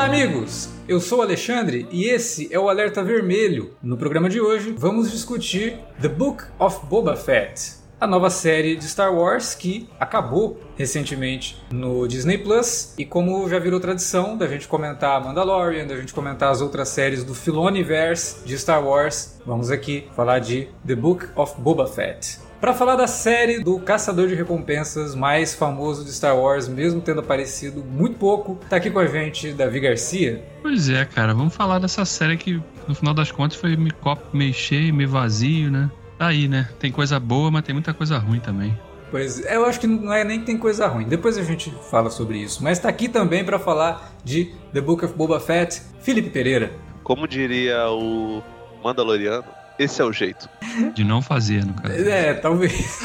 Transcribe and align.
Olá, 0.00 0.08
amigos! 0.08 0.70
Eu 0.88 0.98
sou 0.98 1.20
Alexandre 1.20 1.86
e 1.90 2.06
esse 2.06 2.48
é 2.50 2.58
o 2.58 2.70
Alerta 2.70 3.04
Vermelho. 3.04 3.74
No 3.82 3.98
programa 3.98 4.30
de 4.30 4.40
hoje, 4.40 4.74
vamos 4.74 5.10
discutir 5.10 5.78
The 6.00 6.08
Book 6.08 6.42
of 6.58 6.86
Boba 6.86 7.14
Fett, 7.16 7.74
a 8.00 8.06
nova 8.06 8.30
série 8.30 8.76
de 8.76 8.88
Star 8.88 9.14
Wars 9.14 9.54
que 9.54 9.90
acabou 10.00 10.58
recentemente 10.74 11.62
no 11.70 12.08
Disney 12.08 12.38
Plus 12.38 12.94
e 12.96 13.04
como 13.04 13.46
já 13.46 13.58
virou 13.58 13.78
tradição 13.78 14.38
da 14.38 14.48
gente 14.48 14.66
comentar 14.66 15.22
Mandalorian, 15.22 15.86
da 15.86 15.96
gente 15.96 16.14
comentar 16.14 16.50
as 16.50 16.62
outras 16.62 16.88
séries 16.88 17.22
do 17.22 17.34
Filoniverse 17.34 18.42
de 18.46 18.56
Star 18.56 18.82
Wars, 18.82 19.38
vamos 19.44 19.70
aqui 19.70 20.08
falar 20.16 20.38
de 20.38 20.66
The 20.86 20.94
Book 20.94 21.26
of 21.36 21.60
Boba 21.60 21.86
Fett. 21.86 22.38
Para 22.60 22.74
falar 22.74 22.94
da 22.94 23.06
série 23.06 23.60
do 23.60 23.78
caçador 23.80 24.28
de 24.28 24.34
recompensas 24.34 25.14
mais 25.14 25.54
famoso 25.54 26.04
de 26.04 26.12
Star 26.12 26.36
Wars, 26.36 26.68
mesmo 26.68 27.00
tendo 27.00 27.20
aparecido 27.20 27.82
muito 27.82 28.18
pouco, 28.18 28.58
tá 28.68 28.76
aqui 28.76 28.90
com 28.90 28.98
a 28.98 29.06
gente 29.06 29.54
Davi 29.54 29.80
Garcia. 29.80 30.44
Pois 30.60 30.90
é, 30.90 31.06
cara, 31.06 31.32
vamos 31.32 31.56
falar 31.56 31.78
dessa 31.78 32.04
série 32.04 32.36
que 32.36 32.62
no 32.86 32.94
final 32.94 33.14
das 33.14 33.32
contas 33.32 33.56
foi 33.58 33.76
meio 33.76 33.94
copo 33.94 34.36
meio 34.36 34.52
cheio, 34.52 34.92
meio 34.92 35.08
vazio, 35.08 35.70
né? 35.70 35.90
Tá 36.18 36.26
aí, 36.26 36.48
né? 36.48 36.68
Tem 36.78 36.92
coisa 36.92 37.18
boa, 37.18 37.50
mas 37.50 37.62
tem 37.64 37.72
muita 37.72 37.94
coisa 37.94 38.18
ruim 38.18 38.40
também. 38.40 38.78
Pois 39.10 39.42
eu 39.50 39.64
acho 39.64 39.80
que 39.80 39.86
não 39.86 40.12
é 40.12 40.22
nem 40.22 40.40
que 40.40 40.46
tem 40.46 40.58
coisa 40.58 40.86
ruim. 40.86 41.08
Depois 41.08 41.38
a 41.38 41.42
gente 41.42 41.70
fala 41.90 42.10
sobre 42.10 42.36
isso. 42.36 42.62
Mas 42.62 42.78
tá 42.78 42.90
aqui 42.90 43.08
também 43.08 43.42
para 43.42 43.58
falar 43.58 44.12
de 44.22 44.52
The 44.74 44.82
Book 44.82 45.02
of 45.02 45.14
Boba 45.14 45.40
Fett, 45.40 45.80
Felipe 46.02 46.28
Pereira. 46.28 46.72
Como 47.02 47.26
diria 47.26 47.88
o 47.88 48.42
Mandaloriano, 48.84 49.44
esse 49.80 50.02
é 50.02 50.04
o 50.04 50.12
jeito. 50.12 50.46
De 50.94 51.02
não 51.02 51.22
fazer, 51.22 51.64
no 51.64 51.72
caso. 51.72 51.94
É, 51.94 52.34
talvez. 52.34 53.00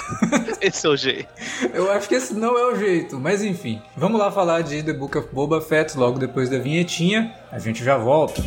esse 0.59 0.85
é 0.85 0.89
o 0.89 0.97
jeito. 0.97 1.29
Eu 1.73 1.89
acho 1.89 2.09
que 2.09 2.15
esse 2.15 2.33
não 2.33 2.57
é 2.57 2.65
o 2.65 2.75
jeito, 2.75 3.17
mas 3.17 3.41
enfim. 3.41 3.81
Vamos 3.95 4.19
lá 4.19 4.29
falar 4.29 4.61
de 4.61 4.83
The 4.83 4.91
Book 4.91 5.17
of 5.17 5.29
Boba 5.31 5.61
Fett 5.61 5.97
logo 5.97 6.19
depois 6.19 6.49
da 6.49 6.59
vinhetinha. 6.59 7.33
A 7.49 7.59
gente 7.59 7.81
já 7.81 7.97
volta. 7.97 8.43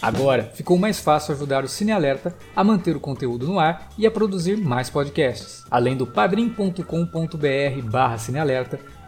Agora, 0.00 0.44
ficou 0.54 0.78
mais 0.78 0.98
fácil 0.98 1.34
ajudar 1.34 1.64
o 1.64 1.68
Cine 1.68 1.92
Alerta 1.92 2.34
a 2.54 2.64
manter 2.64 2.96
o 2.96 3.00
conteúdo 3.00 3.46
no 3.46 3.58
ar 3.58 3.88
e 3.98 4.06
a 4.06 4.10
produzir 4.10 4.56
mais 4.56 4.88
podcasts. 4.88 5.64
Além 5.70 5.96
do 5.96 6.06
padrim.com.br 6.06 7.82
barra 7.84 8.16
cinealerta, 8.16 8.80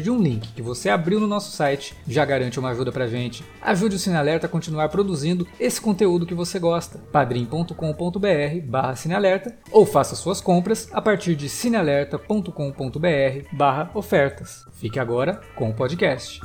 partir 0.00 0.02
de 0.02 0.10
um 0.10 0.20
link 0.20 0.48
que 0.54 0.62
você 0.62 0.88
abriu 0.88 1.20
no 1.20 1.26
nosso 1.26 1.54
site 1.54 1.94
já 2.08 2.24
garante 2.24 2.58
uma 2.58 2.70
ajuda 2.70 2.90
pra 2.90 3.06
gente. 3.06 3.44
Ajude 3.60 3.96
o 3.96 3.98
Cinealerta 3.98 4.46
a 4.46 4.50
continuar 4.50 4.88
produzindo 4.88 5.46
esse 5.58 5.80
conteúdo 5.80 6.26
que 6.26 6.34
você 6.34 6.58
gosta. 6.58 6.98
padrim.com.br 7.12 7.74
barra 8.64 8.96
Cinealerta 8.96 9.54
ou 9.70 9.84
faça 9.84 10.16
suas 10.16 10.40
compras 10.40 10.88
a 10.92 11.00
partir 11.02 11.36
de 11.36 11.48
cinealerta.com.br 11.48 13.46
barra 13.52 13.90
ofertas. 13.94 14.64
Fique 14.72 14.98
agora 14.98 15.40
com 15.54 15.70
o 15.70 15.74
podcast. 15.74 16.40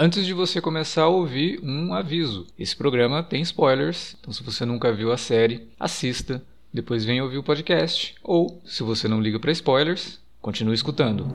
Antes 0.00 0.24
de 0.24 0.32
você 0.32 0.60
começar 0.60 1.02
a 1.02 1.08
ouvir, 1.08 1.60
um 1.62 1.92
aviso. 1.92 2.46
Esse 2.58 2.76
programa 2.76 3.22
tem 3.22 3.42
spoilers, 3.42 4.16
então 4.20 4.32
se 4.32 4.44
você 4.44 4.64
nunca 4.64 4.92
viu 4.92 5.12
a 5.12 5.16
série, 5.16 5.68
assista, 5.78 6.40
depois 6.72 7.04
venha 7.04 7.24
ouvir 7.24 7.38
o 7.38 7.42
podcast. 7.42 8.14
Ou, 8.22 8.60
se 8.64 8.84
você 8.84 9.08
não 9.08 9.20
liga 9.20 9.40
para 9.40 9.50
spoilers, 9.50 10.20
Continue 10.40 10.74
escutando. 10.74 11.34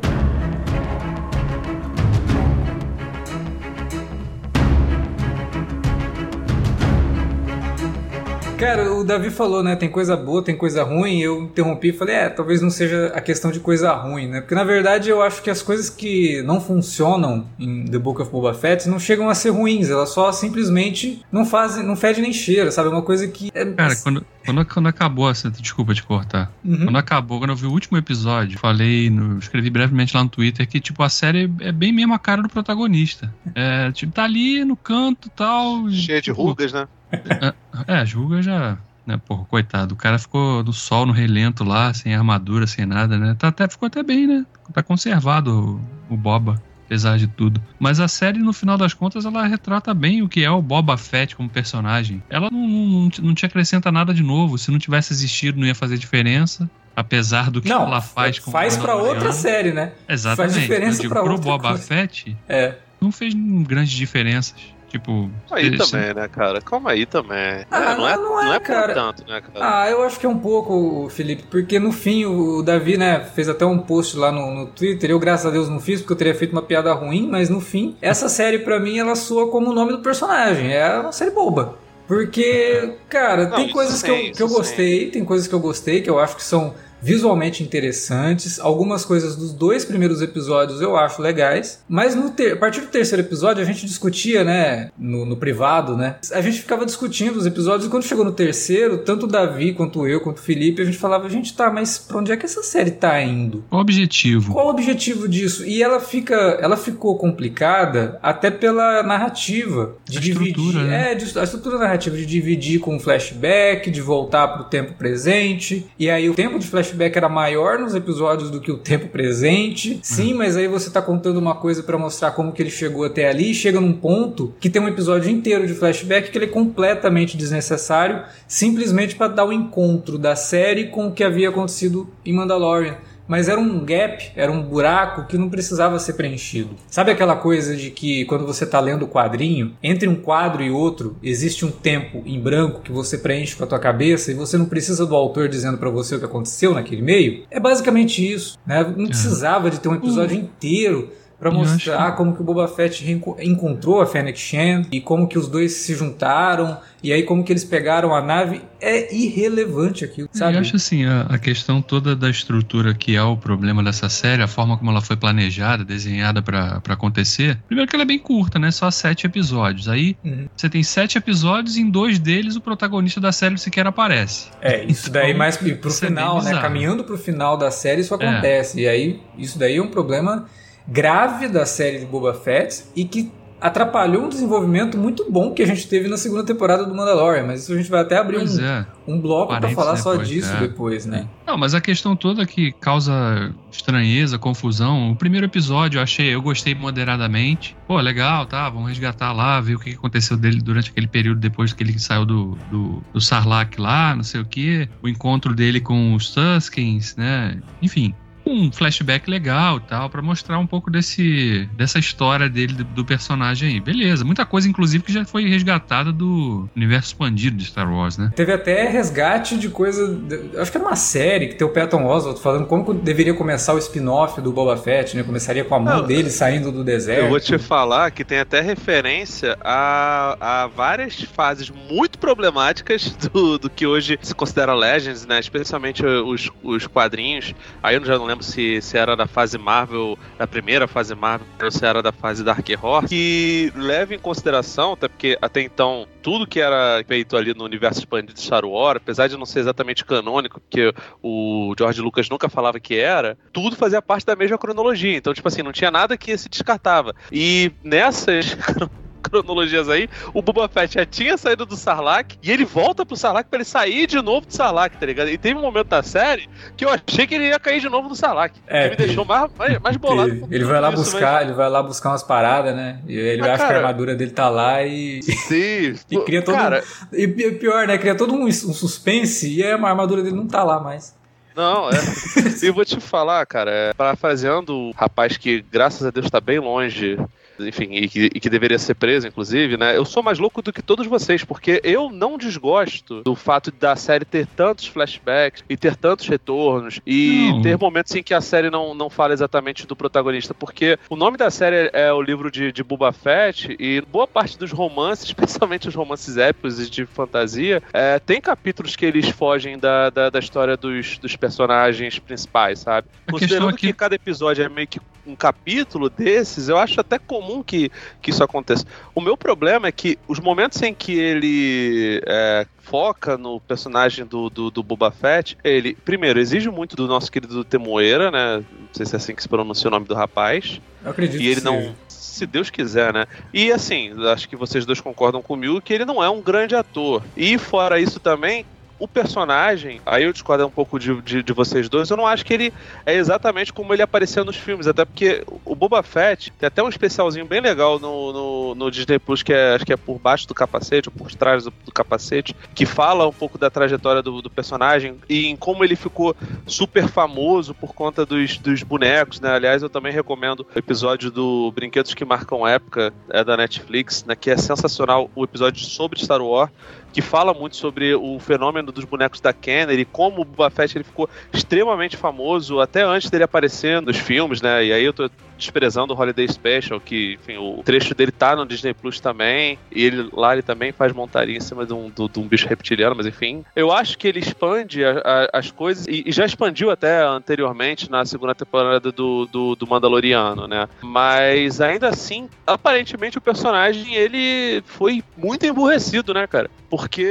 Cara, 8.63 8.93
o 8.93 9.03
Davi 9.03 9.29
falou, 9.29 9.61
né? 9.61 9.75
Tem 9.75 9.89
coisa 9.89 10.15
boa, 10.15 10.41
tem 10.41 10.55
coisa 10.55 10.83
ruim. 10.83 11.19
Eu 11.19 11.43
interrompi 11.43 11.89
e 11.89 11.93
falei, 11.93 12.15
é, 12.15 12.29
talvez 12.29 12.61
não 12.61 12.69
seja 12.69 13.07
a 13.07 13.19
questão 13.19 13.51
de 13.51 13.59
coisa 13.59 13.91
ruim, 13.93 14.27
né? 14.27 14.39
Porque 14.39 14.55
na 14.55 14.63
verdade 14.63 15.09
eu 15.09 15.21
acho 15.21 15.41
que 15.41 15.49
as 15.49 15.61
coisas 15.61 15.89
que 15.89 16.41
não 16.43 16.61
funcionam 16.61 17.45
em 17.59 17.85
The 17.85 17.99
Book 17.99 18.21
of 18.21 18.31
Boba 18.31 18.53
Fett 18.53 18.87
não 18.87 18.99
chegam 18.99 19.29
a 19.29 19.35
ser 19.35 19.49
ruins. 19.49 19.89
Elas 19.89 20.09
só 20.09 20.31
simplesmente 20.31 21.21
não 21.31 21.45
fazem, 21.45 21.85
não 21.85 21.95
fede 21.95 22.21
nem 22.21 22.31
cheira, 22.31 22.71
sabe? 22.71 22.87
É 22.87 22.91
uma 22.91 23.01
coisa 23.01 23.27
que. 23.27 23.51
É... 23.53 23.65
Cara, 23.65 23.95
quando, 23.97 24.25
quando, 24.45 24.65
quando 24.65 24.87
acabou 24.87 25.29
essa. 25.29 25.51
Desculpa 25.51 25.93
te 25.93 26.03
cortar. 26.03 26.51
Uhum. 26.63 26.85
Quando 26.85 26.97
acabou, 26.97 27.39
quando 27.39 27.49
eu 27.49 27.55
vi 27.57 27.65
o 27.65 27.71
último 27.71 27.97
episódio, 27.97 28.57
falei, 28.57 29.09
no, 29.09 29.39
escrevi 29.39 29.69
brevemente 29.69 30.15
lá 30.15 30.23
no 30.23 30.29
Twitter 30.29 30.67
que, 30.67 30.79
tipo, 30.79 31.03
a 31.03 31.09
série 31.09 31.51
é 31.59 31.71
bem 31.71 31.91
mesmo 31.91 32.13
a 32.13 32.19
cara 32.19 32.41
do 32.41 32.49
protagonista. 32.49 33.33
É, 33.53 33.91
tipo, 33.91 34.13
tá 34.13 34.23
ali 34.23 34.63
no 34.63 34.77
canto 34.77 35.27
e 35.27 35.31
tal. 35.31 35.89
Cheia 35.89 36.19
de 36.19 36.25
tipo, 36.25 36.41
rugas, 36.41 36.71
né? 36.71 36.87
É, 37.87 38.03
rugas 38.03 38.45
já. 38.45 38.77
Né, 39.05 39.19
porra, 39.27 39.43
coitado, 39.45 39.93
o 39.93 39.97
cara 39.97 40.17
ficou 40.17 40.63
no 40.63 40.71
sol, 40.71 41.05
no 41.05 41.11
relento 41.11 41.65
lá, 41.65 41.93
sem 41.93 42.15
armadura, 42.15 42.65
sem 42.65 42.85
nada, 42.85 43.17
né? 43.17 43.35
Tá, 43.37 43.49
até, 43.49 43.67
ficou 43.67 43.87
até 43.87 44.01
bem, 44.01 44.25
né? 44.25 44.45
Tá 44.71 44.81
conservado 44.81 45.81
o, 46.09 46.13
o 46.13 46.15
Boba 46.15 46.61
apesar 46.85 47.17
de 47.17 47.27
tudo. 47.27 47.61
Mas 47.79 47.99
a 47.99 48.07
série, 48.07 48.37
no 48.37 48.53
final 48.53 48.77
das 48.77 48.93
contas, 48.93 49.25
ela 49.25 49.45
retrata 49.47 49.93
bem 49.93 50.21
o 50.21 50.29
que 50.29 50.43
é 50.43 50.49
o 50.51 50.61
Boba 50.61 50.95
Fett 50.95 51.35
como 51.35 51.49
personagem. 51.49 52.21
Ela 52.29 52.49
não, 52.51 52.67
não, 52.67 53.09
não 53.21 53.33
te 53.33 53.45
acrescenta 53.45 53.91
nada 53.91 54.13
de 54.13 54.21
novo. 54.21 54.57
Se 54.57 54.69
não 54.69 54.77
tivesse 54.77 55.11
existido, 55.11 55.59
não 55.59 55.65
ia 55.65 55.73
fazer 55.75 55.97
diferença. 55.97 56.69
Apesar 56.95 57.49
do 57.49 57.59
que 57.59 57.69
não, 57.69 57.87
ela 57.87 58.01
faz 58.01 58.37
com 58.37 58.51
Faz 58.51 58.77
pra 58.77 58.95
outra 58.95 59.31
série, 59.31 59.73
né? 59.73 59.93
Exatamente. 60.07 60.53
Faz 60.53 60.61
diferença 60.61 61.01
digo, 61.01 61.13
pra 61.13 61.23
pro 61.23 61.31
outra 61.33 61.51
Boba 61.51 61.69
coisa. 61.69 61.83
Fett, 61.83 62.37
É. 62.47 62.75
não 63.01 63.11
fez 63.11 63.33
grandes 63.33 63.93
diferenças. 63.93 64.72
Tipo. 64.93 65.27
Aí 65.49 65.75
também, 65.75 66.13
né, 66.13 66.27
cara? 66.27 66.61
Calma 66.61 66.91
aí 66.91 67.07
também. 67.07 67.65
Ah, 67.71 67.93
É, 67.93 67.97
não, 67.97 68.07
é, 68.07 68.15
não 68.15 68.39
é, 68.39 68.45
não 68.45 68.53
é 68.53 68.59
por 68.59 68.67
cara. 68.67 68.93
tanto, 68.93 69.27
né, 69.27 69.41
cara? 69.41 69.81
Ah, 69.81 69.89
eu 69.89 70.03
acho 70.03 70.19
que 70.19 70.25
é 70.27 70.29
um 70.29 70.37
pouco, 70.37 71.09
Felipe, 71.09 71.43
porque 71.49 71.79
no 71.79 71.91
fim 71.91 72.25
o 72.25 72.61
Davi, 72.61 72.95
né, 72.95 73.25
fez 73.33 73.49
até 73.49 73.65
um 73.65 73.79
post 73.79 74.15
lá 74.15 74.31
no, 74.31 74.53
no 74.53 74.67
Twitter. 74.67 75.09
Eu, 75.09 75.17
graças 75.17 75.47
a 75.47 75.49
Deus, 75.49 75.67
não 75.67 75.79
fiz 75.79 75.99
porque 75.99 76.13
eu 76.13 76.17
teria 76.17 76.35
feito 76.35 76.51
uma 76.51 76.61
piada 76.61 76.93
ruim, 76.93 77.27
mas 77.27 77.49
no 77.49 77.59
fim, 77.59 77.97
essa 77.99 78.29
série 78.29 78.59
pra 78.59 78.79
mim 78.79 78.99
ela 78.99 79.15
soa 79.15 79.49
como 79.49 79.71
o 79.71 79.73
nome 79.73 79.93
do 79.93 79.99
personagem. 79.99 80.71
É 80.71 80.99
uma 80.99 81.11
série 81.11 81.31
boba. 81.31 81.75
Porque, 82.07 82.93
cara, 83.09 83.47
Não, 83.47 83.55
tem 83.57 83.69
coisas 83.69 84.03
que, 84.03 84.11
sim, 84.11 84.27
eu, 84.27 84.33
que 84.33 84.43
eu 84.43 84.47
gostei, 84.49 85.09
tem 85.09 85.25
coisas 85.25 85.47
que 85.47 85.55
eu 85.55 85.59
gostei, 85.59 86.01
que 86.01 86.09
eu 86.09 86.19
acho 86.19 86.35
que 86.35 86.43
são 86.43 86.75
visualmente 87.03 87.61
interessantes. 87.63 88.59
Algumas 88.59 89.03
coisas 89.05 89.35
dos 89.35 89.53
dois 89.53 89.83
primeiros 89.85 90.21
episódios 90.21 90.81
eu 90.81 90.95
acho 90.95 91.21
legais. 91.21 91.83
Mas 91.87 92.15
no 92.15 92.31
ter- 92.31 92.53
a 92.53 92.57
partir 92.57 92.81
do 92.81 92.87
terceiro 92.87 93.21
episódio 93.23 93.61
a 93.61 93.65
gente 93.65 93.85
discutia, 93.85 94.43
né? 94.43 94.89
No, 94.97 95.25
no 95.25 95.35
privado, 95.37 95.97
né? 95.97 96.15
A 96.31 96.41
gente 96.41 96.59
ficava 96.61 96.85
discutindo 96.85 97.35
os 97.37 97.45
episódios 97.45 97.87
e 97.87 97.89
quando 97.89 98.03
chegou 98.03 98.23
no 98.25 98.31
terceiro, 98.31 98.99
tanto 98.99 99.25
o 99.25 99.27
Davi 99.27 99.73
quanto 99.73 100.07
eu, 100.07 100.21
quanto 100.21 100.37
o 100.37 100.41
Felipe, 100.41 100.81
a 100.81 100.85
gente 100.85 100.97
falava, 100.97 101.29
gente, 101.29 101.53
tá, 101.55 101.69
mas 101.71 101.97
pra 101.97 102.17
onde 102.17 102.31
é 102.31 102.37
que 102.37 102.45
essa 102.45 102.63
série 102.63 102.91
tá 102.91 103.21
indo? 103.21 103.63
Qual 103.69 103.79
o 103.79 103.81
objetivo? 103.83 104.53
Qual 104.53 104.67
o 104.67 104.69
objetivo 104.69 105.27
disso? 105.27 105.65
E 105.65 105.83
ela 105.83 105.99
fica, 105.99 106.35
ela 106.61 106.77
ficou 106.77 107.17
complicada 107.17 108.17
até 108.21 108.49
pela 108.49 109.03
narrativa 109.03 109.95
de 110.05 110.17
A 110.17 110.21
dividir, 110.21 110.75
né? 110.75 111.11
é, 111.11 111.15
de- 111.15 111.37
a 111.37 111.43
estrutura 111.43 111.77
narrativa 111.77 112.15
de 112.15 112.25
dividir 112.25 112.79
com 112.79 112.99
flashback, 112.99 113.89
de 113.91 114.01
voltar 114.01 114.47
pro 114.47 114.63
tempo 114.65 114.93
presente. 114.93 115.85
E 115.99 116.09
aí 116.09 116.29
o 116.29 116.33
tempo 116.33 116.57
de 116.59 116.67
flashback 116.67 116.92
era 116.99 117.29
maior 117.29 117.79
nos 117.79 117.95
episódios 117.95 118.49
do 118.49 118.59
que 118.59 118.71
o 118.71 118.77
tempo 118.77 119.07
presente. 119.07 119.99
Sim, 120.01 120.33
mas 120.33 120.55
aí 120.55 120.67
você 120.67 120.89
tá 120.89 121.01
contando 121.01 121.37
uma 121.37 121.55
coisa 121.55 121.83
pra 121.83 121.97
mostrar 121.97 122.31
como 122.31 122.51
que 122.51 122.61
ele 122.61 122.69
chegou 122.69 123.05
até 123.05 123.29
ali, 123.29 123.51
e 123.51 123.53
chega 123.53 123.79
num 123.79 123.93
ponto 123.93 124.53
que 124.59 124.69
tem 124.69 124.81
um 124.81 124.87
episódio 124.87 125.29
inteiro 125.29 125.67
de 125.67 125.73
flashback 125.73 126.31
que 126.31 126.37
ele 126.37 126.45
é 126.45 126.49
completamente 126.49 127.37
desnecessário, 127.37 128.23
simplesmente 128.47 129.15
pra 129.15 129.27
dar 129.27 129.45
o 129.45 129.53
encontro 129.53 130.17
da 130.17 130.35
série 130.35 130.87
com 130.87 131.07
o 131.07 131.11
que 131.11 131.23
havia 131.23 131.49
acontecido 131.49 132.07
em 132.25 132.33
Mandalorian 132.33 132.97
mas 133.27 133.47
era 133.47 133.59
um 133.59 133.83
gap, 133.85 134.31
era 134.35 134.51
um 134.51 134.61
buraco 134.61 135.25
que 135.25 135.37
não 135.37 135.49
precisava 135.49 135.99
ser 135.99 136.13
preenchido. 136.13 136.71
Sabe 136.87 137.11
aquela 137.11 137.35
coisa 137.35 137.75
de 137.75 137.89
que 137.89 138.25
quando 138.25 138.45
você 138.45 138.63
está 138.63 138.79
lendo 138.79 139.03
o 139.03 139.07
quadrinho, 139.07 139.73
entre 139.81 140.07
um 140.07 140.15
quadro 140.15 140.63
e 140.63 140.71
outro, 140.71 141.17
existe 141.21 141.65
um 141.65 141.71
tempo 141.71 142.21
em 142.25 142.39
branco 142.39 142.81
que 142.81 142.91
você 142.91 143.17
preenche 143.17 143.55
com 143.55 143.63
a 143.63 143.67
tua 143.67 143.79
cabeça 143.79 144.31
e 144.31 144.35
você 144.35 144.57
não 144.57 144.65
precisa 144.65 145.05
do 145.05 145.15
autor 145.15 145.47
dizendo 145.47 145.77
para 145.77 145.89
você 145.89 146.15
o 146.15 146.19
que 146.19 146.25
aconteceu 146.25 146.73
naquele 146.73 147.01
meio? 147.01 147.45
É 147.49 147.59
basicamente 147.59 148.31
isso, 148.31 148.57
né? 148.65 148.83
Não 148.95 149.07
precisava 149.07 149.69
de 149.69 149.79
ter 149.79 149.89
um 149.89 149.95
episódio 149.95 150.37
inteiro 150.37 151.09
Pra 151.39 151.49
Eu 151.49 151.55
mostrar 151.55 152.07
acho 152.07 152.15
como 152.17 152.33
que 152.33 152.41
o 152.41 152.43
Boba 152.43 152.67
Fett 152.69 153.03
encontrou 153.41 154.01
a 154.01 154.05
Fennec 154.05 154.39
Shan 154.39 154.83
e 154.91 155.01
como 155.01 155.27
que 155.27 155.37
os 155.37 155.47
dois 155.49 155.73
se 155.73 155.93
juntaram 155.93 156.77
e 157.03 157.11
aí 157.11 157.23
como 157.23 157.43
que 157.43 157.51
eles 157.51 157.65
pegaram 157.65 158.15
a 158.15 158.21
nave. 158.21 158.61
É 158.79 159.13
irrelevante 159.13 160.05
aquilo, 160.05 160.29
sabe? 160.31 160.55
Eu 160.55 160.61
acho 160.61 160.75
assim, 160.77 161.05
a, 161.05 161.21
a 161.23 161.37
questão 161.37 161.81
toda 161.81 162.15
da 162.15 162.29
estrutura 162.29 162.93
que 162.93 163.15
é 163.15 163.23
o 163.23 163.35
problema 163.35 163.83
dessa 163.83 164.07
série, 164.07 164.41
a 164.41 164.47
forma 164.47 164.77
como 164.77 164.89
ela 164.91 165.01
foi 165.01 165.15
planejada, 165.17 165.83
desenhada 165.83 166.41
pra 166.41 166.79
pra 166.81 166.93
acontecer. 166.93 167.57
Primeiro 167.67 167.89
que 167.89 167.95
ela 167.95 168.03
é 168.03 168.05
bem 168.05 168.19
curta, 168.19 168.57
né? 168.57 168.71
Só 168.71 168.89
sete 168.91 169.25
episódios. 169.25 169.87
Aí 169.89 170.15
Uhum. 170.23 170.47
você 170.55 170.69
tem 170.69 170.81
sete 170.83 171.17
episódios 171.17 171.75
e 171.75 171.81
em 171.81 171.89
dois 171.89 172.19
deles 172.19 172.55
o 172.55 172.61
protagonista 172.61 173.19
da 173.19 173.31
série 173.33 173.57
sequer 173.57 173.85
aparece. 173.85 174.47
É, 174.61 174.83
isso 174.85 175.09
daí 175.11 175.27
Então, 175.31 175.39
mais 175.39 175.57
pro 175.57 175.69
é 175.69 175.91
final, 175.91 176.35
né? 176.35 176.43
bizarro. 176.45 176.61
Caminhando 176.61 177.03
pro 177.03 177.17
final 177.17 177.57
da 177.57 177.69
série, 177.71 177.99
isso 178.01 178.13
É. 178.13 178.17
acontece. 178.17 178.79
E 178.79 178.87
aí, 178.87 179.19
isso 179.37 179.59
daí 179.59 179.75
é 179.77 179.81
um 179.81 179.87
problema 179.87 180.45
grave 180.87 181.47
da 181.47 181.65
série 181.65 181.99
de 181.99 182.05
Boba 182.05 182.33
Fett 182.33 182.85
e 182.95 183.05
que 183.05 183.31
atrapalhou 183.63 184.25
um 184.25 184.29
desenvolvimento 184.29 184.97
muito 184.97 185.31
bom 185.31 185.53
que 185.53 185.63
a 185.63 185.65
gente 185.65 185.87
teve 185.87 186.09
na 186.09 186.17
segunda 186.17 186.43
temporada 186.43 186.85
do 186.85 186.93
Mandalorian. 186.93 187.45
Mas 187.47 187.63
isso 187.63 187.71
a 187.71 187.77
gente 187.77 187.89
vai 187.89 188.01
até 188.01 188.17
abrir 188.17 188.37
um, 188.37 188.61
é. 188.61 188.85
um 189.07 189.21
bloco 189.21 189.47
pra 189.47 189.61
Parênteses 189.61 189.75
falar 189.85 189.95
só 189.95 190.11
depois, 190.11 190.27
disso 190.27 190.53
é. 190.53 190.59
depois, 190.59 191.05
né? 191.05 191.29
Não, 191.47 191.57
mas 191.57 191.73
a 191.73 191.79
questão 191.79 192.13
toda 192.13 192.45
que 192.45 192.73
causa 192.73 193.53
estranheza, 193.71 194.37
confusão. 194.37 195.11
O 195.11 195.15
primeiro 195.15 195.45
episódio 195.45 195.99
eu 195.99 196.03
achei, 196.03 196.35
eu 196.35 196.41
gostei 196.41 196.75
moderadamente. 196.75 197.73
Pô, 197.87 198.01
legal, 198.01 198.45
tá? 198.45 198.69
Vamos 198.69 198.89
resgatar 198.89 199.31
lá, 199.31 199.61
ver 199.61 199.75
o 199.75 199.79
que 199.79 199.91
aconteceu 199.91 200.35
dele 200.35 200.59
durante 200.61 200.89
aquele 200.89 201.07
período 201.07 201.39
depois 201.39 201.71
que 201.71 201.83
ele 201.83 201.97
saiu 201.97 202.25
do, 202.25 202.57
do, 202.69 203.01
do 203.13 203.21
Sarlacc 203.21 203.79
lá, 203.79 204.13
não 204.13 204.23
sei 204.23 204.41
o 204.41 204.45
que. 204.45 204.89
O 205.01 205.07
encontro 205.07 205.55
dele 205.55 205.79
com 205.79 206.13
os 206.13 206.33
Tuskens, 206.33 207.15
né? 207.15 207.61
Enfim. 207.81 208.13
Um 208.45 208.71
flashback 208.71 209.29
legal 209.29 209.77
e 209.77 209.81
tal, 209.81 210.09
pra 210.09 210.21
mostrar 210.21 210.59
um 210.59 210.67
pouco 210.67 210.91
desse, 210.91 211.67
dessa 211.77 211.97
história 211.99 212.49
dele, 212.49 212.73
do, 212.73 212.83
do 212.83 213.05
personagem 213.05 213.69
aí. 213.69 213.79
Beleza, 213.79 214.25
muita 214.25 214.45
coisa, 214.45 214.67
inclusive, 214.67 215.03
que 215.03 215.13
já 215.13 215.23
foi 215.25 215.47
resgatada 215.47 216.11
do 216.11 216.67
universo 216.75 217.07
expandido 217.09 217.55
de 217.57 217.65
Star 217.65 217.91
Wars, 217.91 218.17
né? 218.17 218.31
Teve 218.35 218.51
até 218.51 218.87
resgate 218.89 219.57
de 219.57 219.69
coisa. 219.69 220.13
de- 220.15 220.57
Acho 220.57 220.71
que 220.71 220.77
era 220.77 220.85
uma 220.85 220.95
série 220.95 221.47
que 221.47 221.55
tem 221.55 221.65
o 221.65 221.69
Patton 221.69 222.05
Oswalt 222.05 222.37
falando 222.39 222.65
como 222.67 222.85
que 222.85 222.93
deveria 222.93 223.33
começar 223.33 223.73
o 223.73 223.77
spin-off 223.77 224.41
do 224.41 224.51
Boba 224.51 224.75
Fett, 224.77 225.15
né? 225.15 225.23
Começaria 225.23 225.63
com 225.63 225.75
a 225.75 225.79
mão 225.79 225.99
Não, 225.99 226.07
dele 226.07 226.29
saindo 226.29 226.71
do 226.71 226.83
deserto. 226.83 227.23
Eu 227.23 227.29
vou 227.29 227.39
te 227.39 227.57
falar 227.57 228.11
que 228.11 228.25
tem 228.25 228.39
até 228.39 228.59
referência 228.61 229.57
a, 229.61 230.63
a 230.63 230.67
várias 230.67 231.21
fases 231.21 231.71
muito 231.89 232.17
problemáticas 232.19 233.15
do, 233.31 233.57
do 233.57 233.69
que 233.69 233.87
hoje 233.87 234.19
se 234.21 234.35
considera 234.35 234.73
Legends, 234.73 235.25
né? 235.25 235.39
Especialmente 235.39 236.05
os, 236.05 236.49
os 236.61 236.87
quadrinhos. 236.87 237.53
Aí 237.81 237.95
eu 237.95 238.03
já 238.05 238.17
não 238.17 238.25
lembro 238.25 238.32
se, 238.41 238.81
se 238.81 238.97
era 238.97 239.15
da 239.15 239.27
fase 239.27 239.57
Marvel, 239.57 240.17
da 240.37 240.47
primeira 240.47 240.87
fase 240.87 241.13
Marvel, 241.13 241.45
ou 241.61 241.71
se 241.71 241.85
era 241.85 242.01
da 242.01 242.11
fase 242.11 242.43
Dark 242.43 242.67
Horse, 242.81 243.07
que 243.09 243.71
leva 243.75 244.15
em 244.15 244.19
consideração, 244.19 244.93
até 244.93 245.07
porque 245.07 245.37
até 245.41 245.61
então 245.61 246.07
tudo 246.21 246.47
que 246.47 246.59
era 246.59 247.03
feito 247.05 247.35
ali 247.35 247.53
no 247.53 247.65
universo 247.65 247.99
expandido 247.99 248.33
de 248.33 248.41
Star 248.41 248.65
Wars, 248.65 248.97
apesar 248.97 249.27
de 249.27 249.37
não 249.37 249.45
ser 249.45 249.59
exatamente 249.59 250.05
canônico, 250.05 250.61
porque 250.61 250.93
o 251.21 251.73
George 251.77 252.01
Lucas 252.01 252.29
nunca 252.29 252.47
falava 252.47 252.79
que 252.79 252.95
era, 252.95 253.37
tudo 253.51 253.75
fazia 253.75 254.01
parte 254.01 254.25
da 254.25 254.35
mesma 254.35 254.57
cronologia. 254.57 255.17
Então, 255.17 255.33
tipo 255.33 255.47
assim, 255.47 255.61
não 255.61 255.73
tinha 255.73 255.91
nada 255.91 256.17
que 256.17 256.35
se 256.37 256.47
descartava. 256.47 257.13
E 257.31 257.71
nessas 257.83 258.57
cronologias 259.41 259.89
aí, 259.89 260.09
o 260.33 260.41
Boba 260.41 260.67
Fett 260.67 260.93
já 260.95 261.05
tinha 261.05 261.37
saído 261.37 261.65
do 261.65 261.75
Sarlacc 261.75 262.35
e 262.43 262.51
ele 262.51 262.65
volta 262.65 263.05
pro 263.05 263.15
Sarlacc 263.15 263.49
pra 263.49 263.57
ele 263.57 263.65
sair 263.65 264.05
de 264.05 264.21
novo 264.21 264.45
do 264.45 264.53
Sarlacc, 264.53 264.97
tá 264.97 265.05
ligado? 265.05 265.29
E 265.29 265.37
teve 265.37 265.57
um 265.57 265.61
momento 265.61 265.87
da 265.87 266.03
série 266.03 266.49
que 266.77 266.85
eu 266.85 266.89
achei 266.89 267.25
que 267.25 267.35
ele 267.35 267.47
ia 267.47 267.59
cair 267.59 267.79
de 267.81 267.89
novo 267.89 268.09
do 268.09 268.15
Sarlacc. 268.15 268.53
É, 268.67 268.89
que 268.89 269.01
me 269.01 269.07
deixou 269.07 269.25
mais, 269.25 269.49
mais, 269.57 269.79
mais 269.79 269.97
bolado. 269.97 270.47
Ele, 270.51 270.63
vai 270.65 270.79
lá 270.81 270.89
isso, 270.89 270.97
buscar, 270.97 271.43
ele 271.43 271.53
vai 271.53 271.69
lá 271.69 271.81
buscar 271.81 272.09
umas 272.09 272.23
paradas, 272.23 272.75
né? 272.75 272.99
E 273.07 273.17
ele 273.17 273.41
Ah, 273.41 273.53
acha 273.53 273.57
que 273.57 273.63
a 273.63 273.67
cara. 273.67 273.77
armadura 273.79 274.15
dele 274.15 274.31
tá 274.31 274.49
lá 274.49 274.83
e. 274.83 275.19
mas- 275.27 275.39
Sim. 275.45 275.95
E 276.11 276.17
cria 276.19 276.41
todo 276.41 276.55
Cara, 276.55 276.83
E 277.11 277.27
pi- 277.27 277.51
pior, 277.53 277.87
né? 277.87 277.97
Cria 277.97 278.15
todo 278.15 278.33
um, 278.33 278.45
um 278.45 278.51
suspense 278.51 279.49
e 279.51 279.63
a 279.63 279.73
armadura 279.75 280.21
dele 280.21 280.35
não 280.35 280.47
tá 280.47 280.63
lá 280.63 280.79
mais. 280.79 281.15
Não, 281.55 281.89
é. 281.89 281.93
e 282.63 282.65
eu 282.67 282.73
vou 282.73 282.83
te 282.83 282.99
falar, 282.99 283.45
cara, 283.45 283.69
é, 283.71 283.93
parafraseando 283.93 284.75
o 284.75 284.91
rapaz 284.91 285.37
que, 285.37 285.63
graças 285.71 286.05
a 286.05 286.09
Deus, 286.09 286.29
tá 286.29 286.41
bem 286.41 286.59
longe. 286.59 287.17
Enfim, 287.59 287.89
e 287.91 288.07
que, 288.09 288.25
e 288.33 288.39
que 288.39 288.49
deveria 288.49 288.79
ser 288.79 288.95
preso, 288.95 289.27
inclusive, 289.27 289.77
né? 289.77 289.95
Eu 289.95 290.05
sou 290.05 290.23
mais 290.23 290.39
louco 290.39 290.61
do 290.61 290.73
que 290.73 290.81
todos 290.81 291.05
vocês, 291.07 291.43
porque 291.43 291.79
eu 291.83 292.09
não 292.09 292.37
desgosto 292.37 293.21
do 293.23 293.35
fato 293.35 293.71
da 293.71 293.95
série 293.95 294.25
ter 294.25 294.47
tantos 294.47 294.87
flashbacks 294.87 295.63
e 295.69 295.77
ter 295.77 295.95
tantos 295.95 296.27
retornos 296.27 296.99
e 297.05 297.49
Não. 297.51 297.61
ter 297.61 297.77
momentos 297.77 298.13
em 298.15 298.23
que 298.23 298.33
a 298.33 298.41
série 298.41 298.69
não, 298.69 298.93
não 298.95 299.09
fala 299.09 299.33
exatamente 299.33 299.85
do 299.85 299.95
protagonista, 299.95 300.53
porque 300.53 300.97
o 301.09 301.15
nome 301.15 301.37
da 301.37 301.49
série 301.51 301.89
é 301.93 302.11
o 302.11 302.21
livro 302.21 302.49
de, 302.49 302.71
de 302.71 302.83
Boba 302.83 303.11
Fett 303.11 303.75
e 303.79 304.01
boa 304.01 304.27
parte 304.27 304.57
dos 304.57 304.71
romances, 304.71 305.25
especialmente 305.27 305.87
os 305.87 305.95
romances 305.95 306.37
épicos 306.37 306.79
e 306.79 306.89
de 306.89 307.05
fantasia, 307.05 307.81
é, 307.93 308.17
tem 308.19 308.41
capítulos 308.41 308.95
que 308.95 309.05
eles 309.05 309.29
fogem 309.29 309.77
da, 309.77 310.09
da, 310.09 310.29
da 310.29 310.39
história 310.39 310.75
dos, 310.75 311.17
dos 311.19 311.35
personagens 311.35 312.17
principais, 312.19 312.79
sabe? 312.79 313.07
A 313.27 313.31
Considerando 313.31 313.69
aqui- 313.69 313.87
que 313.87 313.93
cada 313.93 314.15
episódio 314.15 314.63
é 314.63 314.69
meio 314.69 314.87
que 314.87 314.99
um 315.25 315.35
capítulo 315.35 316.09
desses, 316.09 316.67
eu 316.67 316.77
acho 316.77 316.99
até 316.99 317.17
comum 317.17 317.42
que, 317.63 317.91
que 318.21 318.29
isso 318.29 318.43
aconteça. 318.43 318.85
O 319.13 319.21
meu 319.21 319.35
problema 319.35 319.87
é 319.87 319.91
que 319.91 320.17
os 320.27 320.39
momentos 320.39 320.81
em 320.81 320.93
que 320.93 321.13
ele 321.17 322.21
é, 322.25 322.65
foca 322.79 323.37
no 323.37 323.59
personagem 323.59 324.25
do, 324.25 324.49
do, 324.49 324.69
do 324.69 324.83
Boba 324.83 325.11
Fett, 325.11 325.57
ele, 325.63 325.95
primeiro, 326.05 326.39
exige 326.39 326.69
muito 326.69 326.95
do 326.95 327.07
nosso 327.07 327.31
querido 327.31 327.63
Temoeira, 327.63 328.29
né? 328.31 328.57
Não 328.57 328.87
sei 328.93 329.05
se 329.05 329.15
é 329.15 329.17
assim 329.17 329.35
que 329.35 329.41
se 329.41 329.49
pronuncia 329.49 329.87
o 329.87 329.91
nome 329.91 330.05
do 330.05 330.13
rapaz. 330.13 330.79
Eu 331.03 331.11
acredito 331.11 331.41
E 331.41 331.47
ele 331.47 331.61
não. 331.61 331.79
seja. 331.79 331.95
Se 332.07 332.47
Deus 332.47 332.71
quiser, 332.71 333.13
né? 333.13 333.27
E 333.53 333.71
assim, 333.71 334.11
acho 334.31 334.49
que 334.49 334.55
vocês 334.55 334.85
dois 334.87 334.99
concordam 334.99 335.39
comigo 335.41 335.79
que 335.79 335.93
ele 335.93 336.03
não 336.03 336.23
é 336.23 336.29
um 336.29 336.41
grande 336.41 336.75
ator. 336.75 337.21
E 337.37 337.59
fora 337.59 337.99
isso 337.99 338.19
também. 338.19 338.65
O 339.03 339.07
personagem, 339.07 339.99
aí 340.05 340.23
eu 340.23 340.31
discordo 340.31 340.65
um 340.65 340.69
pouco 340.69 340.97
de, 340.97 341.21
de, 341.23 341.43
de 341.43 341.51
vocês 341.51 341.89
dois, 341.89 342.09
eu 342.09 342.15
não 342.15 342.25
acho 342.25 342.45
que 342.45 342.53
ele 342.53 342.73
é 343.05 343.13
exatamente 343.13 343.73
como 343.73 343.93
ele 343.93 344.01
apareceu 344.01 344.45
nos 344.45 344.55
filmes, 344.55 344.87
até 344.87 345.03
porque 345.03 345.43
o 345.65 345.75
Boba 345.75 346.01
Fett 346.01 346.53
tem 346.57 346.67
até 346.67 346.81
um 346.81 346.87
especialzinho 346.87 347.45
bem 347.45 347.59
legal 347.59 347.99
no, 347.99 348.31
no, 348.31 348.75
no 348.75 348.89
Disney 348.89 349.19
Plus, 349.19 349.43
que 349.43 349.51
é, 349.51 349.75
acho 349.75 349.85
que 349.85 349.91
é 349.91 349.97
por 349.97 350.17
baixo 350.17 350.47
do 350.47 350.53
capacete, 350.53 351.09
ou 351.09 351.13
por 351.13 351.29
trás 351.35 351.65
do, 351.65 351.73
do 351.83 351.91
capacete, 351.91 352.55
que 352.73 352.85
fala 352.85 353.27
um 353.27 353.33
pouco 353.33 353.57
da 353.57 353.69
trajetória 353.69 354.21
do, 354.21 354.41
do 354.41 354.49
personagem 354.49 355.17
e 355.27 355.47
em 355.47 355.57
como 355.57 355.83
ele 355.83 355.97
ficou 355.97 356.33
super 356.65 357.09
famoso 357.09 357.73
por 357.73 357.93
conta 357.93 358.25
dos, 358.25 358.57
dos 358.57 358.83
bonecos, 358.83 359.41
né? 359.41 359.53
Aliás, 359.53 359.83
eu 359.83 359.89
também 359.89 360.13
recomendo 360.13 360.65
o 360.73 360.79
episódio 360.79 361.29
do 361.29 361.69
Brinquedos 361.75 362.13
que 362.13 362.23
Marcam 362.23 362.65
Época, 362.65 363.13
é 363.29 363.43
da 363.43 363.57
Netflix, 363.57 364.23
né? 364.23 364.33
Que 364.33 364.49
é 364.49 364.55
sensacional, 364.55 365.29
o 365.35 365.43
episódio 365.43 365.83
sobre 365.83 366.23
Star 366.23 366.41
Wars, 366.41 366.71
que 367.13 367.21
fala 367.21 367.53
muito 367.53 367.75
sobre 367.75 368.15
o 368.15 368.39
fenômeno 368.39 368.91
dos 368.91 369.05
bonecos 369.05 369.39
da 369.39 369.53
Kenner 369.53 369.99
e 369.99 370.03
como 370.03 370.41
o 370.41 370.45
Boba 370.45 370.69
Fett 370.71 370.97
ele 370.97 371.03
ficou 371.03 371.29
extremamente 371.53 372.17
famoso 372.17 372.79
até 372.79 373.03
antes 373.03 373.29
dele 373.29 373.43
aparecer 373.43 374.01
nos 374.01 374.17
filmes, 374.17 374.61
né? 374.61 374.83
E 374.83 374.91
aí 374.91 375.03
eu 375.03 375.13
tô 375.13 375.29
desprezando 375.57 376.13
o 376.13 376.17
Holiday 376.19 376.47
Special, 376.47 376.99
que, 376.99 377.37
enfim, 377.39 377.57
o 377.57 377.81
trecho 377.83 378.13
dele 378.15 378.31
tá 378.31 378.55
no 378.55 378.65
Disney 378.65 378.93
Plus 378.93 379.19
também, 379.19 379.77
e 379.93 380.03
ele 380.03 380.29
lá 380.33 380.53
ele 380.53 380.61
também 380.61 380.91
faz 380.91 381.13
montaria 381.13 381.57
em 381.57 381.61
cima 381.61 381.85
de 381.85 381.93
um, 381.93 382.09
de 382.09 382.39
um 382.39 382.47
bicho 382.47 382.67
reptiliano, 382.67 383.15
mas 383.15 383.25
enfim. 383.25 383.63
Eu 383.75 383.91
acho 383.91 384.17
que 384.17 384.27
ele 384.27 384.39
expande 384.39 385.03
a- 385.03 385.21
a- 385.23 385.49
as 385.59 385.71
coisas, 385.71 386.07
e, 386.07 386.23
e 386.25 386.31
já 386.31 386.45
expandiu 386.45 386.89
até 386.91 387.23
anteriormente 387.23 388.09
na 388.09 388.25
segunda 388.25 388.53
temporada 388.55 389.11
do, 389.11 389.45
do, 389.45 389.75
do 389.75 389.87
Mandaloriano, 389.87 390.67
né? 390.67 390.87
Mas 391.01 391.79
ainda 391.81 392.09
assim, 392.09 392.49
aparentemente 392.65 393.37
o 393.37 393.41
personagem 393.41 394.13
ele 394.15 394.81
foi 394.85 395.23
muito 395.37 395.65
emburrecido, 395.65 396.33
né, 396.33 396.45
cara? 396.47 396.69
Porque 396.89 397.25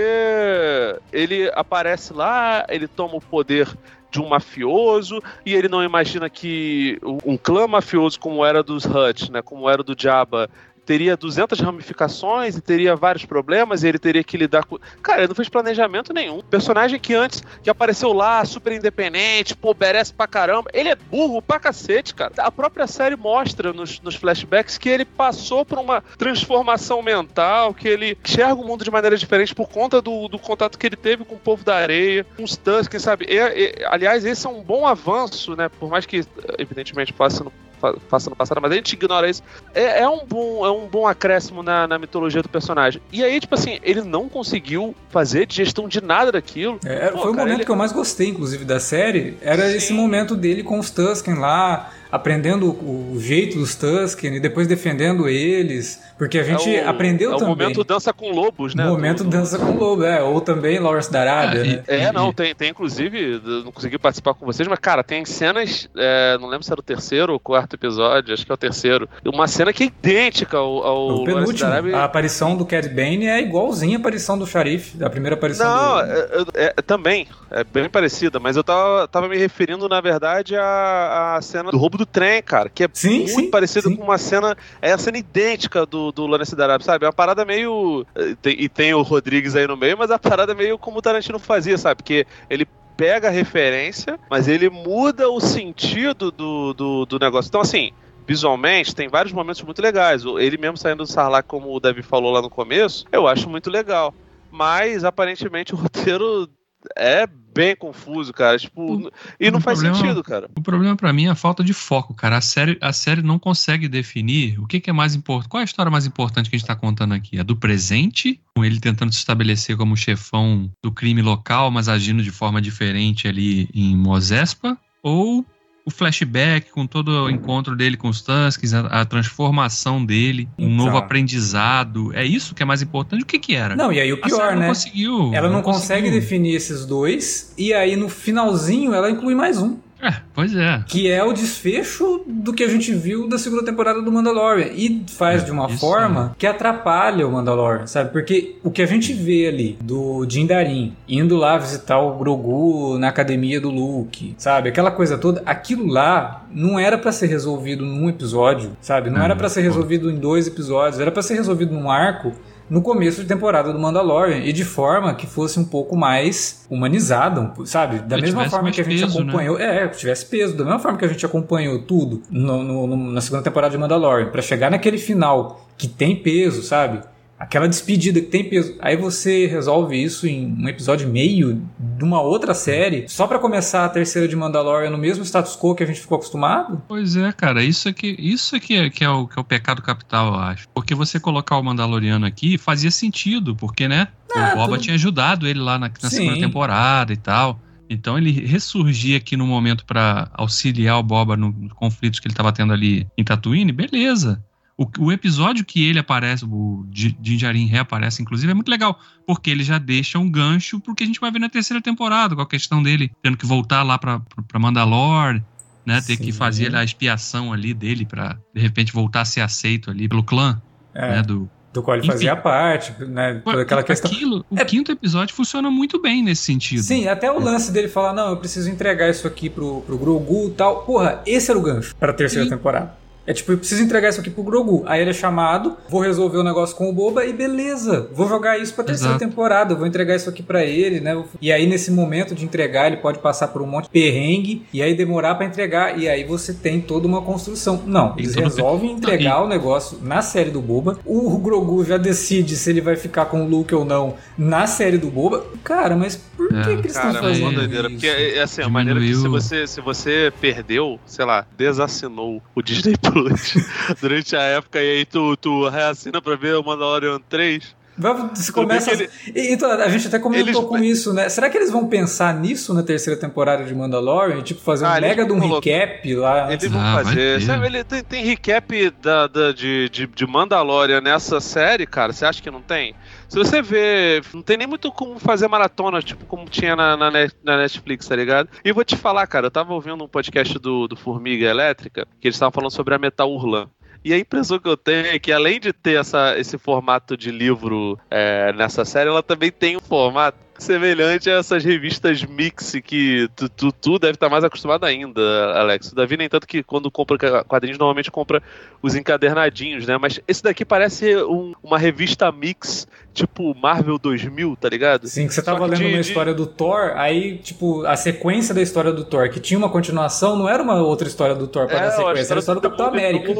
ele 1.13 1.51
aparece 1.55 2.13
lá, 2.13 2.65
ele 2.69 2.89
toma 2.89 3.17
o 3.17 3.21
poder 3.21 3.69
de 4.13 4.21
um 4.21 4.29
mafioso 4.29 5.21
e 5.45 5.55
ele 5.55 5.69
não 5.69 5.83
imagina 5.83 6.29
que 6.29 6.99
um 7.25 7.37
clã 7.37 7.67
mafioso 7.67 8.21
como 8.21 8.45
era 8.45 8.63
dos 8.63 8.85
Hutt, 8.85 9.33
né, 9.33 9.41
como 9.41 9.69
era 9.69 9.83
do 9.83 9.97
Jabba, 9.99 10.51
teria 10.85 11.17
200 11.17 11.61
ramificações 11.61 12.57
e 12.57 12.61
teria 12.61 12.97
vários 12.97 13.25
problemas 13.25 13.83
e 13.83 13.89
ele 13.89 13.99
teria 13.99 14.25
que 14.25 14.37
lidar 14.37 14.65
com... 14.65 14.79
Cara, 15.03 15.21
ele 15.21 15.29
não 15.29 15.35
fez 15.35 15.49
planejamento 15.49 16.13
nenhum. 16.13 16.41
Personagem 16.43 16.99
que 16.99 17.15
antes, 17.15 17.43
que 17.63 17.71
apareceu 17.71 18.13
lá, 18.13 18.45
super 18.45 18.73
independente, 18.73 19.55
pô, 19.57 19.75
merece 19.79 20.13
pra 20.13 20.27
caramba, 20.27 20.71
ele 20.73 20.89
é 20.89 20.95
burro 20.97 21.41
pra 21.41 21.61
cacete, 21.61 22.15
cara. 22.15 22.33
A 22.39 22.51
própria 22.51 22.87
série 22.87 23.17
mostra 23.17 23.73
nos, 23.73 24.01
nos 24.01 24.15
flashbacks 24.17 24.77
que 24.79 24.89
ele 24.89 25.05
passou 25.05 25.65
por 25.65 25.79
uma 25.79 26.01
transformação 26.19 27.03
mental, 27.03 27.73
que 27.73 27.87
ele 27.89 28.19
enxerga 28.25 28.55
o 28.55 28.67
mundo 28.67 28.85
de 28.85 28.91
maneira 28.91 29.17
diferente 29.17 29.55
por 29.55 29.69
conta 29.69 30.03
do, 30.03 30.29
do 30.29 30.39
contato 30.39 30.79
que 30.79 30.87
ele 30.87 30.97
teve 30.97 31.25
com 31.25 31.37
o 31.37 31.39
povo 31.39 31.65
da 31.65 31.77
areia, 31.77 32.27
com 32.37 32.43
os 32.43 32.57
Tusken, 32.57 32.99
sabe? 33.01 33.27
E- 33.29 33.37
e- 33.81 33.85
aliás, 33.87 34.25
esse 34.25 34.47
é 34.47 34.51
um 34.51 34.63
bom 34.63 34.87
avanço, 34.87 35.55
né? 35.57 35.69
Por 35.69 35.89
mais 35.89 36.07
que, 36.07 36.25
evidentemente, 36.59 37.13
passe 37.13 37.43
no 37.43 37.53
no 37.91 38.37
passado, 38.37 38.61
mas 38.61 38.71
a 38.73 38.75
gente 38.75 38.93
ignora 38.93 39.29
isso. 39.29 39.43
É, 39.75 40.01
é 40.03 40.09
um 40.09 40.25
bom, 40.27 40.65
é 40.65 40.71
um 40.71 40.87
bom 40.87 41.07
acréscimo 41.07 41.63
na, 41.63 41.87
na 41.89 41.99
mitologia 41.99 42.43
do 42.43 42.49
personagem. 42.49 43.01
E 43.13 43.25
aí, 43.25 43.41
tipo 43.41 43.55
assim, 43.55 43.79
ele 43.83 44.03
não 44.03 44.29
conseguiu 44.29 44.95
fazer 45.11 45.47
digestão 45.47 45.89
de 45.89 46.01
nada 46.01 46.31
daquilo. 46.33 46.79
É, 46.85 47.09
Pô, 47.09 47.19
foi 47.23 47.31
o 47.33 47.35
momento 47.35 47.57
ele- 47.57 47.65
que 47.65 47.71
eu 47.71 47.77
mais 47.77 47.93
gostei, 47.93 48.29
inclusive, 48.29 48.65
da 48.65 48.79
série. 48.81 49.37
Era 49.43 49.69
Sim. 49.71 49.77
esse 49.77 49.93
momento 49.93 50.37
dele 50.37 50.63
com 50.63 50.79
os 50.79 50.91
Tusken 50.91 51.35
lá, 51.35 51.91
aprendendo 52.13 52.71
o, 52.71 53.15
o 53.15 53.21
jeito 53.21 53.59
dos 53.59 53.75
Tusken 53.75 54.37
e 54.37 54.41
depois 54.41 54.69
defendendo 54.69 55.27
eles, 55.27 56.03
porque 56.19 56.39
a 56.39 56.43
gente 56.43 56.77
é 56.77 56.85
o, 56.85 56.91
aprendeu 56.91 57.31
é 57.31 57.39
também. 57.39 57.47
o 57.47 57.57
momento 57.57 57.83
dança 57.83 58.13
com 58.13 58.31
lobos, 58.31 58.75
né? 58.75 58.87
O 58.87 58.91
momento 58.91 59.25
do, 59.25 59.31
dança 59.31 59.59
com 59.59 59.73
lobo, 59.79 60.05
é, 60.05 60.23
ou 60.23 60.39
também 60.43 60.79
Lawrence 60.79 61.11
da 61.11 61.23
Arábia, 61.23 61.65
né? 61.65 61.83
É, 61.87 62.13
não, 62.13 62.31
tem, 62.31 62.55
tem 62.55 62.69
inclusive, 62.69 63.41
não 63.65 63.73
consegui 63.73 63.97
participar 63.97 64.35
com 64.35 64.45
vocês, 64.45 64.69
mas 64.69 64.79
cara, 64.79 65.03
tem 65.03 65.25
cenas, 65.25 65.89
é, 65.97 66.37
não 66.39 66.49
lembro 66.49 66.65
se 66.65 66.71
era 66.71 66.81
o 66.81 66.85
terceiro 66.85 67.33
ou 67.33 67.41
quarto 67.41 67.77
episódio, 67.77 68.35
acho 68.35 68.45
que 68.45 68.53
é 68.53 68.55
o 68.55 68.59
terceiro, 68.59 69.09
uma 69.25 69.49
cena 69.49 69.73
que 69.73 69.85
é 69.85 69.87
idêntica 69.87 70.59
ao, 70.59 70.85
ao 70.85 71.09
o 71.23 71.25
penúltimo, 71.25 71.97
a 71.97 72.05
aparição 72.05 72.55
do 72.59 72.67
Cad 72.67 72.91
Bane 72.91 73.27
é 73.27 73.41
igualzinha 73.41 73.97
a 73.97 74.01
aparição 74.01 74.39
do 74.39 74.47
Sharif, 74.47 74.99
da 74.99 75.09
primeira 75.09 75.35
aparição 75.35 75.67
não, 75.67 76.07
do... 76.45 76.53
é, 76.55 76.75
é, 76.77 76.83
também, 76.83 77.27
é 77.51 77.65
bem 77.65 77.89
parecida, 77.89 78.39
mas 78.39 78.55
eu 78.55 78.63
tava, 78.63 79.09
tava 79.09 79.29
me 79.29 79.39
referindo, 79.39 79.89
na 79.89 80.03
verdade, 80.03 80.55
à, 80.57 81.37
à 81.37 81.41
cena 81.41 81.71
do 81.71 81.79
roubo 81.79 81.97
do 81.97 82.02
trem, 82.07 82.43
cara, 82.43 82.69
que 82.69 82.85
é 82.85 82.89
sim, 82.93 83.19
muito 83.19 83.31
sim, 83.31 83.51
parecida 83.51 83.89
sim. 83.89 83.97
com 83.97 84.05
uma 84.05 84.19
cena, 84.19 84.57
é 84.81 84.93
a 84.93 84.99
cena 84.99 85.19
idêntica 85.19 85.87
do, 85.87 86.13
do 86.13 86.27
Lawrence 86.27 86.57
da 86.57 86.65
Arábia, 86.65 86.85
sabe? 86.85 87.05
É 87.05 87.09
uma 87.09 87.13
parada 87.13 87.45
meio, 87.45 88.07
tem, 88.41 88.57
e 88.59 88.69
tem 88.69 88.95
o 88.95 89.03
Rodrigues 89.03 89.57
aí 89.57 89.67
no 89.67 89.77
meio, 89.77 89.97
mas 89.99 90.11
a 90.11 90.19
parada 90.19 90.55
meio 90.55 90.79
como 90.79 90.99
o 90.99 91.03
Tarantino 91.03 91.39
fazia, 91.39 91.79
sabe? 91.79 91.97
Porque 91.97 92.27
ele 92.49 92.67
pega 92.97 93.29
a 93.29 93.31
referência, 93.31 94.19
mas 94.31 94.49
ele 94.49 94.69
muda 94.69 95.29
o 95.29 95.41
sentido 95.41 96.31
do, 96.31 96.73
do, 96.73 97.07
do 97.07 97.19
negócio. 97.19 97.49
Então, 97.49 97.61
assim, 97.61 97.93
visualmente, 98.27 98.95
tem 98.95 99.09
vários 99.09 99.33
momentos 99.33 99.63
muito 99.63 99.83
legais. 99.83 100.25
Ele 100.25 100.57
mesmo 100.57 100.77
saindo 100.77 100.99
do 100.99 101.07
Sarlacc, 101.07 101.49
como 101.49 101.75
o 101.75 101.81
Davi 101.81 102.03
falou 102.03 102.33
lá 102.33 102.41
no 102.41 102.51
começo, 102.51 103.05
eu 103.11 103.27
acho 103.27 103.49
muito 103.49 103.71
legal. 103.71 104.15
Mas, 104.51 105.05
aparentemente, 105.05 105.75
o 105.75 105.77
roteiro 105.77 106.49
é 106.97 107.27
bem 107.55 107.77
confuso, 107.77 108.33
cara. 108.33 108.59
Tipo, 108.59 109.07
O- 109.07 109.13
e 109.39 109.51
não 109.51 109.61
faz 109.61 109.79
problema- 109.79 109.97
sentido, 110.03 110.23
cara. 110.23 110.49
O 110.57 110.63
problema 110.63 110.97
pra 110.97 111.13
mim 111.13 111.27
é 111.27 111.31
a 111.31 111.35
falta 111.35 111.63
de 111.63 111.73
foco, 111.73 112.15
cara. 112.15 112.37
A 112.37 112.41
série, 112.41 112.79
a 112.81 112.93
série 112.93 113.23
não 113.23 113.39
consegue 113.39 113.89
definir 113.89 114.59
o 114.61 114.67
que, 114.67 114.81
que 114.81 114.91
é 114.91 114.93
mais 114.93 115.15
importante. 115.15 115.49
Qual 115.51 115.61
é 115.61 115.63
a 115.63 115.65
história 115.65 115.91
mais 115.91 116.07
importante 116.07 116.49
que 116.51 116.57
a 116.57 116.59
gente 116.59 116.67
tá 116.67 116.75
contando 116.77 117.15
aqui? 117.15 117.39
A 117.39 117.43
do 117.43 117.57
presente, 117.57 118.41
com 118.55 118.65
ele 118.65 118.81
tentando 118.81 119.13
se 119.13 119.19
estabelecer 119.19 119.77
como 119.77 119.97
chefão 119.97 120.71
do 120.83 120.91
crime 120.93 121.23
local, 121.23 121.71
mas 121.71 121.89
agindo 121.89 122.23
de 122.23 122.31
forma 122.31 122.61
diferente 122.61 123.29
ali 123.29 123.69
em 123.75 123.97
Mozespa? 123.97 124.79
Ou 125.03 125.45
o 125.85 125.91
flashback 125.91 126.71
com 126.71 126.87
todo 126.87 127.09
o 127.25 127.31
encontro 127.31 127.75
dele 127.75 127.97
com 127.97 128.09
os 128.09 128.21
Tuskens, 128.23 128.73
a, 128.73 128.81
a 129.01 129.05
transformação 129.05 130.05
dele, 130.05 130.49
um 130.59 130.67
Então. 130.67 130.85
novo 130.87 130.97
aprendizado? 130.97 132.13
É 132.15 132.25
isso 132.25 132.55
que 132.55 132.63
é 132.63 132.67
mais 132.67 132.83
importante? 132.83 133.23
O 133.23 133.27
que 133.27 133.39
que 133.39 133.55
era? 133.55 133.75
Não, 133.75 133.93
e 133.93 134.01
aí 134.01 134.13
o 134.13 134.21
pior, 134.21 134.53
não 134.53 134.61
né? 134.61 134.69
conseguiu. 134.69 135.33
Ela 135.35 135.49
não, 135.51 135.63
consegue 135.63 136.03
conseguiu. 136.03 136.21
definir 136.21 136.55
esses 136.55 136.87
dois, 136.87 137.53
e 137.59 137.73
aí 137.75 137.97
no 137.97 138.09
finalzinho 138.09 138.95
ela 138.95 139.11
inclui 139.11 139.35
mais 139.35 139.59
um. 139.61 139.77
É, 140.03 140.15
pois 140.35 140.55
é. 140.57 140.83
Que 140.89 141.09
é 141.09 141.23
o 141.23 141.33
desfecho 141.33 142.23
do 142.27 142.53
que 142.53 142.65
a 142.65 142.69
gente 142.69 142.93
viu 142.93 143.29
da 143.29 143.39
segunda 143.39 143.65
temporada 143.65 144.03
do 144.03 144.11
Mandalorian. 144.11 144.67
E 144.75 145.05
faz 145.09 145.43
É, 145.43 145.45
de 145.45 145.53
uma 145.53 145.69
forma 145.69 146.35
que 146.37 146.47
atrapalha 146.47 147.27
o 147.27 147.31
Mandalorian, 147.31 147.87
sabe? 147.87 148.11
Porque 148.11 148.57
o 148.65 148.71
que 148.71 148.83
a 148.83 148.87
gente 148.87 149.13
vê 149.13 149.47
ali 149.47 149.79
do 149.81 150.27
Jindarin 150.29 150.95
indo 151.09 151.37
lá 151.37 151.57
visitar 151.57 152.01
o 152.01 152.19
Grogu 152.19 152.99
na 152.99 153.09
academia 153.09 153.61
do 153.61 153.71
Luke, 153.71 154.35
sabe? 154.37 154.69
Aquela 154.69 154.91
coisa 154.91 155.17
toda, 155.17 155.41
aquilo 155.47 155.87
lá 155.87 156.47
não 156.51 156.79
era 156.81 156.99
pra 156.99 157.13
ser 157.13 157.27
resolvido 157.27 157.85
num 157.85 158.09
episódio, 158.09 158.73
sabe? 158.81 159.09
Não 159.09 159.23
era 159.23 159.37
pra 159.37 159.49
ser 159.49 159.61
pô. 159.61 159.69
resolvido 159.69 160.11
em 160.11 160.17
dois 160.17 160.49
episódios, 160.49 161.01
era 161.01 161.13
pra 161.13 161.23
ser 161.23 161.35
resolvido 161.35 161.73
num 161.73 161.89
arco 161.91 162.33
no 162.73 162.81
começo 162.81 163.21
de 163.21 163.29
temporada 163.29 163.71
do 163.71 163.79
Mandalorian 163.79 164.39
e 164.39 164.51
de 164.53 164.65
forma 164.65 165.15
que 165.15 165.27
fosse 165.27 165.61
um 165.61 165.65
pouco 165.65 165.95
mais 165.95 166.65
humanizada, 166.71 167.53
sabe? 167.67 167.99
Da 167.99 168.17
Que 168.17 168.23
mesma 168.23 168.49
forma 168.49 168.71
que 168.71 168.81
a 168.81 168.85
gente 168.85 169.01
peso, 169.03 169.19
né? 169.19 169.25
acompanhou, 169.31 169.59
é, 169.61 169.89
que 169.89 169.99
tivesse 169.99 170.25
peso, 170.25 170.57
da 170.57 170.65
mesma 170.65 170.79
forma 170.79 170.97
que 170.97 171.05
a 171.05 171.09
gente 171.09 171.25
acompanhou 171.27 171.81
tudo 171.83 172.23
no- 172.31 172.63
no- 172.63 172.87
no- 172.87 173.13
na 173.13 173.21
segunda 173.21 173.43
temporada 173.43 173.73
de 173.73 173.79
Mandalorian, 173.79 174.31
pra 174.31 174.41
chegar 174.41 174.71
naquele 174.71 174.97
final 174.97 175.67
que 175.77 175.87
tem 175.87 176.17
peso, 176.17 176.63
sabe? 176.63 177.01
Aquela 177.43 177.69
despedida 177.69 178.21
que 178.21 178.27
tem 178.29 178.49
peso. 178.49 178.77
Aí 178.81 178.97
você 178.97 179.47
resolve 179.47 180.01
isso 180.01 180.27
em 180.29 180.47
um 180.59 180.69
episódio 180.69 181.09
e 181.09 181.11
meio 181.11 181.61
de 181.99 182.05
uma 182.05 182.21
outra 182.23 182.55
série, 182.55 183.05
só 183.09 183.27
pra 183.27 183.39
começar 183.39 183.85
a 183.85 183.89
terceira 183.89 184.29
de 184.29 184.37
Mandalorian 184.37 184.91
no 184.91 184.97
mesmo 184.99 185.25
status 185.25 185.57
quo 185.57 185.75
que 185.75 185.83
a 185.83 185.87
gente 185.87 186.01
ficou 186.01 186.17
acostumado? 186.17 186.81
Pois 186.87 187.17
é, 187.17 187.33
cara, 187.33 187.63
isso 187.65 187.89
aqui, 187.89 188.15
isso 188.19 188.55
aqui 188.55 188.77
é, 188.77 188.89
que 188.89 189.03
é, 189.05 189.09
o, 189.11 189.27
que 189.27 189.39
é 189.39 189.43
o 189.43 189.45
pecado 189.45 189.83
capital, 189.83 190.29
eu 190.35 190.39
acho. 190.41 190.69
Porque 190.73 190.95
você 190.95 191.19
colocar 191.19 191.57
o 191.59 191.63
Mandaloriano 191.65 192.25
aqui 192.25 192.57
fazia 192.57 192.91
sentido, 192.91 193.57
porque, 193.57 193.89
né? 193.89 194.09
Ah, 194.35 194.53
o 194.53 194.57
Boba 194.59 194.75
tudo- 194.75 194.83
tinha 194.83 194.95
ajudado 194.95 195.47
ele 195.49 195.59
lá 195.61 195.79
na, 195.79 195.91
na 196.03 196.11
segunda 196.11 196.39
temporada 196.41 197.13
e 197.13 197.17
tal. 197.17 197.61
Então 197.91 198.17
ele 198.17 198.31
ressurgir 198.47 199.17
aqui 199.17 199.37
no 199.37 199.47
momento 199.47 199.85
pra 199.85 200.31
auxiliar 200.33 200.99
o 200.99 201.03
Boba 201.03 201.37
no- 201.37 201.51
nos 201.53 201.73
conflitos 201.75 202.21
que 202.21 202.27
ele 202.29 202.35
tava 202.35 202.51
tendo 202.53 202.73
ali 202.73 203.07
em 203.19 203.25
Tatooine, 203.25 203.73
beleza. 203.73 204.43
O, 204.77 204.87
o 204.99 205.13
episódio 205.13 205.65
que 205.65 205.87
ele 205.87 205.99
aparece, 205.99 206.45
o 206.45 206.85
Djarin 207.21 207.67
reaparece, 207.67 208.23
inclusive, 208.23 208.51
é 208.51 208.55
muito 208.55 208.71
legal, 208.71 208.99
porque 209.27 209.51
ele 209.51 209.63
já 209.63 209.79
deixa 209.79 210.19
um 210.19 210.31
gancho 210.31 210.81
pro 210.81 210.95
que 210.95 211.05
a 211.05 211.07
gente 211.07 211.21
vai 211.21 211.31
ver 211.31 211.39
na 211.39 211.49
terceira 211.49 211.81
temporada, 211.83 212.35
com 212.35 212.41
a 212.43 212.47
questão 212.49 212.83
dele 212.83 213.11
tendo 213.23 213.37
que 213.37 213.47
voltar 213.47 213.83
lá 213.83 213.99
pra, 213.99 214.21
pra 214.49 214.59
Mandalore, 214.59 215.43
né? 215.85 216.01
Ter 216.01 216.17
Sim. 216.17 216.25
que 216.25 216.33
fazer 216.33 216.75
a 216.75 216.83
expiação 216.83 217.53
ali 217.53 217.75
dele 217.75 218.07
pra, 218.07 218.39
de 218.55 218.61
repente, 218.61 218.93
voltar 218.93 219.21
a 219.21 219.25
ser 219.25 219.41
aceito 219.43 219.91
ali 219.91 220.09
pelo 220.09 220.23
clã, 220.25 220.61
É, 220.95 221.17
né? 221.17 221.23
Do, 221.23 221.51
do 221.73 221.83
qual 221.83 221.97
ele 221.97 222.05
Enfim. 222.05 222.13
fazia 222.13 222.37
parte, 222.37 222.93
né? 223.05 223.41
Toda 223.45 223.63
aquela 223.63 223.83
questão. 223.83 224.11
Aquilo, 224.11 224.45
o 224.51 224.59
É- 224.59 224.65
quinto 224.65 224.91
episódio 224.93 225.35
funciona 225.35 225.71
muito 225.71 226.01
bem 226.01 226.23
nesse 226.23 226.43
sentido. 226.45 226.83
Sim, 226.83 227.09
até 227.09 227.31
o 227.31 227.39
lance 227.39 227.71
dele 227.73 227.89
falar, 227.89 228.13
não, 228.15 228.31
eu 228.31 228.37
preciso 228.39 228.71
entregar 228.71 229.09
isso 229.11 229.27
aqui 229.27 229.51
pro, 229.51 229.81
pro 229.83 229.99
Grogu 229.99 230.49
e 230.49 230.53
tal. 230.53 230.83
Porra, 230.85 231.21
esse 231.27 231.51
era 231.51 231.59
o 231.59 231.63
gancho 231.63 231.95
pra 231.97 232.13
terceira 232.13 232.49
temporada. 232.49 233.02
É 233.27 233.33
tipo, 233.33 233.53
eu 233.53 233.59
preciso 233.59 233.83
entregar 233.83 234.09
isso 234.09 234.21
aqui 234.21 234.31
pro 234.31 234.43
Grogu. 234.43 234.83
Aí 234.87 235.01
ele 235.01 235.11
é 235.11 235.15
chamado, 235.15 235.77
vou 235.89 236.01
resolver 236.01 236.39
o 236.39 236.43
negócio 236.43 236.75
com 236.77 236.89
o 236.89 236.93
Boba 236.93 237.25
e 237.25 237.33
beleza. 237.33 238.09
Vou 238.13 238.29
jogar 238.29 238.59
isso 238.59 238.75
pra 238.75 238.85
terceira 238.85 239.15
Exato. 239.15 239.25
temporada, 239.29 239.75
vou 239.75 239.87
entregar 239.87 240.17
isso 240.17 240.29
aqui 240.29 240.43
pra 240.43 240.65
ele, 240.65 241.01
né? 241.01 241.23
E 241.41 241.53
aí 241.53 241.67
nesse 241.67 241.91
momento 241.91 242.35
de 242.35 242.45
entregar, 242.45 242.87
ele 242.89 242.97
pode 242.97 243.19
passar 243.21 243.49
por 243.49 243.63
um 243.63 243.67
monte 243.67 243.85
de 243.85 243.91
perrengue 243.91 244.67
e 244.73 244.83
aí 244.83 244.95
demorar 244.95 245.35
pra 245.37 245.47
entregar 245.47 245.99
e 245.99 246.09
aí 246.09 246.25
você 246.25 246.53
tem 246.53 246.81
toda 246.81 247.07
uma 247.07 247.23
construção. 247.23 247.83
Não, 247.87 248.15
eles 248.19 248.35
resolvem 248.35 248.91
Não, 248.91 248.99
entregar 248.99 249.43
o 249.43 249.49
negócio 249.49 249.99
na 250.03 250.21
série 250.23 250.51
do 250.51 250.61
Boba. 250.61 250.99
O 251.05 251.39
Grogu 251.39 251.85
já 251.85 251.97
decide 251.97 252.57
se 252.57 252.71
ele 252.71 252.81
vai 252.81 252.97
ficar 252.97 253.27
com 253.27 253.45
o 253.45 253.49
Luke 253.49 253.75
ou 253.75 253.85
não 253.85 254.15
na 254.37 254.67
série 254.67 254.99
do 254.99 255.09
Boba. 255.09 255.45
Cara, 255.63 255.95
mas 255.97 256.17
por 256.17 256.49
que, 256.49 256.57
É. 256.57 256.63
que 256.65 256.71
eles 256.71 256.97
estão 256.97 257.11
é 257.11 257.15
fazendo 257.15 257.43
uma 257.45 257.53
doideira. 257.53 257.87
isso? 257.89 257.97
Porque 257.97 258.07
é, 258.09 258.39
é 258.39 258.43
assim, 258.43 258.63
a 258.63 258.69
maneira 258.69 258.99
que 259.01 259.15
se 259.15 259.29
você, 259.29 259.67
se 259.67 259.81
você 259.81 260.33
perdeu, 260.41 260.99
sei 261.07 261.25
lá, 261.25 261.47
desassinou 261.57 262.43
o 262.55 262.63
Disney 262.63 262.95
Plus 263.01 263.12
durante 264.01 264.35
a 264.37 264.43
época 264.43 264.81
e 264.83 264.99
aí 264.99 265.05
tu, 265.05 265.37
tu 265.37 265.69
reassina 265.69 266.21
pra 266.21 266.37
ver 266.37 266.57
o 266.57 266.63
Mandalorian 266.65 267.21
3. 267.29 267.81
Vai- 267.97 268.31
Você 268.35 268.51
começa. 268.51 268.91
Tudo 268.91 269.01
bem 269.01 269.09
E- 269.35 269.53
Então, 269.53 269.71
a 269.71 269.89
gente 269.91 270.07
até 270.09 270.19
comentou 270.19 270.49
Eles- 270.49 270.59
com 270.67 270.79
isso, 270.79 271.13
né? 271.13 271.29
Será 271.29 271.51
que 271.51 271.59
eles 271.59 271.71
vão 271.71 271.87
pensar 271.87 272.35
nisso 272.35 272.73
na 272.73 272.83
terceira 272.83 273.21
temporada 273.21 273.65
de 273.65 273.75
Mandalorian? 273.75 274.41
Tipo, 274.43 274.63
fazer 274.63 274.87
um 274.87 274.89
Ah, 274.89 274.97
eles 274.97 275.11
mega 275.11 275.27
de 275.27 275.33
um 275.33 275.39
colocar- 275.39 275.71
recap 275.71 276.15
lá? 276.15 276.51
Eles 276.53 276.71
vão 276.71 276.81
Ah, 276.81 277.03
fazer. 277.05 277.43
Sabe, 277.43 277.67
ele 277.67 277.85
tem, 277.85 278.03
tem 278.03 278.25
recap 278.25 278.91
da, 279.03 279.27
da- 279.27 279.53
de, 279.53 279.91
de, 279.91 280.07
de 280.07 280.27
Mandalorian 280.27 281.03
nessa 281.03 281.39
série, 281.39 281.85
cara. 281.87 282.15
Você 282.15 282.25
acha 282.25 282.43
que 282.43 282.51
não 282.51 282.63
tem? 282.63 282.95
Se 283.33 283.39
você 283.39 283.63
vê, 283.63 284.21
não 284.35 284.43
tem 284.43 284.59
nem 284.59 284.67
muito 284.67 284.93
como 284.93 285.19
fazer 285.19 285.49
maratona, 285.49 286.03
tipo, 286.03 286.27
como 286.27 286.45
tinha 286.51 286.77
na, 286.77 286.99
na, 286.99 287.11
na 287.43 287.57
Netflix, 287.57 288.07
tá 288.07 288.15
ligado? 288.15 288.51
E 288.63 288.69
eu 288.69 288.75
vou 288.75 288.85
te 288.85 288.95
falar, 288.95 289.27
cara, 289.27 289.47
eu 289.47 289.51
tava 289.51 289.73
ouvindo 289.73 290.05
um 290.05 290.07
podcast 290.07 290.59
do, 290.59 290.87
do 290.87 290.95
Formiga 290.97 291.47
Elétrica, 291.47 292.07
que 292.21 292.29
eles 292.29 292.37
estavam 292.37 292.53
falando 292.53 292.71
sobre 292.71 292.95
a 292.95 292.99
Metal 292.99 293.33
Urlan. 293.33 293.71
E 294.05 294.13
a 294.13 294.19
impressão 294.19 294.59
que 294.59 294.69
eu 294.69 294.77
tenho 294.77 295.07
é 295.07 295.19
que, 295.19 295.33
além 295.33 295.59
de 295.59 295.73
ter 295.73 295.99
essa, 295.99 296.39
esse 296.39 296.59
formato 296.59 297.17
de 297.17 297.31
livro 297.31 297.99
é, 298.11 298.53
nessa 298.53 298.85
série, 298.85 299.09
ela 299.09 299.23
também 299.23 299.51
tem 299.51 299.79
um 299.79 299.81
formato 299.81 300.37
semelhante 300.59 301.29
a 301.29 301.35
essas 301.39 301.65
revistas 301.65 302.23
mix 302.25 302.73
que 302.85 303.29
tu, 303.35 303.49
tu, 303.49 303.73
tu 303.73 303.99
deve 303.99 304.15
estar 304.15 304.29
mais 304.29 304.45
acostumado 304.45 304.85
ainda, 304.85 305.21
Alex. 305.55 305.91
O 305.91 305.95
Davi, 305.95 306.17
nem 306.17 306.29
tanto 306.29 306.47
que 306.47 306.63
quando 306.63 306.91
compra 306.91 307.43
quadrinhos, 307.45 307.79
normalmente 307.79 308.11
compra 308.11 308.43
os 308.81 308.95
encadernadinhos, 308.95 309.87
né? 309.87 309.99
Mas 309.99 310.21
esse 310.29 310.43
daqui 310.43 310.65
parece 310.65 311.17
um- 311.25 311.53
uma 311.63 311.79
revista 311.79 312.31
mix, 312.31 312.87
tipo 313.13 313.55
Marvel 313.55 313.99
2000, 313.99 314.57
tá 314.61 314.69
ligado? 314.69 315.09
Sim, 315.09 315.27
que 315.27 315.35
você 315.35 315.43
tava 315.43 315.67
lendo 315.67 315.79
de- 315.79 315.85
uma 315.87 316.01
de- 316.01 316.09
história 316.09 316.33
do 316.35 316.47
Thor, 316.47 316.93
aí, 316.97 317.39
tipo, 317.39 317.85
a 317.85 317.97
sequência 317.97 318.55
da 318.55 318.63
história 318.63 318.93
do 318.93 319.05
Thor, 319.05 319.31
que 319.31 319.41
tinha 319.41 319.59
uma 319.59 319.69
continuação, 319.69 320.37
não 320.37 320.49
era 320.49 320.63
uma 320.63 320.81
outra 320.83 321.09
história 321.09 321.35
do 321.35 321.49
Thor 321.49 321.67
pra 321.67 321.79
dar 321.79 321.87
É, 321.87 321.91
sequência, 321.91 322.33
era 322.33 322.39
a 322.39 322.41
história 322.41 322.61
do 322.61 322.63
Capitão 322.63 322.87
América. 322.87 323.33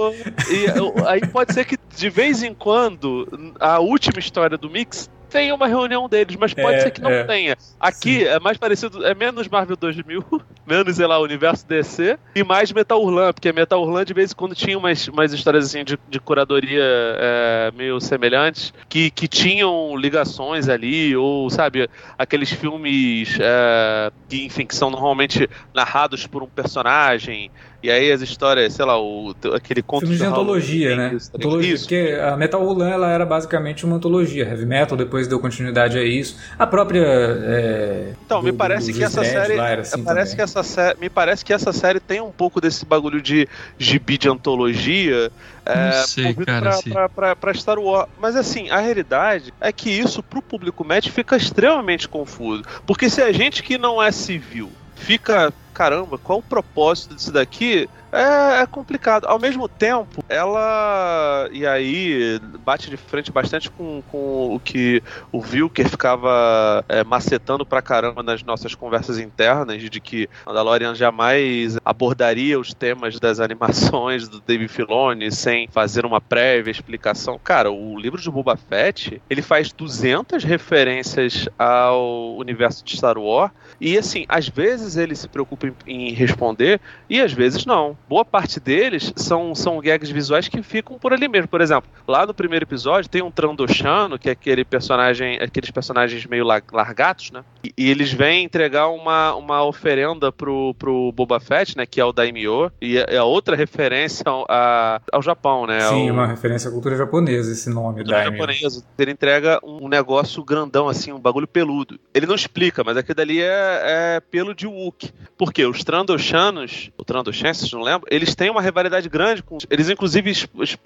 E 0.51 1.07
aí 1.07 1.21
pode 1.29 1.53
ser 1.55 1.65
que 1.65 1.77
de 1.97 2.11
vez 2.11 2.43
em 2.43 2.53
quando 2.55 3.29
a 3.61 3.79
última 3.79 4.19
história 4.19 4.59
do 4.59 4.69
Mix 4.69 5.09
tenha 5.33 5.55
uma 5.55 5.67
reunião 5.67 6.09
deles, 6.09 6.37
mas 6.37 6.53
pode 6.55 6.77
É, 6.77 6.81
ser 6.81 6.91
que 6.91 7.01
não 7.01 7.11
é. 7.11 7.25
tenha. 7.25 7.57
Aqui 7.81 8.25
é 8.27 8.39
mais 8.39 8.59
parecido, 8.59 9.05
é 9.05 9.15
menos 9.15 9.49
Marvel 9.49 9.77
2000, 9.77 10.25
menos, 10.73 10.97
sei 10.97 11.07
lá, 11.07 11.19
o 11.19 11.23
universo 11.23 11.67
DC, 11.67 12.19
e 12.35 12.43
mais 12.43 12.73
Metal 12.73 13.03
Hurlan, 13.03 13.33
porque 13.33 13.53
Metal 13.53 13.83
Hurlan 13.83 14.05
de 14.05 14.15
vez 14.15 14.33
em 14.33 14.35
quando 14.35 14.55
tinha 14.55 14.79
umas, 14.79 15.07
umas 15.09 15.33
histórias 15.33 15.67
assim 15.67 15.85
de, 15.85 15.99
de 16.09 16.19
curadoria 16.19 16.83
é, 16.83 17.73
meio 17.77 18.01
semelhantes, 18.01 18.73
que, 18.89 19.11
que 19.11 19.29
tinham 19.29 19.95
ligações 19.97 20.69
ali, 20.69 21.15
ou, 21.15 21.51
sabe, 21.51 21.89
aqueles 22.19 22.51
filmes 22.51 23.37
é, 23.39 24.11
que, 24.29 24.47
enfim, 24.47 24.65
que 24.65 24.75
são 24.75 24.91
normalmente 24.91 25.49
narrados 25.75 26.27
por 26.27 26.43
um 26.43 26.49
personagem, 26.49 27.51
e 27.83 27.91
aí 27.91 28.13
as 28.13 28.21
histórias, 28.21 28.75
sei 28.75 28.85
lá, 28.85 29.01
o, 29.01 29.35
aquele 29.55 29.83
conto 29.83 30.03
Filmes 30.03 30.19
de, 30.19 30.25
antologia, 30.25 30.95
né? 30.95 31.15
Isso, 31.15 31.31
antologia, 31.35 31.75
isso. 31.75 31.85
Porque 31.85 32.17
a 32.23 32.37
Metal 32.37 32.63
Hurlan 32.63 32.89
ela 32.89 33.11
era 33.11 33.27
basicamente 33.27 33.85
uma 33.85 33.97
antologia. 33.97 34.45
Heavy 34.45 34.65
Metal 34.65 34.97
depois 34.97 35.27
deu 35.27 35.41
continuidade 35.41 35.99
a 35.99 36.05
isso. 36.05 36.39
A 36.57 36.65
própria. 36.65 37.03
É, 37.03 38.13
então, 38.25 38.41
do, 38.41 38.45
me 38.45 38.53
parece 38.53 38.93
que 38.93 39.03
essa 39.03 39.25
série. 39.25 39.59
Assim 39.59 40.05
parece 40.05 40.37
que 40.37 40.43
essa 40.43 40.62
série. 40.63 40.99
Me 40.99 41.09
parece 41.09 41.45
que 41.45 41.53
essa 41.53 41.73
série 41.73 42.01
tem 42.01 42.21
um 42.21 42.33
pouco 42.33 42.61
desse 42.61 42.85
bagulho 42.85 43.21
de 43.21 43.49
gibi 43.79 44.19
de 44.19 44.29
antologia. 44.29 45.31
É, 45.65 45.99
Não 45.99 46.07
sei, 46.07 46.35
cara, 46.35 46.71
pra, 46.71 46.93
pra, 46.93 47.09
pra, 47.09 47.37
pra, 47.37 47.55
Star 47.55 47.79
Wars. 47.79 48.09
Mas 48.21 48.37
assim, 48.37 48.71
a 48.71 48.79
realidade 48.79 49.53
é 49.61 49.73
que 49.73 49.91
isso 49.91 50.23
pro 50.23 50.43
público 50.43 50.85
médio 50.85 51.13
fica 51.13 51.37
extremamente 51.37 52.09
confuso. 52.09 52.63
Porque 52.87 53.09
se 53.09 53.23
a 53.23 53.33
gente 53.33 53.63
que 53.63 53.79
não 53.79 54.03
é 54.03 54.11
civil 54.11 54.71
fica 54.95 55.53
caramba, 55.73 56.19
qual 56.19 56.39
o 56.39 56.43
propósito 56.43 57.15
disso 57.15 57.33
daqui? 57.33 57.89
É, 58.13 58.61
é, 58.61 58.67
complicado. 58.67 59.25
Ao 59.25 59.39
mesmo 59.39 59.67
tempo, 59.67 60.23
ela. 60.29 61.49
E 61.51 61.67
aí 61.67 62.39
bate 62.61 62.91
de 62.91 62.97
frente 62.99 63.33
bastante 63.33 63.71
com, 63.71 64.03
com 64.13 64.55
o 64.55 64.61
que 64.61 65.03
o 65.33 65.41
Vilker 65.41 65.89
ficava 65.89 66.85
é, 66.89 67.03
macetando 67.03 67.65
pra 67.65 67.81
caramba 67.81 68.23
nas 68.23 68.43
nossas 68.43 68.75
conversas 68.75 69.19
internas, 69.19 69.83
de 69.83 70.01
que 70.01 70.29
Mandalorian 70.47 70.95
jamais 70.95 71.79
abordaria 71.83 72.61
os 72.61 72.75
temas 72.75 73.19
das 73.19 73.41
animações 73.41 74.29
do 74.29 74.41
David 74.41 74.69
Filoni 74.69 75.33
sem 75.33 75.67
fazer 75.69 76.05
uma 76.05 76.21
prévia 76.21 76.71
explicação. 76.71 77.41
Cara, 77.43 77.71
o 77.71 77.99
livro 77.99 78.21
de 78.21 78.31
Boba 78.31 78.57
Fett, 78.57 79.23
ele 79.31 79.41
faz 79.41 79.73
200 79.73 80.45
referências 80.45 81.49
ao 81.59 82.37
universo 82.37 82.85
de 82.85 82.97
Star 82.97 83.17
Wars 83.17 83.53
e, 83.81 83.97
assim, 83.97 84.27
às 84.29 84.49
vezes 84.49 84.97
ele 84.97 85.17
se 85.17 85.29
preocupa 85.29 85.67
em, 85.67 85.75
em 85.87 86.13
responder 86.13 86.81
e 87.09 87.21
às 87.21 87.33
vezes 87.33 87.65
não 87.65 87.97
boa 88.13 88.27
parte 88.27 88.61
deles 88.61 89.11
são, 89.17 89.55
são 89.55 89.81
gags 89.81 90.13
visuais 90.13 90.47
que 90.47 90.63
ficam 90.63 90.99
por 90.99 91.15
ali 91.15 91.27
mesmo. 91.29 91.49
Por 91.49 91.63
exemplo, 91.63 91.91
lá 92.07 92.27
no 92.27 92.35
primeiro 92.35 92.67
episódio 92.67 93.09
tem 93.09 93.23
um 93.23 93.31
Trandoshano, 93.31 94.19
que 94.19 94.29
é 94.29 94.33
aquele 94.33 94.67
personagem, 94.67 95.39
aqueles 95.41 95.71
personagens 95.71 96.27
meio 96.27 96.45
largatos, 96.45 97.31
né? 97.31 97.43
E, 97.65 97.73
e, 97.75 97.91
eles 97.91 98.13
vêm 98.13 98.45
entregar 98.45 98.89
uma, 98.89 99.35
uma 99.35 99.65
oferenda 99.65 100.31
pro, 100.31 100.75
pro 100.75 101.11
Boba 101.13 101.41
Fett, 101.41 101.75
né? 101.75 101.87
Que 101.87 102.03
é 102.03 102.05
o 102.05 102.13
Daimyo, 102.13 102.71
e 102.83 102.99
é, 102.99 103.17
é 103.17 103.23
outra 103.23 103.57
referência 103.57 104.25
ao, 104.27 104.45
a, 104.47 105.01
ao 105.11 105.23
Japão, 105.23 105.67
né? 105.67 105.81
Sim, 105.81 106.11
ao, 106.11 106.15
uma 106.15 106.27
referência 106.27 106.69
à 106.69 106.73
cultura 106.73 106.95
japonesa, 106.95 107.51
esse 107.51 107.71
nome, 107.71 108.01
cultura 108.01 108.19
Daimyo. 108.19 108.39
japonesa. 108.39 108.85
Ele 108.99 109.13
entrega 109.13 109.59
um 109.65 109.89
negócio 109.89 110.45
grandão, 110.45 110.87
assim, 110.87 111.13
um 111.13 111.19
bagulho 111.19 111.49
peludo. 111.49 111.99
Ele 112.13 112.27
não 112.27 112.35
explica, 112.35 112.85
mas 112.85 112.99
aquilo 112.99 113.15
dali 113.15 113.41
é, 113.41 113.81
é 113.85 114.21
pelo 114.21 114.55
de 114.55 114.67
Wookiee. 114.67 115.15
Por 115.39 115.51
quê? 115.51 115.65
Os 115.65 115.83
Trandoshanos, 115.83 116.91
o 116.99 117.05
Trandoshan, 117.05 117.53
não 117.73 117.81
lembro, 117.81 118.02
eles 118.11 118.35
têm 118.35 118.51
uma 118.51 118.63
rivalidade 118.63 119.09
grande 119.09 119.43
com. 119.43 119.59
Eles, 119.71 119.89
inclusive, 119.89 120.33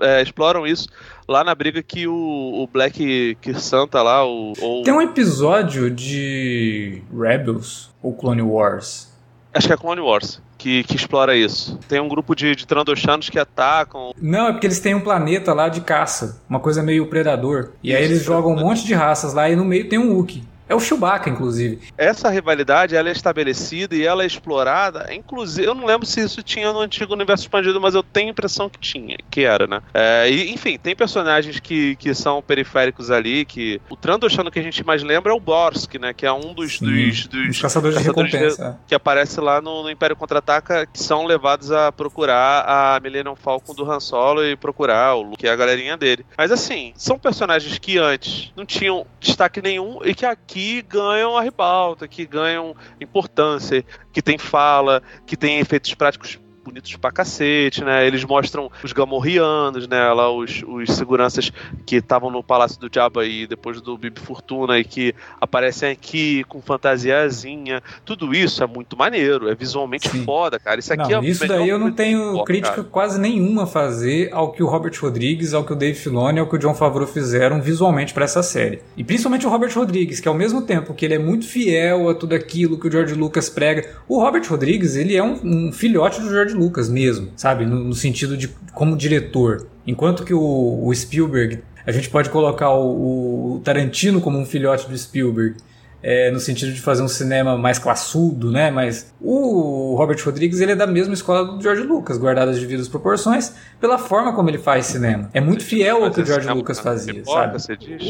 é, 0.01 0.23
exploram 0.23 0.67
isso 0.67 0.89
lá 1.29 1.43
na 1.43 1.55
briga 1.55 1.83
que 1.83 2.07
o, 2.07 2.15
o 2.15 2.67
Black 2.67 3.37
que 3.41 3.55
Santa 3.55 4.03
lá. 4.03 4.25
O, 4.25 4.53
ou... 4.61 4.83
Tem 4.83 4.93
um 4.93 5.03
episódio 5.03 5.91
de 5.91 7.03
Rebels 7.13 7.91
ou 8.03 8.15
Clone 8.15 8.43
Wars. 8.43 9.15
Acho 9.53 9.69
que 9.69 9.73
é 9.73 9.77
Clone 9.77 10.01
Wars. 10.01 10.43
Que, 10.59 10.85
que, 10.85 10.97
explora 10.97 11.37
isso. 11.37 11.79
Tem 11.89 12.01
um 12.01 12.09
grupo 12.09 12.35
de, 12.35 12.55
de 12.55 12.67
Trandoshanos 12.67 13.31
que 13.31 13.39
atacam. 13.39 14.13
Não, 14.21 14.49
é 14.49 14.53
porque 14.53 14.67
eles 14.67 14.81
têm 14.81 14.95
um 14.95 15.01
planeta 15.01 15.55
lá 15.55 15.69
de 15.69 15.81
caça. 15.81 16.43
Uma 16.49 16.61
coisa 16.61 16.83
meio 16.83 17.07
predador. 17.09 17.73
E 17.83 17.95
aí 17.95 18.05
eles 18.05 18.23
jogam 18.23 18.53
um 18.53 18.61
monte 18.61 18.85
de 18.85 18.95
raças 18.95 19.33
lá 19.33 19.49
e 19.49 19.57
no 19.57 19.65
meio 19.65 19.89
tem 19.89 19.99
um 19.99 20.15
Wookiee. 20.15 20.45
É 20.69 20.75
o 20.75 20.81
Chewbacca, 20.81 21.31
inclusive. 21.31 21.81
Essa 21.97 22.29
rivalidade 22.29 22.97
ela 22.97 23.09
é 23.09 23.13
estabelecida 23.13 23.95
e 23.95 24.05
ela 24.05 24.25
é 24.25 24.27
explorada. 24.27 25.13
Inclusive, 25.15 25.67
eu 25.67 25.75
não 25.75 25.87
lembro 25.87 26.07
se 26.07 26.21
isso 26.21 26.43
tinha 26.43 26.73
no 26.73 26.81
antigo 26.81 27.13
universo 27.13 27.45
expandido, 27.45 27.81
mas 27.81 27.95
eu 27.95 28.03
tenho 28.03 28.29
a 28.29 28.31
impressão 28.31 28.69
que 28.69 28.79
tinha, 28.79 29.17
que 29.31 29.43
era, 29.43 29.67
né? 29.67 29.81
É, 29.95 30.29
e, 30.29 30.53
enfim, 30.53 30.79
tem 30.79 30.97
personagens 30.97 31.61
que, 31.61 31.95
que 31.97 32.15
são 32.15 32.43
periféricos 32.43 33.11
ali, 33.11 33.45
que 33.45 33.81
o 33.89 33.97
Trandoshan 33.97 34.51
que 34.51 34.59
a 34.59 34.63
gente 34.63 34.85
mais 34.85 35.03
lembra 35.03 35.33
é 35.33 35.35
o 35.35 35.41
Borsk, 35.41 35.95
né? 35.95 36.13
Que 36.13 36.27
é 36.27 36.33
um 36.33 36.53
dos, 36.53 36.79
dos, 36.79 37.27
dos 37.27 37.51
Os 37.51 37.61
caçadores, 37.61 37.99
de 37.99 38.05
recompensa. 38.05 38.63
De, 38.63 38.69
é. 38.71 38.75
que 38.89 38.95
aparece 38.95 39.41
lá 39.41 39.61
no, 39.61 39.83
no 39.83 39.91
Império 39.91 40.17
Contra-Ataca, 40.17 40.87
que 40.87 41.03
são 41.03 41.25
levados 41.25 41.71
a 41.71 41.93
procurar 41.93 42.65
a 42.67 43.01
Millennium 43.01 43.37
Falcon 43.37 43.75
do 43.75 43.91
Han 43.91 44.01
Solo 44.01 44.45
e 44.45 44.57
procurar 44.57 45.15
o 45.15 45.23
Luke, 45.23 45.47
é 45.47 45.51
a 45.51 45.57
galerinha 45.57 45.97
dele. 45.97 46.25
Mas 46.37 46.51
assim, 46.51 46.93
são 46.97 47.19
personagens 47.19 47.79
que 47.79 47.99
antes 47.99 48.53
não 48.57 48.67
tinham 48.67 49.07
destaque 49.21 49.61
nenhum 49.63 50.01
e 50.05 50.15
que 50.15 50.25
aqui 50.25 50.56
que 50.57 50.81
ganham 50.81 51.37
a 51.37 51.43
ribalta, 51.43 52.09
que 52.09 52.25
ganham 52.25 52.75
importância, 52.99 53.85
que 54.11 54.23
tem 54.23 54.39
fala, 54.39 55.03
que 55.27 55.37
tem 55.37 55.59
efeitos 55.59 55.93
práticos 55.93 56.41
bonitos 56.67 56.97
pra 56.97 57.13
cacete, 57.13 57.85
né? 57.85 58.07
Eles 58.07 58.25
mostram 58.25 58.71
os 58.83 58.93
gamorrianos, 58.93 59.87
né? 59.87 60.13
Lá 60.13 60.31
os, 60.31 60.63
os 60.67 60.91
seguranças 60.91 61.53
que 61.87 61.97
estavam 61.97 62.31
no 62.31 62.43
Palácio 62.43 62.81
do 62.81 62.91
Diabo 62.91 63.21
aí 63.21 63.47
depois 63.47 63.81
do 63.81 63.97
Bibi 63.97 64.21
Fortuna 64.21 64.79
e 64.79 64.85
que 64.85 65.15
aparecem 65.41 65.91
aqui 65.91 66.45
com 66.45 66.61
fantasiazinha. 66.61 67.83
Tudo 68.05 68.35
isso 68.35 68.63
é 68.63 68.67
muito 68.67 68.97
maneiro, 68.97 69.49
é 69.49 69.55
visualmente 69.55 70.09
Sim. 70.09 70.25
foda, 70.25 70.59
cara. 70.59 70.81
Isso 70.81 70.93
aqui 70.93 71.13
não, 71.13 71.23
é 71.23 71.27
Isso 71.27 71.47
daí 71.47 71.69
eu 71.69 71.79
não 71.79 71.93
tenho 71.93 72.43
crítica 72.45 72.77
cara. 72.77 72.89
quase 72.89 73.21
nenhuma 73.21 73.65
a 73.65 73.67
fazer 73.67 74.31
ao 74.33 74.53
que 74.53 74.63
o 74.63 74.67
Robert 74.67 74.95
Rodrigues, 75.01 75.55
ao 75.55 75.65
que 75.65 75.73
o 75.73 75.77
Dave 75.77 75.99
Filoni, 75.99 76.41
ao 76.41 76.49
que 76.49 76.57
o 76.57 76.59
John 76.59 76.75
Favreau 76.75 77.07
fizeram 77.07 77.61
visualmente 77.61 78.13
para 78.13 78.25
essa 78.25 78.43
série. 78.43 78.81
E 78.97 79.05
principalmente 79.05 79.47
o 79.47 79.51
Robert 79.51 79.73
Rodrigues, 79.73 80.19
que 80.19 80.29
ao 80.29 80.35
mesmo 80.35 80.63
tempo 80.63 80.95
que 80.95 81.05
ele 81.05 81.15
é 81.15 81.19
muito 81.19 81.47
fiel 81.47 82.09
a 82.09 82.15
tudo 82.15 82.35
aquilo 82.35 82.79
que 82.79 82.89
o 82.89 82.91
George 82.91 83.15
Lucas 83.15 83.49
prega, 83.49 83.89
o 84.09 84.21
Robert 84.21 84.45
Rodrigues, 84.49 84.97
ele 84.97 85.17
é 85.17 85.23
um, 85.23 85.39
um 85.45 85.73
filhote 85.73 86.21
do 86.21 86.29
George 86.29 86.56
Lucas 86.57 86.89
mesmo, 86.89 87.31
sabe? 87.37 87.67
No, 87.67 87.77
no 87.85 87.95
sentido 87.95 88.37
de 88.37 88.49
como 88.73 88.97
diretor. 88.97 89.67
Enquanto 89.87 90.25
que 90.25 90.35
o, 90.35 90.87
o 90.87 90.95
Spielberg, 90.95 91.63
a 91.87 91.93
gente 91.93 92.11
pode 92.11 92.31
colocar 92.31 92.71
o, 92.71 93.57
o, 93.57 93.61
Tarantino 93.61 94.21
como 94.21 94.39
um 94.39 94.45
filhote 94.45 94.89
do 94.89 94.97
Spielberg. 94.97 95.57
É, 96.03 96.31
no 96.31 96.39
sentido 96.39 96.73
de 96.73 96.81
fazer 96.81 97.03
um 97.03 97.09
cinema 97.09 97.59
mais 97.59 97.81
classudo, 97.81 98.53
né? 98.53 98.71
Mas 98.71 99.13
o 99.21 99.97
Robert 99.97 100.23
Rodrigues 100.25 100.61
ele 100.61 100.73
é 100.73 100.77
da 100.77 100.87
mesma 100.87 101.15
escola 101.15 101.45
do 101.45 101.61
George 101.61 101.83
Lucas, 101.83 102.17
guardadas 102.17 102.57
as 102.57 102.61
devidas 102.61 102.87
proporções, 102.87 103.53
pela 103.81 103.99
forma 103.99 104.33
como 104.33 104.49
ele 104.49 104.59
faz 104.59 104.87
cinema. 104.87 105.29
É 105.35 105.41
muito 105.41 105.65
fiel 105.65 106.05
ao 106.05 106.11
que 106.13 106.21
o 106.21 106.27
George 106.27 106.49
Lucas 106.49 106.79
fazia, 106.79 107.25
sabe? 107.25 107.57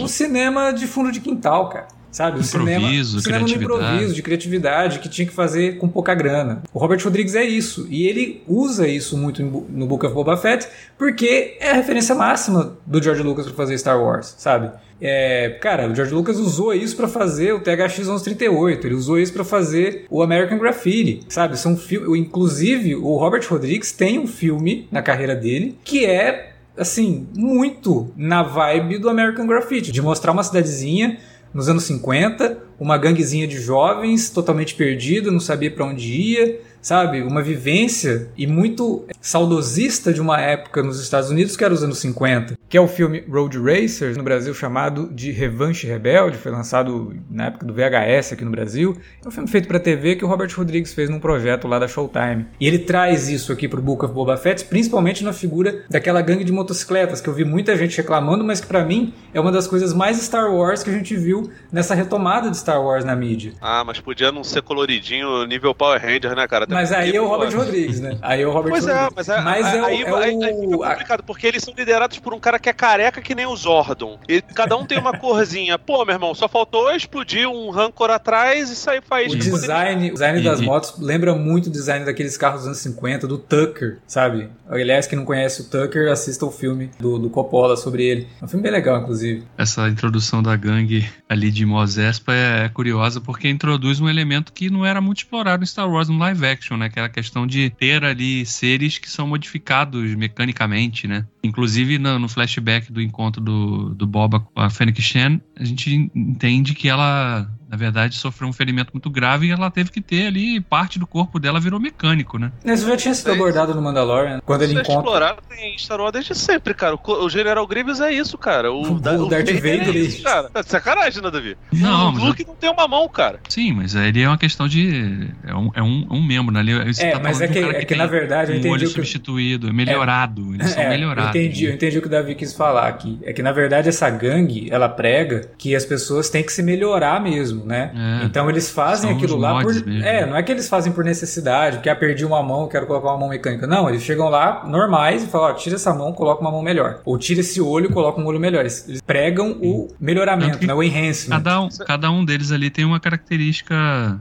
O 0.03 0.09
cinema 0.09 0.73
de 0.73 0.87
fundo 0.87 1.11
de 1.11 1.21
quintal, 1.21 1.71
cara. 1.71 1.87
Sabe? 2.17 2.41
O 2.41 2.43
improviso, 2.43 3.21
cinema, 3.21 3.47
cinema 3.47 3.47
no 3.47 3.63
improviso, 3.63 4.15
de 4.15 4.23
criatividade, 4.23 5.01
que 5.01 5.09
tinha 5.11 5.29
que 5.29 5.35
fazer 5.35 5.77
com 5.77 5.87
pouca 5.87 6.15
grana. 6.15 6.63
O 6.73 6.79
Robert 6.79 6.99
Rodrigues 7.05 7.35
é 7.35 7.45
isso. 7.45 7.87
E 7.91 8.07
ele 8.07 8.43
usa 8.49 8.89
isso 8.89 9.19
muito 9.19 9.43
no 9.43 9.87
Book 9.87 10.07
of 10.07 10.15
Boba 10.15 10.35
Fett, 10.35 10.67
porque 10.97 11.59
é 11.61 11.73
a 11.73 11.75
referência 11.75 12.15
máxima 12.15 12.79
do 12.87 13.03
George 13.03 13.23
Lucas 13.23 13.45
para 13.45 13.55
fazer 13.55 13.77
Star 13.77 14.03
Wars, 14.03 14.35
sabe? 14.39 14.71
É, 14.99 15.59
cara, 15.61 15.91
o 15.91 15.95
George 15.95 16.15
Lucas 16.15 16.39
usou 16.39 16.73
isso 16.73 16.97
para 16.97 17.07
fazer 17.07 17.53
o 17.53 17.61
THX 17.61 17.99
1138, 17.99 18.87
ele 18.87 18.95
usou 18.95 19.19
isso 19.19 19.35
para 19.35 19.45
fazer 19.45 20.07
o 20.09 20.23
American 20.23 20.57
Graffiti, 20.57 21.21
sabe? 21.29 21.59
São 21.59 21.79
inclusive 22.17 22.95
o 22.95 23.15
Robert 23.19 23.47
Rodrigues 23.47 23.93
tem 23.93 24.19
um 24.19 24.27
filme 24.27 24.89
na 24.91 25.03
carreira 25.03 25.37
dele 25.37 25.79
que 25.85 26.07
é 26.07 26.55
assim, 26.79 27.27
muito 27.35 28.13
na 28.17 28.43
vibe 28.43 28.99
do 28.99 29.09
American 29.09 29.47
Graffiti, 29.47 29.91
de 29.91 30.03
mostrar 30.03 30.33
uma 30.33 30.43
cidadezinha 30.43 31.19
nos 31.53 31.69
anos 31.69 31.85
50, 31.85 32.59
uma 32.79 32.99
ganguezinha 32.99 33.47
de 33.47 33.59
jovens 33.59 34.31
totalmente 34.31 34.75
perdida, 34.75 35.31
não 35.31 35.41
sabia 35.41 35.71
para 35.71 35.87
onde 35.87 36.13
ia, 36.13 36.61
sabe? 36.87 37.21
Uma 37.21 37.43
vivência 37.43 38.29
e 38.37 38.47
muito 38.47 39.05
saudosista 39.21 40.13
de 40.13 40.21
uma 40.21 40.41
época 40.41 40.85
nos 40.85 41.01
Estados 41.03 41.31
Unidos 41.31 41.57
que 41.57 41.65
era 41.65 41.75
os 41.75 41.83
anos 41.83 41.99
50, 41.99 42.57
que 42.69 42.77
é 42.77 42.81
o 42.81 42.87
filme 42.87 43.25
Road 43.29 43.59
Racers, 43.59 44.17
no 44.17 44.23
Brasil 44.23 44.55
chamado 44.55 45.09
de 45.13 45.33
Revanche 45.33 45.85
Rebelde, 45.85 46.39
foi 46.39 46.53
lançado 46.53 47.13
na 47.29 47.47
época 47.47 47.67
do 47.67 47.75
VHS 47.75 48.35
aqui 48.35 48.45
no 48.45 48.53
Brasil. 48.53 48.97
É 49.25 49.27
um 49.27 49.33
filme 49.33 49.49
feito 49.49 49.67
para 49.67 49.81
TV 49.81 50.15
que 50.15 50.25
o 50.25 50.29
Robert 50.29 50.53
Rodrigues 50.57 50.95
fez 50.95 51.11
num 51.11 51.19
projeto 51.19 51.67
lá 51.67 51.81
da 51.81 51.89
Showtime. 51.89 52.47
E 52.61 52.69
ele 52.69 52.79
traz 52.79 53.29
isso 53.29 53.53
aqui 53.53 53.67
pro 53.67 53.83
Book 53.83 54.05
of 54.05 54.15
Boba 54.15 54.37
Fett, 54.37 54.65
principalmente 54.67 55.25
na 55.25 55.33
figura 55.33 55.83
daquela 55.91 56.23
gangue 56.23 56.45
de 56.45 56.53
motocicletas 56.53 57.21
que 57.21 57.29
eu 57.29 57.35
vi 57.35 57.45
muita 57.45 57.77
gente 57.77 57.97
reclamando, 57.97 58.45
mas 58.45 58.61
que 58.61 58.67
para 58.69 58.85
mim 58.85 59.13
é 59.35 59.41
uma 59.41 59.51
das 59.51 59.67
coisas 59.67 59.93
mais 59.93 60.19
Star 60.19 60.55
Wars 60.55 60.85
que 60.85 60.91
a 60.91 60.93
gente 60.93 61.17
viu 61.17 61.51
nessa 61.73 61.97
retomada 61.97 62.49
de 62.49 62.57
Star 62.57 62.81
Wars 62.81 63.05
na 63.05 63.17
mídia. 63.17 63.55
Ah, 63.61 63.83
mas 63.85 63.99
podia 63.99 64.31
não 64.31 64.45
ser 64.45 64.63
coloridinho 64.63 65.45
nível 65.47 65.75
Power 65.75 66.01
Rangers, 66.01 66.37
né, 66.37 66.47
cara? 66.47 66.76
Mas 66.77 66.93
aí 66.93 67.15
é 67.17 67.21
o 67.21 67.27
Robert 67.27 67.55
Rodrigues, 67.57 68.01
né? 68.01 68.19
Aí 68.21 68.43
é 68.43 68.47
o 68.47 68.53
Robert 68.53 68.71
Pois 68.71 68.87
é, 68.87 68.93
Rodrigues. 69.05 69.15
mas, 69.17 69.29
é, 69.29 69.41
Mas 69.41 69.67
é 69.75 69.81
o- 69.81 69.85
aí, 69.85 70.03
é 70.03 70.13
o- 70.13 70.17
aí- 70.17 70.45
aí 70.45 70.55
fica 70.55 70.77
complicado, 70.77 71.23
porque 71.25 71.47
eles 71.47 71.63
são 71.63 71.73
liderados 71.77 72.19
por 72.19 72.35
um 72.35 72.39
cara 72.41 72.59
que 72.59 72.69
é 72.69 72.73
careca 72.73 73.21
que 73.23 73.35
nem 73.35 73.47
o 73.47 73.57
Zordon. 73.57 74.19
E 74.29 74.43
cada 74.43 74.77
um 74.77 74.85
tem 74.85 74.99
uma 74.99 75.13
corzinha. 75.19 75.79
Pô, 75.79 76.05
meu 76.05 76.15
irmão, 76.15 76.35
só 76.35 76.49
faltou 76.49 76.91
explodir 76.95 77.49
um 77.49 77.71
Rancor 77.71 78.11
atrás 78.11 78.71
e 78.71 78.77
sair 78.77 79.03
faísca. 79.03 79.37
O 79.37 79.39
design, 79.61 80.11
o 80.11 80.13
design 80.13 80.41
das 80.43 80.61
e- 80.61 80.65
motos 80.65 80.95
lembra 80.99 81.35
muito 81.35 81.69
o 81.69 81.71
design 81.71 82.05
daqueles 82.05 82.37
carros 82.37 82.61
dos 82.61 82.67
anos 82.67 82.79
50, 82.79 83.27
do 83.27 83.39
Tucker, 83.39 83.99
sabe? 84.07 84.49
Aliás, 84.69 85.07
quem 85.07 85.17
não 85.19 85.25
conhece 85.25 85.63
o 85.63 85.65
Tucker, 85.65 86.11
assista 86.11 86.45
o 86.45 86.51
filme 86.51 86.91
do, 86.99 87.19
do 87.19 87.31
Coppola 87.31 87.77
sobre 87.77 88.05
ele. 88.05 88.29
É 88.41 88.45
um 88.45 88.49
filme 88.49 88.63
bem 88.63 88.73
legal, 88.73 89.01
inclusive. 89.01 89.45
Essa 89.57 89.89
introdução 89.89 90.43
da 90.43 90.57
gangue 90.57 91.09
ali 91.29 91.51
de 91.51 91.65
Mos 91.65 91.97
Espa 91.97 92.33
é 92.35 92.69
curiosa 92.69 93.21
porque 93.21 93.49
introduz 93.49 94.01
um 94.01 94.09
elemento 94.09 94.53
que 94.53 94.69
não 94.69 94.85
era 94.85 95.01
muito 95.01 95.19
explorado 95.19 95.63
em 95.63 95.67
Star 95.67 95.89
Wars 95.91 96.09
no 96.09 96.19
live 96.19 96.45
action, 96.47 96.56
né? 96.77 96.89
Que 96.89 96.99
era 96.99 97.07
a 97.07 97.11
questão 97.11 97.47
de 97.47 97.71
ter 97.71 98.05
ali 98.05 98.45
seres 98.47 98.99
que 98.99 99.11
são 99.11 99.27
modificados 99.27 100.15
mecanicamente, 100.15 101.07
né? 101.07 101.27
Inclusive 101.47 101.99
no, 101.99 102.19
no 102.19 102.29
flashback 102.29 102.93
do 102.93 103.01
encontro 103.01 103.41
do, 103.43 103.95
do 103.95 104.07
Boba 104.07 104.41
com 104.41 104.61
a 104.61 104.69
Fennec 104.71 105.01
Shan, 105.01 105.41
a 105.59 105.65
gente 105.65 106.11
entende 106.15 106.75
que 106.75 106.89
ela, 106.89 107.49
na 107.69 107.77
verdade, 107.77 108.15
sofreu 108.17 108.49
um 108.49 108.53
ferimento 108.53 108.91
muito 108.93 109.09
grave 109.11 109.47
e 109.47 109.51
ela 109.51 109.71
teve 109.71 109.91
que 109.91 110.01
ter 110.01 110.27
ali 110.27 110.61
parte 110.61 110.99
do 110.99 111.07
corpo 111.07 111.39
dela 111.39 111.59
virou 111.61 111.81
mecânico, 111.81 112.39
né? 112.39 112.53
Isso 112.65 112.87
já 112.87 112.97
tinha 112.97 113.15
sido 113.15 113.31
É 113.31 113.35
abordado 113.35 113.75
no 113.75 113.83
Mandalorian, 113.83 114.41
quando 114.45 114.63
ele 114.63 114.73
Isso 114.73 114.81
é 114.81 114.83
encontra. 114.83 115.01
explorado 115.03 115.39
em 115.59 115.79
Star 115.79 116.01
Wars 116.01 116.13
desde 116.13 116.35
sempre, 116.35 116.75
cara. 116.75 116.95
O, 116.97 117.25
o 117.25 117.31
General 117.31 117.67
Grievous 117.67 118.01
é 118.01 118.13
isso, 118.13 118.37
cara. 118.37 118.73
O, 118.73 118.95
O 118.95 119.01
Darth 119.01 119.19
Vader 119.21 119.89
é 119.89 119.91
é 119.91 119.99
isso, 119.99 120.23
cara. 120.23 120.51
Tá 120.51 120.63
de 120.63 120.69
sacanagem, 120.71 121.23
né, 121.23 121.31
Davi? 121.31 121.57
Não, 121.73 122.11
o 122.11 122.13
mas 122.15 122.23
Luke 122.23 122.47
não 122.47 122.55
tem 122.55 122.71
uma 122.71 122.87
mão, 122.87 123.09
cara. 123.09 123.41
Sim, 123.49 123.73
mas 123.73 123.95
ele 123.95 124.21
é 124.23 124.29
uma 124.29 124.39
questão 124.39 124.69
de. 124.69 125.29
É 125.45 125.55
um, 125.55 125.71
é 125.75 125.83
um, 125.83 126.07
um 126.11 126.23
membro, 126.23 126.53
né? 126.53 126.63
Você 126.93 127.05
É, 127.07 127.11
tá 127.13 127.21
mas 127.21 127.41
é 127.41 127.47
um 127.47 127.49
que, 127.53 127.61
cara 127.61 127.73
é 127.73 127.79
que, 127.81 127.87
tem 127.87 127.99
na 127.99 128.07
verdade 128.07 128.53
eu 128.53 128.59
um 128.71 128.73
olho 128.73 128.83
o 128.83 128.87
que. 128.87 128.95
substituído, 128.95 129.73
melhorado. 129.73 130.55
Eles 130.55 130.71
são 130.71 130.83
É, 130.83 130.87
eu 130.87 130.91
melhorados. 130.91 131.33
Entendi, 131.37 131.67
eu 131.67 131.75
entendi 131.75 131.99
o 131.99 132.01
que 132.01 132.09
o 132.09 132.11
Davi 132.11 132.35
quis 132.35 132.53
falar 132.53 132.89
aqui. 132.89 133.19
É 133.23 133.33
que 133.33 133.43
na 133.43 133.53
verdade 133.53 133.89
essa 133.89 134.09
gangue, 134.11 134.69
ela 134.71 134.89
prega 134.89 135.49
que 135.59 135.75
as 135.75 135.85
pessoas 135.85 136.29
têm 136.29 136.43
que 136.43 136.53
se 136.53 136.63
melhorar 136.63 137.21
mesmo, 137.21 137.65
né? 137.65 137.93
É. 138.23 138.25
então 138.27 138.49
eles 138.51 138.71
fazem 138.71 139.11
aquilo 139.11 139.37
lá 139.37 139.63
por. 139.63 139.73
mesmo. 139.73 140.05
É, 140.05 140.27
não 140.27 140.37
é 140.37 140.43
que 140.43 140.53
eles 140.53 140.69
fazem 140.69 140.93
por 140.93 141.05
necessidade, 141.05 141.77
porque 141.77 141.89
ah, 141.89 141.97
perdi 141.97 142.25
uma 142.25 142.43
mão, 142.43 142.69
quero 142.69 142.87
colocar 142.87 143.09
uma 143.09 143.19
mão 143.19 143.29
mecânica. 143.29 143.67
Não, 143.67 143.89
eles 143.89 144.03
chegam 144.03 144.29
lá 144.29 144.65
normais 144.67 145.25
e 145.25 145.27
falam, 145.27 145.51
ó, 145.51 145.53
tira 145.53 145.77
essa 145.77 145.93
mão, 145.95 146.13
coloca 146.13 146.41
uma 146.41 146.51
mão 146.51 146.63
melhor. 146.63 147.01
Ou 147.05 147.19
tira 147.19 147.41
esse 147.41 147.61
olho, 147.61 147.91
coloca 147.91 148.21
um 148.21 148.27
olho 148.27 148.41
melhor. 148.41 148.61
Eles, 148.61 148.89
eles 148.89 149.01
pregam 149.01 149.53
o 149.61 149.87
Tanto 149.87 149.97
melhoramento, 150.01 150.67
né? 150.67 150.75
O 150.75 150.83
enhancement. 150.83 151.37
Cada 151.37 151.61
um, 151.61 151.69
cada 151.87 152.11
um 152.11 152.25
deles 152.25 152.51
ali 152.53 152.71
tem 152.71 152.85
uma 152.85 153.01
característica. 153.01 153.75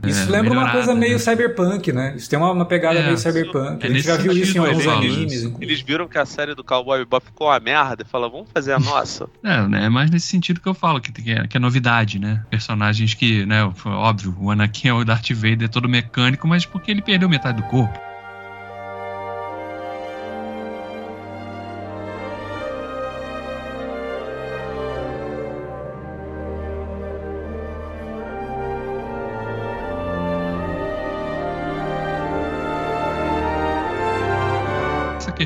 Isso 0.04 0.28
é, 0.28 0.32
lembra 0.32 0.52
uma 0.52 0.70
coisa 0.70 0.94
meio 0.94 1.14
né? 1.14 1.18
cyberpunk, 1.18 1.92
né? 1.92 2.14
Isso 2.16 2.28
tem 2.28 2.38
uma, 2.38 2.50
uma 2.50 2.64
pegada 2.64 2.98
É, 2.98 3.04
meio 3.04 3.18
cyberpunk. 3.18 3.84
é 3.84 3.88
a 3.88 3.90
gente 3.90 4.02
já 4.02 4.16
viu 4.16 4.32
isso 4.32 4.56
em 4.56 4.60
alguns 4.60 4.86
animes. 4.86 5.50
Eles 5.60 5.80
viram 5.80 6.06
que 6.08 6.18
a 6.18 6.26
série 6.26 6.54
do 6.54 6.64
Cowboy 6.64 7.05
Bebop 7.06 7.24
ficou 7.24 7.46
uma 7.48 7.60
merda 7.60 8.02
e 8.02 8.06
falaram, 8.06 8.32
vamos 8.32 8.50
fazer 8.52 8.72
a 8.72 8.78
nossa. 8.78 9.28
É, 9.42 9.66
né, 9.68 9.84
é 9.84 9.88
mais 9.88 10.10
nesse 10.10 10.26
sentido 10.26 10.60
que 10.60 10.68
eu 10.68 10.74
falo, 10.74 11.00
que, 11.00 11.12
que, 11.12 11.30
é, 11.30 11.46
que 11.46 11.56
é 11.56 11.60
novidade, 11.60 12.18
né? 12.18 12.44
Personagens 12.50 13.14
que, 13.14 13.46
né, 13.46 13.62
óbvio, 13.84 14.36
o 14.40 14.50
Anakin 14.50 14.88
é 14.88 14.92
o 14.92 15.04
Darth 15.04 15.30
Vader 15.30 15.68
todo 15.68 15.88
mecânico, 15.88 16.48
mas 16.48 16.66
porque 16.66 16.90
ele 16.90 17.00
perdeu 17.00 17.28
metade 17.28 17.62
do 17.62 17.68
corpo. 17.68 18.05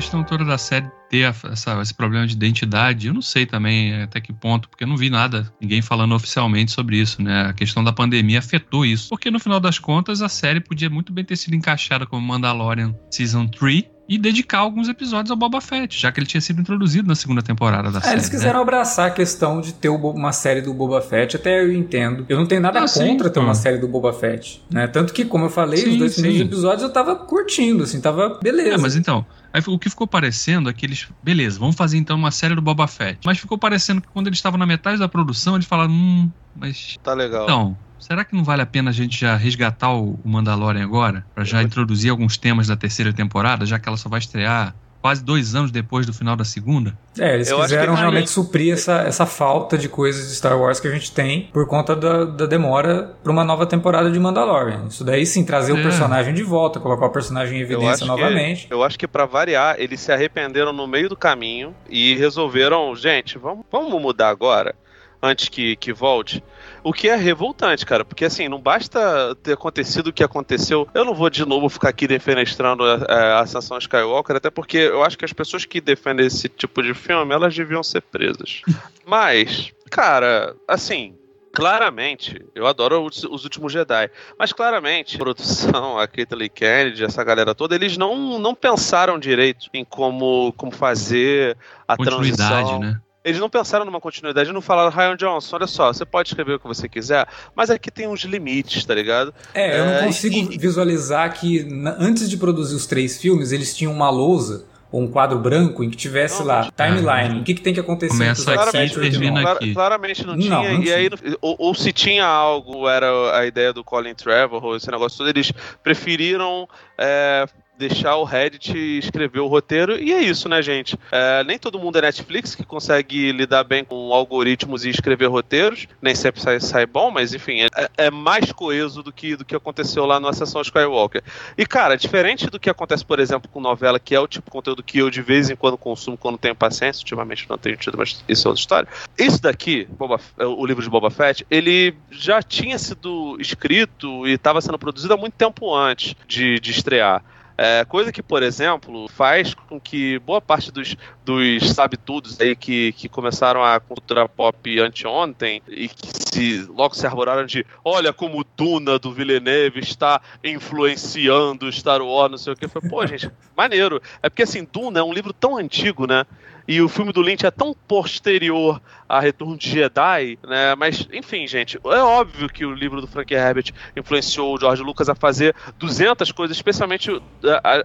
Questão 0.01 0.23
toda 0.23 0.43
da 0.43 0.57
série 0.57 0.87
ter 1.09 1.25
a- 1.25 1.35
essa- 1.51 1.79
esse 1.81 1.93
problema 1.93 2.25
de 2.25 2.33
identidade, 2.33 3.07
eu 3.07 3.13
não 3.13 3.21
sei 3.21 3.45
também 3.45 4.01
até 4.01 4.19
que 4.19 4.33
ponto, 4.33 4.67
porque 4.67 4.83
eu 4.83 4.87
não 4.87 4.97
vi 4.97 5.09
nada, 5.11 5.51
ninguém 5.61 5.81
falando 5.81 6.15
oficialmente 6.15 6.71
sobre 6.71 6.97
isso, 6.97 7.21
né? 7.21 7.43
A 7.49 7.53
questão 7.53 7.83
da 7.83 7.93
pandemia 7.93 8.39
afetou 8.39 8.83
isso. 8.85 9.09
Porque 9.09 9.29
no 9.29 9.39
final 9.39 9.59
das 9.59 9.77
contas, 9.77 10.21
a 10.23 10.29
série 10.29 10.59
podia 10.59 10.89
muito 10.89 11.13
bem 11.13 11.23
ter 11.23 11.35
sido 11.35 11.53
encaixada 11.55 12.05
como 12.07 12.25
Mandalorian 12.25 12.95
Season 13.11 13.45
3 13.47 13.83
e 14.09 14.17
dedicar 14.17 14.57
alguns 14.59 14.89
episódios 14.89 15.31
ao 15.31 15.37
Boba 15.37 15.61
Fett, 15.61 15.97
já 15.99 16.11
que 16.11 16.19
ele 16.19 16.27
tinha 16.27 16.41
sido 16.41 16.59
introduzido 16.59 17.07
na 17.07 17.15
segunda 17.15 17.41
temporada 17.41 17.91
da 17.91 17.99
É, 17.99 18.01
série. 18.01 18.13
eles 18.15 18.25
né? 18.25 18.31
quiseram 18.31 18.61
abraçar 18.61 19.07
a 19.07 19.11
questão 19.11 19.61
de 19.61 19.73
ter 19.73 19.87
uma 19.89 20.31
série 20.33 20.61
do 20.61 20.73
Boba 20.73 21.01
Fett, 21.01 21.35
até 21.35 21.61
eu 21.63 21.71
entendo. 21.71 22.25
Eu 22.27 22.37
não 22.37 22.45
tenho 22.47 22.59
nada 22.61 22.81
Ah, 22.81 22.87
sim, 22.87 23.05
contra 23.07 23.29
ter 23.29 23.39
uma 23.39 23.53
série 23.55 23.77
do 23.77 23.87
Boba 23.87 24.11
Fett, 24.11 24.61
né? 24.69 24.87
Tanto 24.87 25.13
que, 25.13 25.23
como 25.25 25.45
eu 25.45 25.49
falei, 25.49 25.79
Sim, 25.79 25.91
os 25.91 25.97
dois 25.97 26.13
primeiros 26.13 26.39
sim. 26.39 26.45
episódios 26.45 26.81
eu 26.83 26.91
tava 26.91 27.15
curtindo, 27.15 27.83
assim, 27.83 28.01
tava 28.01 28.39
beleza. 28.41 28.73
É, 28.73 28.77
mas 28.77 28.95
então, 28.97 29.25
aí 29.53 29.61
o 29.67 29.79
que 29.79 29.89
ficou 29.89 30.07
parecendo 30.07 30.69
é 30.69 30.73
que 30.73 30.85
eles. 30.85 31.07
Beleza, 31.21 31.59
vamos 31.59 31.75
fazer 31.75 31.97
então 31.97 32.17
uma 32.17 32.31
série 32.31 32.55
do 32.55 32.61
Boba 32.61 32.87
Fett. 32.87 33.19
Mas 33.25 33.39
ficou 33.39 33.57
parecendo 33.57 34.01
que 34.01 34.07
quando 34.09 34.27
eles 34.27 34.37
estavam 34.39 34.57
na 34.57 34.65
metade 34.65 34.99
da 34.99 35.07
produção, 35.09 35.55
eles 35.55 35.67
falaram, 35.67 35.91
hum, 35.91 36.31
mas. 36.55 36.95
Tá 37.03 37.13
legal. 37.13 37.43
Então, 37.43 37.79
será 37.99 38.23
que 38.25 38.35
não 38.35 38.43
vale 38.43 38.61
a 38.61 38.65
pena 38.65 38.89
a 38.89 38.93
gente 38.93 39.17
já 39.19 39.35
resgatar 39.35 39.91
o 39.93 40.21
Mandalorian 40.25 40.83
agora? 40.83 41.25
Pra 41.33 41.43
já 41.43 41.57
Eu 41.57 41.61
vou- 41.61 41.67
introduzir 41.67 42.09
alguns 42.11 42.37
temas 42.37 42.67
da 42.67 42.75
terceira 42.77 43.13
temporada, 43.13 43.65
já 43.65 43.79
que 43.79 43.87
ela 43.87 43.97
só 43.97 44.09
vai 44.09 44.19
estrear 44.19 44.75
quase 45.01 45.23
dois 45.23 45.55
anos 45.55 45.71
depois 45.71 46.05
do 46.05 46.13
final 46.13 46.35
da 46.35 46.43
segunda? 46.45 46.97
É, 47.19 47.33
eles 47.35 47.49
Eu 47.49 47.57
acho 47.57 47.65
quiseram 47.69 47.93
que- 47.95 47.99
realmente 47.99 48.29
suprir 48.29 48.73
essa, 48.73 49.01
essa 49.01 49.25
falta 49.25 49.77
de 49.77 49.89
coisas 49.89 50.29
de 50.29 50.35
Star 50.35 50.57
Wars 50.57 50.79
que 50.79 50.87
a 50.87 50.91
gente 50.91 51.11
tem 51.11 51.49
por 51.51 51.67
conta 51.67 51.95
da, 51.95 52.23
da 52.25 52.45
demora 52.45 53.13
pra 53.23 53.31
uma 53.31 53.43
nova 53.43 53.65
temporada 53.65 54.09
de 54.11 54.19
Mandalorian. 54.19 54.85
Isso 54.87 55.03
daí 55.03 55.25
sim, 55.25 55.43
trazer 55.43 55.73
o 55.73 55.77
É. 55.79 55.81
personagem 55.83 56.33
de 56.33 56.43
volta, 56.43 56.79
colocar 56.79 57.07
o 57.07 57.09
personagem 57.09 57.57
em 57.57 57.61
Eu 57.61 57.65
evidência 57.65 57.91
acho, 57.93 58.05
novamente. 58.05 58.67
que, 58.67 58.73
eu 58.73 58.83
acho 58.83 58.97
que 58.97 59.07
pra 59.07 59.25
variar, 59.25 59.75
eles 59.79 59.99
se 59.99 60.11
arrependeram 60.11 60.71
no 60.71 60.87
meio 60.87 61.09
do 61.09 61.15
caminho 61.17 61.73
e 61.89 62.15
resolveram, 62.15 62.95
gente, 62.95 63.37
vamos, 63.37 63.65
vamos 63.71 64.01
mudar 64.01 64.29
agora, 64.29 64.73
antes 65.21 65.49
que, 65.49 65.75
que 65.75 65.93
volte. 65.93 66.43
O 66.83 66.91
que 66.91 67.07
é 67.07 67.15
revoltante, 67.15 67.85
cara, 67.85 68.03
porque 68.03 68.25
assim, 68.25 68.49
não 68.49 68.59
basta 68.59 69.35
ter 69.43 69.53
acontecido 69.53 70.07
o 70.07 70.13
que 70.13 70.23
aconteceu. 70.23 70.87
Eu 70.93 71.05
não 71.05 71.13
vou 71.13 71.29
de 71.29 71.45
novo 71.45 71.69
ficar 71.69 71.89
aqui 71.89 72.07
defenestrando 72.07 72.83
a, 72.83 72.95
a 72.95 73.39
Ascensão 73.41 73.77
Skywalker, 73.77 74.35
até 74.35 74.49
porque 74.49 74.77
eu 74.77 75.03
acho 75.03 75.17
que 75.17 75.25
as 75.25 75.33
pessoas 75.33 75.65
que 75.65 75.79
defendem 75.79 76.25
esse 76.25 76.49
tipo 76.49 76.81
de 76.81 76.93
filme, 76.93 77.33
elas 77.33 77.55
deviam 77.55 77.83
ser 77.83 78.01
presas. 78.01 78.61
Mas, 79.05 79.71
cara, 79.89 80.55
assim, 80.67 81.15
Claramente, 81.53 82.41
eu 82.55 82.65
adoro 82.65 83.05
os, 83.05 83.25
os 83.25 83.43
últimos 83.43 83.73
Jedi, 83.73 84.09
mas 84.39 84.53
claramente, 84.53 85.17
a 85.17 85.19
produção, 85.19 85.99
a 85.99 86.07
Kathleen 86.07 86.49
Kennedy, 86.49 87.03
essa 87.03 87.21
galera 87.25 87.53
toda, 87.53 87.75
eles 87.75 87.97
não, 87.97 88.39
não 88.39 88.55
pensaram 88.55 89.19
direito 89.19 89.67
em 89.73 89.83
como, 89.83 90.53
como 90.53 90.71
fazer 90.71 91.57
a 91.85 91.97
Continuidade, 91.97 92.37
transição. 92.37 92.79
né? 92.79 93.01
Eles 93.23 93.39
não 93.39 93.49
pensaram 93.49 93.85
numa 93.85 94.01
continuidade, 94.01 94.51
não 94.51 94.61
falaram, 94.61 94.89
Ryan 94.89 95.15
Johnson, 95.15 95.55
olha 95.57 95.67
só, 95.67 95.93
você 95.93 96.03
pode 96.03 96.29
escrever 96.29 96.53
o 96.55 96.59
que 96.59 96.67
você 96.67 96.89
quiser, 96.89 97.27
mas 97.55 97.69
aqui 97.69 97.91
tem 97.91 98.07
uns 98.07 98.21
limites, 98.21 98.83
tá 98.83 98.95
ligado? 98.95 99.31
É, 99.53 99.79
eu 99.79 99.85
não 99.85 99.93
É, 99.93 100.03
consigo 100.05 100.35
e- 100.35 100.57
visualizar 100.57 101.31
que 101.39 101.63
na- 101.63 101.95
antes 101.99 102.27
de 102.27 102.35
produzir 102.37 102.75
os 102.75 102.87
três 102.87 103.21
filmes, 103.21 103.51
eles 103.51 103.75
tinham 103.77 103.93
uma 103.93 104.09
lousa 104.09 104.65
ou 104.91 105.01
um 105.03 105.07
quadro 105.07 105.37
branco 105.39 105.83
em 105.83 105.89
que 105.89 105.95
tivesse 105.95 106.39
Não, 106.39 106.47
lá 106.47 106.69
timeline, 106.75 107.39
o 107.39 107.43
que, 107.43 107.53
que 107.53 107.61
tem 107.61 107.73
que 107.73 107.79
acontecer 107.79 108.11
Começa 108.11 108.53
aqui, 108.55 108.71
7 108.71 108.91
e 108.91 108.99
termina 108.99 109.39
89. 109.39 109.41
Clara- 109.43 109.55
aqui. 109.59 109.73
claramente 109.73 110.25
não 110.27 110.33
Não, 110.33 110.41
tinha, 110.41 110.73
não 110.73 110.83
e 110.83 110.91
aí, 110.91 111.09
ou, 111.39 111.55
ou 111.59 111.73
se 111.75 111.93
tinha 111.93 112.25
algo, 112.25 112.89
era 112.89 113.37
a 113.37 113.45
ideia 113.45 113.71
do 113.71 113.83
Colin 113.85 114.13
Trevor, 114.15 114.65
ou 114.65 114.75
esse 114.75 114.89
negócio 114.91 115.19
todo, 115.19 115.29
eles 115.29 115.53
preferiram 115.83 116.67
é, 116.97 117.45
deixar 117.81 118.15
o 118.15 118.23
Reddit 118.23 118.77
escrever 118.99 119.39
o 119.39 119.47
roteiro, 119.47 119.97
e 119.97 120.13
é 120.13 120.21
isso, 120.21 120.47
né, 120.47 120.61
gente? 120.61 120.95
É, 121.11 121.43
nem 121.43 121.57
todo 121.57 121.79
mundo 121.79 121.97
é 121.97 122.01
Netflix 122.01 122.53
que 122.53 122.63
consegue 122.63 123.31
lidar 123.31 123.63
bem 123.63 123.83
com 123.83 124.13
algoritmos 124.13 124.85
e 124.85 124.89
escrever 124.89 125.25
roteiros, 125.27 125.87
nem 126.01 126.13
sempre 126.13 126.39
sai, 126.41 126.59
sai 126.59 126.85
bom, 126.85 127.09
mas 127.09 127.33
enfim, 127.33 127.61
é, 127.75 127.89
é 128.05 128.11
mais 128.11 128.51
coeso 128.51 129.01
do 129.01 129.11
que, 129.11 129.35
do 129.35 129.43
que 129.43 129.55
aconteceu 129.55 130.05
lá 130.05 130.19
na 130.19 130.31
sessão 130.31 130.61
Skywalker. 130.61 131.23
E, 131.57 131.65
cara, 131.65 131.95
diferente 131.95 132.49
do 132.49 132.59
que 132.59 132.69
acontece, 132.69 133.03
por 133.03 133.19
exemplo, 133.19 133.49
com 133.51 133.59
novela, 133.59 133.99
que 133.99 134.13
é 134.13 134.19
o 134.19 134.27
tipo 134.27 134.45
de 134.45 134.51
conteúdo 134.51 134.83
que 134.83 134.99
eu 134.99 135.09
de 135.09 135.21
vez 135.21 135.49
em 135.49 135.55
quando 135.55 135.77
consumo 135.77 136.17
quando 136.17 136.37
tenho 136.37 136.55
paciência, 136.55 137.01
ultimamente 137.01 137.49
não 137.49 137.57
tenho 137.57 137.77
tido, 137.77 137.97
mas 137.97 138.23
isso 138.29 138.47
é 138.47 138.49
outra 138.49 138.61
história. 138.61 138.87
Isso 139.17 139.41
daqui, 139.41 139.87
Boba- 139.97 140.19
o 140.37 140.65
livro 140.65 140.83
de 140.83 140.89
Boba 140.89 141.09
Fett, 141.09 141.45
ele 141.49 141.95
já 142.11 142.41
tinha 142.43 142.77
sido 142.77 143.37
escrito 143.39 144.27
e 144.27 144.33
estava 144.33 144.61
sendo 144.61 144.77
produzido 144.77 145.13
há 145.13 145.17
muito 145.17 145.33
tempo 145.33 145.73
antes 145.75 146.15
de, 146.27 146.59
de 146.59 146.71
estrear. 146.71 147.23
É, 147.63 147.85
coisa 147.85 148.11
que, 148.11 148.23
por 148.23 148.41
exemplo, 148.41 149.07
faz 149.07 149.53
com 149.53 149.79
que 149.79 150.17
boa 150.17 150.41
parte 150.41 150.71
dos, 150.71 150.97
dos 151.23 151.69
sabe-tudos 151.73 152.41
aí 152.41 152.55
que, 152.55 152.91
que 152.93 153.07
começaram 153.07 153.63
a 153.63 153.79
cultura 153.79 154.27
pop 154.27 154.79
anteontem 154.79 155.61
e 155.67 155.87
que 155.87 156.07
se 156.11 156.63
logo 156.63 156.95
se 156.95 157.05
arboraram 157.05 157.45
de 157.45 157.63
olha 157.85 158.11
como 158.11 158.43
Duna 158.57 158.97
do 158.97 159.13
Villeneuve 159.13 159.79
está 159.79 160.19
influenciando 160.43 161.71
Star 161.71 162.01
Wars, 162.01 162.31
não 162.31 162.37
sei 162.39 162.53
o 162.53 162.55
que. 162.55 162.67
Foi, 162.67 162.81
pô, 162.81 163.05
gente, 163.05 163.29
maneiro. 163.55 164.01
É 164.23 164.29
porque 164.29 164.41
assim, 164.41 164.67
Duna 164.73 164.99
é 164.99 165.03
um 165.03 165.13
livro 165.13 165.31
tão 165.31 165.55
antigo, 165.55 166.07
né? 166.07 166.25
E 166.67 166.81
o 166.81 166.89
filme 166.89 167.13
do 167.13 167.21
Lynch 167.21 167.45
é 167.45 167.51
tão 167.51 167.75
posterior 167.87 168.81
a 169.11 169.19
Retorno 169.19 169.57
de 169.57 169.69
Jedi, 169.69 170.39
né? 170.47 170.73
Mas, 170.75 171.05
enfim, 171.11 171.45
gente, 171.45 171.77
é 171.83 172.01
óbvio 172.01 172.47
que 172.47 172.65
o 172.65 172.73
livro 172.73 173.01
do 173.01 173.07
Frank 173.07 173.33
Herbert 173.33 173.73
influenciou 173.95 174.55
o 174.55 174.59
George 174.59 174.81
Lucas 174.81 175.09
a 175.09 175.15
fazer 175.15 175.53
200 175.77 176.31
coisas, 176.31 176.55
especialmente 176.55 177.21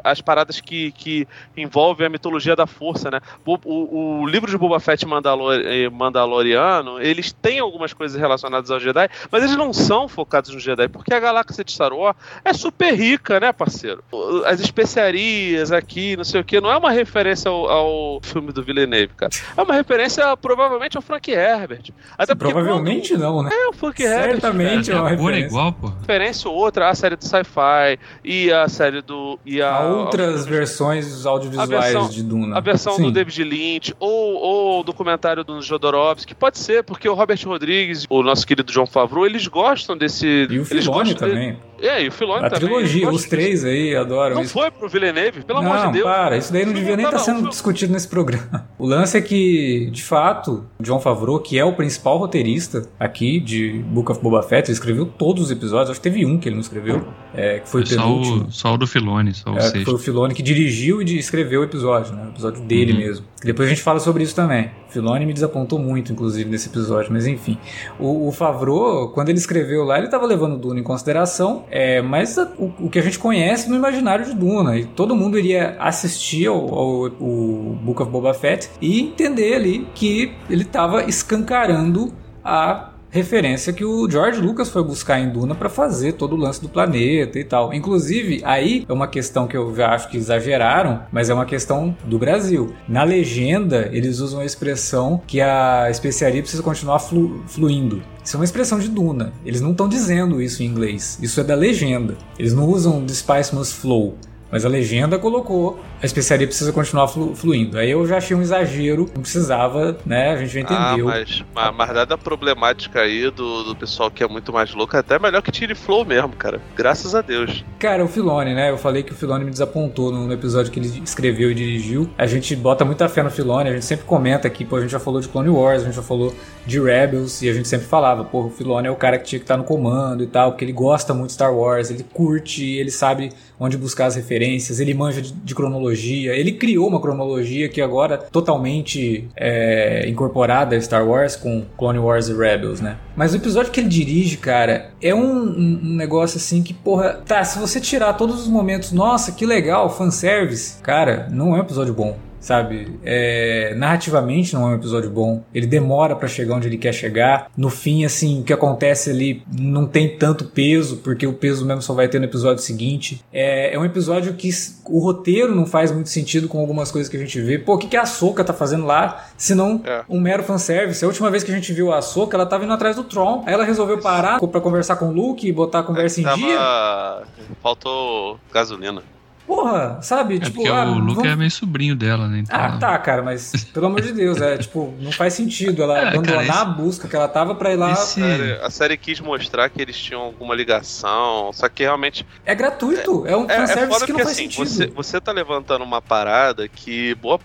as 0.04 0.20
paradas 0.20 0.60
que, 0.60 0.92
que 0.92 1.26
envolvem 1.56 2.06
a 2.06 2.10
mitologia 2.10 2.54
da 2.54 2.66
força, 2.66 3.10
né? 3.10 3.20
O, 3.44 4.20
o, 4.20 4.26
livro 4.26 4.48
de 4.48 4.56
Boba 4.56 4.78
Fett 4.78 5.04
Mandalor, 5.04 5.56
Mandaloriano, 5.90 7.00
eles 7.00 7.32
têm 7.32 7.58
algumas 7.58 7.92
coisas 7.92 8.18
relacionadas 8.18 8.70
ao 8.70 8.78
Jedi, 8.78 9.08
mas 9.30 9.42
eles 9.42 9.56
não 9.56 9.72
são 9.72 10.06
focados 10.06 10.54
no 10.54 10.60
Jedi, 10.60 10.86
porque 10.86 11.12
a 11.12 11.18
galáxia 11.18 11.64
de 11.64 11.72
Star 11.72 11.92
Wars 11.92 12.16
é 12.44 12.52
super 12.52 12.94
rica, 12.94 13.40
né, 13.40 13.52
parceiro? 13.52 14.04
As 14.44 14.60
especiarias 14.60 15.72
aqui, 15.72 16.16
não 16.16 16.24
sei 16.24 16.40
o 16.40 16.44
que, 16.44 16.60
não 16.60 16.70
é 16.70 16.76
uma 16.76 16.92
referência 16.92 17.50
ao, 17.50 17.68
ao 17.68 18.20
filme 18.22 18.52
do 18.52 18.62
Villeneuve, 18.62 19.14
cara. 19.14 19.32
É 19.56 19.62
uma 19.62 19.74
referência 19.74 20.36
provavelmente 20.36 20.96
ao 20.96 21.02
Frank 21.02 21.15
Herbert. 21.24 21.90
Até 22.16 22.34
provavelmente 22.34 23.10
quando... 23.10 23.20
não, 23.20 23.42
né? 23.42 23.50
É, 23.52 23.68
o 23.68 23.72
Frank 23.72 24.02
Herbert. 24.02 24.40
Certamente 24.40 24.90
é 24.90 24.94
uma 24.94 25.08
referência. 25.08 25.44
É 25.44 25.46
igual, 25.46 25.72
pô. 25.72 25.88
Referência 26.00 26.50
ou 26.50 26.56
outra, 26.56 26.88
a 26.88 26.94
série 26.94 27.16
do 27.16 27.24
Sci-Fi 27.24 27.98
e 28.24 28.52
a 28.52 28.68
série 28.68 29.02
do... 29.02 29.38
E 29.44 29.60
a, 29.62 29.74
a 29.74 29.86
outras 29.86 30.46
a, 30.46 30.50
versões 30.50 31.26
audiovisuais 31.26 31.68
versão, 31.68 32.08
de 32.08 32.22
Duna. 32.22 32.56
A 32.56 32.60
versão 32.60 32.96
Sim. 32.96 33.02
do 33.02 33.12
David 33.12 33.44
Lynch 33.44 33.94
ou, 33.98 34.34
ou 34.34 34.80
o 34.80 34.82
documentário 34.82 35.44
do 35.44 35.60
Jodorowsky, 35.60 36.34
pode 36.34 36.58
ser, 36.58 36.82
porque 36.82 37.08
o 37.08 37.14
Robert 37.14 37.40
Rodrigues, 37.44 38.06
o 38.08 38.22
nosso 38.22 38.46
querido 38.46 38.72
João 38.72 38.86
Favreau, 38.86 39.26
eles 39.26 39.46
gostam 39.46 39.96
desse... 39.96 40.46
E 40.50 40.58
o 40.58 40.64
Filoni 40.64 41.14
também. 41.14 41.52
De... 41.52 41.86
É, 41.86 42.02
e 42.02 42.08
o 42.08 42.12
Filoni 42.12 42.46
a 42.46 42.50
também. 42.50 42.68
A 42.68 42.70
trilogia, 42.72 43.10
os 43.10 43.24
três 43.24 43.64
aí 43.64 43.94
adoram 43.94 44.36
não 44.36 44.42
isso. 44.42 44.56
Não 44.56 44.62
foi 44.62 44.70
pro 44.70 44.88
Villeneuve, 44.88 45.42
pelo 45.42 45.62
não, 45.62 45.72
amor 45.72 45.86
de 45.86 45.92
Deus. 45.92 46.04
para, 46.04 46.36
isso 46.36 46.52
daí 46.52 46.64
não 46.64 46.72
devia 46.72 46.96
nem 46.96 47.04
estar 47.04 47.18
tá 47.18 47.24
sendo 47.24 47.48
discutido 47.48 47.92
nesse 47.92 48.08
programa. 48.08 48.66
O 48.78 48.86
lance 48.86 49.16
é 49.16 49.22
que, 49.22 49.88
de 49.90 50.02
fato, 50.02 50.66
o 50.78 50.82
John 50.82 51.00
Favreau, 51.06 51.38
que 51.38 51.56
é 51.56 51.64
o 51.64 51.72
principal 51.72 52.18
roteirista 52.18 52.88
aqui 52.98 53.38
de 53.38 53.84
Book 53.90 54.10
of 54.10 54.20
Boba 54.20 54.42
Fett, 54.42 54.68
ele 54.68 54.72
escreveu 54.72 55.06
todos 55.06 55.44
os 55.44 55.50
episódios, 55.52 55.90
acho 55.90 56.00
que 56.00 56.10
teve 56.10 56.26
um 56.26 56.36
que 56.36 56.48
ele 56.48 56.56
não 56.56 56.62
escreveu, 56.62 57.06
é, 57.32 57.60
que 57.60 57.68
foi 57.68 57.82
o 57.82 57.88
penúltimo. 57.88 58.38
Só 58.38 58.44
o, 58.46 58.52
só 58.52 58.74
o 58.74 58.76
do 58.76 58.86
Filoni, 58.88 59.32
só 59.32 59.52
o 59.52 59.58
é, 59.58 59.84
Foi 59.84 59.94
o 59.94 59.98
Filoni 59.98 60.34
que 60.34 60.42
dirigiu 60.42 61.00
e 61.00 61.16
escreveu 61.16 61.60
o 61.60 61.64
episódio, 61.64 62.12
né? 62.12 62.24
O 62.26 62.28
episódio 62.30 62.60
dele 62.62 62.92
uhum. 62.92 62.98
mesmo. 62.98 63.26
Depois 63.44 63.68
a 63.68 63.70
gente 63.70 63.82
fala 63.82 64.00
sobre 64.00 64.24
isso 64.24 64.34
também. 64.34 64.70
Filoni 64.96 65.26
me 65.26 65.32
desapontou 65.34 65.78
muito, 65.78 66.10
inclusive, 66.10 66.48
nesse 66.48 66.68
episódio, 66.68 67.12
mas 67.12 67.26
enfim. 67.26 67.58
O, 67.98 68.28
o 68.28 68.32
Favreau, 68.32 69.10
quando 69.10 69.28
ele 69.28 69.38
escreveu 69.38 69.84
lá, 69.84 69.98
ele 69.98 70.06
estava 70.06 70.24
levando 70.24 70.56
Duna 70.56 70.80
em 70.80 70.82
consideração, 70.82 71.64
é, 71.70 72.00
mas 72.00 72.38
a, 72.38 72.44
o, 72.58 72.72
o, 72.86 72.90
que 72.90 72.98
a 72.98 73.02
gente 73.02 73.18
conhece 73.18 73.68
no 73.68 73.76
imaginário 73.76 74.24
de 74.24 74.34
Duna. 74.34 74.78
E 74.78 74.86
todo 74.86 75.14
mundo 75.14 75.38
iria 75.38 75.76
assistir 75.78 76.46
ao, 76.46 76.74
ao, 76.74 77.04
ao 77.04 77.10
Book 77.10 78.02
of 78.02 78.10
Boba 78.10 78.32
Fett 78.32 78.70
e 78.80 79.00
entender 79.00 79.54
ali 79.54 79.86
que 79.94 80.32
ele 80.48 80.62
estava 80.62 81.04
escancarando 81.04 82.12
a 82.42 82.90
referência 83.10 83.72
que 83.72 83.84
o 83.84 84.08
George 84.10 84.40
Lucas 84.40 84.68
foi 84.68 84.82
buscar 84.82 85.20
em 85.20 85.30
Duna 85.30 85.54
para 85.54 85.68
fazer 85.68 86.12
todo 86.12 86.34
o 86.34 86.38
lance 86.38 86.60
do 86.60 86.68
planeta 86.68 87.38
e 87.38 87.44
tal. 87.44 87.72
Inclusive, 87.72 88.40
aí 88.44 88.84
é 88.88 88.92
uma 88.92 89.08
questão 89.08 89.46
que 89.46 89.56
eu 89.56 89.74
já 89.74 89.90
acho 89.90 90.08
que 90.08 90.16
exageraram, 90.16 91.02
mas 91.10 91.30
é 91.30 91.34
uma 91.34 91.46
questão 91.46 91.96
do 92.04 92.18
Brasil. 92.18 92.74
Na 92.88 93.04
legenda, 93.04 93.88
eles 93.92 94.20
usam 94.20 94.40
a 94.40 94.44
expressão 94.44 95.20
que 95.26 95.40
a 95.40 95.88
especiaria 95.90 96.42
precisa 96.42 96.62
continuar 96.62 96.98
flu 96.98 97.42
fluindo. 97.46 98.02
Isso 98.24 98.36
é 98.36 98.38
uma 98.40 98.44
expressão 98.44 98.78
de 98.78 98.88
Duna. 98.88 99.32
Eles 99.44 99.60
não 99.60 99.70
estão 99.70 99.88
dizendo 99.88 100.42
isso 100.42 100.62
em 100.62 100.66
inglês. 100.66 101.18
Isso 101.22 101.40
é 101.40 101.44
da 101.44 101.54
legenda. 101.54 102.16
Eles 102.38 102.52
não 102.52 102.66
usam 102.68 103.04
The 103.06 103.14
Spice 103.14 103.54
Must 103.54 103.74
Flow. 103.74 104.16
Mas 104.56 104.64
a 104.64 104.70
legenda 104.70 105.18
colocou 105.18 105.78
a 106.02 106.06
especiaria 106.06 106.46
precisa 106.46 106.72
continuar 106.72 107.08
flu 107.08 107.34
fluindo. 107.34 107.76
Aí 107.76 107.90
eu 107.90 108.06
já 108.06 108.16
achei 108.16 108.34
um 108.34 108.40
exagero, 108.40 109.06
não 109.14 109.20
precisava, 109.20 109.98
né? 110.06 110.30
A 110.30 110.36
gente 110.38 110.54
já 110.54 110.60
ah, 110.60 110.94
entendeu. 110.94 111.10
Ah, 111.10 111.12
mas, 111.12 111.74
mas 111.76 111.92
dada 111.92 112.14
a 112.14 112.18
problemática 112.18 113.00
aí 113.00 113.30
do, 113.30 113.64
do 113.64 113.76
pessoal 113.76 114.10
que 114.10 114.24
é 114.24 114.26
muito 114.26 114.54
mais 114.54 114.72
louco, 114.74 114.96
é 114.96 115.00
até 115.00 115.18
melhor 115.18 115.42
que 115.42 115.52
tire 115.52 115.74
flow 115.74 116.06
mesmo, 116.06 116.30
cara. 116.30 116.58
Graças 116.74 117.14
a 117.14 117.20
Deus. 117.20 117.62
Cara, 117.78 118.02
o 118.02 118.08
Filone, 118.08 118.54
né? 118.54 118.70
Eu 118.70 118.78
falei 118.78 119.02
que 119.02 119.12
o 119.12 119.14
Filone 119.14 119.44
me 119.44 119.50
desapontou 119.50 120.10
no, 120.10 120.32
episódio 120.32 120.72
que 120.72 120.80
ele 120.80 121.02
escreveu 121.04 121.50
e 121.50 121.54
dirigiu. 121.54 122.08
A 122.16 122.26
gente 122.26 122.56
bota 122.56 122.82
muita 122.82 123.10
fé 123.10 123.22
no 123.22 123.30
Filone, 123.30 123.68
a 123.68 123.72
gente 123.74 123.84
sempre 123.84 124.06
comenta 124.06 124.48
aqui, 124.48 124.64
pô, 124.64 124.76
a 124.76 124.80
gente 124.80 124.90
já 124.90 125.00
falou 125.00 125.20
de 125.20 125.28
Clone 125.28 125.50
Wars, 125.50 125.82
a 125.82 125.84
gente 125.84 125.96
já 125.96 126.02
falou 126.02 126.34
de 126.66 126.80
Rebels, 126.80 127.42
e 127.42 127.48
a 127.48 127.52
gente 127.52 127.68
sempre 127.68 127.86
falava, 127.86 128.24
pô, 128.24 128.46
o 128.46 128.50
Filone 128.50 128.88
é 128.88 128.90
o 128.90 128.96
cara 128.96 129.18
que 129.18 129.24
tinha 129.24 129.38
que 129.38 129.44
estar 129.44 129.56
no 129.56 129.64
comando 129.64 130.22
e 130.22 130.26
tal, 130.26 130.50
porque 130.50 130.64
ele 130.64 130.72
gosta 130.72 131.14
muito 131.14 131.28
de 131.28 131.34
Star 131.34 131.54
Wars, 131.54 131.90
ele 131.90 132.04
curte, 132.12 132.64
ele 132.64 132.90
sabe 132.90 133.30
onde 133.58 133.76
buscar 133.76 134.06
as 134.06 134.16
referências, 134.16 134.80
ele 134.80 134.92
manja 134.92 135.22
de, 135.22 135.32
de 135.32 135.54
cronologia, 135.54 136.34
ele 136.34 136.52
criou 136.52 136.88
uma 136.88 137.00
cronologia 137.00 137.68
que 137.68 137.80
agora 137.80 138.18
totalmente 138.18 139.28
é, 139.36 140.08
incorporada 140.08 140.76
a 140.76 140.80
Star 140.80 141.06
Wars 141.06 141.36
com 141.36 141.64
Clone 141.78 141.98
Wars 141.98 142.28
e 142.28 142.34
Rebels, 142.34 142.80
né? 142.80 142.98
Mas 143.14 143.32
o 143.32 143.36
episódio 143.36 143.72
que 143.72 143.80
ele 143.80 143.88
dirige, 143.88 144.36
cara, 144.36 144.90
é 145.00 145.14
um, 145.14 145.22
um 145.22 145.96
negócio 145.96 146.36
assim 146.36 146.62
que, 146.62 146.74
porra, 146.74 147.20
tá, 147.24 147.42
se 147.44 147.58
você 147.58 147.80
tirar 147.80 148.12
todos 148.14 148.40
os 148.40 148.48
momentos, 148.48 148.92
nossa, 148.92 149.32
que 149.32 149.46
legal, 149.46 149.88
fanservice, 149.88 150.82
cara, 150.82 151.28
não 151.30 151.54
é 151.54 151.58
um 151.58 151.62
episódio 151.62 151.94
bom 151.94 152.25
sabe? 152.46 152.96
É, 153.02 153.74
narrativamente 153.76 154.54
não 154.54 154.68
é 154.68 154.70
um 154.70 154.74
episódio 154.76 155.10
bom. 155.10 155.42
Ele 155.52 155.66
demora 155.66 156.14
para 156.14 156.28
chegar 156.28 156.54
onde 156.54 156.68
ele 156.68 156.78
quer 156.78 156.92
chegar. 156.92 157.50
No 157.56 157.68
fim, 157.68 158.04
assim, 158.04 158.40
o 158.40 158.44
que 158.44 158.52
acontece 158.52 159.10
ali 159.10 159.42
não 159.52 159.84
tem 159.84 160.16
tanto 160.16 160.44
peso, 160.44 160.98
porque 160.98 161.26
o 161.26 161.32
peso 161.32 161.66
mesmo 161.66 161.82
só 161.82 161.92
vai 161.92 162.06
ter 162.06 162.20
no 162.20 162.24
episódio 162.24 162.62
seguinte. 162.62 163.24
É, 163.32 163.74
é 163.74 163.78
um 163.78 163.84
episódio 163.84 164.34
que 164.34 164.48
o 164.84 165.00
roteiro 165.00 165.56
não 165.56 165.66
faz 165.66 165.90
muito 165.90 166.08
sentido 166.08 166.46
com 166.46 166.60
algumas 166.60 166.92
coisas 166.92 167.10
que 167.10 167.16
a 167.16 167.20
gente 167.20 167.40
vê. 167.40 167.58
Pô, 167.58 167.74
o 167.74 167.78
que, 167.78 167.88
que 167.88 167.96
a 167.96 168.06
Soca 168.06 168.44
tá 168.44 168.52
fazendo 168.52 168.86
lá, 168.86 169.26
se 169.36 169.52
não 169.52 169.82
é. 169.84 170.04
um 170.08 170.20
mero 170.20 170.44
fanservice? 170.44 171.04
A 171.04 171.08
última 171.08 171.28
vez 171.32 171.42
que 171.42 171.50
a 171.50 171.54
gente 171.54 171.72
viu 171.72 171.92
a 171.92 172.00
Soca, 172.00 172.36
ela 172.36 172.46
tava 172.46 172.62
indo 172.62 172.72
atrás 172.72 172.94
do 172.94 173.02
Tron. 173.02 173.42
Aí 173.44 173.54
ela 173.54 173.64
resolveu 173.64 173.98
parar 173.98 174.38
para 174.38 174.60
conversar 174.60 174.94
com 174.94 175.06
o 175.06 175.12
Luke 175.12 175.48
e 175.48 175.50
botar 175.50 175.80
a 175.80 175.82
conversa 175.82 176.20
em 176.20 176.22
tava... 176.22 176.36
dia. 176.36 177.22
Faltou 177.60 178.38
gasolina. 178.52 179.02
Porra, 179.46 180.00
sabe? 180.02 180.36
É 180.36 180.40
tipo, 180.40 180.56
porque 180.56 180.68
ah, 180.68 180.84
o 180.86 180.98
Luke 180.98 181.14
vamos... 181.16 181.30
é 181.30 181.36
meio 181.36 181.50
sobrinho 181.50 181.94
dela, 181.94 182.26
né? 182.26 182.40
Então... 182.40 182.58
Ah, 182.58 182.76
tá, 182.78 182.98
cara, 182.98 183.22
mas 183.22 183.64
pelo 183.72 183.86
amor 183.86 184.00
de 184.00 184.12
Deus, 184.12 184.40
é 184.40 184.58
tipo, 184.58 184.92
não 185.00 185.12
faz 185.12 185.34
sentido 185.34 185.82
ela 185.82 185.98
é, 185.98 186.08
abandonar 186.08 186.46
cara, 186.46 186.60
a 186.60 186.64
busca 186.64 187.06
que 187.06 187.14
ela 187.14 187.28
tava 187.28 187.54
pra 187.54 187.72
ir 187.72 187.76
lá. 187.76 187.92
Esse... 187.92 188.20
A, 188.20 188.26
série, 188.26 188.52
a, 188.52 188.70
série, 188.70 188.96
quis 188.96 189.20
mostrar 189.20 189.68
que 189.70 189.80
eles 189.80 189.96
tinham 189.96 190.20
alguma 190.20 190.54
ligação, 190.54 191.52
só 191.52 191.68
que 191.68 191.84
realmente. 191.84 192.26
É 192.44 192.54
gratuito, 192.54 193.26
é, 193.26 193.32
é 193.32 193.36
um 193.36 193.48
é, 193.48 193.56
fanservice 193.56 194.02
é 194.02 194.06
que 194.06 194.12
não 194.12 194.18
faz 194.18 194.30
assim, 194.32 194.42
sentido. 194.50 194.66
Você, 194.66 194.86
você 194.88 195.20
tá 195.20 195.30
levantando 195.30 195.84
uma 195.84 196.02
parada 196.02 196.66
que 196.68 197.14
boa 197.14 197.38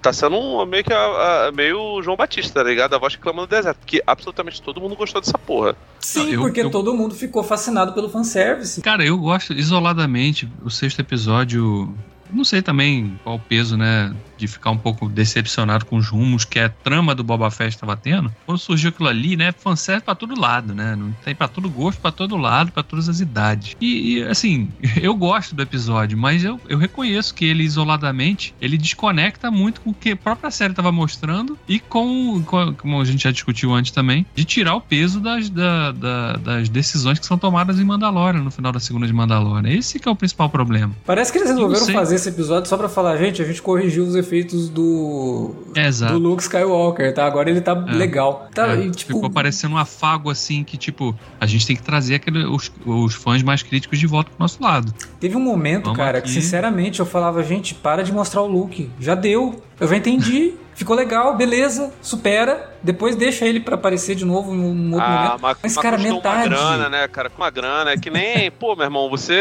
tá 0.00 0.12
sendo 0.12 0.36
um, 0.36 0.64
meio 0.64 0.84
que 0.84 0.92
a, 0.92 1.48
a, 1.48 1.52
meio 1.52 2.02
João 2.02 2.16
Batista, 2.16 2.62
tá 2.62 2.68
ligado? 2.68 2.94
A 2.94 2.98
voz 2.98 3.14
que 3.14 3.22
clama 3.22 3.42
no 3.42 3.46
deserto. 3.46 3.78
Porque 3.78 4.02
absolutamente 4.06 4.60
todo 4.62 4.80
mundo 4.80 4.96
gostou 4.96 5.20
dessa 5.20 5.38
porra. 5.38 5.76
Sim, 6.00 6.32
eu, 6.32 6.40
porque 6.40 6.60
eu... 6.60 6.70
todo 6.70 6.94
mundo 6.94 7.14
ficou 7.14 7.42
fascinado 7.42 7.92
pelo 7.92 8.08
fanservice. 8.08 8.80
Cara, 8.80 9.04
eu 9.04 9.18
gosto 9.18 9.52
isoladamente. 9.52 10.48
O 10.64 10.70
sexto 10.70 11.00
episódio. 11.00 11.94
Não 12.30 12.44
sei 12.44 12.62
também 12.62 13.18
qual 13.22 13.36
o 13.36 13.38
peso, 13.38 13.76
né? 13.76 14.14
De 14.42 14.48
ficar 14.48 14.70
um 14.70 14.76
pouco 14.76 15.08
decepcionado 15.08 15.86
com 15.86 15.96
os 15.96 16.08
rumos 16.08 16.44
que 16.44 16.58
a 16.58 16.68
trama 16.68 17.14
do 17.14 17.22
Boba 17.22 17.50
Fett 17.50 17.74
estava 17.74 17.96
tendo, 17.96 18.32
quando 18.44 18.58
surgiu 18.58 18.90
aquilo 18.90 19.08
ali, 19.08 19.36
né, 19.36 19.52
fanservice 19.52 20.04
para 20.04 20.14
todo 20.14 20.38
lado, 20.38 20.74
né? 20.74 20.96
Não 20.96 21.12
tem 21.24 21.34
para 21.34 21.46
todo 21.46 21.70
gosto, 21.70 22.00
para 22.00 22.10
todo 22.10 22.36
lado, 22.36 22.72
para 22.72 22.82
todas 22.82 23.08
as 23.08 23.20
idades. 23.20 23.76
E, 23.80 24.18
e, 24.18 24.22
assim, 24.24 24.68
eu 25.00 25.14
gosto 25.14 25.54
do 25.54 25.62
episódio, 25.62 26.18
mas 26.18 26.42
eu, 26.42 26.60
eu 26.68 26.76
reconheço 26.76 27.34
que 27.34 27.44
ele 27.44 27.62
isoladamente, 27.62 28.52
ele 28.60 28.76
desconecta 28.76 29.50
muito 29.50 29.80
com 29.80 29.90
o 29.90 29.94
que 29.94 30.10
a 30.10 30.16
própria 30.16 30.50
série 30.50 30.72
estava 30.72 30.90
mostrando 30.90 31.56
e 31.68 31.78
com, 31.78 32.42
com, 32.42 32.74
como 32.74 33.00
a 33.00 33.04
gente 33.04 33.22
já 33.22 33.30
discutiu 33.30 33.72
antes 33.72 33.92
também, 33.92 34.26
de 34.34 34.44
tirar 34.44 34.74
o 34.74 34.80
peso 34.80 35.20
das, 35.20 35.48
da, 35.48 35.92
da, 35.92 36.32
das 36.34 36.68
decisões 36.68 37.18
que 37.18 37.26
são 37.26 37.38
tomadas 37.38 37.78
em 37.78 37.84
Mandalorian 37.84 38.42
no 38.42 38.50
final 38.50 38.72
da 38.72 38.80
segunda 38.80 39.06
de 39.06 39.12
Mandalorian. 39.12 39.70
Esse 39.70 40.00
que 40.00 40.08
é 40.08 40.10
o 40.10 40.16
principal 40.16 40.48
problema. 40.50 40.92
Parece 41.06 41.30
que 41.30 41.38
eles 41.38 41.50
resolveram 41.50 41.86
fazer 41.86 42.16
esse 42.16 42.28
episódio 42.28 42.68
só 42.68 42.76
para 42.76 42.88
falar, 42.88 43.16
gente, 43.16 43.40
a 43.40 43.44
gente 43.44 43.62
corrigiu 43.62 44.04
os 44.04 44.16
efeitos 44.16 44.31
efeitos 44.32 44.70
do, 44.70 45.54
Exato. 45.76 46.14
do 46.14 46.18
Luke 46.18 46.42
Skywalker, 46.42 47.12
tá? 47.12 47.26
Agora 47.26 47.50
ele 47.50 47.60
tá 47.60 47.72
é. 47.72 47.92
legal. 47.92 48.48
Tá, 48.54 48.74
é. 48.74 48.86
e, 48.86 48.90
tipo... 48.90 49.14
Ficou 49.14 49.30
parecendo 49.30 49.74
um 49.74 49.78
afago 49.78 50.30
assim 50.30 50.64
que, 50.64 50.78
tipo, 50.78 51.14
a 51.38 51.44
gente 51.44 51.66
tem 51.66 51.76
que 51.76 51.82
trazer 51.82 52.14
aquele, 52.14 52.44
os, 52.46 52.72
os 52.86 53.14
fãs 53.14 53.42
mais 53.42 53.62
críticos 53.62 53.98
de 53.98 54.06
volta 54.06 54.30
pro 54.30 54.40
nosso 54.40 54.62
lado. 54.62 54.92
Teve 55.20 55.36
um 55.36 55.40
momento, 55.40 55.84
Vamos 55.84 55.98
cara, 55.98 56.18
aqui. 56.18 56.28
que 56.28 56.32
sinceramente 56.32 57.00
eu 57.00 57.06
falava, 57.06 57.42
gente, 57.42 57.74
para 57.74 58.02
de 58.02 58.12
mostrar 58.12 58.40
o 58.42 58.46
Luke. 58.46 58.88
Já 58.98 59.14
deu. 59.14 59.62
Eu 59.78 59.88
já 59.88 59.96
entendi, 59.96 60.54
ficou 60.74 60.94
legal, 60.96 61.36
beleza, 61.36 61.92
supera. 62.00 62.70
Depois 62.82 63.14
deixa 63.14 63.46
ele 63.46 63.60
pra 63.60 63.76
aparecer 63.76 64.14
de 64.16 64.24
novo 64.24 64.52
em 64.54 64.58
um 64.58 64.92
outro 64.94 65.06
Ah, 65.06 65.10
momento. 65.10 65.30
mas, 65.40 65.56
Mas, 65.62 65.74
mas 65.74 65.76
cara, 65.78 65.96
metade. 65.98 66.48
uma 66.48 66.56
grana, 66.56 66.88
né, 66.88 67.08
cara? 67.08 67.30
Com 67.30 67.40
uma 67.42 67.50
grana. 67.50 67.90
É 67.92 67.96
que 67.96 68.10
nem, 68.10 68.50
pô, 68.52 68.74
meu 68.74 68.84
irmão, 68.84 69.08
você. 69.08 69.38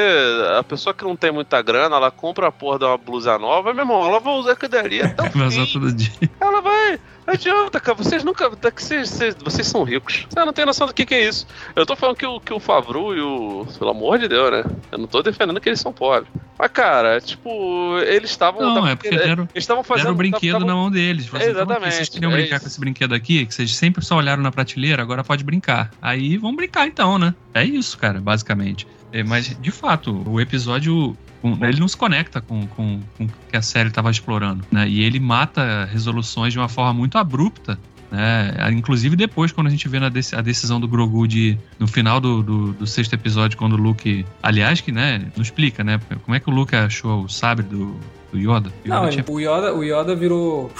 A 0.60 0.64
pessoa 0.64 0.94
que 0.94 1.04
não 1.04 1.16
tem 1.16 1.32
muita 1.32 1.62
grana, 1.62 1.96
ela 1.96 2.12
compra 2.12 2.48
a 2.48 2.52
porra 2.52 2.78
de 2.80 2.86
uma 2.86 2.98
blusa 2.98 3.38
nova, 3.40 3.74
meu 3.74 3.82
irmão, 3.84 4.06
ela 4.06 4.20
vai 4.20 4.34
usar 4.36 4.52
aquilo 4.52 4.72
dali 4.72 5.02
até 5.02 5.24
o 5.24 5.30
Vai 5.38 5.48
usar 5.48 5.66
todo 5.72 5.92
dia. 5.92 6.12
Ela 6.40 6.62
vai. 6.62 7.00
Não 7.26 7.34
adianta, 7.34 7.80
cara. 7.80 7.96
Vocês 7.98 8.24
nunca. 8.24 8.50
que 8.72 8.82
Vocês, 8.84 9.10
vocês, 9.10 9.36
vocês 9.44 9.68
são 9.68 9.84
ricos. 9.84 10.26
Você 10.30 10.44
não 10.46 10.52
tem 10.54 10.66
noção 10.66 10.88
do 10.88 10.94
que, 10.94 11.06
que 11.06 11.14
é 11.14 11.28
isso. 11.28 11.46
Eu 11.76 11.86
tô 11.86 11.96
falando 11.96 12.16
que 12.16 12.26
o, 12.26 12.40
que 12.40 12.54
o 12.54 12.60
Favru 12.60 13.16
e 13.16 13.22
o. 13.22 13.66
Pelo 13.78 13.92
amor 13.92 14.18
de 14.20 14.28
Deus, 14.28 14.52
né? 14.52 14.64
Eu 14.92 14.98
não 14.98 15.08
tô 15.08 15.22
defendendo 15.22 15.60
que 15.62 15.70
eles 15.70 15.80
são 15.80 15.94
pobres. 15.94 16.28
Mas, 16.58 16.72
cara, 16.72 17.20
tipo, 17.22 17.98
eles 18.00 18.30
estavam. 18.32 18.62
Não, 18.62 18.74
tavam- 18.76 18.90
é 18.90 18.96
porque 18.96 19.10
deram, 19.16 19.44
Eles 19.54 19.64
estavam 19.64 19.84
fazendo. 19.84 20.04
deram 20.06 20.16
o 20.16 20.18
brinquedo 20.18 20.52
tavam- 20.54 20.68
na 20.68 20.74
mão 20.76 20.92
deles. 20.92 21.28
Falaram 21.28 21.50
assim, 21.52 21.54
"Toma 21.60 21.64
aqui, 21.64 21.72
Exatamente, 21.74 21.96
Vocês 21.96 22.10
queriam 22.10 22.32
é 22.32 22.36
brincar 22.36 22.56
isso. 22.56 22.66
com 22.66 22.68
esse 22.70 22.80
brinquedo 22.80 23.14
aqui, 23.16 23.46
que 23.46 23.54
vocês 23.54 23.76
sempre 23.76 24.04
só 24.04 24.16
olharam 24.18 24.42
na 24.44 24.52
prateleira, 24.52 25.02
agora 25.02 25.24
pode 25.24 25.44
brincar. 25.44 25.92
Aí 26.02 26.38
vamos 26.38 26.56
brincar 26.58 26.88
então, 26.88 27.18
né? 27.18 27.34
É 27.54 27.64
isso, 27.64 27.98
cara, 27.98 28.20
basicamente. 28.20 28.88
É, 29.14 29.24
mas, 29.24 29.56
de 29.60 29.72
fato, 29.72 30.24
o 30.28 30.40
episódio. 30.40 31.16
Um, 31.44 31.66
Ele 31.66 31.80
não 31.80 31.88
se 31.88 31.98
conecta 31.98 32.42
com, 32.42 32.68
com, 32.68 33.00
com 33.18 33.26
o 33.26 33.30
que 33.50 33.58
a 33.58 33.62
série 33.62 33.90
estava 33.90 34.12
explorando, 34.12 34.64
né? 34.72 34.88
E 34.88 35.04
ele 35.04 35.20
mata 35.20 35.86
resoluções 35.92 36.54
de 36.54 36.60
uma 36.60 36.70
forma 36.70 36.94
muito 36.94 37.18
abrupta, 37.18 37.80
né? 38.12 38.54
Inclusive 38.72 39.16
depois, 39.16 39.52
quando 39.52 39.68
a 39.68 39.70
gente 39.70 39.88
vê 39.88 40.00
na 40.00 40.08
a 40.08 40.42
decisão 40.42 40.80
do 40.80 40.88
Grogu 40.88 41.28
de, 41.28 41.58
no 41.80 41.88
final 41.88 42.20
do, 42.20 42.44
do, 42.44 42.74
do 42.74 42.86
sexto 42.86 43.14
episódio, 43.14 43.58
quando 43.58 43.74
o 43.74 43.78
Luke. 43.78 44.26
Aliás, 44.44 44.82
que, 44.82 44.92
né? 44.92 45.26
Não 45.36 45.42
explica, 45.42 45.84
né? 45.84 46.00
Como 46.24 46.36
é 46.36 46.40
que 46.40 46.50
o 46.50 46.54
Luke 46.54 46.76
achou 46.76 47.24
o 47.24 47.30
sabre 47.30 47.66
do, 47.66 47.96
do 48.32 48.38
Yoda? 48.38 48.72
Yoda 48.86 49.02
Não, 49.02 49.10
tinha 49.10 49.26
o, 49.28 49.40
Yoda, 49.40 49.74
o 49.74 49.84
Yoda 49.84 50.14
virou 50.14 50.72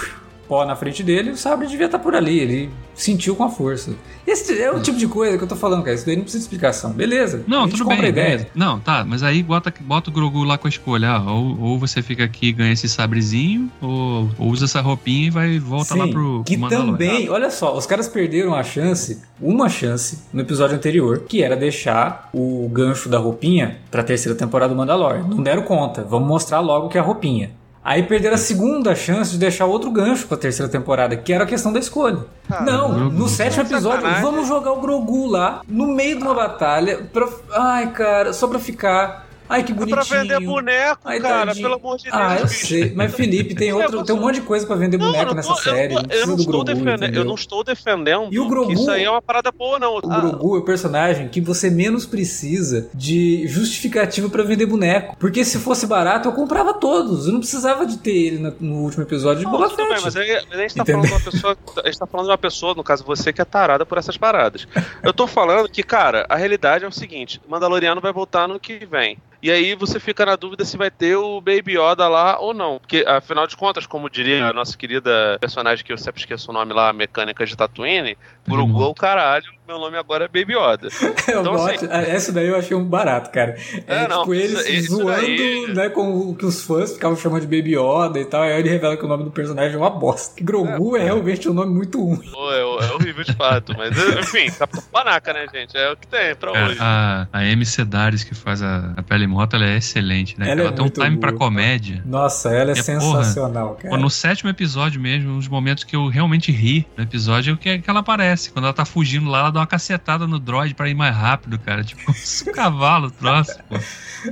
pó 0.52 0.66
na 0.66 0.76
frente 0.76 1.02
dele 1.02 1.32
o 1.32 1.38
sabre 1.38 1.66
devia 1.66 1.86
estar 1.86 1.98
por 1.98 2.14
ali. 2.14 2.38
Ele 2.38 2.70
sentiu 2.94 3.38
com 3.38 3.46
a 3.46 3.50
força. 3.50 3.94
Esse 4.28 4.62
é 4.62 4.70
o 4.70 4.82
tipo 4.82 4.98
de 4.98 5.08
coisa 5.08 5.38
que 5.38 5.44
eu 5.46 5.48
tô 5.48 5.56
falando, 5.56 5.82
cara. 5.82 5.96
Isso 5.96 6.06
daí 6.06 6.18
não 6.18 6.24
precisa 6.24 6.40
de 6.40 6.44
explicação. 6.44 6.92
Beleza. 6.92 7.46
Não, 7.48 7.70
tudo 7.70 7.86
bem. 7.86 8.06
ideia. 8.06 8.50
Não, 8.54 8.78
tá, 8.78 9.06
mas 9.06 9.24
aí 9.24 9.42
bota, 9.42 9.74
bota 9.80 10.10
o 10.10 10.14
Grogu 10.14 10.44
lá 10.44 10.58
com 10.58 10.68
a 10.68 10.70
escolha. 10.70 11.12
ah, 11.12 11.32
ou, 11.32 11.58
ou 11.58 11.80
você 11.80 12.02
fica 12.02 12.26
aqui 12.26 12.50
e 12.50 12.52
ganha 12.52 12.74
esse 12.74 12.90
sabrezinho, 12.90 13.72
ou, 13.82 14.30
ou 14.38 14.50
usa 14.50 14.66
essa 14.66 14.82
roupinha 14.82 15.28
e 15.28 15.30
vai 15.30 15.58
volta 15.58 15.96
lá 15.96 16.06
Sim, 16.06 16.12
pro, 16.12 16.44
que 16.44 16.58
pro 16.58 16.64
Mandalorian. 16.64 16.92
também, 16.92 17.30
olha 17.30 17.50
só, 17.50 17.78
os 17.78 17.86
caras 17.86 18.10
perderam 18.10 18.54
a 18.54 18.62
chance, 18.62 19.22
uma 19.40 19.70
chance, 19.70 20.24
no 20.34 20.42
episódio 20.42 20.76
anterior, 20.76 21.24
que 21.28 21.42
era 21.42 21.56
deixar 21.56 22.30
o 22.34 22.68
gancho 22.70 23.08
da 23.08 23.18
roupinha 23.18 23.78
pra 23.90 24.04
terceira 24.04 24.38
temporada 24.38 24.74
do 24.74 24.78
Mandalorian. 24.78 25.24
Não 25.24 25.42
deram 25.42 25.64
conta, 25.64 26.04
vamos 26.04 26.28
mostrar 26.28 26.60
logo 26.60 26.90
que 26.90 26.98
é 26.98 27.02
a 27.02 27.04
roupinha. 27.04 27.61
Aí 27.84 28.04
perderam 28.04 28.36
a 28.36 28.38
segunda 28.38 28.94
chance 28.94 29.32
de 29.32 29.38
deixar 29.40 29.66
outro 29.66 29.90
gancho 29.90 30.28
pra 30.28 30.38
terceira 30.38 30.72
temporada, 30.72 31.18
que 31.18 31.34
era 31.34 31.46
a 31.46 31.48
questão 31.48 31.74
da 31.74 31.80
escolha. 31.80 32.20
Não, 32.64 33.10
no 33.10 33.28
sétimo 33.28 33.64
episódio, 33.64 34.02
Sacanagem. 34.02 34.24
vamos 34.24 34.48
jogar 34.48 34.72
o 34.74 34.80
Grogu 34.82 35.26
lá, 35.26 35.62
no 35.68 35.88
meio 35.88 36.18
de 36.18 36.24
uma 36.24 36.36
batalha, 36.36 37.10
pra... 37.12 37.28
Ai, 37.52 37.92
cara, 37.92 38.34
só 38.34 38.48
pra 38.48 38.60
ficar... 38.60 39.31
Ai, 39.52 39.64
que 39.64 39.72
É 39.72 39.76
bonitinho. 39.76 40.06
pra 40.06 40.18
vender 40.22 40.40
boneco, 40.40 41.02
Ai, 41.06 41.20
cara, 41.20 41.48
tadinho. 41.48 41.64
pelo 41.68 41.76
amor 41.80 41.98
de 41.98 42.04
Deus. 42.04 42.16
Ah, 42.16 42.38
eu 42.40 42.48
bicho. 42.48 42.66
sei. 42.68 42.94
Mas, 42.96 43.14
Felipe, 43.14 43.54
tem, 43.56 43.70
Esse 43.70 43.78
outro, 43.78 44.04
tem 44.04 44.16
um 44.16 44.20
monte 44.22 44.36
de 44.36 44.42
coisa 44.42 44.66
pra 44.66 44.76
vender 44.76 44.98
boneco 44.98 45.26
não 45.26 45.34
nessa 45.34 45.50
tô- 45.50 45.54
eu 45.56 45.64
série. 45.64 45.94
não 45.94 46.02
eu 46.10 46.28
não 46.28 46.36
do 46.36 46.42
estou 46.42 46.64
Grogu, 46.64 47.16
eu 47.16 47.26
não 47.26 47.36
estou 47.36 47.64
defendendo 47.64 48.30
E 48.32 48.40
o 48.40 48.48
Grogu- 48.48 48.72
isso 48.72 48.90
aí 48.90 49.04
é 49.04 49.10
uma 49.12 49.22
parada 49.22 49.52
boa, 49.52 49.78
não. 49.78 49.96
O 49.96 50.02
Ah, 50.10 50.20
Grogu 50.20 50.56
é 50.56 50.60
o 50.60 50.64
personagem 50.64 51.28
que 51.28 51.42
você 51.42 51.70
menos 51.70 52.06
precisa 52.06 52.90
de 52.94 53.46
justificativa 53.48 54.30
pra 54.30 54.44
vender 54.44 54.66
boneco. 54.66 55.16
Porque 55.20 55.44
se 55.44 55.60
fosse 55.60 55.86
barato, 55.86 56.30
eu 56.30 56.34
comprava 56.34 56.74
todos. 56.74 57.28
Eu 57.28 57.34
não 57.34 57.40
precisava 57.40 57.86
de 57.86 57.98
ter 57.98 58.12
ele 58.16 58.38
no, 58.40 58.56
no 58.60 58.76
último 58.84 59.04
episódio 59.04 59.44
de 59.46 59.52
Boba 59.52 59.70
Fett. 59.70 59.78
bem, 59.88 60.00
mas 60.02 60.16
aí, 60.16 60.32
a 60.32 60.40
gente 60.58 60.76
tá 60.76 60.84
Entendeu? 60.84 61.04
falando 61.04 61.08
de 61.08 61.14
uma 61.14 61.32
pessoa. 61.32 61.58
A 61.84 61.88
gente 61.88 62.00
tá 62.00 62.06
falando 62.08 62.26
de 62.28 62.32
uma 62.32 62.38
pessoa, 62.38 62.74
no 62.76 62.84
caso 62.84 63.04
você, 63.04 63.34
que 63.34 63.42
é 63.42 63.46
tarada 63.46 63.86
por 63.86 63.98
essas 63.98 64.18
paradas. 64.18 64.68
Eu 65.04 65.14
tô 65.14 65.28
falando 65.28 65.68
que, 65.70 65.84
cara, 65.84 66.26
a 66.30 66.36
realidade 66.36 66.86
é 66.86 66.88
o 66.88 66.92
seguinte: 66.92 67.42
Mandaloriano 67.48 68.00
vai 68.02 68.14
voltar 68.14 68.48
no 68.48 68.60
que 68.60 68.86
vem. 68.86 69.18
E 69.42 69.50
aí 69.50 69.74
você 69.76 70.00
fica 70.00 70.26
na 70.26 70.36
dúvida 70.36 70.64
se 70.66 70.78
vai 70.78 70.92
ter 70.92 71.16
o 71.16 71.42
Baby 71.42 71.78
Yoda 71.78 72.08
lá 72.08 72.40
ou 72.40 72.54
não. 72.54 72.78
Porque, 72.80 73.04
afinal 73.08 73.48
de 73.48 73.56
contas, 73.58 73.86
como 73.88 74.10
diria 74.10 74.46
a 74.46 74.54
nossa 74.54 74.78
querida 74.78 75.38
personagem 75.40 75.84
que 75.84 75.92
eu 75.92 75.98
sempre 75.98 76.22
esqueço 76.22 76.52
o 76.52 76.54
nome 76.54 76.74
lá, 76.74 76.90
a 76.90 76.94
mecânica 76.94 77.46
de 77.46 77.56
Tatooine, 77.58 78.18
Grogu 78.48 78.84
é 78.84 78.88
o 78.88 78.94
caralho, 78.94 79.46
meu 79.68 79.80
nome 79.80 79.98
agora 79.98 80.26
é 80.26 80.28
Baby 80.28 80.54
Yoda. 80.54 80.90
Eu 81.32 81.42
Então, 81.42 81.54
gosto- 81.54 81.88
ah, 81.90 82.02
Essa 82.02 82.32
daí 82.32 82.48
eu 82.48 82.56
achei 82.58 82.76
um 82.76 82.84
barato, 82.84 83.32
cara. 83.32 83.56
É, 83.88 84.04
É, 84.04 84.08
não, 84.08 84.22
tipo 84.22 84.34
eles 84.34 84.52
isso- 84.52 84.72
isso 84.72 84.96
zoando 84.98 85.22
daí- 85.22 85.74
né, 85.74 85.90
com 85.90 86.30
o 86.30 86.36
que 86.36 86.46
os 86.46 86.64
fãs 86.64 86.94
ficavam 86.94 87.16
chamando 87.18 87.42
de 87.42 87.48
Baby 87.48 87.76
Yoda 87.78 88.20
e 88.20 88.26
tal. 88.26 88.42
Aí 88.44 88.60
ele 88.60 88.70
revela 88.70 88.98
que 88.98 89.06
o 89.06 89.08
nome 89.08 89.24
do 89.24 89.32
personagem 89.32 89.76
é 89.76 89.78
uma 89.78 89.90
bosta. 89.90 90.36
Que 90.36 90.44
Grogu 90.44 90.98
é, 90.98 91.04
realmente 91.04 91.48
um 91.50 91.54
nome 91.54 91.74
muito 91.74 92.04
ruim. 92.04 92.30
É, 92.52 92.60
é 92.60 92.94
horrível 92.94 93.24
de 93.24 93.34
fato, 93.34 93.74
mas 93.78 93.96
enfim, 94.20 94.52
Capitão 94.52 94.84
Panaca, 94.92 95.32
né, 95.34 95.46
gente? 95.54 95.78
É 95.78 95.92
o 95.92 95.96
que 95.98 96.06
tem 96.08 96.36
pra 96.36 96.52
Cara, 96.52 96.66
hoje. 96.68 96.78
a, 96.82 97.28
a 97.32 97.40
Amy 97.40 97.66
Sedaris, 97.66 98.24
que 98.24 98.36
faz 98.36 98.62
a, 98.62 98.94
a 98.98 99.04
Pele 99.04 99.28
Moto, 99.32 99.56
ela 99.56 99.66
é 99.66 99.78
excelente, 99.78 100.38
né? 100.40 100.52
Ela 100.52 100.62
Ela, 100.62 100.70
é 100.70 100.74
tem 100.74 100.86
um 100.86 100.90
time 100.90 101.18
pra 101.18 101.32
boa. 101.32 101.40
comédia. 101.40 102.02
Nossa, 102.06 102.50
ela 102.50 102.72
é, 102.72 102.74
É, 102.74 102.76
sensacional, 102.76 103.76
cara. 103.76 103.90
Pô, 103.90 103.98
no 103.98 104.10
sétimo 104.10 104.50
episódio 104.50 105.00
mesmo, 105.02 105.32
uns 105.32 105.48
momentos 105.48 105.84
que 105.84 105.96
eu 105.96 106.08
realmente 106.08 106.52
ri 106.52 106.86
no 106.98 107.04
episódio 107.04 107.52
é 107.52 107.54
o 107.54 107.58
que, 107.58 107.80
que 107.80 107.90
ela 107.90 108.02
aparece. 108.02 108.52
Quando 108.52 108.66
ela 108.66 108.74
tá 108.74 108.86
fugindo 108.86 109.30
lá, 109.30 109.40
ela 109.40 109.50
dá 109.52 109.60
uma 109.62 109.68
cacetada 109.68 110.28
no 110.28 110.40
droid 110.40 110.76
pra 110.76 110.90
ir 110.90 110.94
mais 110.96 111.16
rápido, 111.16 111.58
cara. 111.60 111.84
Tipo, 111.84 112.12
um 112.12 112.52
cavalo, 112.54 113.10
troço, 113.12 113.58
pô. 113.70 113.78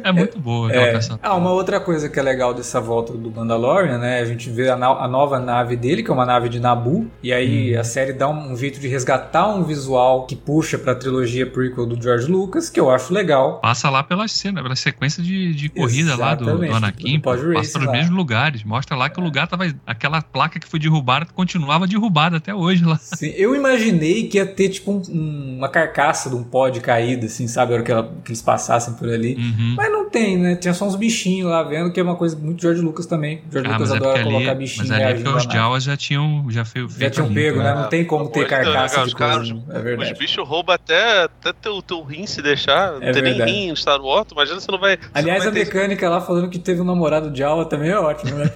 É 0.04 0.12
muito 0.12 0.38
boa 0.40 0.68
aquela 0.70 0.86
É. 0.88 1.00
Ah, 1.24 1.34
uma 1.36 1.52
outra 1.52 1.80
coisa 1.80 2.08
que 2.10 2.20
é 2.20 2.22
legal 2.22 2.54
dessa 2.54 2.80
volta 2.80 3.14
do 3.14 3.32
Mandalorian, 3.32 3.98
né? 3.98 4.20
A 4.20 4.26
gente 4.26 4.48
vê 4.50 4.70
a, 4.70 4.76
na- 4.76 4.88
a 5.04 5.08
nova 5.08 5.40
nave 5.40 5.76
dele, 5.76 6.04
que 6.04 6.12
é 6.12 6.14
uma 6.14 6.26
nave 6.28 6.48
de 6.50 6.60
Naboo, 6.60 7.08
e 7.24 7.34
aí 7.34 7.76
Hum. 7.76 7.80
a 7.80 7.84
série 7.84 8.14
dá 8.14 8.28
um, 8.30 8.52
um 8.52 8.56
jeito 8.56 8.80
de 8.80 8.88
resgatar 8.88 9.48
um 9.48 9.64
visual 9.64 10.28
que 10.28 10.36
puxa 10.36 10.78
pra 10.78 10.94
trilogia 10.94 11.50
prequel 11.50 11.86
do 11.88 12.00
George 12.02 12.28
Lucas, 12.32 12.70
que 12.70 12.80
eu 12.80 12.92
acho 12.92 13.12
legal. 13.14 13.60
Passa 13.62 13.90
lá 13.90 14.04
pela 14.04 14.28
cena, 14.28 14.62
pela 14.62 14.76
sequência 14.92 15.24
de, 15.24 15.54
de 15.54 15.70
corrida 15.70 16.16
lá 16.16 16.36
do, 16.36 16.46
do 16.46 16.50
Exatamente, 16.66 16.76
Anakin. 16.76 17.20
passa 17.20 17.54
race 17.54 17.74
pelos 17.74 17.88
lá. 17.88 17.92
mesmos 17.94 18.16
lugares. 18.16 18.64
Mostra 18.64 18.96
lá 18.98 19.10
que 19.10 19.20
o 19.20 19.24
lugar 19.24 19.48
tava. 19.48 19.66
Aquela 19.86 20.22
placa 20.22 20.60
que 20.60 20.68
foi 20.68 20.80
derrubada 20.80 21.26
continuava 21.34 21.88
derrubada 21.88 22.38
até 22.38 22.54
hoje 22.54 22.84
lá. 22.84 22.98
Sim, 22.98 23.34
eu 23.36 23.56
imaginei 23.56 24.28
que 24.28 24.38
ia 24.38 24.46
ter 24.46 24.70
tipo 24.70 24.92
um- 24.92 25.02
um- 25.10 25.58
uma 25.58 25.70
carcaça 25.70 26.30
de 26.30 26.36
um 26.36 26.44
pod 26.44 26.80
caído, 26.82 27.26
assim, 27.26 27.48
sabe? 27.48 27.72
A 27.72 27.76
hora 27.76 27.84
que, 27.84 27.92
ela- 27.92 28.12
que 28.24 28.30
eles 28.32 28.42
passassem 28.42 28.94
por 28.96 29.10
ali. 29.10 29.36
Uhum. 29.36 29.74
Mas 29.78 29.92
não 29.92 30.10
tem, 30.10 30.38
né? 30.38 30.56
Tinha 30.56 30.74
só 30.74 30.86
uns 30.88 30.96
bichinhos 30.96 31.50
lá 31.50 31.64
vendo, 31.64 31.92
que 31.92 32.00
é 32.00 32.04
uma 32.04 32.16
coisa 32.16 32.36
muito 32.38 32.62
George 32.62 32.82
Lucas 32.82 33.06
também. 33.06 33.42
George 33.52 33.70
Ah, 33.70 33.74
Lucas 33.74 33.90
mas 33.90 33.96
é 33.96 33.98
adora 33.98 34.20
ali, 34.22 34.24
colocar 34.32 34.46
mas 34.48 34.58
bichinho 34.58 34.94
ali 34.94 35.04
é 35.04 35.14
porque 35.14 35.30
os. 35.30 35.44
Jawas 35.44 35.84
já 35.84 35.98
tinham 35.98 36.46
já 36.50 36.66
feito 36.66 36.90
Já 36.98 37.10
tinham 37.10 37.34
pego, 37.34 37.60
né? 37.60 37.74
né? 37.76 37.82
Não 37.82 37.90
tem 37.90 38.06
como 38.06 38.28
ter 38.30 38.40
Pô, 38.40 38.46
então, 38.46 38.64
carcaça 38.74 38.98
né, 38.98 39.02
de 39.04 39.08
os 39.10 39.14
coisa. 39.14 39.54
É 39.70 39.78
Os 39.78 39.84
verdade. 39.84 40.14
bichos 40.16 40.48
roubam 40.48 40.74
até, 40.76 41.24
até 41.24 41.54
teu, 41.54 41.82
teu 41.82 42.02
rim 42.04 42.26
se 42.26 42.42
deixar. 42.42 42.94
Não 42.94 43.04
É 43.08 43.12
tem 43.12 43.22
verdade. 43.22 43.52
nem 43.52 43.64
rim 43.66 43.70
no 43.70 43.76
Star 43.78 44.02
Wars. 44.02 44.28
Imagina 44.32 44.60
você 44.60 44.72
não 44.72 44.79
vai. 44.80 44.98
Aliás, 45.14 45.42
a 45.42 45.46
vai 45.46 45.54
ter- 45.54 45.66
mecânica 45.66 46.10
lá 46.10 46.22
falando 46.22 46.50
que 46.50 46.58
teve 46.60 46.82
um 46.82 46.86
namorado 46.86 47.30
de 47.30 47.44
aula 47.44 47.66
também 47.66 47.90
é 47.92 47.98
ótimo, 48.00 48.36
né? 48.38 48.52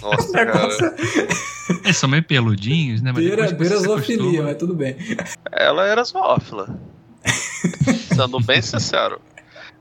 Nossa, 0.00 0.32
cara. 0.46 0.54
Negócio- 0.54 0.92
Eles 1.84 1.96
são 1.96 2.08
meio 2.08 2.22
peludinhos, 2.22 3.02
né? 3.02 3.12
Mas 3.12 3.24
Beira, 3.24 3.50
beira 3.52 3.74
é 3.74 3.78
zoofilia, 3.78 4.42
mas 4.42 4.56
tudo 4.56 4.74
bem. 4.74 4.96
Ela 5.52 5.86
era 5.86 6.02
zoófila. 6.04 6.78
Sendo 8.14 8.40
bem 8.40 8.60
sincero. 8.62 9.20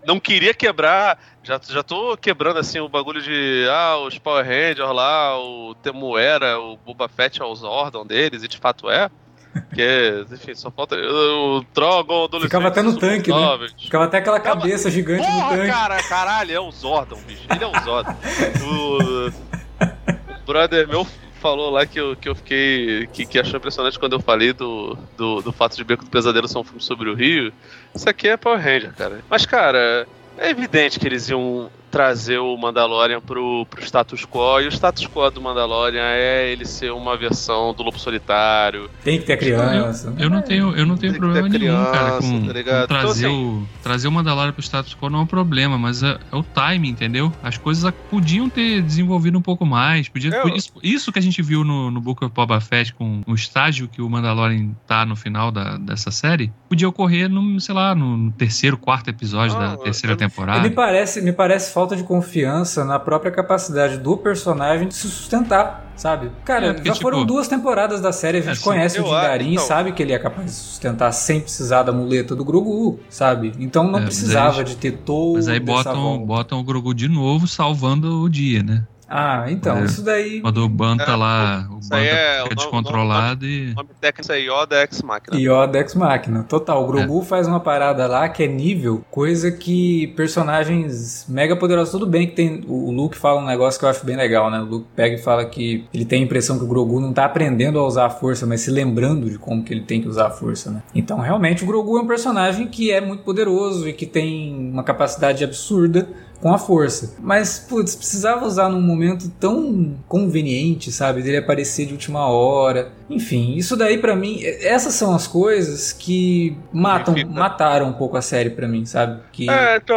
Não 0.06 0.20
queria 0.20 0.54
quebrar. 0.54 1.18
Já, 1.44 1.60
já 1.70 1.84
tô 1.84 2.18
quebrando 2.18 2.60
assim 2.60 2.80
o 2.80 2.90
bagulho 2.90 3.22
de. 3.22 3.66
Ah, 3.70 3.98
os 3.98 4.18
Power 4.18 4.46
Rangers 4.46 4.94
lá, 4.94 5.38
o 5.40 5.76
Temuera, 5.76 6.60
o 6.60 6.78
Boba 6.78 7.08
Fett 7.10 7.42
é 7.42 7.46
os 7.46 7.64
Ordon 7.64 8.06
deles, 8.06 8.44
e 8.44 8.48
de 8.48 8.58
fato 8.58 8.90
é. 8.90 9.10
Porque, 9.54 10.26
enfim, 10.32 10.56
só 10.56 10.72
falta. 10.72 10.96
O 10.96 11.64
Drogon, 11.74 12.26
adolescente. 12.26 12.50
Ficava 12.50 12.68
até 12.70 12.82
no 12.82 12.98
tanque, 12.98 13.32
né? 13.32 13.68
Ficava 13.80 14.06
até 14.06 14.18
aquela 14.18 14.40
cabeça 14.40 14.90
gigante 14.90 15.28
no 15.28 15.34
Porra, 15.34 15.58
tanque. 15.58 15.72
cara, 15.72 16.04
caralho, 16.04 16.52
é 16.52 16.60
o 16.60 16.72
Zordon, 16.72 17.20
bicho. 17.28 17.44
Ele 17.50 17.64
é 17.64 17.68
o 17.68 17.84
Zordon. 17.84 18.16
o 18.66 20.46
brother 20.46 20.88
meu 20.88 21.06
falou 21.40 21.70
lá 21.70 21.86
que 21.86 22.00
eu, 22.00 22.16
que 22.16 22.28
eu 22.28 22.36
fiquei. 22.36 23.08
Que, 23.14 23.26
que 23.26 23.40
achou 23.40 23.58
impressionante 23.58 24.00
quando 24.00 24.14
eu 24.14 24.20
falei 24.20 24.54
do, 24.54 24.98
do, 25.18 25.42
do 25.42 25.52
fato 25.52 25.76
de 25.76 25.84
Beco 25.84 26.04
do 26.04 26.10
Pesadelo 26.10 26.48
ser 26.48 26.58
um 26.58 26.64
filme 26.64 26.82
sobre 26.82 27.10
o 27.10 27.14
Rio. 27.14 27.54
Isso 27.94 28.10
aqui 28.10 28.30
é 28.30 28.38
Power 28.38 28.60
Ranger, 28.60 28.94
cara. 28.96 29.20
Mas, 29.30 29.46
cara, 29.46 30.08
é 30.38 30.50
evidente 30.50 31.00
que 31.00 31.08
eles 31.08 31.30
iam 31.30 31.70
trazer 31.94 32.40
o 32.40 32.58
Mandalorian 32.58 33.22
pro, 33.22 33.68
pro 33.70 33.84
status 33.84 34.26
quo. 34.26 34.60
E 34.62 34.66
o 34.68 34.72
status 34.72 35.06
quo 35.06 35.30
do 35.30 35.40
Mandalorian 35.40 36.02
é 36.02 36.52
ele 36.52 36.66
ser 36.66 36.92
uma 36.92 37.16
versão 37.16 37.72
do 37.72 37.84
Lobo 37.84 38.00
Solitário. 38.00 38.90
Tem 39.04 39.20
que 39.20 39.26
ter 39.28 39.38
criança. 39.38 40.12
Eu 40.18 40.28
não 40.28 40.42
tenho, 40.42 40.76
eu 40.76 40.88
não 40.88 40.98
tenho 40.98 41.14
problema 41.16 41.48
ter 41.48 41.60
nenhum, 41.60 41.76
cara, 41.86 42.18
criança, 42.18 42.22
com, 42.32 42.48
tá 42.48 42.82
com 42.82 42.88
trazer, 42.88 43.28
Então, 43.28 43.44
o, 43.60 43.68
trazer 43.84 44.08
o 44.08 44.12
Mandalorian 44.12 44.52
pro 44.52 44.64
status 44.64 44.96
quo 45.00 45.08
não 45.08 45.20
é 45.20 45.22
um 45.22 45.28
problema, 45.28 45.78
mas 45.78 46.02
é, 46.02 46.18
é 46.32 46.36
o 46.36 46.42
timing, 46.42 46.90
entendeu? 46.90 47.32
As 47.44 47.60
coisas 47.60 47.94
podiam 48.10 48.50
ter 48.50 48.82
desenvolvido 48.82 49.38
um 49.38 49.42
pouco 49.42 49.64
mais. 49.64 50.10
Podia, 50.10 50.32
Eu- 50.32 50.48
isso, 50.56 50.72
isso 50.82 51.12
que 51.12 51.20
a 51.20 51.22
gente 51.22 51.44
viu 51.44 51.64
no, 51.64 51.92
no 51.92 52.02
Book 52.02 52.26
of 52.26 52.34
Boba 52.34 52.60
Fett 52.60 52.92
com 52.96 53.22
o 53.28 53.36
estágio 53.36 53.88
que 53.88 54.02
o 54.02 54.10
Mandalorian 54.10 54.72
tá 54.88 55.06
no 55.06 55.16
final 55.16 55.52
da, 55.52 55.78
dessa 55.78 56.10
série, 56.10 56.52
podia 56.68 56.90
ocorrer 56.90 57.30
no, 57.30 57.60
sei 57.60 57.76
lá, 57.76 57.94
no 57.94 58.32
terceiro, 58.32 58.78
quarto 58.80 59.10
episódio 59.12 59.54
Não, 59.60 59.62
da 59.62 59.78
terceira 59.78 60.14
eu- 60.14 60.18
E 60.18 60.24
me 60.24 60.28
temporada. 60.30 60.72
parece, 60.72 61.22
me 61.22 61.32
parece 61.32 61.72
falta 61.72 61.83
falta 61.84 61.96
de 61.98 62.04
confiança 62.04 62.86
na 62.86 62.98
própria 62.98 63.30
capacidade 63.32 63.98
do 63.98 64.16
personagem 64.16 64.88
de 64.88 64.94
se 64.96 65.08
sustentar, 65.10 65.92
sabe? 65.98 66.32
Cara, 66.46 66.68
É, 66.68 66.74
porque, 66.74 66.88
já 66.88 66.96
foram 66.96 67.20
tipo, 67.20 67.28
duas 67.34 67.48
temporadas 67.48 68.00
da 68.00 68.14
série, 68.14 68.38
a 68.38 68.42
gente 68.42 68.52
é, 68.54 68.56
sim. 68.56 68.64
conhece 68.64 69.00
o 69.02 69.04
Dingarin, 69.04 69.54
então. 69.54 69.66
sabe 69.66 69.92
que 69.92 70.02
ele 70.02 70.14
é 70.14 70.20
capaz 70.20 70.46
de 70.46 70.52
se 70.54 70.60
sustentar 70.64 71.12
sem 71.12 71.42
precisar 71.42 71.84
da 71.84 71.92
muleta 71.92 72.36
do 72.36 72.46
Grogu, 72.46 73.00
sabe? 73.10 73.52
Então 73.60 73.84
não 73.92 74.00
É, 74.00 74.04
precisava 74.04 74.60
aí- 74.60 74.64
de 74.64 74.78
ter 74.78 74.92
todo 75.00 75.36
Mas 75.36 75.48
aí 75.50 75.60
botam, 75.60 76.26
botam 76.26 76.60
o 76.60 76.64
Grogu 76.64 76.94
de 76.94 77.10
novo, 77.10 77.48
salvando 77.48 78.22
o 78.22 78.30
dia, 78.30 78.64
né? 78.64 78.84
Ah, 79.10 79.46
então, 79.50 79.78
É. 79.78 79.84
isso 79.86 80.04
daí... 80.04 80.42
Quando 80.42 80.64
o 80.64 80.70
Banta 80.70 81.04
É, 81.04 81.16
lá, 81.16 81.68
o 81.70 81.74
Banta 81.76 81.96
aí 81.96 82.08
é 82.08 82.12
o 82.12 82.44
fica 82.44 82.44
nome- 82.44 82.56
descontrolado 82.56 83.46
O 83.46 83.48
e. 83.50 83.74
nome 83.76 83.90
técnico 84.00 84.32
é 84.32 84.40
Yoda 84.40 84.82
Ex 84.82 85.02
Machina. 85.02 85.38
Yoda 85.38 85.80
Ex 85.80 85.96
Machina, 85.96 86.44
total. 86.44 86.84
O 86.84 86.88
Grogu 86.88 87.22
faz 87.22 87.48
uma 87.48 87.60
parada 87.60 88.08
lá 88.08 88.28
que 88.30 88.44
é 88.44 88.48
nível, 88.48 89.04
coisa 89.12 89.52
que 89.52 90.08
personagens 90.16 91.26
mega 91.30 91.56
poderosos. 91.56 91.92
Tudo 91.92 92.06
bem 92.08 92.28
que 92.28 92.34
tem. 92.34 92.64
O 92.68 92.84
o 92.84 92.92
Luke 92.92 93.18
fala 93.18 93.42
um 93.42 93.46
negócio 93.46 93.80
que 93.80 93.86
eu 93.86 93.90
acho 93.90 94.06
bem 94.06 94.16
legal, 94.16 94.52
né? 94.52 94.60
O 94.60 94.66
Luke 94.66 94.88
pega 94.96 95.16
e 95.16 95.18
fala 95.18 95.46
que 95.46 95.86
ele 95.94 96.06
tem 96.06 96.22
a 96.22 96.26
impressão 96.26 96.58
que 96.58 96.64
o 96.66 96.68
Grogu 96.68 97.00
não 97.00 97.14
tá 97.14 97.26
aprendendo 97.26 97.80
a 97.80 97.86
usar 97.88 98.06
a 98.06 98.10
força, 98.10 98.46
mas 98.46 98.62
se 98.62 98.70
lembrando 98.70 99.30
de 99.30 99.38
como 99.40 99.64
que 99.64 99.74
ele 99.74 99.82
tem 99.82 100.02
que 100.02 100.08
usar 100.08 100.28
a 100.28 100.30
força, 100.30 100.70
né? 100.70 100.84
Então, 100.94 101.20
realmente, 101.20 101.64
o 101.64 101.68
Grogu 101.68 101.98
é 101.98 102.02
um 102.02 102.08
personagem 102.08 102.68
que 102.68 102.92
é 102.92 103.00
muito 103.02 103.24
poderoso 103.24 103.88
e 103.88 103.94
que 103.94 104.06
tem 104.06 104.70
uma 104.72 104.84
capacidade 104.84 105.44
absurda 105.44 106.08
com 106.44 106.54
a 106.54 106.58
força. 106.58 107.16
Mas, 107.22 107.58
putz, 107.58 107.96
precisava 107.96 108.46
usar 108.46 108.68
num 108.68 108.82
momento 108.82 109.32
tão 109.40 109.96
conveniente, 110.10 110.92
sabe? 110.92 111.22
Dele 111.22 111.38
aparecer 111.38 111.86
de 111.86 111.94
última 111.94 112.28
hora. 112.28 112.92
Enfim, 113.10 113.56
isso 113.56 113.76
daí 113.76 113.98
pra 113.98 114.16
mim, 114.16 114.40
essas 114.44 114.94
são 114.94 115.14
as 115.14 115.28
coisas 115.28 115.92
que 115.92 116.58
matam, 116.72 117.14
Fica. 117.14 117.30
mataram 117.30 117.88
um 117.88 117.94
pouco 117.94 118.18
a 118.18 118.22
série 118.22 118.50
pra 118.50 118.68
mim, 118.68 118.86
sabe? 118.86 119.22
Que 119.32 119.50
É, 119.50 119.78
então, 119.78 119.96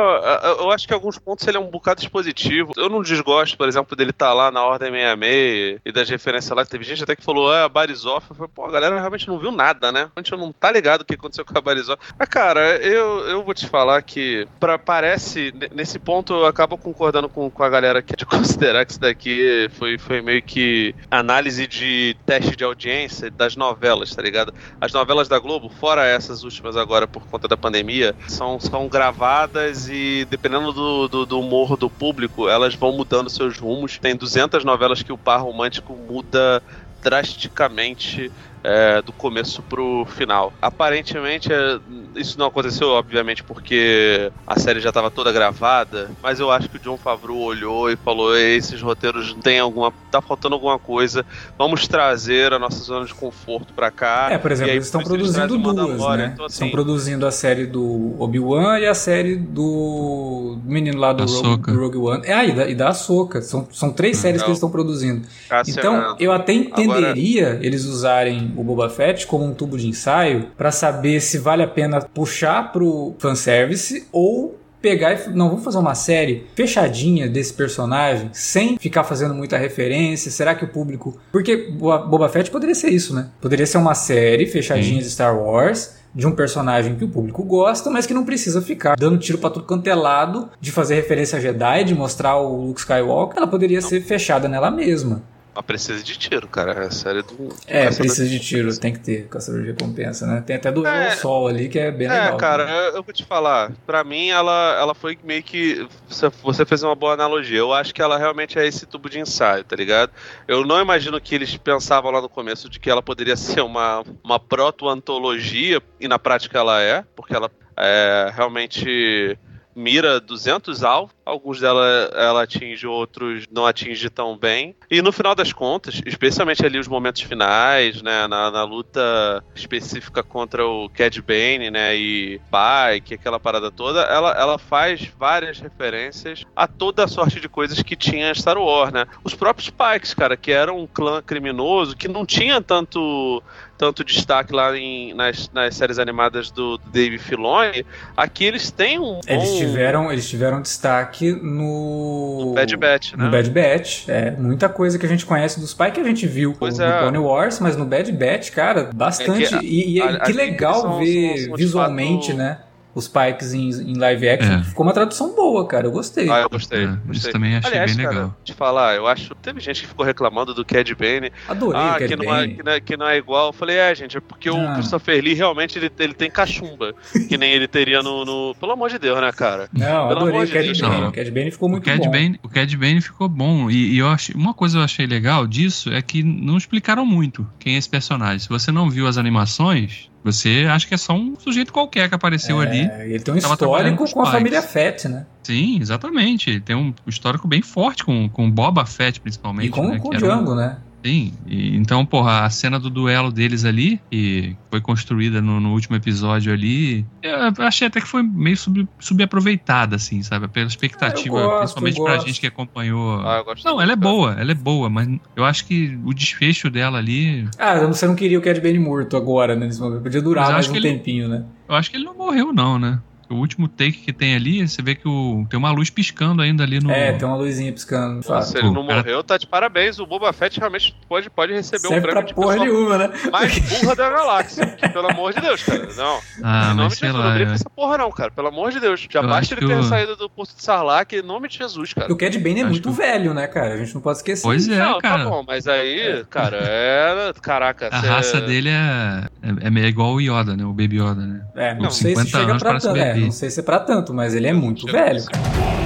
eu 0.60 0.70
acho 0.70 0.86
que 0.86 0.92
em 0.92 0.96
alguns 0.96 1.18
pontos 1.18 1.46
ele 1.46 1.56
é 1.56 1.60
um 1.60 1.70
bocado 1.70 2.00
expositivo. 2.00 2.72
Eu 2.76 2.88
não 2.88 3.02
desgosto, 3.02 3.56
por 3.56 3.68
exemplo, 3.68 3.96
dele 3.96 4.10
estar 4.10 4.32
lá 4.32 4.50
na 4.50 4.64
Ordem 4.64 4.90
66 4.90 5.80
e 5.84 5.92
das 5.92 6.08
referências 6.08 6.56
lá. 6.56 6.64
Teve 6.64 6.84
gente 6.84 7.02
até 7.04 7.14
que 7.14 7.22
falou, 7.24 7.50
ah, 7.52 7.68
Barizoff. 7.68 8.26
Eu 8.30 8.36
falei, 8.36 8.50
pô, 8.54 8.64
a 8.64 8.70
galera 8.72 8.98
realmente 8.98 9.28
não 9.28 9.38
viu 9.38 9.52
nada, 9.52 9.92
né? 9.92 10.08
A 10.16 10.20
gente 10.20 10.32
não 10.32 10.52
tá 10.52 10.70
ligado 10.72 11.02
o 11.02 11.04
que 11.04 11.14
aconteceu 11.14 11.44
com 11.44 11.56
a 11.56 11.60
Barizoff. 11.60 12.00
Mas, 12.18 12.28
cara, 12.28 12.76
eu, 12.78 13.20
eu 13.28 13.44
vou 13.44 13.54
te 13.54 13.66
falar 13.68 14.02
que 14.02 14.46
pra, 14.58 14.78
parece, 14.78 15.52
ne- 15.54 15.70
nesse 15.74 15.98
ponto 15.98 16.32
eu 16.34 16.46
acabo 16.46 16.76
concordando 16.76 17.28
com, 17.28 17.48
com 17.50 17.62
a 17.62 17.68
galera 17.68 18.02
que 18.02 18.14
é 18.14 18.16
de 18.16 18.26
considerar 18.26 18.84
que 18.84 18.92
isso 18.92 19.00
daqui 19.00 19.68
foi, 19.78 19.96
foi 19.98 20.20
meio 20.20 20.42
que 20.42 20.94
análise 21.10 21.66
de 21.66 22.16
teste 22.26 22.56
de 22.56 22.64
audiência 22.64 22.95
das 23.36 23.56
novelas, 23.56 24.14
tá 24.14 24.22
ligado? 24.22 24.52
As 24.80 24.92
novelas 24.92 25.28
da 25.28 25.38
Globo, 25.38 25.68
fora 25.68 26.04
essas 26.06 26.42
últimas 26.42 26.76
agora 26.76 27.06
por 27.06 27.26
conta 27.26 27.46
da 27.46 27.56
pandemia, 27.56 28.14
são, 28.28 28.58
são 28.58 28.88
gravadas 28.88 29.88
e 29.88 30.26
dependendo 30.30 30.72
do, 30.72 31.08
do, 31.08 31.26
do 31.26 31.40
humor 31.40 31.76
do 31.76 31.90
público, 31.90 32.48
elas 32.48 32.74
vão 32.74 32.92
mudando 32.92 33.28
seus 33.28 33.58
rumos. 33.58 33.98
Tem 33.98 34.16
200 34.16 34.64
novelas 34.64 35.02
que 35.02 35.12
o 35.12 35.18
par 35.18 35.40
romântico 35.40 35.94
muda 35.94 36.62
drasticamente 37.02 38.32
é, 38.66 39.00
do 39.00 39.12
começo 39.12 39.62
pro 39.62 40.04
final. 40.16 40.52
Aparentemente, 40.60 41.52
é, 41.52 41.78
isso 42.16 42.36
não 42.36 42.46
aconteceu, 42.46 42.88
obviamente, 42.88 43.44
porque 43.44 44.32
a 44.44 44.58
série 44.58 44.80
já 44.80 44.88
estava 44.88 45.08
toda 45.08 45.30
gravada, 45.30 46.10
mas 46.20 46.40
eu 46.40 46.50
acho 46.50 46.68
que 46.68 46.76
o 46.76 46.80
John 46.80 46.96
Favreau 46.96 47.38
olhou 47.38 47.88
e 47.88 47.94
falou: 47.94 48.36
esses 48.36 48.82
roteiros 48.82 49.36
tem 49.40 49.60
alguma. 49.60 49.92
tá 50.10 50.20
faltando 50.20 50.56
alguma 50.56 50.80
coisa, 50.80 51.24
vamos 51.56 51.86
trazer 51.86 52.52
a 52.52 52.58
nossa 52.58 52.82
zona 52.82 53.06
de 53.06 53.14
conforto 53.14 53.72
pra 53.72 53.92
cá. 53.92 54.28
É, 54.32 54.38
por 54.38 54.50
exemplo, 54.50 54.72
aí, 54.72 54.78
eles 54.78 54.86
estão 54.86 55.00
produzindo 55.00 55.54
o 55.54 55.58
duas, 55.58 56.16
né? 56.16 56.32
Então, 56.34 56.46
Estão 56.46 56.46
assim, 56.46 56.70
produzindo 56.70 57.24
a 57.24 57.30
série 57.30 57.66
do 57.66 58.16
Obi-Wan 58.18 58.80
e 58.80 58.86
a 58.86 58.94
série 58.94 59.36
do 59.36 60.58
menino 60.64 60.98
lá 60.98 61.12
do 61.12 61.24
Rogue, 61.24 61.70
Rogue 61.70 61.98
One. 61.98 62.26
É, 62.26 62.32
ah, 62.32 62.44
e 62.44 62.52
da, 62.52 62.68
e 62.68 62.74
da 62.74 62.88
Ahsoka. 62.88 63.40
São, 63.42 63.68
são 63.70 63.92
três 63.92 64.16
séries 64.16 64.42
que 64.42 64.48
eles 64.48 64.56
estão 64.56 64.70
produzindo. 64.70 65.26
Então, 65.68 66.16
eu 66.18 66.32
até 66.32 66.52
Agora- 66.52 66.66
entenderia 66.82 67.60
eles 67.62 67.84
usarem 67.84 68.55
o 68.56 68.64
Boba 68.64 68.88
Fett 68.88 69.26
como 69.26 69.44
um 69.44 69.54
tubo 69.54 69.76
de 69.76 69.88
ensaio 69.88 70.48
pra 70.56 70.70
saber 70.70 71.20
se 71.20 71.38
vale 71.38 71.62
a 71.62 71.68
pena 71.68 72.00
puxar 72.00 72.72
pro 72.72 73.14
fanservice 73.18 74.06
ou 74.12 74.58
pegar 74.80 75.14
e 75.14 75.30
não 75.30 75.48
vamos 75.48 75.64
fazer 75.64 75.78
uma 75.78 75.94
série 75.94 76.46
fechadinha 76.54 77.28
desse 77.28 77.52
personagem 77.52 78.30
sem 78.32 78.78
ficar 78.78 79.02
fazendo 79.04 79.34
muita 79.34 79.56
referência. 79.56 80.30
Será 80.30 80.54
que 80.54 80.64
o 80.64 80.68
público, 80.68 81.18
porque 81.32 81.56
Boba 81.56 82.28
Fett 82.28 82.50
poderia 82.50 82.74
ser 82.74 82.90
isso, 82.90 83.14
né? 83.14 83.28
Poderia 83.40 83.66
ser 83.66 83.78
uma 83.78 83.94
série 83.94 84.46
fechadinha 84.46 85.02
de 85.02 85.10
Star 85.10 85.36
Wars 85.36 85.96
de 86.14 86.26
um 86.26 86.32
personagem 86.32 86.94
que 86.94 87.04
o 87.04 87.08
público 87.08 87.42
gosta, 87.42 87.90
mas 87.90 88.06
que 88.06 88.14
não 88.14 88.24
precisa 88.24 88.62
ficar 88.62 88.96
dando 88.96 89.18
tiro 89.18 89.36
pra 89.38 89.50
tudo 89.50 89.66
quanto 89.66 89.86
é 89.86 89.94
lado, 89.94 90.48
de 90.58 90.72
fazer 90.72 90.94
referência 90.94 91.36
a 91.36 91.40
Jedi, 91.40 91.84
de 91.84 91.94
mostrar 91.94 92.38
o 92.38 92.68
Luke 92.68 92.80
Skywalker. 92.80 93.36
Ela 93.36 93.46
poderia 93.46 93.82
ser 93.82 94.00
fechada 94.00 94.48
nela 94.48 94.70
mesma. 94.70 95.22
Mas 95.56 95.64
precisa 95.64 96.02
de 96.04 96.18
tiro, 96.18 96.46
cara. 96.46 96.72
É 96.84 96.86
a 96.86 96.90
série 96.90 97.22
do. 97.22 97.48
É, 97.66 97.86
precisa 97.90 98.28
de 98.28 98.38
tiro, 98.38 98.78
tem 98.78 98.92
que 98.92 99.00
ter 99.00 99.26
caçador 99.28 99.62
de 99.62 99.68
recompensa, 99.68 100.26
né? 100.26 100.42
Tem 100.46 100.56
até 100.56 100.70
do 100.70 100.86
É. 100.86 101.06
é, 101.08 101.10
Sol 101.12 101.48
ali 101.48 101.68
que 101.68 101.78
é 101.78 101.90
bem 101.90 102.06
É, 102.06 102.10
legal. 102.10 102.36
cara, 102.36 102.70
eu, 102.70 102.96
eu 102.96 103.02
vou 103.02 103.12
te 103.14 103.24
falar. 103.24 103.72
Pra 103.86 104.04
mim, 104.04 104.28
ela, 104.28 104.76
ela 104.78 104.94
foi 104.94 105.18
meio 105.24 105.42
que. 105.42 105.88
Você, 106.08 106.28
você 106.42 106.66
fez 106.66 106.82
uma 106.82 106.94
boa 106.94 107.14
analogia. 107.14 107.58
Eu 107.58 107.72
acho 107.72 107.94
que 107.94 108.02
ela 108.02 108.18
realmente 108.18 108.58
é 108.58 108.66
esse 108.66 108.84
tubo 108.84 109.08
de 109.08 109.18
ensaio, 109.18 109.64
tá 109.64 109.74
ligado? 109.74 110.12
Eu 110.46 110.64
não 110.66 110.80
imagino 110.80 111.18
que 111.20 111.34
eles 111.34 111.56
pensavam 111.56 112.10
lá 112.10 112.20
no 112.20 112.28
começo 112.28 112.68
de 112.68 112.78
que 112.78 112.90
ela 112.90 113.02
poderia 113.02 113.36
ser 113.36 113.62
uma, 113.62 114.04
uma 114.22 114.38
proto-antologia, 114.38 115.80
e 115.98 116.06
na 116.06 116.18
prática 116.18 116.58
ela 116.58 116.80
é, 116.82 117.02
porque 117.14 117.34
ela 117.34 117.50
é, 117.76 118.30
realmente 118.34 119.38
mira 119.74 120.20
200 120.20 120.82
alvos, 120.84 121.14
alguns 121.26 121.60
dela 121.60 121.84
ela 122.14 122.42
atinge, 122.44 122.86
outros 122.86 123.44
não 123.50 123.66
atinge 123.66 124.08
tão 124.08 124.38
bem. 124.38 124.76
E 124.90 125.02
no 125.02 125.10
final 125.12 125.34
das 125.34 125.52
contas, 125.52 126.00
especialmente 126.06 126.64
ali 126.64 126.78
os 126.78 126.86
momentos 126.88 127.22
finais, 127.22 128.00
né, 128.00 128.26
na, 128.28 128.50
na 128.50 128.62
luta 128.64 129.42
específica 129.54 130.22
contra 130.22 130.64
o 130.64 130.88
Cad 130.88 131.20
Bane, 131.20 131.70
né, 131.70 131.96
e 131.96 132.40
Pike, 132.50 133.14
aquela 133.14 133.40
parada 133.40 133.70
toda, 133.70 134.02
ela, 134.02 134.30
ela 134.32 134.58
faz 134.58 135.04
várias 135.18 135.58
referências 135.58 136.44
a 136.54 136.66
toda 136.68 137.04
a 137.04 137.08
sorte 137.08 137.40
de 137.40 137.48
coisas 137.48 137.82
que 137.82 137.96
tinha 137.96 138.32
Star 138.34 138.56
Wars, 138.58 138.92
né? 138.92 139.06
Os 139.24 139.34
próprios 139.34 139.68
Pikes, 139.68 140.14
cara, 140.14 140.36
que 140.36 140.52
era 140.52 140.72
um 140.72 140.86
clã 140.86 141.20
criminoso, 141.20 141.96
que 141.96 142.06
não 142.08 142.24
tinha 142.24 142.60
tanto 142.60 143.42
tanto 143.78 144.02
destaque 144.02 144.54
lá 144.54 144.74
em, 144.74 145.12
nas, 145.12 145.50
nas 145.52 145.74
séries 145.76 145.98
animadas 145.98 146.50
do 146.50 146.78
Dave 146.78 147.18
Filoni, 147.18 147.84
aqui 148.16 148.44
eles 148.46 148.70
têm 148.70 148.98
um 148.98 149.20
Eles 149.26 149.50
bom- 149.50 149.58
tiveram, 149.58 150.10
eles 150.10 150.26
tiveram 150.26 150.62
destaque 150.62 151.15
no. 151.24 152.46
No 152.46 152.52
Bad 152.54 152.76
Batch, 152.76 153.12
né? 153.14 153.24
No 153.24 153.30
Bad 153.30 153.50
Batch. 153.50 154.08
É, 154.08 154.30
muita 154.32 154.68
coisa 154.68 154.98
que 154.98 155.06
a 155.06 155.08
gente 155.08 155.24
conhece 155.26 155.58
dos 155.60 155.72
pais 155.74 155.92
que 155.92 156.00
a 156.00 156.04
gente 156.04 156.26
viu 156.26 156.54
Pois 156.58 156.78
no 156.78 156.84
é. 156.84 156.98
Clone 157.00 157.18
Wars, 157.18 157.58
mas 157.60 157.76
no 157.76 157.84
Bad 157.84 158.10
Batch, 158.12 158.50
cara, 158.50 158.90
bastante. 158.94 159.54
É 159.54 159.58
que 159.58 159.66
e 159.66 159.96
e 159.96 160.02
a- 160.02 160.20
que 160.20 160.32
legal 160.32 160.80
são- 160.82 160.98
ver 160.98 161.36
são- 161.38 161.46
são 161.48 161.56
visualmente, 161.56 162.28
fato- 162.28 162.38
né? 162.38 162.58
Os 162.96 163.06
Pikes 163.06 163.52
em, 163.52 163.68
em 163.68 163.94
live 163.98 164.26
action. 164.28 164.52
É. 164.54 164.64
Ficou 164.64 164.86
uma 164.86 164.92
tradução 164.94 165.34
boa, 165.36 165.66
cara. 165.68 165.86
Eu 165.86 165.92
gostei. 165.92 166.30
Ah, 166.30 166.40
eu 166.40 166.48
gostei. 166.48 166.84
É, 166.84 166.86
gostei. 166.86 167.12
isso 167.12 167.30
também 167.30 167.54
achei 167.54 167.70
Aliás, 167.70 167.94
bem 167.94 168.04
cara, 168.06 168.16
legal. 168.16 168.36
te 168.42 168.54
falar, 168.54 168.96
eu 168.96 169.06
acho. 169.06 169.34
Teve 169.34 169.60
gente 169.60 169.82
que 169.82 169.86
ficou 169.86 170.04
reclamando 170.04 170.54
do 170.54 170.64
Cad 170.64 170.90
Bane. 170.94 171.30
Adorei 171.46 171.78
Ah, 171.80 171.94
o 171.96 171.98
Cad 171.98 172.08
que 172.08 172.16
não, 172.16 172.34
é, 172.34 172.48
que, 172.48 172.62
não 172.62 172.72
é, 172.72 172.80
que 172.80 172.96
não 172.96 173.06
é 173.08 173.18
igual. 173.18 173.48
Eu 173.48 173.52
falei, 173.52 173.76
é, 173.76 173.94
gente, 173.94 174.16
é 174.16 174.20
porque 174.20 174.48
Ah. 174.48 174.54
o 174.54 174.74
Christopher 174.76 175.22
Lee 175.22 175.34
realmente 175.34 175.78
ele, 175.78 175.92
ele 175.98 176.14
tem 176.14 176.30
cachumba. 176.30 176.94
que 177.28 177.36
nem 177.36 177.52
ele 177.52 177.68
teria 177.68 178.02
no, 178.02 178.24
no- 178.24 178.54
Pelo 178.58 178.72
amor 178.72 178.88
de 178.88 178.98
Deus, 178.98 179.20
né, 179.20 179.30
cara? 179.30 179.68
Não, 179.72 180.08
Pelo 180.08 180.10
adorei 180.20 180.34
amor 180.36 180.42
o 180.42 180.46
de 180.46 180.52
Cad 180.54 180.64
Deus, 180.64 180.80
Bane. 180.80 181.00
não. 181.02 181.08
O 181.08 181.12
Cad 181.12 181.30
Bane 181.30 181.50
ficou 181.50 181.68
O 181.68 181.72
muito 181.72 181.84
Cad, 181.84 181.98
bom. 182.02 182.10
Bane, 182.10 182.40
o 182.42 182.48
Cad 182.48 182.76
Bane 182.78 183.00
ficou 183.02 183.28
bom. 183.28 183.70
E, 183.70 183.92
e 183.94 183.98
eu 183.98 184.08
achei, 184.08 184.34
uma 184.34 184.54
coisa 184.54 184.78
eu 184.78 184.82
achei 184.82 185.06
legal 185.06 185.46
disso 185.46 185.92
é 185.92 186.00
que 186.00 186.22
não 186.22 186.56
explicaram 186.56 187.04
muito 187.04 187.46
quem 187.58 187.74
é 187.74 187.78
esse 187.78 187.90
personagem. 187.90 188.38
Se 188.38 188.48
você 188.48 188.72
não 188.72 188.88
viu 188.88 189.06
as 189.06 189.18
animações, 189.18 190.10
você 190.32 190.66
acha 190.70 190.86
que 190.86 190.94
é 190.94 190.96
só 190.96 191.14
um 191.14 191.34
sujeito 191.38 191.72
qualquer 191.72 192.08
que 192.08 192.14
apareceu 192.14 192.60
ali. 192.60 192.80
É, 192.82 193.08
ele 193.08 193.20
tem 193.20 193.32
um 193.34 193.36
histórico 193.38 193.96
com 194.04 194.12
com 194.12 194.22
a 194.22 194.30
família 194.32 194.62
Fett, 194.62 195.08
né? 195.08 195.26
Sim, 195.42 195.78
exatamente. 195.80 196.50
Ele 196.50 196.60
tem 196.60 196.74
um 196.76 196.92
histórico 197.06 197.46
bem 197.48 197.62
forte 197.62 198.04
com, 198.04 198.28
com 198.28 198.50
Boba 198.50 198.84
Fett, 198.84 199.20
principalmente. 199.20 199.68
E 199.68 199.70
com, 199.70 199.88
né, 199.88 199.98
com 199.98 200.08
o 200.08 200.14
era 200.14 200.24
um- 200.24 200.28
Django, 200.28 200.54
né? 200.54 200.76
Sim, 201.06 201.32
e- 201.46 201.76
então, 201.76 202.04
porra, 202.04 202.40
a 202.44 202.50
cena 202.50 202.80
do 202.80 202.90
duelo 202.90 203.30
deles 203.30 203.64
ali, 203.64 204.00
que 204.10 204.56
foi 204.68 204.80
construída 204.80 205.40
no, 205.40 205.60
no 205.60 205.72
último 205.72 205.94
episódio 205.94 206.52
ali, 206.52 207.06
eu 207.22 207.64
achei 207.64 207.86
até 207.86 208.00
que 208.00 208.08
foi 208.08 208.24
meio 208.24 208.56
sub, 208.56 208.88
subaproveitada, 208.98 209.94
assim, 209.94 210.20
sabe? 210.24 210.48
Pela 210.48 210.66
expectativa, 210.66 211.38
Ah, 211.38 211.42
gosto, 211.46 211.58
principalmente 211.58 212.02
pra 212.02 212.18
gente 212.26 212.40
que 212.40 212.46
acompanhou. 212.48 213.20
Ah, 213.20 213.44
Não, 213.64 213.80
ela 213.80 213.92
é 213.92 213.96
boa, 213.96 214.32
ela 214.36 214.50
é 214.50 214.54
boa, 214.54 214.90
mas 214.90 215.08
eu 215.36 215.44
acho 215.44 215.64
que 215.66 215.96
o 216.04 216.12
desfecho 216.12 216.68
dela 216.68 216.98
ali. 216.98 217.48
Ah, 217.56 217.78
você 217.86 218.04
não 218.04 218.16
queria 218.16 218.38
o 218.38 218.42
Cad 218.42 218.60
Bane 218.60 218.78
morto 218.78 219.16
agora, 219.16 219.54
né? 219.54 219.68
Podia 220.02 220.20
durar 220.20 220.52
mais 220.52 220.68
um 220.68 220.74
ele- 220.74 220.90
tempinho, 220.90 221.28
né? 221.28 221.44
Eu 221.68 221.74
acho 221.74 221.90
que 221.90 221.96
ele 221.96 222.04
não 222.04 222.16
morreu, 222.16 222.52
não, 222.52 222.78
né? 222.78 222.98
O 223.28 223.34
último 223.36 223.68
take 223.68 223.92
que 223.98 224.12
tem 224.12 224.34
ali, 224.34 224.66
você 224.66 224.80
vê 224.82 224.94
que 224.94 225.08
o, 225.08 225.46
tem 225.50 225.58
uma 225.58 225.70
luz 225.70 225.90
piscando 225.90 226.42
ainda 226.42 226.62
ali 226.64 226.80
no. 226.80 226.90
É, 226.90 227.12
tem 227.12 227.26
uma 227.26 227.36
luzinha 227.36 227.72
piscando. 227.72 228.22
fato. 228.22 228.44
Se 228.46 228.58
ele 228.58 228.68
não 228.70 228.82
Pô, 228.82 228.86
cara- 228.86 229.02
morreu, 229.02 229.24
tá 229.24 229.36
de 229.36 229.46
parabéns. 229.46 229.98
O 229.98 230.06
Boba 230.06 230.32
Fett 230.32 230.58
realmente 230.58 230.94
pode, 231.08 231.28
pode 231.30 231.52
receber 231.52 231.86
um 231.88 231.90
Serve 231.90 232.02
prêmio 232.02 232.20
pra 232.22 232.28
de 232.28 232.34
porra 232.34 232.56
nenhuma, 232.56 232.98
né? 232.98 233.10
mais 233.32 233.58
burra 233.58 233.94
da 233.96 234.10
galáxia. 234.10 234.66
que, 234.66 234.88
pelo 234.88 235.10
amor 235.10 235.32
de 235.34 235.40
Deus, 235.40 235.62
cara. 235.62 235.88
Não. 235.96 236.20
Ah, 236.42 236.64
em 236.64 236.68
nome 236.68 236.82
mas 236.84 236.92
de 236.94 236.98
Jesus, 237.00 237.14
não 237.14 237.20
lá. 237.20 237.34
brinca 237.34 237.42
é- 237.44 237.46
com 237.48 237.54
essa 237.54 237.70
porra, 237.70 237.98
não, 237.98 238.10
cara. 238.10 238.30
Pelo 238.30 238.48
amor 238.48 238.70
de 238.70 238.80
Deus. 238.80 239.06
Já 239.10 239.20
Eu 239.20 239.28
basta 239.28 239.54
ele 239.54 239.66
ter 239.66 239.74
o- 239.78 239.82
saído 239.82 240.16
do 240.16 240.28
posto 240.30 240.56
de 240.56 240.62
Sarlacc 240.62 241.12
em 241.12 241.22
nome 241.22 241.48
de 241.48 241.58
Jesus, 241.58 241.92
cara. 241.92 242.12
O 242.12 242.16
Cad 242.16 242.36
Bane 242.38 242.60
é 242.60 242.62
Acho 242.62 242.70
muito 242.72 242.90
que- 242.90 242.96
velho, 242.96 243.34
né, 243.34 243.46
cara? 243.46 243.74
A 243.74 243.76
gente 243.76 243.94
não 243.94 244.00
pode 244.00 244.18
esquecer. 244.18 244.42
Pois 244.42 244.68
é, 244.68 244.78
não, 244.78 245.00
cara. 245.00 245.24
tá 245.24 245.30
bom, 245.30 245.44
mas 245.46 245.66
aí, 245.66 246.24
cara, 246.30 246.58
é. 246.62 247.32
Caraca, 247.42 247.88
A 247.90 248.00
cê- 248.00 248.06
raça 248.06 248.40
dele 248.40 248.68
é, 248.68 249.24
é, 249.42 249.66
é 249.66 249.70
meio 249.70 249.86
igual 249.86 250.14
o 250.14 250.20
Yoda, 250.20 250.56
né? 250.56 250.64
O 250.64 250.72
Baby 250.72 250.96
Yoda, 251.00 251.14
né? 251.26 251.40
É, 251.54 251.74
não 251.74 251.84
Com 251.84 251.90
sei 251.90 252.14
se 252.14 252.20
50 252.22 252.38
chega 252.38 252.50
anos 252.52 252.62
pra 252.62 252.70
parece 252.70 252.86
tanto. 252.86 252.98
É, 252.98 253.15
bebê. 253.16 253.26
não 253.26 253.32
sei 253.32 253.50
se 253.50 253.60
é 253.60 253.62
pra 253.62 253.80
tanto, 253.80 254.14
mas 254.14 254.34
ele 254.34 254.46
é 254.46 254.52
muito 254.52 254.86
velho, 254.86 255.24
cara. 255.24 255.76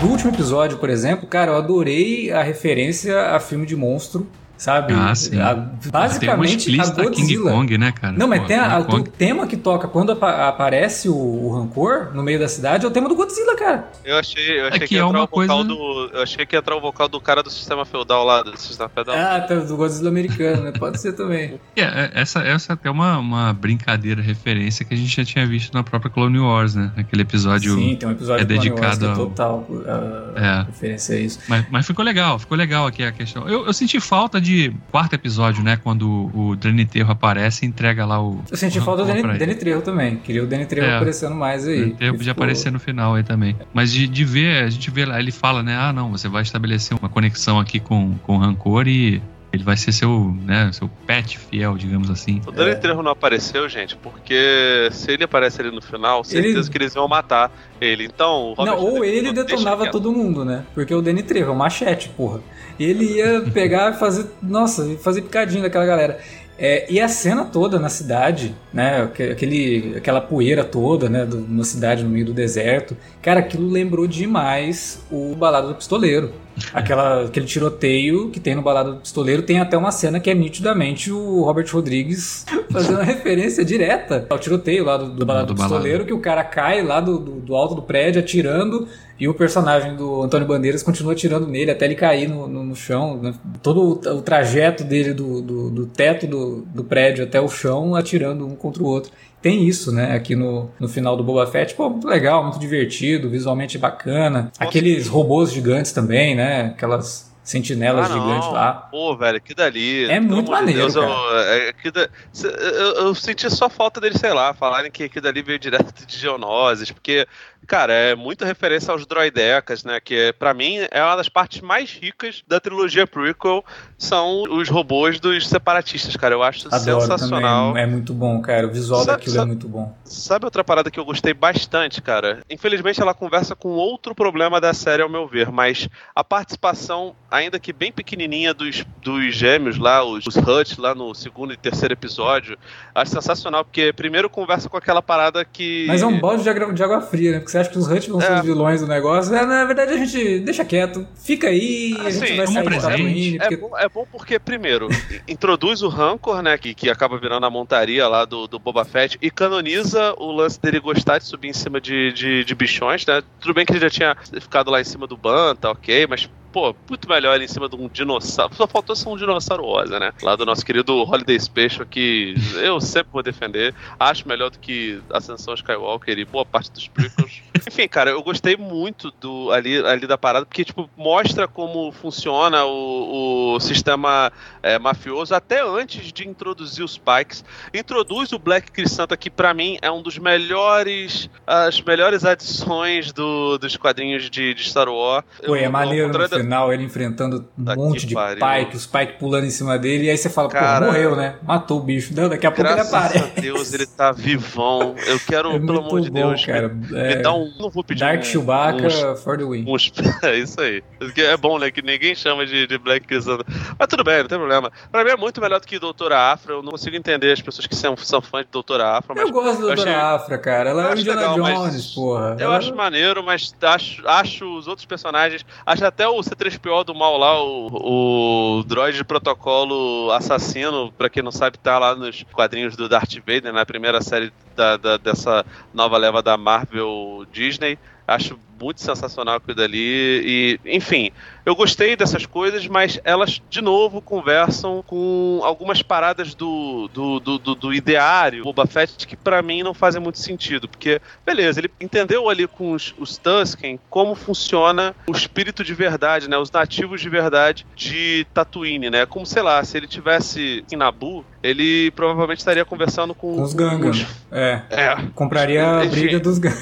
Do 0.00 0.12
último 0.12 0.30
episódio, 0.30 0.78
por 0.78 0.88
exemplo, 0.88 1.26
cara, 1.26 1.52
eu 1.52 1.56
adorei 1.56 2.30
a 2.30 2.42
referência 2.42 3.30
a 3.30 3.40
filme 3.40 3.66
de 3.66 3.74
monstro, 3.74 4.26
sabe? 4.56 4.92
Ah, 4.94 5.14
sim. 5.14 5.40
A- 5.40 5.54
tem 5.54 5.62
uma 5.62 5.90
basicamente, 5.90 6.54
a 6.54 6.56
explícita 6.56 7.02
King 7.02 7.16
Godzilla. 7.20 7.50
Kong, 7.52 7.78
né, 7.78 7.92
cara? 7.92 8.12
Não, 8.16 8.26
mas 8.28 8.40
Pô, 8.40 8.46
tem 8.46 8.56
a- 8.58 8.78
o 8.78 9.02
tema 9.02 9.46
que 9.46 9.56
toca 9.56 9.88
quando 9.88 10.12
apa- 10.12 10.48
aparece 10.48 11.08
o, 11.08 11.14
o 11.14 11.54
Rancor 11.58 12.10
no 12.14 12.22
meio 12.22 12.38
da 12.38 12.48
cidade 12.48 12.84
é 12.84 12.88
o 12.88 12.90
tema 12.90 13.08
do 13.08 13.14
Godzilla, 13.14 13.56
cara. 13.56 13.90
Eu 14.04 14.16
achei, 14.18 14.60
eu 14.60 14.66
achei 14.68 14.80
que 14.80 14.86
que, 14.88 14.94
ia 14.94 15.00
é 15.00 15.04
entrar 15.04 15.18
uma 15.18 15.24
o 15.24 15.28
vocal 15.28 15.46
coisa- 15.46 15.64
do. 15.64 16.10
Eu 16.16 16.22
achei 16.22 16.46
que 16.46 16.54
ia 16.54 16.58
entrar 16.60 16.76
o 16.76 16.80
vocal 16.80 17.08
do 17.08 17.20
cara 17.20 17.42
do 17.42 17.50
sistema 17.50 17.84
feudal 17.84 18.24
lá, 18.24 18.42
do 18.42 18.56
sistema 18.58 18.88
feudal. 18.88 19.14
Ah, 19.16 19.40
tá, 19.40 19.54
do 19.56 19.76
Godzilla 19.76 20.08
americano, 20.08 20.62
né? 20.62 20.72
Pode 20.72 21.00
ser 21.00 21.12
também. 21.12 21.60
É, 21.76 21.82
é, 21.82 22.10
essa, 22.14 22.40
essa 22.40 22.72
é 22.72 22.74
até 22.74 22.90
uma, 22.90 23.18
uma 23.18 23.52
brincadeira, 23.52 24.20
referência 24.22 24.84
que 24.84 24.94
a 24.94 24.96
gente 24.96 25.14
já 25.14 25.24
tinha 25.24 25.46
visto 25.46 25.72
na 25.74 25.82
própria 25.82 26.10
Clone 26.10 26.38
Wars, 26.38 26.74
né? 26.74 26.90
Aquele 26.96 27.22
episódio. 27.22 27.74
Sim, 27.74 27.96
tem 27.96 28.08
um 28.08 28.12
episódio 28.12 28.42
é 28.42 28.44
do 28.44 28.54
Clone 28.54 28.70
Wars 28.70 28.98
dedicado 28.98 28.98
que 28.98 29.04
é 29.04 29.08
ao- 29.08 29.16
total 29.28 29.66
uh, 29.68 30.38
É. 30.38 30.62
referência 30.66 31.16
a 31.16 31.20
isso. 31.20 31.38
Mas, 31.48 31.66
mas 31.70 31.86
ficou 31.86 32.04
legal, 32.04 32.38
ficou 32.38 32.56
legal 32.56 32.86
aqui 32.86 33.02
a 33.04 33.12
questão. 33.12 33.46
Eu, 33.48 33.66
eu 33.66 33.72
senti 33.72 34.00
falta 34.00 34.40
de 34.40 34.45
quarto 34.90 35.14
episódio, 35.14 35.62
né? 35.62 35.76
Quando 35.76 36.30
o 36.34 36.56
Dani 36.56 36.84
Terro 36.84 37.10
aparece 37.12 37.64
e 37.64 37.68
entrega 37.68 38.04
lá 38.06 38.22
o. 38.22 38.40
Eu 38.50 38.56
senti 38.56 38.78
o 38.78 38.82
falta 38.82 39.04
do 39.04 39.08
Trejo 39.56 39.82
também. 39.82 40.16
Queria 40.16 40.42
o 40.42 40.46
Trejo 40.66 40.86
É. 40.86 40.96
aparecendo 40.96 41.34
mais 41.34 41.66
aí. 41.66 41.90
Que 41.92 42.06
podia 42.06 42.12
ficou- 42.18 42.30
aparecer 42.32 42.70
no 42.72 42.78
final 42.78 43.14
aí 43.14 43.22
também. 43.22 43.56
Mas 43.72 43.92
de, 43.92 44.06
de 44.06 44.24
ver, 44.24 44.64
a 44.64 44.70
gente 44.70 44.90
vê 44.90 45.04
lá, 45.04 45.18
ele 45.18 45.32
fala, 45.32 45.62
né? 45.62 45.76
Ah, 45.76 45.92
não, 45.92 46.10
você 46.10 46.28
vai 46.28 46.42
estabelecer 46.42 46.96
uma 47.00 47.08
conexão 47.08 47.58
aqui 47.58 47.78
com, 47.80 48.14
com 48.22 48.36
o 48.36 48.38
Rancor 48.38 48.86
e 48.88 49.20
ele 49.56 49.64
vai 49.64 49.76
ser 49.76 49.92
seu, 49.92 50.34
né, 50.44 50.70
seu 50.72 50.88
pet 51.06 51.38
fiel, 51.38 51.76
digamos 51.76 52.08
assim. 52.10 52.40
O 52.46 52.52
Danny 52.52 52.70
É. 52.70 52.74
Trejo 52.76 53.02
não 53.02 53.10
apareceu, 53.12 53.68
gente, 53.68 53.96
porque 53.96 54.88
se 54.92 55.10
ele 55.10 55.24
aparece 55.24 55.60
ali 55.60 55.70
no 55.70 55.82
final, 55.82 56.22
certeza 56.24 56.60
Ele- 56.60 56.68
que 56.70 56.78
eles 56.78 56.94
vão 56.94 57.08
matar 57.08 57.50
ele. 57.80 58.04
Então, 58.04 58.54
Não, 58.58 58.78
ou 58.78 59.04
ele 59.04 59.32
detonava 59.32 59.90
todo 59.90 60.12
mundo, 60.12 60.44
né? 60.44 60.64
Porque 60.74 60.94
o 60.94 61.02
Danny 61.02 61.22
Trejo 61.22 61.46
é 61.48 61.52
um 61.52 61.56
machete, 61.56 62.08
porra. 62.10 62.40
Ele 62.78 63.16
ia 63.16 63.40
pegar 63.52 63.94
e 63.94 63.98
fazer. 63.98 64.26
Nossa, 64.42 64.96
fazer 65.02 65.22
picadinho 65.22 65.62
daquela 65.62 65.86
galera. 65.86 66.18
É, 66.58 66.86
e 66.90 66.98
a 66.98 67.06
cena 67.08 67.44
toda 67.44 67.78
na 67.78 67.90
cidade, 67.90 68.54
né? 68.72 69.02
aque- 69.02 69.24
Aquele, 69.24 69.94
aquela 69.98 70.22
poeira 70.22 70.64
toda, 70.64 71.06
né? 71.08 71.26
do- 71.26 71.40
na 71.46 71.64
cidade, 71.64 72.02
no 72.02 72.08
meio 72.08 72.24
do 72.24 72.32
deserto. 72.32 72.96
Cara, 73.20 73.40
aquilo 73.40 73.68
lembrou 73.68 74.06
demais 74.06 75.04
o 75.10 75.34
Balada 75.34 75.68
do 75.68 75.74
Pistoleiro. 75.74 76.32
Aquela, 76.72 77.24
aquele 77.24 77.46
tiroteio 77.46 78.30
que 78.30 78.40
tem 78.40 78.54
no 78.54 78.62
Balada 78.62 78.92
do 78.92 79.00
Pistoleiro. 79.00 79.42
Tem 79.42 79.60
até 79.60 79.76
uma 79.76 79.92
cena 79.92 80.18
que 80.18 80.30
é 80.30 80.34
nitidamente 80.34 81.12
o 81.12 81.42
Robert 81.42 81.66
Rodrigues 81.70 82.46
fazendo 82.70 82.94
uma 82.94 83.04
referência 83.04 83.64
direta 83.64 84.26
ao 84.28 84.38
tiroteio 84.38 84.84
lá 84.84 84.96
do, 84.96 85.10
do 85.10 85.26
Balada 85.26 85.46
do, 85.46 85.54
Do 85.54 85.58
Balada. 85.58 85.74
Pistoleiro, 85.74 86.04
que 86.04 86.12
o 86.12 86.20
cara 86.20 86.42
cai 86.44 86.82
lá 86.82 87.00
do, 87.00 87.18
do, 87.18 87.54
alto 87.54 87.74
do 87.74 87.82
prédio 87.82 88.20
atirando 88.20 88.88
e 89.18 89.28
o 89.28 89.34
personagem 89.34 89.96
do 89.96 90.22
Antônio 90.22 90.46
Bandeiras 90.46 90.82
continua 90.82 91.12
atirando 91.12 91.46
nele 91.46 91.70
até 91.70 91.84
ele 91.84 91.94
cair 91.94 92.28
no, 92.28 92.48
no, 92.48 92.62
no 92.64 92.76
chão. 92.76 93.18
né? 93.22 93.34
Todo 93.62 93.80
o, 93.82 94.16
o 94.16 94.22
trajeto 94.22 94.84
dele 94.84 95.12
do, 95.12 95.40
do, 95.70 95.86
teto 95.86 96.26
do, 96.26 96.62
do 96.62 96.84
prédio 96.84 97.24
até 97.24 97.40
o 97.40 97.48
chão, 97.48 97.94
atirando 97.94 98.46
um 98.46 98.54
contra 98.54 98.82
o 98.82 98.86
outro. 98.86 99.12
Tem 99.46 99.62
isso, 99.62 99.92
né, 99.92 100.12
aqui 100.16 100.34
no, 100.34 100.72
no 100.76 100.88
final 100.88 101.16
do 101.16 101.22
Boba 101.22 101.46
Fett. 101.46 101.72
Pô, 101.76 101.88
muito 101.88 102.08
legal, 102.08 102.42
muito 102.42 102.58
divertido, 102.58 103.30
visualmente 103.30 103.78
bacana. 103.78 104.50
Aqueles 104.58 105.06
robôs 105.06 105.52
gigantes 105.52 105.92
também, 105.92 106.34
né? 106.34 106.72
Aquelas 106.74 107.32
sentinelas 107.44 108.10
Ah, 108.10 108.14
gigantes 108.14 108.48
lá. 108.50 108.72
Pô, 108.90 109.16
velho, 109.16 109.40
que 109.40 109.54
dali. 109.54 110.06
É 110.06 110.18
muito 110.18 110.46
de 110.46 110.50
maneiro, 110.50 110.80
Deus, 110.80 110.96
eu, 110.96 111.04
é, 111.04 111.72
da- 111.92 112.08
cê- 112.32 112.48
eu, 112.48 113.06
eu 113.06 113.14
senti 113.14 113.48
só 113.48 113.70
falta 113.70 114.00
dele, 114.00 114.18
sei 114.18 114.32
lá, 114.32 114.52
falarem 114.52 114.90
que 114.90 115.04
aquilo 115.04 115.22
dali 115.22 115.42
veio 115.42 115.60
direto 115.60 116.04
de 116.04 116.18
Geonosis, 116.18 116.90
porque, 116.90 117.24
cara, 117.66 117.92
é 117.92 118.14
muita 118.14 118.44
referência 118.44 118.90
aos 118.92 119.06
droidecas, 119.06 119.84
né? 119.84 120.00
Que 120.00 120.14
é, 120.16 120.32
pra 120.32 120.52
mim 120.54 120.78
é 120.90 121.02
uma 121.02 121.16
das 121.16 121.28
partes 121.28 121.60
mais 121.60 121.90
ricas 121.92 122.42
da 122.46 122.58
trilogia 122.58 123.06
prequel, 123.06 123.64
são 123.98 124.42
os 124.50 124.68
robôs 124.68 125.20
dos 125.20 125.48
separatistas, 125.48 126.16
cara. 126.16 126.34
Eu 126.34 126.42
acho 126.42 126.66
Adoro 126.72 127.00
sensacional. 127.00 127.68
também. 127.68 127.82
É 127.82 127.86
muito 127.86 128.12
bom, 128.12 128.40
cara. 128.40 128.66
O 128.66 128.70
visual 128.70 129.04
Sabe- 129.04 129.18
daquilo 129.18 129.40
é 129.40 129.44
muito 129.44 129.68
bom. 129.68 129.96
Sabe 130.04 130.44
outra 130.44 130.64
parada 130.64 130.90
que 130.90 130.98
eu 130.98 131.04
gostei 131.04 131.32
bastante, 131.34 132.02
cara? 132.02 132.40
Infelizmente 132.50 133.00
ela 133.00 133.14
conversa 133.14 133.54
com 133.54 133.68
outro 133.70 134.14
problema 134.14 134.60
da 134.60 134.74
série, 134.74 135.02
ao 135.02 135.08
meu 135.08 135.26
ver, 135.26 135.50
mas 135.50 135.88
a 136.14 136.22
participação, 136.24 137.14
ainda 137.30 137.58
que 137.58 137.72
bem 137.72 137.92
pequenininha, 137.92 138.54
dos, 138.54 138.84
dos 139.02 139.34
gêmeos 139.34 139.78
lá, 139.78 140.04
os, 140.04 140.26
os 140.26 140.36
Hutch, 140.36 140.78
lá 140.78 140.94
no 140.94 141.14
segundo 141.14 141.52
e 141.52 141.56
terceiro 141.56 141.92
episódio, 141.94 142.56
acho 142.94 143.10
sensacional, 143.12 143.64
porque 143.64 143.92
primeiro 143.92 144.30
conversa 144.30 144.68
com 144.68 144.76
aquela 144.76 145.02
parada 145.02 145.44
que. 145.44 145.84
Mas 145.88 146.02
é 146.02 146.06
um 146.06 146.18
balde 146.20 146.42
de 146.42 146.48
água, 146.48 146.72
de 146.72 146.82
água 146.82 147.00
fria, 147.00 147.32
né? 147.32 147.40
Porque 147.46 147.52
você 147.52 147.58
acha 147.58 147.70
que 147.70 147.78
os 147.78 147.86
Hutt 147.88 148.10
vão 148.10 148.20
ser 148.20 148.32
É. 148.32 148.34
os 148.40 148.42
vilões 148.44 148.80
do 148.80 148.88
negócio. 148.88 149.32
É, 149.34 149.46
na 149.46 149.64
verdade, 149.64 149.92
a 149.92 149.96
gente 149.96 150.40
deixa 150.40 150.64
quieto. 150.64 151.06
Fica 151.14 151.46
aí, 151.46 151.94
a 151.98 152.08
Assim, 152.08 152.26
gente 152.26 152.36
vai 152.36 152.46
sair 152.48 152.56
do 152.58 152.64
presente. 152.64 152.82
Tatooine. 152.90 153.36
É 153.36 153.38
Porque... 153.38 153.56
bom, 153.56 153.78
é 153.78 153.88
bom 153.88 154.06
porque, 154.10 154.38
primeiro, 154.40 154.88
introduz 155.28 155.80
o 155.82 155.88
Rancor, 155.88 156.42
né? 156.42 156.58
Que, 156.58 156.74
que 156.74 156.90
acaba 156.90 157.16
virando 157.18 157.46
a 157.46 157.50
montaria 157.50 158.08
lá 158.08 158.24
do, 158.24 158.48
do 158.48 158.58
Boba 158.58 158.84
Fett 158.84 159.16
e 159.22 159.30
canoniza 159.30 160.12
o 160.18 160.32
lance 160.32 160.60
dele 160.60 160.80
gostar 160.80 161.18
de 161.18 161.24
subir 161.24 161.48
em 161.48 161.52
cima 161.52 161.80
de, 161.80 162.12
de, 162.12 162.44
de 162.44 162.54
bichões, 162.54 163.06
né? 163.06 163.22
Tudo 163.40 163.54
bem 163.54 163.64
que 163.64 163.72
ele 163.72 163.80
já 163.80 163.90
tinha 163.90 164.16
ficado 164.40 164.68
lá 164.70 164.80
em 164.80 164.84
cima 164.84 165.06
do 165.06 165.16
Banta, 165.16 165.70
ok, 165.70 166.06
mas. 166.08 166.28
Pô, 166.56 166.74
muito 166.88 167.06
melhor 167.06 167.34
ele 167.34 167.44
em 167.44 167.48
cima 167.48 167.68
de 167.68 167.76
um 167.76 167.86
dinossauro. 167.86 168.54
Só 168.54 168.66
faltou 168.66 168.96
ser 168.96 169.10
um 169.10 169.16
dinossauro 169.18 169.62
rosa, 169.62 170.00
né? 170.00 170.10
Lá 170.22 170.34
do 170.36 170.46
nosso 170.46 170.64
querido 170.64 171.02
Holiday 171.02 171.38
Special, 171.38 171.84
que 171.84 172.34
eu 172.54 172.80
sempre 172.80 173.12
vou 173.12 173.22
defender. 173.22 173.74
Acho 174.00 174.26
melhor 174.26 174.48
do 174.48 174.58
que 174.58 174.98
Ascensão 175.10 175.52
Skywalker 175.52 176.18
e 176.18 176.24
boa 176.24 176.46
parte 176.46 176.72
dos 176.72 176.88
prequels. 176.88 177.42
Enfim, 177.68 177.86
cara, 177.86 178.10
eu 178.10 178.22
gostei 178.22 178.56
muito 178.56 179.10
do 179.20 179.50
ali, 179.50 179.84
ali 179.84 180.06
da 180.06 180.16
parada, 180.16 180.46
porque, 180.46 180.64
tipo, 180.64 180.88
mostra 180.96 181.46
como 181.46 181.92
funciona 181.92 182.64
o, 182.64 183.54
o 183.54 183.60
sistema 183.60 184.32
é, 184.62 184.78
mafioso 184.78 185.34
até 185.34 185.62
antes 185.62 186.10
de 186.12 186.26
introduzir 186.26 186.84
os 186.84 186.96
Pikes. 186.96 187.44
Introduz 187.74 188.32
o 188.32 188.38
Black 188.38 188.70
Crisanta, 188.70 189.16
que 189.16 189.28
pra 189.28 189.52
mim 189.52 189.76
é 189.82 189.90
um 189.90 190.00
dos 190.00 190.16
melhores, 190.16 191.28
as 191.46 191.80
melhores 191.82 192.24
adições 192.24 193.12
do, 193.12 193.58
dos 193.58 193.76
quadrinhos 193.76 194.30
de, 194.30 194.54
de 194.54 194.64
Star 194.68 194.88
Wars. 194.88 195.24
E 195.42 195.52
é 195.58 195.68
maneiro 195.68 196.06
ao 196.06 196.12
contrário 196.12 196.45
final 196.46 196.72
ele 196.72 196.84
enfrentando 196.84 197.46
um 197.58 197.74
monte 197.74 198.06
de 198.06 198.14
pariu. 198.14 198.44
Pike, 198.44 198.76
os 198.76 198.86
Pike 198.86 199.14
pulando 199.18 199.44
em 199.46 199.50
cima 199.50 199.78
dele, 199.78 200.04
e 200.06 200.10
aí 200.10 200.16
você 200.16 200.30
fala, 200.30 200.48
Cara, 200.48 200.86
pô, 200.86 200.92
morreu, 200.92 201.14
né? 201.16 201.36
Matou 201.42 201.78
o 201.78 201.82
bicho. 201.82 202.14
Não, 202.14 202.28
daqui 202.28 202.46
a 202.46 202.50
pouco 202.50 202.62
Graças 202.72 202.92
ele 202.92 202.96
aparece. 202.96 203.38
a 203.38 203.40
Deus, 203.40 203.72
ele 203.74 203.86
tá 203.86 204.12
vivão. 204.12 204.94
Eu 205.06 205.18
quero, 205.20 205.52
É 205.56 205.58
pelo 205.58 205.78
amor 205.80 206.00
de 206.00 206.10
bom, 206.10 206.28
Deus, 206.28 206.44
cara. 206.46 206.68
me, 206.68 206.98
É, 206.98 207.16
me 207.16 207.22
dá 207.22 207.32
um. 207.34 207.52
Não 207.58 207.70
vou 207.70 207.82
pedir 207.84 208.00
Dark 208.00 208.20
um, 208.20 208.22
Chewbacca 208.22 208.86
uns- 208.86 209.22
for 209.22 209.36
the 209.36 209.44
win. 209.44 209.64
uns- 209.66 209.92
é 210.22 210.36
isso 210.36 210.60
aí. 210.60 210.82
É 211.18 211.36
bom, 211.36 211.58
né? 211.58 211.70
Que 211.70 211.82
ninguém 211.82 212.14
chama 212.14 212.46
de, 212.46 212.66
de 212.66 212.78
Black 212.78 213.06
Crisanta. 213.06 213.44
Mas 213.78 213.88
tudo 213.88 214.02
bem, 214.04 214.20
não 214.20 214.28
tem 214.28 214.38
problema. 214.38 214.70
Pra 214.90 215.04
mim 215.04 215.10
é 215.10 215.16
muito 215.16 215.40
melhor 215.40 215.60
do 215.60 215.66
que 215.66 215.78
Doutora 215.78 216.32
Afra. 216.32 216.52
Eu 216.54 216.62
não 216.62 216.70
consigo 216.72 216.96
entender 216.96 217.32
as 217.32 217.40
pessoas 217.40 217.66
que 217.66 217.74
são, 217.74 217.96
são 217.96 218.20
fãs 218.20 218.44
de 218.44 218.50
Doutora 218.52 218.96
Afra. 218.98 219.18
Eu 219.20 219.30
gosto 219.30 219.60
da 219.62 219.68
eu 219.68 219.72
achei- 219.72 219.94
Afra, 219.94 220.38
cara. 220.38 220.70
Ela 220.70 220.90
é 220.90 220.94
o 220.94 220.98
Indiana 220.98 221.20
legal, 221.20 221.38
mas 221.38 221.58
Jones, 221.58 221.86
porra. 221.94 222.36
Eu 222.38 222.46
Ela- 222.46 222.56
acho 222.58 222.74
maneiro, 222.74 223.22
mas 223.24 223.54
acho, 223.62 224.06
acho 224.06 224.56
os 224.56 224.66
outros 224.68 224.86
personagens. 224.86 225.44
Acho 225.64 225.84
até 225.84 226.06
o 226.08 226.22
C3PO 226.38 226.84
do 226.84 226.94
mal 226.94 227.16
lá, 227.16 227.42
o, 227.42 228.58
o 228.60 228.64
droid 228.64 228.96
de 228.96 229.04
protocolo 229.04 230.10
assassino, 230.12 230.92
pra 230.92 231.08
quem 231.08 231.22
não 231.22 231.32
sabe, 231.32 231.58
tá 231.58 231.78
lá 231.78 231.94
nos 231.94 232.22
quadrinhos 232.32 232.76
do 232.76 232.88
Darth 232.88 233.14
Vader, 233.18 233.52
na 233.52 233.64
primeira 233.66 234.00
série 234.00 234.32
da, 234.54 234.76
da- 234.76 234.96
dessa 234.96 235.44
nova 235.72 235.96
leva 235.96 236.22
da 236.22 236.36
Marvel 236.36 237.24
Disney. 237.32 237.78
Acho 238.06 238.38
muito 238.60 238.80
sensacional 238.80 239.36
aquilo 239.36 239.54
dali. 239.54 239.78
E, 239.78 240.60
enfim, 240.64 241.10
eu 241.44 241.54
gostei 241.54 241.94
dessas 241.96 242.26
coisas, 242.26 242.66
mas 242.66 243.00
elas, 243.04 243.40
de 243.48 243.60
novo, 243.60 244.00
conversam 244.00 244.82
com 244.86 245.40
algumas 245.44 245.82
paradas 245.82 246.34
do, 246.34 246.88
do, 246.92 247.20
do, 247.20 247.38
do, 247.38 247.54
do 247.54 247.74
ideário 247.74 248.42
Boba 248.42 248.66
Fett 248.66 249.06
que 249.06 249.16
para 249.16 249.40
mim 249.42 249.62
não 249.62 249.74
fazem 249.74 250.00
muito 250.00 250.18
sentido. 250.18 250.68
Porque, 250.68 251.00
beleza, 251.24 251.60
ele 251.60 251.70
entendeu 251.80 252.28
ali 252.28 252.46
com 252.46 252.72
os, 252.72 252.94
os 252.98 253.16
Tusken 253.16 253.78
como 253.88 254.14
funciona 254.14 254.94
o 255.06 255.12
espírito 255.12 255.62
de 255.62 255.74
verdade, 255.74 256.28
né? 256.28 256.36
Os 256.36 256.50
nativos 256.50 257.00
de 257.00 257.08
verdade 257.08 257.66
de 257.76 258.26
Tatooine, 258.34 258.90
né? 258.90 259.06
Como, 259.06 259.26
sei 259.26 259.42
lá, 259.42 259.62
se 259.62 259.76
ele 259.76 259.86
tivesse 259.86 260.64
em 260.70 260.76
Nabu, 260.76 261.24
ele 261.42 261.90
provavelmente 261.92 262.38
estaria 262.38 262.64
conversando 262.64 263.14
com, 263.14 263.36
com 263.36 263.42
os 263.42 263.54
Gangan. 263.54 263.92
É. 264.32 264.62
é. 264.70 264.96
Compraria 265.14 265.64
a 265.64 265.84
briga 265.84 266.18
dos 266.18 266.38
Gangan. 266.38 266.56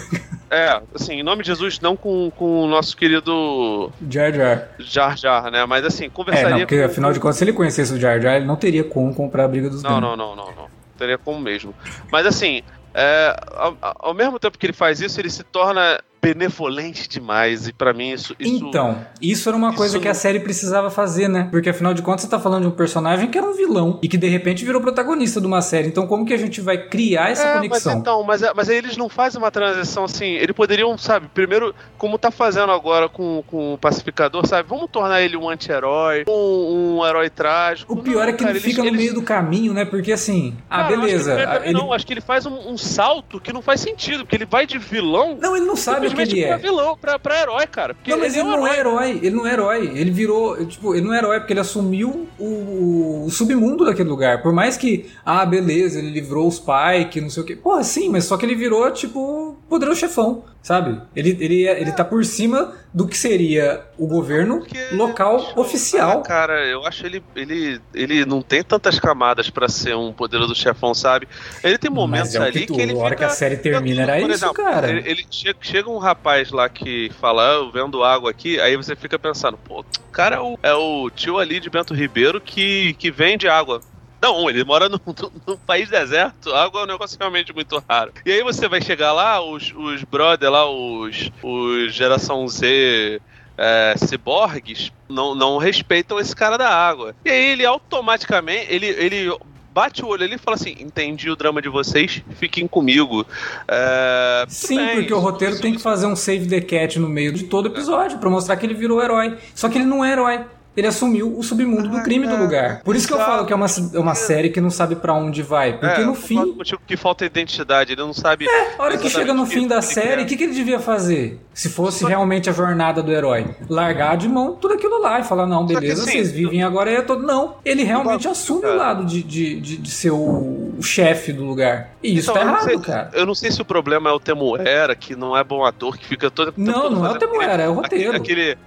É, 0.50 0.80
assim, 0.94 1.14
em 1.14 1.22
nome 1.22 1.42
de 1.42 1.48
Jesus, 1.48 1.80
não 1.84 1.94
com, 1.94 2.30
com 2.30 2.62
o 2.62 2.66
nosso 2.66 2.96
querido. 2.96 3.92
Jar 4.10 4.32
Jar. 4.32 4.68
Jar 4.78 5.16
Jar, 5.16 5.50
né? 5.50 5.66
Mas 5.66 5.84
assim, 5.84 6.08
conversaria. 6.08 6.48
É, 6.48 6.52
não, 6.52 6.58
porque 6.60 6.78
com... 6.78 6.86
afinal 6.86 7.12
de 7.12 7.20
contas, 7.20 7.36
se 7.36 7.44
ele 7.44 7.52
conhecesse 7.52 7.92
o 7.92 8.00
Jar 8.00 8.20
Jar, 8.20 8.36
ele 8.36 8.46
não 8.46 8.56
teria 8.56 8.82
como 8.82 9.14
comprar 9.14 9.44
a 9.44 9.48
briga 9.48 9.68
dos 9.68 9.82
Não, 9.82 10.00
não, 10.00 10.16
não, 10.16 10.34
não, 10.34 10.46
não. 10.46 10.66
Teria 10.98 11.18
como 11.18 11.38
mesmo. 11.38 11.74
Mas 12.10 12.26
assim, 12.26 12.62
é, 12.94 13.36
ao, 13.54 13.76
ao 13.80 14.14
mesmo 14.14 14.38
tempo 14.38 14.56
que 14.58 14.64
ele 14.64 14.72
faz 14.72 15.00
isso, 15.00 15.20
ele 15.20 15.28
se 15.28 15.44
torna 15.44 16.00
benevolente 16.24 17.08
demais. 17.08 17.68
E 17.68 17.72
para 17.72 17.92
mim 17.92 18.12
isso, 18.12 18.34
isso, 18.38 18.66
Então, 18.66 19.04
isso 19.20 19.48
era 19.48 19.56
uma 19.56 19.68
isso 19.68 19.76
coisa 19.76 20.00
que 20.00 20.08
a 20.08 20.14
série 20.14 20.40
precisava 20.40 20.90
fazer, 20.90 21.28
né? 21.28 21.48
Porque 21.50 21.68
afinal 21.68 21.92
de 21.92 22.02
contas 22.02 22.22
você 22.22 22.28
tá 22.28 22.40
falando 22.40 22.62
de 22.62 22.68
um 22.68 22.72
personagem 22.72 23.28
que 23.28 23.36
era 23.36 23.46
um 23.46 23.52
vilão 23.52 23.98
e 24.02 24.08
que 24.08 24.16
de 24.16 24.28
repente 24.28 24.64
virou 24.64 24.80
protagonista 24.80 25.40
de 25.40 25.46
uma 25.46 25.60
série. 25.60 25.88
Então, 25.88 26.06
como 26.06 26.24
que 26.24 26.32
a 26.32 26.38
gente 26.38 26.60
vai 26.60 26.78
criar 26.88 27.30
essa 27.30 27.46
é, 27.46 27.54
conexão? 27.54 27.92
Mas 27.92 28.00
então, 28.00 28.22
mas, 28.22 28.42
mas 28.54 28.68
aí 28.70 28.76
eles 28.76 28.96
não 28.96 29.08
fazem 29.08 29.40
uma 29.40 29.50
transição 29.50 30.04
assim. 30.04 30.26
Eles 30.26 30.54
poderiam, 30.56 30.96
sabe, 30.96 31.28
primeiro, 31.32 31.74
como 31.98 32.18
tá 32.18 32.30
fazendo 32.30 32.72
agora 32.72 33.08
com, 33.08 33.42
com 33.46 33.74
o 33.74 33.78
pacificador, 33.78 34.46
sabe? 34.46 34.68
Vamos 34.68 34.88
tornar 34.90 35.20
ele 35.22 35.36
um 35.36 35.48
anti-herói, 35.48 36.24
um, 36.28 36.98
um, 36.98 37.06
herói 37.06 37.28
trágico. 37.28 37.92
O 37.92 38.02
pior 38.02 38.22
não, 38.22 38.28
é 38.28 38.32
que 38.32 38.38
cara, 38.38 38.50
ele 38.50 38.60
fica 38.60 38.80
eles, 38.80 38.92
no 38.92 38.96
meio 38.96 39.10
eles... 39.10 39.20
do 39.20 39.22
caminho, 39.22 39.74
né? 39.74 39.84
Porque 39.84 40.12
assim, 40.12 40.56
ah, 40.70 40.84
beleza. 40.84 41.34
Acho 41.34 41.64
ele... 41.64 41.72
Não, 41.72 41.92
acho 41.92 42.06
que 42.06 42.12
ele 42.12 42.20
faz 42.20 42.46
um, 42.46 42.70
um, 42.70 42.78
salto 42.78 43.40
que 43.40 43.52
não 43.52 43.62
faz 43.62 43.80
sentido, 43.80 44.24
porque 44.24 44.36
ele 44.36 44.46
vai 44.46 44.66
de 44.66 44.78
vilão. 44.78 45.36
Não, 45.40 45.56
ele 45.56 45.66
não 45.66 45.76
sabe 45.76 46.13
o 46.14 46.26
que 46.26 46.32
ele 46.32 46.44
é. 46.44 46.48
Pra 46.48 46.56
vilão, 46.56 46.96
pra, 46.96 47.18
pra 47.18 47.40
herói, 47.40 47.66
cara. 47.66 47.96
Não, 48.06 48.18
mas 48.18 48.34
ele, 48.34 48.42
ele 48.42 48.54
é 48.54 48.56
não 48.56 48.66
é 48.66 48.78
herói. 48.78 49.20
Ele 49.22 49.36
não 49.36 49.46
é 49.46 49.52
herói. 49.52 49.92
Ele 49.94 50.10
virou. 50.10 50.66
Tipo, 50.66 50.94
ele 50.94 51.06
não 51.06 51.14
é 51.14 51.18
herói 51.18 51.40
porque 51.40 51.52
ele 51.52 51.60
assumiu 51.60 52.28
o, 52.38 53.24
o 53.26 53.30
submundo 53.30 53.84
daquele 53.84 54.08
lugar. 54.08 54.42
Por 54.42 54.52
mais 54.52 54.76
que, 54.76 55.10
ah, 55.24 55.44
beleza, 55.44 55.98
ele 55.98 56.10
livrou 56.10 56.46
os 56.46 56.58
Pike, 56.58 57.20
não 57.20 57.30
sei 57.30 57.42
o 57.42 57.46
quê. 57.46 57.56
Porra, 57.56 57.84
sim, 57.84 58.08
mas 58.08 58.24
só 58.24 58.36
que 58.36 58.46
ele 58.46 58.54
virou, 58.54 58.90
tipo, 58.90 59.56
poderoso 59.68 60.00
chefão. 60.00 60.44
Sabe? 60.62 60.98
Ele, 61.14 61.36
ele, 61.40 61.66
é, 61.66 61.80
ele 61.80 61.92
tá 61.92 62.02
por 62.02 62.24
cima 62.24 62.72
do 62.94 63.08
que 63.08 63.18
seria 63.18 63.84
o 63.98 64.06
governo 64.06 64.60
Porque, 64.60 64.94
local 64.94 65.52
oficial. 65.56 66.22
Cara, 66.22 66.64
eu 66.64 66.86
acho 66.86 67.04
ele, 67.04 67.20
ele, 67.34 67.80
ele 67.92 68.24
não 68.24 68.40
tem 68.40 68.62
tantas 68.62 69.00
camadas 69.00 69.50
para 69.50 69.68
ser 69.68 69.96
um 69.96 70.12
poderoso 70.12 70.54
chefão, 70.54 70.94
sabe? 70.94 71.26
Ele 71.64 71.76
tem 71.76 71.90
momentos 71.90 72.36
é 72.36 72.38
ali 72.38 72.60
que, 72.60 72.66
tu, 72.66 72.74
que 72.74 72.80
ele. 72.80 72.92
A 72.92 72.96
hora 72.98 73.16
que 73.16 73.24
a 73.24 73.28
série 73.28 73.56
termina 73.56 74.02
era 74.02 74.20
isso, 74.20 74.30
exemplo, 74.30 74.54
cara. 74.54 74.88
Ele, 74.88 75.10
ele 75.10 75.26
chega, 75.28 75.58
chega, 75.60 75.90
um 75.90 75.98
rapaz 75.98 76.52
lá 76.52 76.68
que 76.68 77.10
fala, 77.20 77.50
ah, 77.50 77.54
eu 77.54 77.72
vendo 77.72 78.04
água 78.04 78.30
aqui, 78.30 78.60
aí 78.60 78.76
você 78.76 78.94
fica 78.94 79.18
pensando, 79.18 79.58
pô, 79.58 79.80
o 79.80 80.12
cara 80.12 80.36
é 80.36 80.40
o, 80.40 80.58
é 80.62 80.74
o 80.74 81.10
tio 81.10 81.38
ali 81.38 81.58
de 81.58 81.68
Bento 81.68 81.92
Ribeiro 81.94 82.40
que, 82.40 82.94
que 82.94 83.10
vende 83.10 83.48
água. 83.48 83.80
Não, 84.24 84.48
ele 84.48 84.64
mora 84.64 84.88
num, 84.88 84.98
num, 85.46 85.56
país 85.58 85.90
deserto, 85.90 86.50
água 86.54 86.80
é 86.80 86.84
um 86.84 86.86
negócio 86.86 87.18
realmente 87.18 87.52
muito 87.52 87.82
raro. 87.86 88.10
E 88.24 88.32
aí 88.32 88.42
você 88.42 88.66
vai 88.66 88.80
chegar 88.80 89.12
lá, 89.12 89.38
os, 89.44 89.70
os 89.76 90.02
brother 90.04 90.50
lá, 90.50 90.66
os, 90.66 91.30
os 91.42 91.94
geração 91.94 92.48
Z 92.48 93.20
é, 93.58 93.94
ciborgues, 93.98 94.90
não, 95.10 95.34
não 95.34 95.58
respeitam 95.58 96.18
esse 96.18 96.34
cara 96.34 96.56
da 96.56 96.70
água. 96.70 97.14
E 97.22 97.28
aí 97.28 97.50
ele 97.50 97.66
automaticamente, 97.66 98.66
ele, 98.70 98.86
ele 98.86 99.36
bate 99.74 100.02
o 100.02 100.08
olho 100.08 100.24
ali 100.24 100.36
e 100.36 100.38
fala 100.38 100.54
assim: 100.54 100.74
entendi 100.80 101.28
o 101.28 101.36
drama 101.36 101.60
de 101.60 101.68
vocês, 101.68 102.22
fiquem 102.36 102.66
comigo. 102.66 103.26
É, 103.68 104.46
Sim, 104.48 104.78
bem, 104.78 104.94
porque 105.00 105.12
o 105.12 105.18
roteiro 105.18 105.60
tem 105.60 105.74
que 105.74 105.82
fazer 105.82 106.06
um 106.06 106.16
save 106.16 106.48
the 106.48 106.62
cat 106.62 106.98
no 106.98 107.10
meio 107.10 107.30
de 107.30 107.44
todo 107.44 107.68
episódio, 107.68 108.16
para 108.16 108.30
mostrar 108.30 108.56
que 108.56 108.64
ele 108.64 108.74
virou 108.74 109.02
herói. 109.02 109.36
Só 109.54 109.68
que 109.68 109.76
ele 109.76 109.84
não 109.84 110.02
é 110.02 110.12
herói 110.12 110.46
ele 110.76 110.86
assumiu 110.86 111.36
o 111.36 111.42
submundo 111.42 111.88
do 111.88 112.02
crime 112.02 112.26
do 112.26 112.36
lugar. 112.36 112.82
Por 112.82 112.96
isso 112.96 113.06
que 113.06 113.14
eu 113.14 113.18
falo 113.18 113.46
que 113.46 113.52
é 113.52 113.56
uma, 113.56 113.66
é 113.94 113.98
uma 113.98 114.14
série 114.14 114.50
que 114.50 114.60
não 114.60 114.70
sabe 114.70 114.96
para 114.96 115.12
onde 115.14 115.42
vai. 115.42 115.78
Porque 115.78 116.00
é, 116.00 116.04
no 116.04 116.14
fim. 116.14 116.56
que 116.86 116.96
falta 116.96 117.24
identidade, 117.24 117.92
ele 117.92 118.02
não 118.02 118.12
sabe. 118.12 118.46
É, 118.48 118.74
a 118.78 118.82
hora 118.82 118.98
que 118.98 119.08
chega 119.08 119.32
no 119.32 119.46
fim 119.46 119.66
da 119.66 119.80
série, 119.80 120.22
o 120.22 120.26
que, 120.26 120.36
que 120.36 120.44
ele 120.44 120.54
devia 120.54 120.78
fazer? 120.78 121.40
Se 121.52 121.68
fosse 121.68 122.04
realmente 122.04 122.50
a 122.50 122.52
jornada 122.52 123.02
do 123.02 123.12
herói. 123.12 123.54
Largar 123.68 124.16
de 124.16 124.28
mão 124.28 124.56
tudo 124.56 124.74
aquilo 124.74 125.00
lá 125.00 125.20
e 125.20 125.24
falar: 125.24 125.46
não, 125.46 125.64
beleza, 125.64 126.02
assim, 126.02 126.12
vocês 126.12 126.32
vivem 126.32 126.62
agora 126.62 126.90
é 126.90 127.02
todo. 127.02 127.22
Não, 127.22 127.56
ele 127.64 127.84
realmente 127.84 128.26
assume 128.26 128.66
o 128.66 128.76
lado 128.76 129.04
de, 129.04 129.22
de, 129.22 129.60
de, 129.60 129.76
de 129.76 129.90
ser 129.90 130.10
o, 130.10 130.74
o 130.78 130.82
chefe 130.82 131.32
do 131.32 131.44
lugar. 131.44 131.90
E 132.02 132.16
isso 132.16 132.30
então, 132.30 132.42
tá 132.42 132.48
errado, 132.48 132.64
sei, 132.64 132.78
cara. 132.78 133.10
Eu 133.12 133.24
não 133.24 133.34
sei 133.34 133.50
se 133.50 133.62
o 133.62 133.64
problema 133.64 134.10
é 134.10 134.12
o 134.12 134.20
Temuera, 134.20 134.94
que 134.94 135.14
não 135.14 135.36
é 135.36 135.44
bom 135.44 135.64
ator, 135.64 135.96
que 135.96 136.06
fica 136.06 136.30
todo. 136.30 136.52
Não, 136.56 136.90
não 136.90 137.06
é 137.06 137.10
o 137.10 137.18
Temuera, 137.18 137.62
é 137.62 137.68
o 137.68 137.74
roteiro. 137.74 138.16
aquele 138.16 138.34
aquele. 138.34 138.58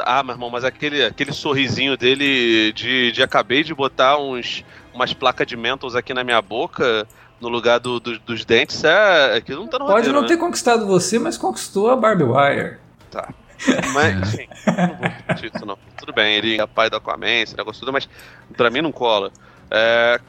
Ah, 0.00 0.22
meu 0.22 0.34
irmão, 0.34 0.50
mas 0.50 0.64
aquele, 0.64 1.04
aquele 1.04 1.32
sorrisinho 1.32 1.96
dele 1.96 2.72
de, 2.72 3.12
de 3.12 3.22
acabei 3.22 3.62
de 3.62 3.74
botar 3.74 4.18
uns, 4.18 4.64
umas 4.92 5.12
placas 5.12 5.46
de 5.46 5.56
Mentos 5.56 5.94
aqui 5.96 6.12
na 6.14 6.24
minha 6.24 6.40
boca 6.40 7.06
no 7.40 7.48
lugar 7.48 7.80
do, 7.80 7.98
do, 7.98 8.18
dos 8.18 8.44
dentes, 8.44 8.84
é, 8.84 9.38
é 9.38 9.40
que 9.40 9.54
não 9.54 9.66
tá 9.66 9.78
no 9.78 9.86
Pode 9.86 9.96
roteiro, 9.96 10.12
não 10.12 10.22
né? 10.22 10.28
ter 10.28 10.36
conquistado 10.36 10.86
você, 10.86 11.18
mas 11.18 11.38
conquistou 11.38 11.90
a 11.90 11.96
Barbie 11.96 12.24
Wire. 12.24 12.76
Tá. 13.10 13.32
Mas, 13.92 14.34
enfim, 14.34 14.48
não 14.66 14.96
vou 14.96 15.08
discutir 15.08 15.52
isso 15.54 15.66
não. 15.66 15.78
Tudo 15.96 16.12
bem, 16.12 16.36
ele 16.36 16.60
é 16.60 16.66
pai 16.66 16.88
do 16.88 16.96
Aquaman, 16.96 17.42
esse 17.42 17.56
negócio 17.56 17.80
tudo, 17.80 17.92
mas 17.92 18.08
pra 18.56 18.70
mim 18.70 18.80
não 18.80 18.92
cola. 18.92 19.30
É, 19.70 20.20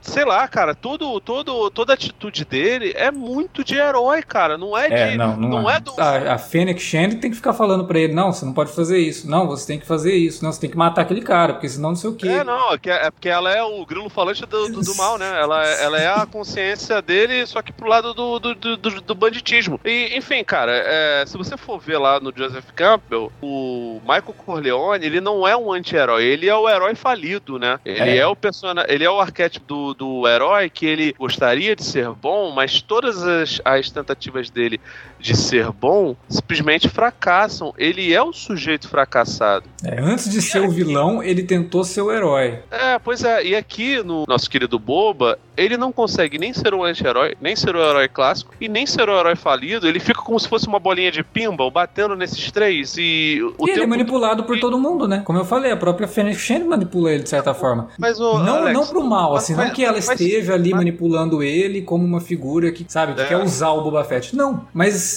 sei 0.00 0.24
lá, 0.24 0.46
cara, 0.48 0.74
tudo, 0.74 1.20
todo, 1.20 1.70
toda 1.70 1.92
a 1.92 1.94
atitude 1.94 2.44
dele 2.44 2.92
é 2.96 3.10
muito 3.10 3.64
de 3.64 3.76
herói, 3.76 4.22
cara. 4.22 4.56
Não 4.58 4.76
é, 4.76 4.86
é 4.86 5.10
de. 5.10 5.16
Não, 5.16 5.36
não, 5.36 5.48
não 5.48 5.70
é. 5.70 5.76
é. 5.76 5.80
do. 5.80 5.92
A, 5.98 6.34
a 6.34 6.38
Fênix 6.38 6.82
Shand 6.82 7.20
tem 7.20 7.30
que 7.30 7.36
ficar 7.36 7.52
falando 7.52 7.86
pra 7.86 7.98
ele: 7.98 8.12
não, 8.12 8.32
você 8.32 8.44
não 8.44 8.52
pode 8.52 8.72
fazer 8.72 8.98
isso. 8.98 9.28
Não, 9.28 9.46
você 9.46 9.66
tem 9.66 9.78
que 9.78 9.86
fazer 9.86 10.14
isso. 10.14 10.44
Não, 10.44 10.52
você 10.52 10.60
tem 10.60 10.70
que 10.70 10.76
matar 10.76 11.02
aquele 11.02 11.22
cara, 11.22 11.54
porque 11.54 11.68
senão 11.68 11.90
não 11.90 11.96
sei 11.96 12.10
o 12.10 12.14
quê. 12.14 12.28
É, 12.28 12.44
não, 12.44 12.72
é, 12.72 12.78
é 12.84 13.10
porque 13.10 13.28
ela 13.28 13.50
é 13.52 13.62
o 13.62 13.84
grilo 13.84 14.08
falante 14.08 14.44
do, 14.46 14.68
do, 14.68 14.80
do 14.80 14.94
mal, 14.96 15.18
né? 15.18 15.40
Ela, 15.40 15.66
ela 15.66 15.98
é 15.98 16.06
a 16.06 16.26
consciência 16.30 17.00
dele, 17.02 17.46
só 17.46 17.62
que 17.62 17.72
pro 17.72 17.88
lado 17.88 18.14
do, 18.14 18.38
do, 18.38 18.54
do, 18.54 18.76
do 18.76 19.14
banditismo. 19.14 19.80
E, 19.84 20.16
enfim, 20.16 20.42
cara, 20.44 20.72
é, 20.72 21.24
se 21.26 21.36
você 21.36 21.56
for 21.56 21.78
ver 21.78 21.98
lá 21.98 22.20
no 22.20 22.32
Joseph 22.34 22.70
Campbell, 22.74 23.32
o 23.42 24.00
Michael 24.02 24.34
Corleone, 24.36 25.04
ele 25.04 25.20
não 25.20 25.46
é 25.46 25.56
um 25.56 25.72
anti-herói, 25.72 26.24
ele 26.24 26.48
é 26.48 26.54
o 26.54 26.68
herói 26.68 26.94
falido, 26.94 27.58
né? 27.58 27.78
Ele 27.84 28.00
é, 28.00 28.16
é 28.18 28.26
o 28.26 28.36
personagem, 28.36 28.92
ele 28.92 29.04
é 29.04 29.10
o 29.10 29.20
arquétipo 29.20 29.57
do, 29.58 29.94
do 29.94 30.28
herói 30.28 30.70
que 30.70 30.86
ele 30.86 31.12
gostaria 31.18 31.74
de 31.74 31.84
ser 31.84 32.10
bom, 32.10 32.50
mas 32.50 32.80
todas 32.80 33.22
as, 33.22 33.60
as 33.64 33.90
tentativas 33.90 34.50
dele 34.50 34.80
de 35.20 35.36
ser 35.36 35.70
bom 35.72 36.16
simplesmente 36.28 36.88
fracassam. 36.88 37.72
Ele 37.76 38.12
é 38.12 38.22
o 38.22 38.32
sujeito 38.32 38.88
fracassado. 38.88 39.64
É, 39.84 40.00
antes 40.00 40.30
de 40.30 40.38
e 40.38 40.42
ser 40.42 40.58
aqui... 40.58 40.68
o 40.68 40.70
vilão, 40.70 41.22
ele 41.22 41.42
tentou 41.42 41.84
ser 41.84 42.02
o 42.02 42.12
herói. 42.12 42.60
É, 42.70 42.98
pois 42.98 43.22
é. 43.24 43.44
E 43.44 43.54
aqui 43.54 44.02
no 44.02 44.24
nosso 44.26 44.48
querido 44.48 44.78
Boba, 44.78 45.38
ele 45.56 45.76
não 45.76 45.90
consegue 45.90 46.38
nem 46.38 46.52
ser 46.52 46.72
um 46.72 46.84
anti-herói, 46.84 47.36
nem 47.40 47.56
ser 47.56 47.74
o 47.74 47.80
herói 47.80 48.08
clássico 48.08 48.54
e 48.60 48.68
nem 48.68 48.86
ser 48.86 49.08
o 49.08 49.18
herói 49.18 49.36
falido. 49.36 49.88
Ele 49.88 49.98
fica 49.98 50.22
como 50.22 50.38
se 50.38 50.48
fosse 50.48 50.66
uma 50.66 50.78
bolinha 50.78 51.10
de 51.10 51.22
pinball 51.22 51.70
batendo 51.70 52.14
nesses 52.14 52.50
três 52.50 52.96
e. 52.96 53.40
O 53.58 53.66
e 53.66 53.70
ele 53.72 53.82
é 53.82 53.86
manipulado 53.86 54.44
por 54.44 54.58
todo 54.60 54.78
mundo, 54.78 55.08
né? 55.08 55.22
Como 55.24 55.38
eu 55.38 55.44
falei, 55.44 55.72
a 55.72 55.76
própria 55.76 56.08
Shane 56.32 56.64
manipula 56.64 57.10
ele 57.10 57.22
de 57.22 57.28
certa 57.28 57.54
forma. 57.54 57.88
Mas 57.98 58.20
o, 58.20 58.38
não, 58.38 58.56
Alex, 58.56 58.78
não 58.78 58.86
pro 58.86 59.02
mal, 59.02 59.34
assim, 59.34 59.54
mas, 59.54 59.66
não 59.66 59.74
que 59.74 59.84
ela 59.84 59.98
esteja 59.98 60.54
ali 60.54 60.70
mas... 60.70 60.78
manipulando 60.78 61.42
ele 61.42 61.82
como 61.82 62.04
uma 62.04 62.20
figura 62.20 62.70
que, 62.70 62.84
sabe, 62.88 63.14
que 63.14 63.20
é. 63.20 63.26
quer 63.26 63.36
usar 63.38 63.70
o 63.70 63.82
Boba 63.82 64.04
Fett. 64.04 64.34
Não, 64.36 64.66
mas 64.72 65.07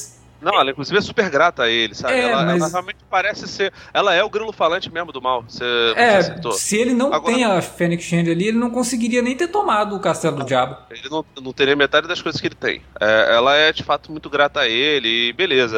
não, 0.41 0.59
ela 0.59 0.71
inclusive 0.71 0.97
é 0.97 1.01
super 1.01 1.29
grata 1.29 1.63
a 1.63 1.69
ele, 1.69 1.93
sabe? 1.93 2.13
É, 2.13 2.29
ela, 2.29 2.43
mas... 2.43 2.61
ela, 2.61 2.69
realmente 2.69 2.97
parece 3.09 3.47
ser. 3.47 3.71
Ela 3.93 4.15
é 4.15 4.23
o 4.23 4.29
grilo 4.29 4.51
falante 4.51 4.91
mesmo 4.91 5.11
do 5.11 5.21
mal. 5.21 5.43
Você, 5.47 5.63
é, 5.95 6.21
você 6.41 6.59
se 6.59 6.77
ele 6.77 6.93
não 6.93 7.13
Agora, 7.13 7.33
tem 7.33 7.43
a 7.43 7.61
Fênix 7.61 8.03
Shand 8.03 8.29
ali, 8.29 8.47
ele 8.47 8.57
não 8.57 8.71
conseguiria 8.71 9.21
nem 9.21 9.35
ter 9.35 9.47
tomado 9.47 9.95
o 9.95 9.99
castelo 9.99 10.37
do 10.37 10.45
diabo. 10.45 10.77
Ele 10.89 11.09
não, 11.09 11.25
não 11.41 11.53
teria 11.53 11.75
metade 11.75 12.07
das 12.07 12.21
coisas 12.21 12.39
que 12.39 12.47
ele 12.47 12.55
tem. 12.55 12.81
É, 12.99 13.35
ela 13.35 13.55
é 13.55 13.71
de 13.71 13.83
fato 13.83 14.11
muito 14.11 14.29
grata 14.29 14.61
a 14.61 14.67
ele, 14.67 15.29
e 15.29 15.33
beleza, 15.33 15.77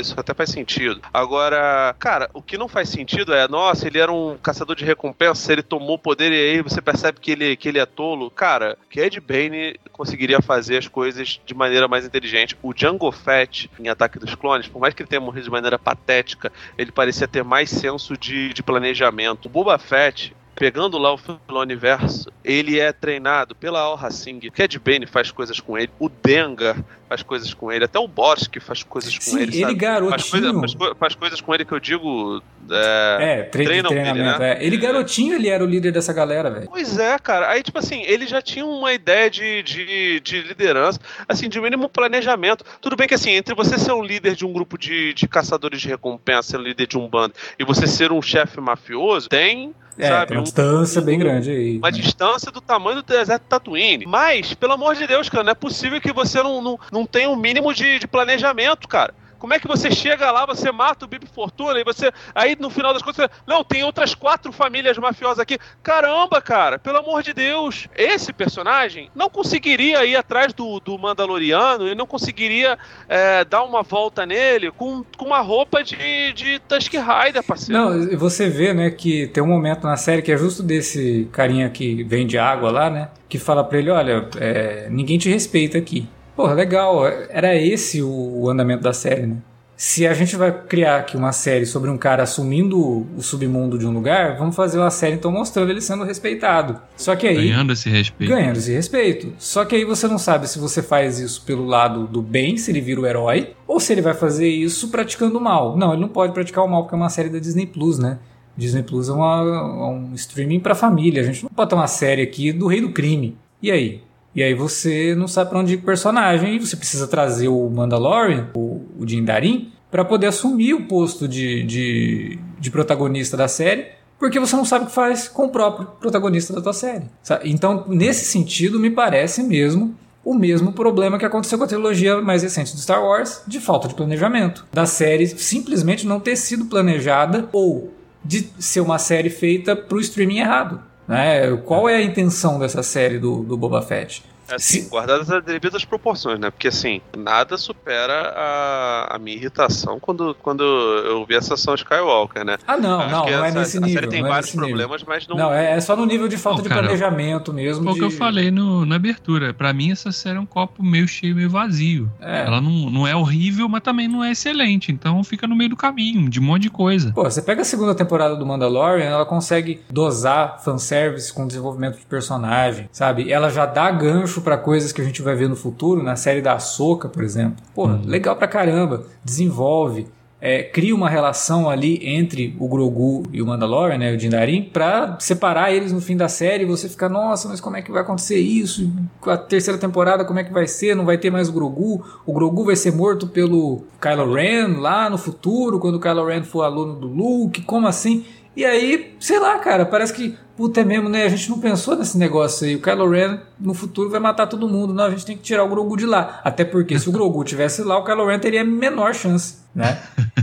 isso 0.00 0.14
até 0.18 0.34
faz 0.34 0.50
sentido. 0.50 1.00
Agora, 1.12 1.94
cara, 1.98 2.28
o 2.34 2.42
que 2.42 2.58
não 2.58 2.68
faz 2.68 2.88
sentido 2.88 3.32
é, 3.32 3.48
nossa, 3.48 3.86
ele 3.86 3.98
era 3.98 4.12
um 4.12 4.36
caçador 4.36 4.76
de 4.76 4.84
recompensa, 4.84 5.52
ele 5.52 5.62
tomou 5.62 5.98
poder 5.98 6.32
e 6.32 6.34
aí 6.34 6.62
você 6.62 6.82
percebe 6.82 7.20
que 7.20 7.30
ele, 7.30 7.56
que 7.56 7.68
ele 7.68 7.78
é 7.78 7.86
tolo. 7.86 8.30
Cara, 8.30 8.76
que 8.90 9.00
Ed 9.00 9.20
Bane 9.20 9.78
conseguiria 9.92 10.42
fazer 10.42 10.78
as 10.78 10.88
coisas 10.88 11.40
de 11.44 11.54
maneira 11.54 11.88
mais 11.88 12.04
inteligente. 12.04 12.56
O 12.62 12.74
Django 12.74 13.10
Fett, 13.10 13.70
em 13.86 13.90
Ataque 13.90 14.18
dos 14.18 14.34
Clones, 14.34 14.68
por 14.68 14.80
mais 14.80 14.94
que 14.94 15.02
ele 15.02 15.08
tenha 15.08 15.20
morrido 15.20 15.44
de 15.44 15.50
maneira 15.50 15.78
patética, 15.78 16.52
ele 16.76 16.92
parecia 16.92 17.28
ter 17.28 17.44
mais 17.44 17.70
senso 17.70 18.16
de, 18.16 18.52
de 18.52 18.62
planejamento. 18.62 19.46
O 19.46 19.48
Boba 19.48 19.78
Fett, 19.78 20.34
pegando 20.56 20.96
lá 20.98 21.14
o 21.14 21.20
Universo, 21.60 22.30
ele 22.42 22.80
é 22.80 22.92
treinado 22.92 23.54
pela 23.54 23.80
Al 23.80 23.94
Racing, 23.94 24.40
o 24.48 24.52
Cad 24.52 24.78
Bane 24.78 25.06
faz 25.06 25.30
coisas 25.30 25.60
com 25.60 25.76
ele, 25.78 25.90
o 25.98 26.08
Dengar 26.08 26.76
faz 27.08 27.22
coisas 27.22 27.54
com 27.54 27.70
ele, 27.70 27.84
até 27.84 27.98
o 28.00 28.08
Borsky 28.08 28.58
faz 28.58 28.82
coisas 28.82 29.14
com 29.16 29.20
Sim, 29.24 29.36
ele. 29.42 29.52
ele 29.56 29.60
sabe? 29.60 29.74
garotinho. 29.74 30.10
Faz, 30.18 30.30
coisa- 30.30 30.52
faz 30.60 30.74
co- 30.74 30.94
faz 30.96 31.14
coisas 31.14 31.40
com 31.40 31.54
ele 31.54 31.64
que 31.64 31.72
eu 31.72 31.78
digo. 31.78 32.42
É, 32.68 33.16
É, 33.20 33.42
treinam 33.44 33.92
ele, 33.92 34.00
treinamento. 34.02 34.40
né? 34.40 34.52
é. 34.54 34.64
Ele 34.66 34.76
garotinho, 34.76 35.34
ele 35.34 35.48
era 35.48 35.62
o 35.62 35.66
líder 35.66 35.92
dessa 35.92 36.12
galera, 36.12 36.50
velho. 36.50 36.66
Pois 36.68 36.98
é, 36.98 37.16
cara. 37.18 37.48
Aí, 37.50 37.62
tipo 37.62 37.78
assim, 37.78 38.02
ele 38.02 38.26
já 38.26 38.42
tinha 38.42 38.66
uma 38.66 38.92
ideia 38.92 39.30
de, 39.30 39.62
de, 39.62 40.18
de 40.20 40.40
liderança, 40.42 40.98
assim, 41.28 41.48
de 41.48 41.60
mínimo 41.60 41.88
planejamento. 41.88 42.64
Tudo 42.80 42.96
bem 42.96 43.06
que, 43.06 43.14
assim, 43.14 43.30
entre 43.30 43.54
você 43.54 43.78
ser 43.78 43.92
um 43.92 44.02
líder 44.02 44.34
de 44.34 44.44
um 44.44 44.52
grupo 44.52 44.76
de, 44.76 45.14
de 45.14 45.28
caçadores 45.28 45.80
de 45.80 45.86
recompensa, 45.88 46.50
ser 46.50 46.56
um 46.58 46.62
líder 46.62 46.88
de 46.88 46.98
um 46.98 47.06
bando, 47.08 47.34
e 47.56 47.64
você 47.64 47.86
ser 47.86 48.10
um 48.10 48.20
chefe 48.20 48.60
mafioso, 48.60 49.28
tem, 49.28 49.72
É, 49.98 50.08
sabe, 50.08 50.26
tem 50.28 50.36
uma 50.36 50.40
um- 50.40 50.44
distância 50.44 51.00
bem 51.00 51.18
grande 51.18 51.50
aí. 51.50 51.78
uma 51.78 51.90
distância 51.92 52.50
do 52.52 52.60
tamanho 52.60 53.02
do 53.02 53.02
deserto 53.02 53.42
de 53.42 53.48
Tatooine. 53.48 54.06
Mas, 54.06 54.52
pelo 54.54 54.72
amor 54.74 54.94
de 54.94 55.06
Deus, 55.06 55.28
cara, 55.28 55.42
não 55.44 55.52
é 55.52 55.54
possível 55.54 56.00
que 56.00 56.12
você 56.12 56.42
não, 56.42 56.60
não, 56.62 56.78
não 56.92 57.06
tenha 57.06 57.30
um 57.30 57.36
mínimo 57.36 57.72
de, 57.72 57.98
de 57.98 58.06
planejamento, 58.06 58.86
cara. 58.88 59.14
Como 59.38 59.54
é 59.54 59.58
que 59.58 59.68
você 59.68 59.90
chega 59.90 60.30
lá, 60.30 60.46
você 60.46 60.72
mata 60.72 61.04
o 61.04 61.08
Bibi 61.08 61.26
Fortuna 61.26 61.78
e 61.80 61.84
você. 61.84 62.10
Aí 62.34 62.56
no 62.58 62.70
final 62.70 62.92
das 62.92 63.02
contas, 63.02 63.26
você, 63.26 63.30
não, 63.46 63.62
tem 63.62 63.84
outras 63.84 64.14
quatro 64.14 64.52
famílias 64.52 64.96
mafiosas 64.98 65.38
aqui. 65.38 65.58
Caramba, 65.82 66.40
cara, 66.40 66.78
pelo 66.78 66.98
amor 66.98 67.22
de 67.22 67.32
Deus. 67.32 67.88
Esse 67.94 68.32
personagem 68.32 69.10
não 69.14 69.28
conseguiria 69.28 70.04
ir 70.04 70.16
atrás 70.16 70.52
do, 70.52 70.80
do 70.80 70.98
Mandaloriano 70.98 71.88
e 71.88 71.94
não 71.94 72.06
conseguiria 72.06 72.78
é, 73.08 73.44
dar 73.44 73.62
uma 73.62 73.82
volta 73.82 74.24
nele 74.24 74.70
com, 74.70 75.04
com 75.16 75.26
uma 75.26 75.40
roupa 75.40 75.82
de, 75.82 76.32
de 76.32 76.58
Tusk 76.60 76.92
Rider, 76.94 77.42
parceiro. 77.42 77.80
Não, 77.80 78.18
você 78.18 78.48
vê, 78.48 78.72
né, 78.72 78.90
que 78.90 79.26
tem 79.28 79.42
um 79.42 79.46
momento 79.46 79.84
na 79.84 79.96
série 79.96 80.22
que 80.22 80.32
é 80.32 80.36
justo 80.36 80.62
desse 80.62 81.28
carinha 81.32 81.68
que 81.70 82.02
vende 82.04 82.38
água 82.38 82.70
lá, 82.70 82.90
né? 82.90 83.08
Que 83.28 83.38
fala 83.38 83.64
pra 83.64 83.78
ele, 83.78 83.90
olha, 83.90 84.28
é, 84.38 84.88
ninguém 84.90 85.18
te 85.18 85.28
respeita 85.28 85.78
aqui. 85.78 86.08
Porra, 86.36 86.52
legal, 86.52 87.06
era 87.30 87.56
esse 87.56 88.02
o, 88.02 88.48
andamento 88.50 88.82
da 88.82 88.92
série, 88.92 89.26
né? 89.26 89.36
Se 89.78 90.06
a 90.06 90.14
gente 90.14 90.36
vai 90.36 90.50
criar 90.50 90.96
aqui 90.98 91.18
uma 91.18 91.32
série 91.32 91.66
sobre 91.66 91.90
um 91.90 91.98
cara 91.98 92.22
assumindo 92.22 92.78
o 93.14 93.20
submundo 93.22 93.78
de 93.78 93.86
um 93.86 93.90
lugar, 93.92 94.38
vamos 94.38 94.56
fazer 94.56 94.78
uma 94.78 94.90
série 94.90 95.16
então 95.16 95.30
mostrando 95.30 95.70
ele 95.70 95.82
sendo 95.82 96.02
respeitado. 96.02 96.80
Só 96.96 97.14
que 97.14 97.26
aí 97.28 97.48
Ganhando 97.50 97.74
esse 97.74 97.90
respeito. 97.90 98.30
ganhando 98.30 98.56
esse 98.56 98.72
respeito. 98.72 99.32
Só 99.38 99.66
que 99.66 99.76
aí 99.76 99.84
você 99.84 100.08
não 100.08 100.16
sabe 100.16 100.48
se 100.48 100.58
você 100.58 100.82
faz 100.82 101.18
isso 101.18 101.42
pelo 101.44 101.66
lado 101.66 102.06
do 102.06 102.22
bem, 102.22 102.56
se 102.56 102.70
ele 102.70 102.80
vira 102.80 103.00
o 103.02 103.06
herói, 103.06 103.50
ou 103.68 103.78
se 103.78 103.92
ele 103.92 104.00
vai 104.00 104.14
fazer 104.14 104.48
isso 104.48 104.88
praticando 104.88 105.36
o 105.36 105.40
mal. 105.42 105.76
Não, 105.76 105.92
ele 105.92 106.00
não 106.00 106.08
pode 106.08 106.32
praticar 106.32 106.64
o 106.64 106.68
mal 106.68 106.84
porque 106.84 106.94
é 106.94 106.98
uma 106.98 107.10
série 107.10 107.28
da 107.28 107.38
Disney 107.38 107.66
Plus, 107.66 107.98
né? 107.98 108.18
Disney 108.56 108.82
Plus 108.82 109.10
é, 109.10 109.12
uma- 109.12 109.42
é 109.42 109.90
um 109.90 110.14
streaming 110.14 110.60
pra 110.60 110.74
família. 110.74 111.20
A 111.20 111.24
gente 111.26 111.42
não 111.42 111.50
pode 111.50 111.68
ter 111.68 111.76
uma 111.76 111.86
série 111.86 112.22
aqui 112.22 112.50
do 112.50 112.66
rei 112.66 112.80
do 112.80 112.92
crime. 112.92 113.36
E 113.62 113.70
aí? 113.70 114.00
E 114.36 114.42
aí 114.42 114.54
você 114.54 115.14
não 115.16 115.26
sabe 115.26 115.50
pra 115.50 115.58
onde 115.58 115.74
ir 115.74 115.76
com 115.78 115.82
o 115.82 115.86
personagem 115.86 116.54
e 116.54 116.60
você 116.60 116.76
precisa 116.76 117.08
trazer 117.08 117.48
o 117.48 117.68
Mandalorian, 117.70 118.50
o, 118.54 118.82
o 118.98 119.04
Djarin, 119.04 119.72
pra 119.90 120.04
poder 120.04 120.26
assumir 120.26 120.74
o 120.74 120.86
posto 120.86 121.26
de, 121.26 121.64
de, 121.64 122.38
de 122.60 122.70
protagonista 122.70 123.36
da 123.36 123.48
série 123.48 123.96
porque 124.18 124.40
você 124.40 124.56
não 124.56 124.64
sabe 124.64 124.84
o 124.84 124.88
que 124.88 124.94
faz 124.94 125.28
com 125.28 125.44
o 125.44 125.48
próprio 125.48 125.86
protagonista 126.00 126.52
da 126.52 126.60
tua 126.60 126.72
série. 126.72 127.04
Então, 127.44 127.84
nesse 127.86 128.24
sentido, 128.24 128.80
me 128.80 128.90
parece 128.90 129.42
mesmo 129.42 129.94
o 130.24 130.34
mesmo 130.34 130.72
problema 130.72 131.18
que 131.18 131.24
aconteceu 131.24 131.56
com 131.56 131.64
a 131.64 131.68
trilogia 131.68 132.20
mais 132.20 132.42
recente 132.42 132.74
do 132.74 132.80
Star 132.80 133.02
Wars, 133.04 133.42
de 133.46 133.60
falta 133.60 133.86
de 133.86 133.94
planejamento. 133.94 134.66
Da 134.72 134.84
série 134.84 135.26
simplesmente 135.28 136.06
não 136.06 136.18
ter 136.18 136.34
sido 136.34 136.64
planejada 136.64 137.48
ou 137.52 137.92
de 138.24 138.48
ser 138.58 138.80
uma 138.80 138.98
série 138.98 139.30
feita 139.30 139.76
para 139.76 139.96
o 139.96 140.00
streaming 140.00 140.38
errado. 140.38 140.82
Né? 141.08 141.56
Qual 141.64 141.88
é 141.88 141.96
a 141.96 142.02
intenção 142.02 142.58
dessa 142.58 142.82
série 142.82 143.18
do, 143.18 143.42
do 143.42 143.56
Boba 143.56 143.82
Fett? 143.82 144.22
Assim, 144.50 144.82
Se- 144.82 144.88
guardadas 144.88 145.30
as 145.30 145.42
devidas 145.44 145.84
proporções, 145.84 146.38
né? 146.38 146.50
Porque 146.50 146.68
assim, 146.68 147.00
nada 147.16 147.56
supera 147.56 148.32
a, 148.36 149.16
a 149.16 149.18
minha 149.18 149.36
irritação 149.36 149.98
quando, 150.00 150.34
quando 150.42 150.62
eu 150.62 151.24
vi 151.26 151.36
a 151.36 151.42
sessão 151.42 151.74
Skywalker, 151.74 152.44
né? 152.44 152.56
Ah, 152.66 152.76
não, 152.76 153.00
Acho 153.00 153.10
não, 153.10 153.24
que 153.24 153.30
não 153.32 153.44
é 153.44 153.48
essa- 153.48 153.58
nesse 153.58 153.76
a 153.76 153.80
nível. 153.80 153.94
série 153.94 154.06
tem 154.10 154.20
não 154.20 154.28
é 154.28 154.30
vários 154.30 154.46
nesse 154.46 154.56
nível. 154.58 154.68
problemas, 154.76 155.04
mas 155.06 155.26
não. 155.28 155.36
Não, 155.36 155.52
é, 155.52 155.72
é 155.76 155.80
só 155.80 155.96
no 155.96 156.04
nível 156.06 156.28
de 156.28 156.36
falta 156.36 156.58
Não, 156.58 156.62
de 156.62 156.68
cara, 156.68 156.82
planejamento 156.82 157.52
mesmo. 157.52 157.82
Foi 157.84 157.92
o 157.92 157.94
de... 157.94 158.00
que 158.00 158.06
eu 158.06 158.10
falei 158.10 158.50
no, 158.50 158.84
na 158.86 158.96
abertura. 158.96 159.52
Pra 159.54 159.72
mim, 159.72 159.90
essa 159.90 160.12
série 160.12 160.36
é 160.36 160.40
um 160.40 160.46
copo 160.46 160.82
meio 160.82 161.06
cheio, 161.08 161.34
meio 161.34 161.50
vazio. 161.50 162.10
É. 162.20 162.44
Ela 162.46 162.60
não, 162.60 162.90
não 162.90 163.06
é 163.06 163.14
horrível, 163.16 163.68
mas 163.68 163.82
também 163.82 164.08
não 164.08 164.22
é 164.22 164.30
excelente. 164.32 164.92
Então 164.92 165.22
fica 165.24 165.46
no 165.46 165.56
meio 165.56 165.70
do 165.70 165.76
caminho, 165.76 166.28
de 166.28 166.40
um 166.40 166.42
monte 166.44 166.62
de 166.62 166.70
coisa. 166.70 167.12
Pô, 167.12 167.24
você 167.24 167.42
pega 167.42 167.62
a 167.62 167.64
segunda 167.64 167.94
temporada 167.94 168.36
do 168.36 168.46
Mandalorian, 168.46 169.04
ela 169.04 169.24
consegue 169.26 169.80
dosar 169.90 170.62
fanservice 170.62 171.32
com 171.32 171.46
desenvolvimento 171.46 171.98
de 171.98 172.06
personagem, 172.06 172.88
sabe? 172.92 173.30
Ela 173.32 173.50
já 173.50 173.66
dá 173.66 173.90
gancho 173.90 174.35
pra 174.40 174.56
coisas 174.58 174.92
que 174.92 175.00
a 175.00 175.04
gente 175.04 175.22
vai 175.22 175.34
ver 175.34 175.48
no 175.48 175.56
futuro, 175.56 176.02
na 176.02 176.16
série 176.16 176.40
da 176.40 176.54
Ahsoka, 176.54 177.08
por 177.08 177.22
exemplo. 177.24 177.56
Pô, 177.74 177.86
Uhum. 177.86 178.02
legal 178.04 178.36
pra 178.36 178.48
caramba. 178.48 179.04
Desenvolve. 179.24 180.06
é, 180.38 180.62
cria 180.62 180.94
uma 180.94 181.08
relação 181.08 181.68
ali 181.68 181.98
entre 182.06 182.54
o 182.60 182.68
Grogu 182.68 183.22
e 183.32 183.40
o 183.40 183.46
Mandalorian, 183.46 183.96
né, 183.96 184.12
o 184.12 184.18
Dindarin, 184.18 184.64
pra 184.64 185.16
separar 185.18 185.72
eles 185.72 185.92
no 185.92 186.00
fim 186.00 186.14
da 186.14 186.28
série 186.28 186.62
e 186.62 186.66
você 186.66 186.90
ficar, 186.90 187.08
nossa, 187.08 187.48
mas 187.48 187.58
como 187.58 187.74
é 187.78 187.82
que 187.82 187.90
vai 187.90 188.02
acontecer 188.02 188.38
isso? 188.38 188.88
A 189.26 189.36
terceira 189.38 189.78
temporada, 189.80 190.26
como 190.26 190.38
é 190.38 190.44
que 190.44 190.52
vai 190.52 190.66
ser? 190.66 190.94
Não 190.94 191.06
vai 191.06 191.16
ter 191.16 191.30
mais 191.30 191.48
o 191.48 191.52
Grogu? 191.52 192.04
O 192.26 192.32
Grogu 192.34 192.64
vai 192.66 192.76
ser 192.76 192.92
morto 192.92 193.26
pelo 193.26 193.84
Kylo 194.00 194.34
Ren 194.34 194.76
lá 194.78 195.08
no 195.08 195.16
futuro, 195.16 195.80
quando 195.80 195.94
o 195.94 196.00
Kylo 196.00 196.26
Ren 196.26 196.42
for 196.42 196.62
aluno 196.62 196.94
do 196.96 197.06
Luke? 197.08 197.62
Como 197.62 197.88
assim? 197.88 198.24
E 198.56 198.64
aí, 198.64 199.14
sei 199.20 199.38
lá, 199.38 199.58
cara, 199.58 199.84
parece 199.84 200.14
que, 200.14 200.34
puta 200.56 200.80
é 200.80 200.84
mesmo, 200.84 201.10
né? 201.10 201.24
A 201.24 201.28
gente 201.28 201.50
não 201.50 201.60
pensou 201.60 201.94
nesse 201.94 202.16
negócio 202.16 202.66
aí. 202.66 202.74
O 202.76 202.80
Kylo 202.80 203.10
Ren 203.10 203.38
no 203.60 203.74
futuro 203.74 204.08
vai 204.08 204.18
matar 204.18 204.46
todo 204.46 204.66
mundo. 204.66 204.94
Não, 204.94 205.04
a 205.04 205.10
gente 205.10 205.26
tem 205.26 205.36
que 205.36 205.42
tirar 205.42 205.62
o 205.62 205.68
Grogu 205.68 205.94
de 205.94 206.06
lá. 206.06 206.40
Até 206.42 206.64
porque 206.64 206.98
se 206.98 207.06
o 207.06 207.12
Grogu 207.12 207.44
tivesse 207.44 207.82
lá, 207.82 207.98
o 207.98 208.04
Kylo 208.04 208.26
Ren 208.26 208.38
teria 208.38 208.64
menor 208.64 209.14
chance, 209.14 209.58
né? 209.74 210.00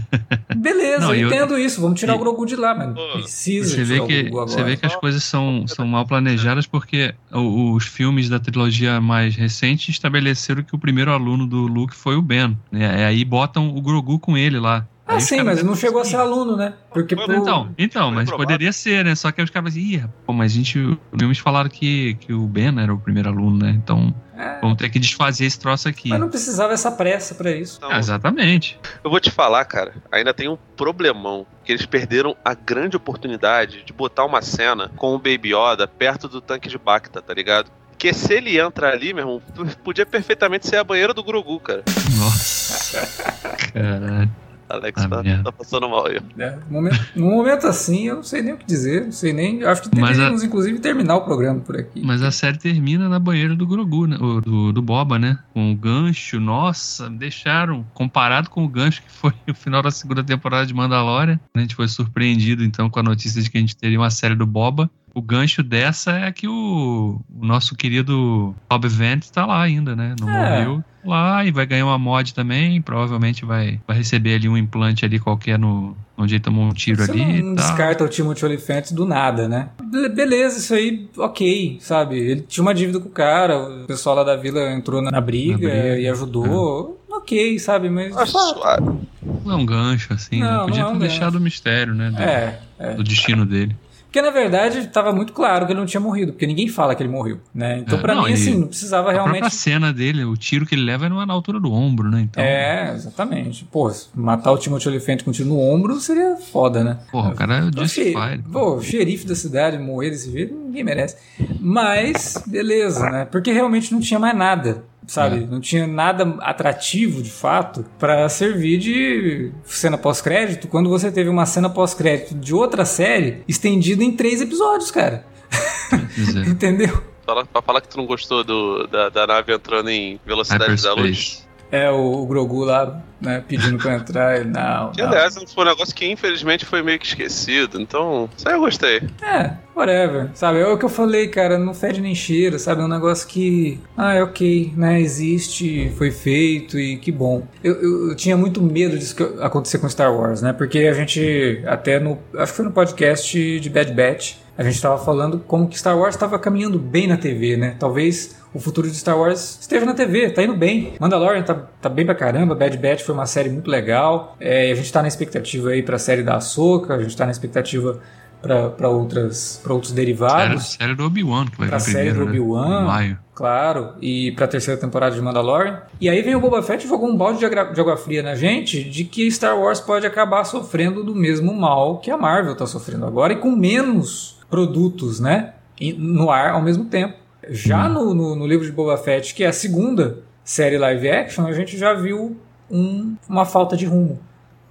Beleza, 0.55 0.99
Não, 0.99 1.16
eu 1.16 1.28
entendo 1.28 1.57
isso. 1.57 1.82
Vamos 1.82 1.99
tirar 1.99 2.14
e- 2.14 2.16
o 2.18 2.20
Grogu 2.20 2.45
de 2.45 2.55
lá, 2.55 2.76
Pô, 2.76 3.14
precisa 3.14 3.76
Você 3.76 3.84
vê, 3.84 3.95
que, 3.95 4.01
o 4.01 4.24
Grogu 4.24 4.28
agora. 4.41 4.47
você 4.47 4.64
vê 4.64 4.78
que 4.78 4.86
as 4.86 4.95
coisas 4.95 5.24
são, 5.24 5.66
são 5.68 5.88
mal 5.88 6.05
planejadas 6.05 6.68
porque 6.68 7.16
os 7.32 7.86
filmes 7.86 8.30
da 8.30 8.39
trilogia 8.39 9.01
mais 9.01 9.36
recente 9.36 9.89
estabeleceram 9.89 10.61
que 10.61 10.76
o 10.76 10.80
primeiro 10.80 11.11
aluno 11.11 11.47
do 11.47 11.61
Luke 11.66 11.95
foi 11.95 12.16
o 12.16 12.22
Ben. 12.22 12.55
Né? 12.72 13.05
Aí 13.05 13.26
botam 13.26 13.76
o 13.76 13.82
Grogu 13.82 14.20
com 14.20 14.38
ele 14.38 14.59
lá. 14.59 14.88
Ah, 15.06 15.20
sim, 15.20 15.43
mas 15.43 15.62
não 15.62 15.76
chegou 15.76 16.01
a 16.01 16.06
ser 16.06 16.16
aluno, 16.16 16.56
né? 16.56 16.74
Porque 16.93 17.16
Foi 17.16 17.26
pro... 17.26 17.36
Então, 17.36 17.70
então 17.78 18.12
mas 18.12 18.30
provável. 18.30 18.38
poderia 18.38 18.72
ser, 18.72 19.04
né? 19.04 19.16
Só 19.16 19.32
que 19.32 19.41
os 19.41 19.49
caras 19.49 19.74
assim, 19.74 19.82
ih, 19.82 20.04
pô, 20.26 20.32
mas 20.34 20.54
a 20.54 20.56
gente, 20.56 20.97
os 21.12 21.38
falaram 21.39 21.70
que, 21.70 22.16
que 22.16 22.34
o 22.34 22.47
Ben 22.47 22.80
era 22.80 22.93
o 22.93 22.97
primeiro 22.97 23.30
aluno, 23.30 23.66
né? 23.66 23.72
Então 23.72 24.16
É, 24.38 24.60
vamos 24.62 24.78
ter 24.78 24.89
que 24.89 24.99
desfazer 24.99 25.45
esse 25.45 25.60
troço 25.60 25.88
aqui. 25.89 26.10
mas 26.10 26.20
não 26.20 26.30
precisava 26.30 26.74
essa 26.74 26.89
pressa 26.91 27.36
pra 27.36 27.51
isso. 27.51 27.78
Então, 27.78 27.91
Ah, 27.91 27.99
exatamente. 27.99 28.80
Eu 29.04 29.12
vou 29.12 29.20
te 29.20 29.30
falar, 29.30 29.64
cara, 29.66 29.93
ainda 30.12 30.34
tem 30.34 30.47
um 30.47 30.58
problemão. 30.78 31.45
Que 31.66 31.72
eles 31.72 31.86
perderam 31.86 32.36
a 32.43 32.54
grande 32.54 32.97
oportunidade 32.97 33.84
de 33.86 33.93
botar 33.93 34.26
uma 34.26 34.41
cena 34.41 34.89
com 34.95 35.14
o 35.16 35.18
Baby 35.18 35.54
Yoda 35.54 35.88
perto 35.88 36.28
do 36.28 36.41
tanque 36.41 36.68
de 36.70 36.78
Bacta, 36.78 37.22
tá 37.22 37.34
ligado? 37.34 37.70
Que 37.97 38.14
se 38.14 38.34
ele 38.34 38.60
entra 38.60 38.89
ali, 38.89 39.14
meu 39.14 39.22
irmão, 39.24 39.41
podia 39.84 40.06
perfeitamente 40.06 40.68
ser 40.68 40.78
a 40.78 40.84
banheira 40.84 41.14
do 41.14 41.24
Grogu, 41.24 41.60
cara. 41.60 41.84
Nossa. 42.18 43.08
Caralho. 43.74 44.42
Alex 44.74 45.01
tá, 45.07 45.24
tá 45.43 45.51
passando 45.51 45.88
mal 45.89 46.07
aí. 46.07 46.19
né? 46.36 46.59
No 46.69 46.74
momento, 46.82 46.99
num 47.15 47.30
momento 47.32 47.67
assim, 47.67 48.07
eu 48.07 48.15
não 48.15 48.24
sei 48.24 48.41
nem 48.41 48.53
o 48.53 48.57
que 48.57 48.65
dizer. 48.65 49.05
Não 49.05 49.11
sei 49.11 49.32
nem. 49.34 49.63
Acho 49.63 49.84
que 49.84 49.89
Mas 49.95 50.03
a- 50.03 50.13
deveríamos, 50.13 50.43
inclusive, 50.43 50.80
terminar 50.80 51.15
o 51.17 51.21
programa 51.21 51.59
por 51.59 51.78
aqui. 51.78 52.01
Mas 52.03 52.21
a 52.21 52.32
série 52.32 52.57
termina 52.57 53.07
na 53.07 53.19
banheira 53.19 53.55
do 53.55 53.65
Grogu, 53.67 54.07
né? 54.07 54.17
O- 54.19 54.41
Do, 54.41 54.74
do 54.74 54.82
Boba, 54.82 55.17
né? 55.19 55.38
Com 55.53 55.71
o 55.71 55.76
gancho, 55.76 56.39
nossa, 56.39 57.09
deixaram. 57.09 57.86
Comparado 57.93 58.49
com 58.49 58.63
o 58.63 58.67
gancho 58.67 59.01
que 59.03 59.11
foi 59.11 59.32
o 59.49 59.53
final 59.53 59.82
da 59.82 59.91
segunda 59.91 60.24
temporada 60.24 60.65
de 60.65 60.74
Mandalorian, 60.74 61.39
a 61.55 61.59
gente 61.59 61.76
foi 61.76 61.88
surpreendido 61.88 62.63
então 62.63 62.89
com 62.89 62.99
a 62.99 63.03
notícia 63.03 63.41
de 63.41 63.49
que 63.49 63.57
a 63.57 63.61
gente 63.61 63.76
teria 63.76 63.99
uma 63.99 64.09
série 64.09 64.36
do 64.36 64.45
Boba. 64.45 64.89
O 65.16 65.22
gancho 65.22 65.61
dessa 65.61 66.11
é 66.14 66.32
que 66.32 66.47
o, 66.47 67.22
o 67.39 67.45
nosso 67.45 67.76
querido 67.76 68.55
Bob 68.68 68.88
Vance 68.88 69.32
tá 69.32 69.45
lá 69.45 69.61
ainda, 69.61 69.95
né? 69.95 70.16
Não 70.20 70.28
É. 70.28 70.34
morreu 70.66 70.84
lá 71.05 71.45
e 71.45 71.51
vai 71.51 71.66
ganhar 71.68 71.86
uma 71.86 71.99
mod 71.99 72.34
também. 72.34 72.82
Provavelmente 72.82 73.45
vai, 73.45 73.80
vai 73.88 73.97
receber 73.97 74.36
ali 74.36 74.49
um 74.49 74.57
implante 74.57 75.05
ali 75.05 75.20
qualquer 75.20 75.59
no 75.59 75.95
onde 76.18 76.36
ele 76.36 76.43
tomou 76.43 76.66
um 76.66 76.70
tiro 76.74 77.03
Você 77.03 77.11
ali. 77.11 77.43
não 77.43 77.53
descarta 77.55 78.03
o 78.03 78.07
Timothy 78.07 78.45
Olyphant 78.45 78.91
do 78.91 79.05
nada, 79.05 79.47
né? 79.47 79.70
Be- 79.84 80.09
Beleza, 80.09 80.57
isso 80.57 80.74
aí, 80.74 81.07
ok, 81.18 81.78
sabe? 81.80 82.18
Ele 82.18 82.41
tinha 82.41 82.64
uma 82.64 82.74
dívida 82.74 82.99
com 82.99 83.07
o 83.09 83.11
cara, 83.11 83.57
o 83.84 83.86
pessoal 83.86 84.16
lá 84.16 84.24
da 84.24 84.36
vila 84.36 84.72
entrou 84.72 84.99
na 85.01 85.20
briga, 85.22 85.53
Na 85.53 85.57
briga, 85.57 85.99
e 85.99 86.07
ajudou. 86.07 86.99
Ok, 87.11 87.59
sabe? 87.59 87.88
Mas. 87.89 88.16
Ah, 88.18 88.26
suave. 88.26 88.99
Não 89.45 89.51
é 89.51 89.55
um 89.55 89.66
gancho, 89.66 90.11
assim, 90.14 90.39
Não, 90.39 90.47
né? 90.47 90.53
não 90.57 90.66
Podia 90.66 90.82
é 90.82 90.86
um 90.86 90.88
ter 90.93 90.93
gancho. 90.99 91.07
deixado 91.11 91.36
o 91.36 91.39
mistério, 91.41 91.93
né? 91.93 92.09
Do, 92.09 92.22
É, 92.22 92.59
é. 92.80 92.93
do 92.95 93.03
destino 93.03 93.45
dele. 93.45 93.76
Porque 94.14 94.22
na 94.22 94.30
verdade 94.30 94.78
estava 94.78 95.11
muito 95.11 95.34
claro 95.34 95.66
que 95.66 95.72
ele 95.72 95.80
não 95.80 95.88
tinha 95.88 95.99
morrido, 95.99 96.34
porque 96.34 96.45
ninguém 96.45 96.68
fala 96.68 96.93
que 96.93 97.01
ele 97.01 97.11
morreu, 97.11 97.39
né? 97.51 97.80
Então 97.80 97.97
É, 97.97 98.14
não, 98.14 98.26
mim 98.26 98.34
assim, 98.34 98.59
não 98.59 98.68
precisava 98.68 99.09
A 99.09 99.14
realmente 99.14 99.39
própria 99.39 99.59
cena 99.59 99.91
dele, 99.91 100.24
o 100.24 100.38
tiro 100.38 100.68
que 100.68 100.76
ele 100.76 100.84
leva 100.84 101.07
é 101.07 101.09
na 101.09 101.34
altura 101.34 101.59
do 101.59 101.74
ombro, 101.74 102.11
né? 102.11 102.22
Então, 102.22 102.43
É, 102.43 102.93
exatamente. 102.93 103.66
Pô, 103.72 103.91
matar 104.14 104.51
o 104.51 104.57
Timothy 104.59 104.88
Olyphant 104.88 105.24
com 105.24 105.32
um 105.32 105.34
tiro 105.34 105.49
no 105.49 105.59
ombro 105.59 105.99
seria 105.99 106.36
foda, 106.36 106.84
né? 106.84 106.99
porra, 107.11 107.32
o 107.32 107.36
cara 107.36 107.55
é 107.55 107.61
Então, 107.61 107.84
Justified. 107.84 108.43
Pô, 108.51 108.76
o 108.76 108.84
xerife 108.84 109.26
da 109.26 109.34
cidade 109.34 109.80
morrer 109.80 110.11
desse 110.11 110.32
jeito, 110.32 110.53
ninguém 110.53 110.84
merece. 110.84 111.18
Mas, 111.59 112.36
beleza, 112.45 113.09
né? 113.09 113.26
Porque 113.26 113.51
realmente 113.51 113.91
não 113.91 113.99
tinha 113.99 114.20
mais 114.20 114.38
nada, 114.38 114.84
sabe? 115.08 115.43
É. 115.43 115.45
Não 115.45 115.60
tinha 115.60 115.88
nada 115.88 116.38
atrativo, 116.41 117.22
de 117.22 117.32
fato, 117.32 117.86
pra 117.97 118.28
servir 118.30 118.78
de 118.78 119.51
cena 119.64 119.97
pós-crédito, 119.97 120.68
quando 120.68 120.89
você 120.89 121.12
teve 121.12 121.30
uma 121.30 121.45
cena 121.45 121.70
pós-crédito 121.70 122.36
de 122.36 122.54
outra 122.54 122.86
série 122.86 123.43
estendida 123.47 124.04
em 124.04 124.12
três 124.12 124.41
episódios, 124.41 124.91
cara. 124.91 125.26
É. 125.93 126.49
Entendeu? 126.49 127.04
Fala, 127.26 127.45
pra 127.45 127.62
falar 127.62 127.82
que 127.82 127.88
tu 127.88 127.97
não 127.97 128.06
gostou 128.06 128.43
do, 128.43 128.88
da, 128.88 129.10
da 129.10 129.28
nave 129.28 129.54
entrando 129.54 129.89
em 129.89 130.20
velocidade 130.26 130.82
da 130.82 130.93
luz. 130.93 131.47
É 131.72 131.89
o, 131.89 132.22
o 132.22 132.28
Grogu 132.28 132.64
lá, 132.64 133.01
né, 133.20 133.43
pedindo 133.47 133.78
pra 133.80 133.95
entrar 133.95 134.41
e 134.41 134.43
não. 134.43 134.91
Que, 134.91 135.01
não. 135.01 135.10
aliás, 135.10 135.34
foi 135.34 135.64
um 135.64 135.68
negócio 135.68 135.95
que 135.95 136.06
infelizmente 136.06 136.66
foi 136.66 136.84
meio 136.84 136.99
que 136.99 137.08
esquecido. 137.08 137.82
Então, 137.82 138.30
isso 138.38 138.47
aí 138.47 138.56
eu 138.56 138.60
gostei. 138.60 139.01
É, 139.22 139.54
whatever, 139.76 140.30
sabe? 140.34 140.59
É 140.59 140.67
o 140.67 140.78
que 140.78 140.86
eu 140.86 140.89
falei, 140.89 141.28
cara, 141.28 141.57
não 141.57 141.74
fede 141.74 142.01
nem 142.01 142.15
cheira, 142.15 142.59
sabe? 142.59 142.82
É 142.82 142.86
um 142.86 142.89
negócio 142.89 143.28
que, 143.28 143.80
ah, 143.97 144.13
é 144.13 144.24
ok, 144.24 144.74
né? 144.76 144.99
Existe, 145.01 145.91
foi 145.97 146.11
feito 146.11 146.80
e 146.80 146.97
que 146.97 147.11
bom. 147.11 147.43
Eu, 147.63 147.74
eu, 147.82 148.09
eu 148.09 148.15
tinha 148.15 148.38
muito 148.38 148.61
medo 148.61 148.97
disso 148.97 149.15
acontecer 149.41 149.78
com 149.80 149.89
Star 149.89 150.15
Wars, 150.15 150.41
né? 150.41 150.53
Porque 150.53 150.80
a 150.80 150.93
gente, 150.93 151.63
até 151.65 151.99
no, 151.99 152.19
acho 152.38 152.51
que 152.51 152.57
foi 152.57 152.65
no 152.65 152.71
podcast 152.71 153.59
de 153.59 153.69
Bad 153.69 153.93
Batch, 153.93 154.36
a 154.55 154.63
gente 154.63 154.80
tava 154.80 155.03
falando 155.03 155.39
como 155.39 155.67
que 155.67 155.78
Star 155.78 155.97
Wars 155.97 156.13
estava 156.13 156.38
caminhando 156.38 156.78
bem 156.78 157.07
na 157.07 157.17
TV, 157.17 157.57
né? 157.57 157.76
Talvez 157.80 158.36
o 158.53 158.59
futuro 158.59 158.88
de 158.88 158.95
Star 158.95 159.17
Wars 159.17 159.57
esteja 159.59 159.84
na 159.84 159.95
TV, 159.95 160.30
tá 160.30 160.43
indo 160.43 160.55
bem. 160.55 160.93
Mandalorian 160.99 161.41
tá, 161.41 161.55
tá 161.82 161.89
bem 161.89 162.05
pra 162.05 162.13
caramba, 162.13 162.53
Bad 162.53 162.78
Batch 162.78 163.01
foi 163.01 163.15
uma 163.15 163.26
série 163.26 163.49
muito 163.49 163.69
legal. 163.69 164.36
É, 164.39 164.71
a 164.71 164.76
gente 164.76 164.93
tá 164.93 165.01
na 165.01 165.07
expectativa 165.07 165.69
aí 165.69 165.82
pra 165.82 165.97
série 165.97 166.21
da 166.21 166.36
Ahsoka, 166.36 166.93
a 166.93 167.01
gente 167.01 167.17
tá 167.17 167.26
na 167.26 167.32
expectativa 167.32 167.99
para 168.43 168.89
outras 168.89 169.59
para 169.63 169.73
outros 169.73 169.91
Série, 169.93 170.05
derivados, 170.05 170.73
série 170.73 170.93
do 170.95 171.05
Obi-Wan, 171.05 171.45
que 171.45 171.57
vai 171.57 171.69
pra 171.69 171.77
vir 171.79 171.91
série 171.91 172.11
do 172.11 172.17
primeiro, 172.25 172.25
né? 172.25 172.51
Obi-Wan, 172.59 172.85
maio. 172.85 173.17
claro, 173.33 173.93
e 174.01 174.31
pra 174.33 174.47
terceira 174.47 174.79
temporada 174.79 175.15
de 175.15 175.21
Mandalorian. 175.21 175.81
E 175.99 176.09
aí 176.09 176.21
vem 176.21 176.35
o 176.35 176.41
Boba 176.41 176.61
Fett 176.61 176.85
e 176.85 176.89
jogou 176.89 177.09
um 177.09 177.15
balde 177.17 177.39
de, 177.39 177.45
água 177.45 177.95
fria 177.97 178.21
na 178.21 178.35
gente 178.35 178.83
de 178.83 179.05
que 179.05 179.31
Star 179.31 179.57
Wars 179.57 179.79
pode 179.79 180.05
acabar 180.05 180.43
sofrendo 180.43 181.03
do 181.03 181.15
mesmo 181.15 181.53
mal 181.55 181.99
que 181.99 182.11
a 182.11 182.17
Marvel 182.17 182.55
tá 182.55 182.67
sofrendo 182.67 183.05
agora 183.05 183.31
e 183.33 183.37
com 183.37 183.49
menos 183.55 184.37
produtos, 184.49 185.19
né, 185.19 185.53
no 185.97 186.29
ar 186.29 186.51
ao 186.51 186.61
mesmo 186.61 186.85
tempo. 186.85 187.15
Já 187.49 187.89
no, 187.89 188.13
no, 188.13 188.35
no 188.35 188.45
livro 188.45 188.65
de 188.65 188.71
Boba 188.71 188.97
Fett, 188.97 189.33
que 189.33 189.43
é 189.43 189.47
a 189.47 189.53
segunda 189.53 190.19
série 190.43 190.77
live 190.77 191.09
action, 191.09 191.45
a 191.47 191.53
gente 191.53 191.77
já 191.77 191.93
viu 191.93 192.37
um- 192.69 193.15
uma 193.27 193.45
falta 193.45 193.75
de 193.77 193.85
rumo. 193.85 194.19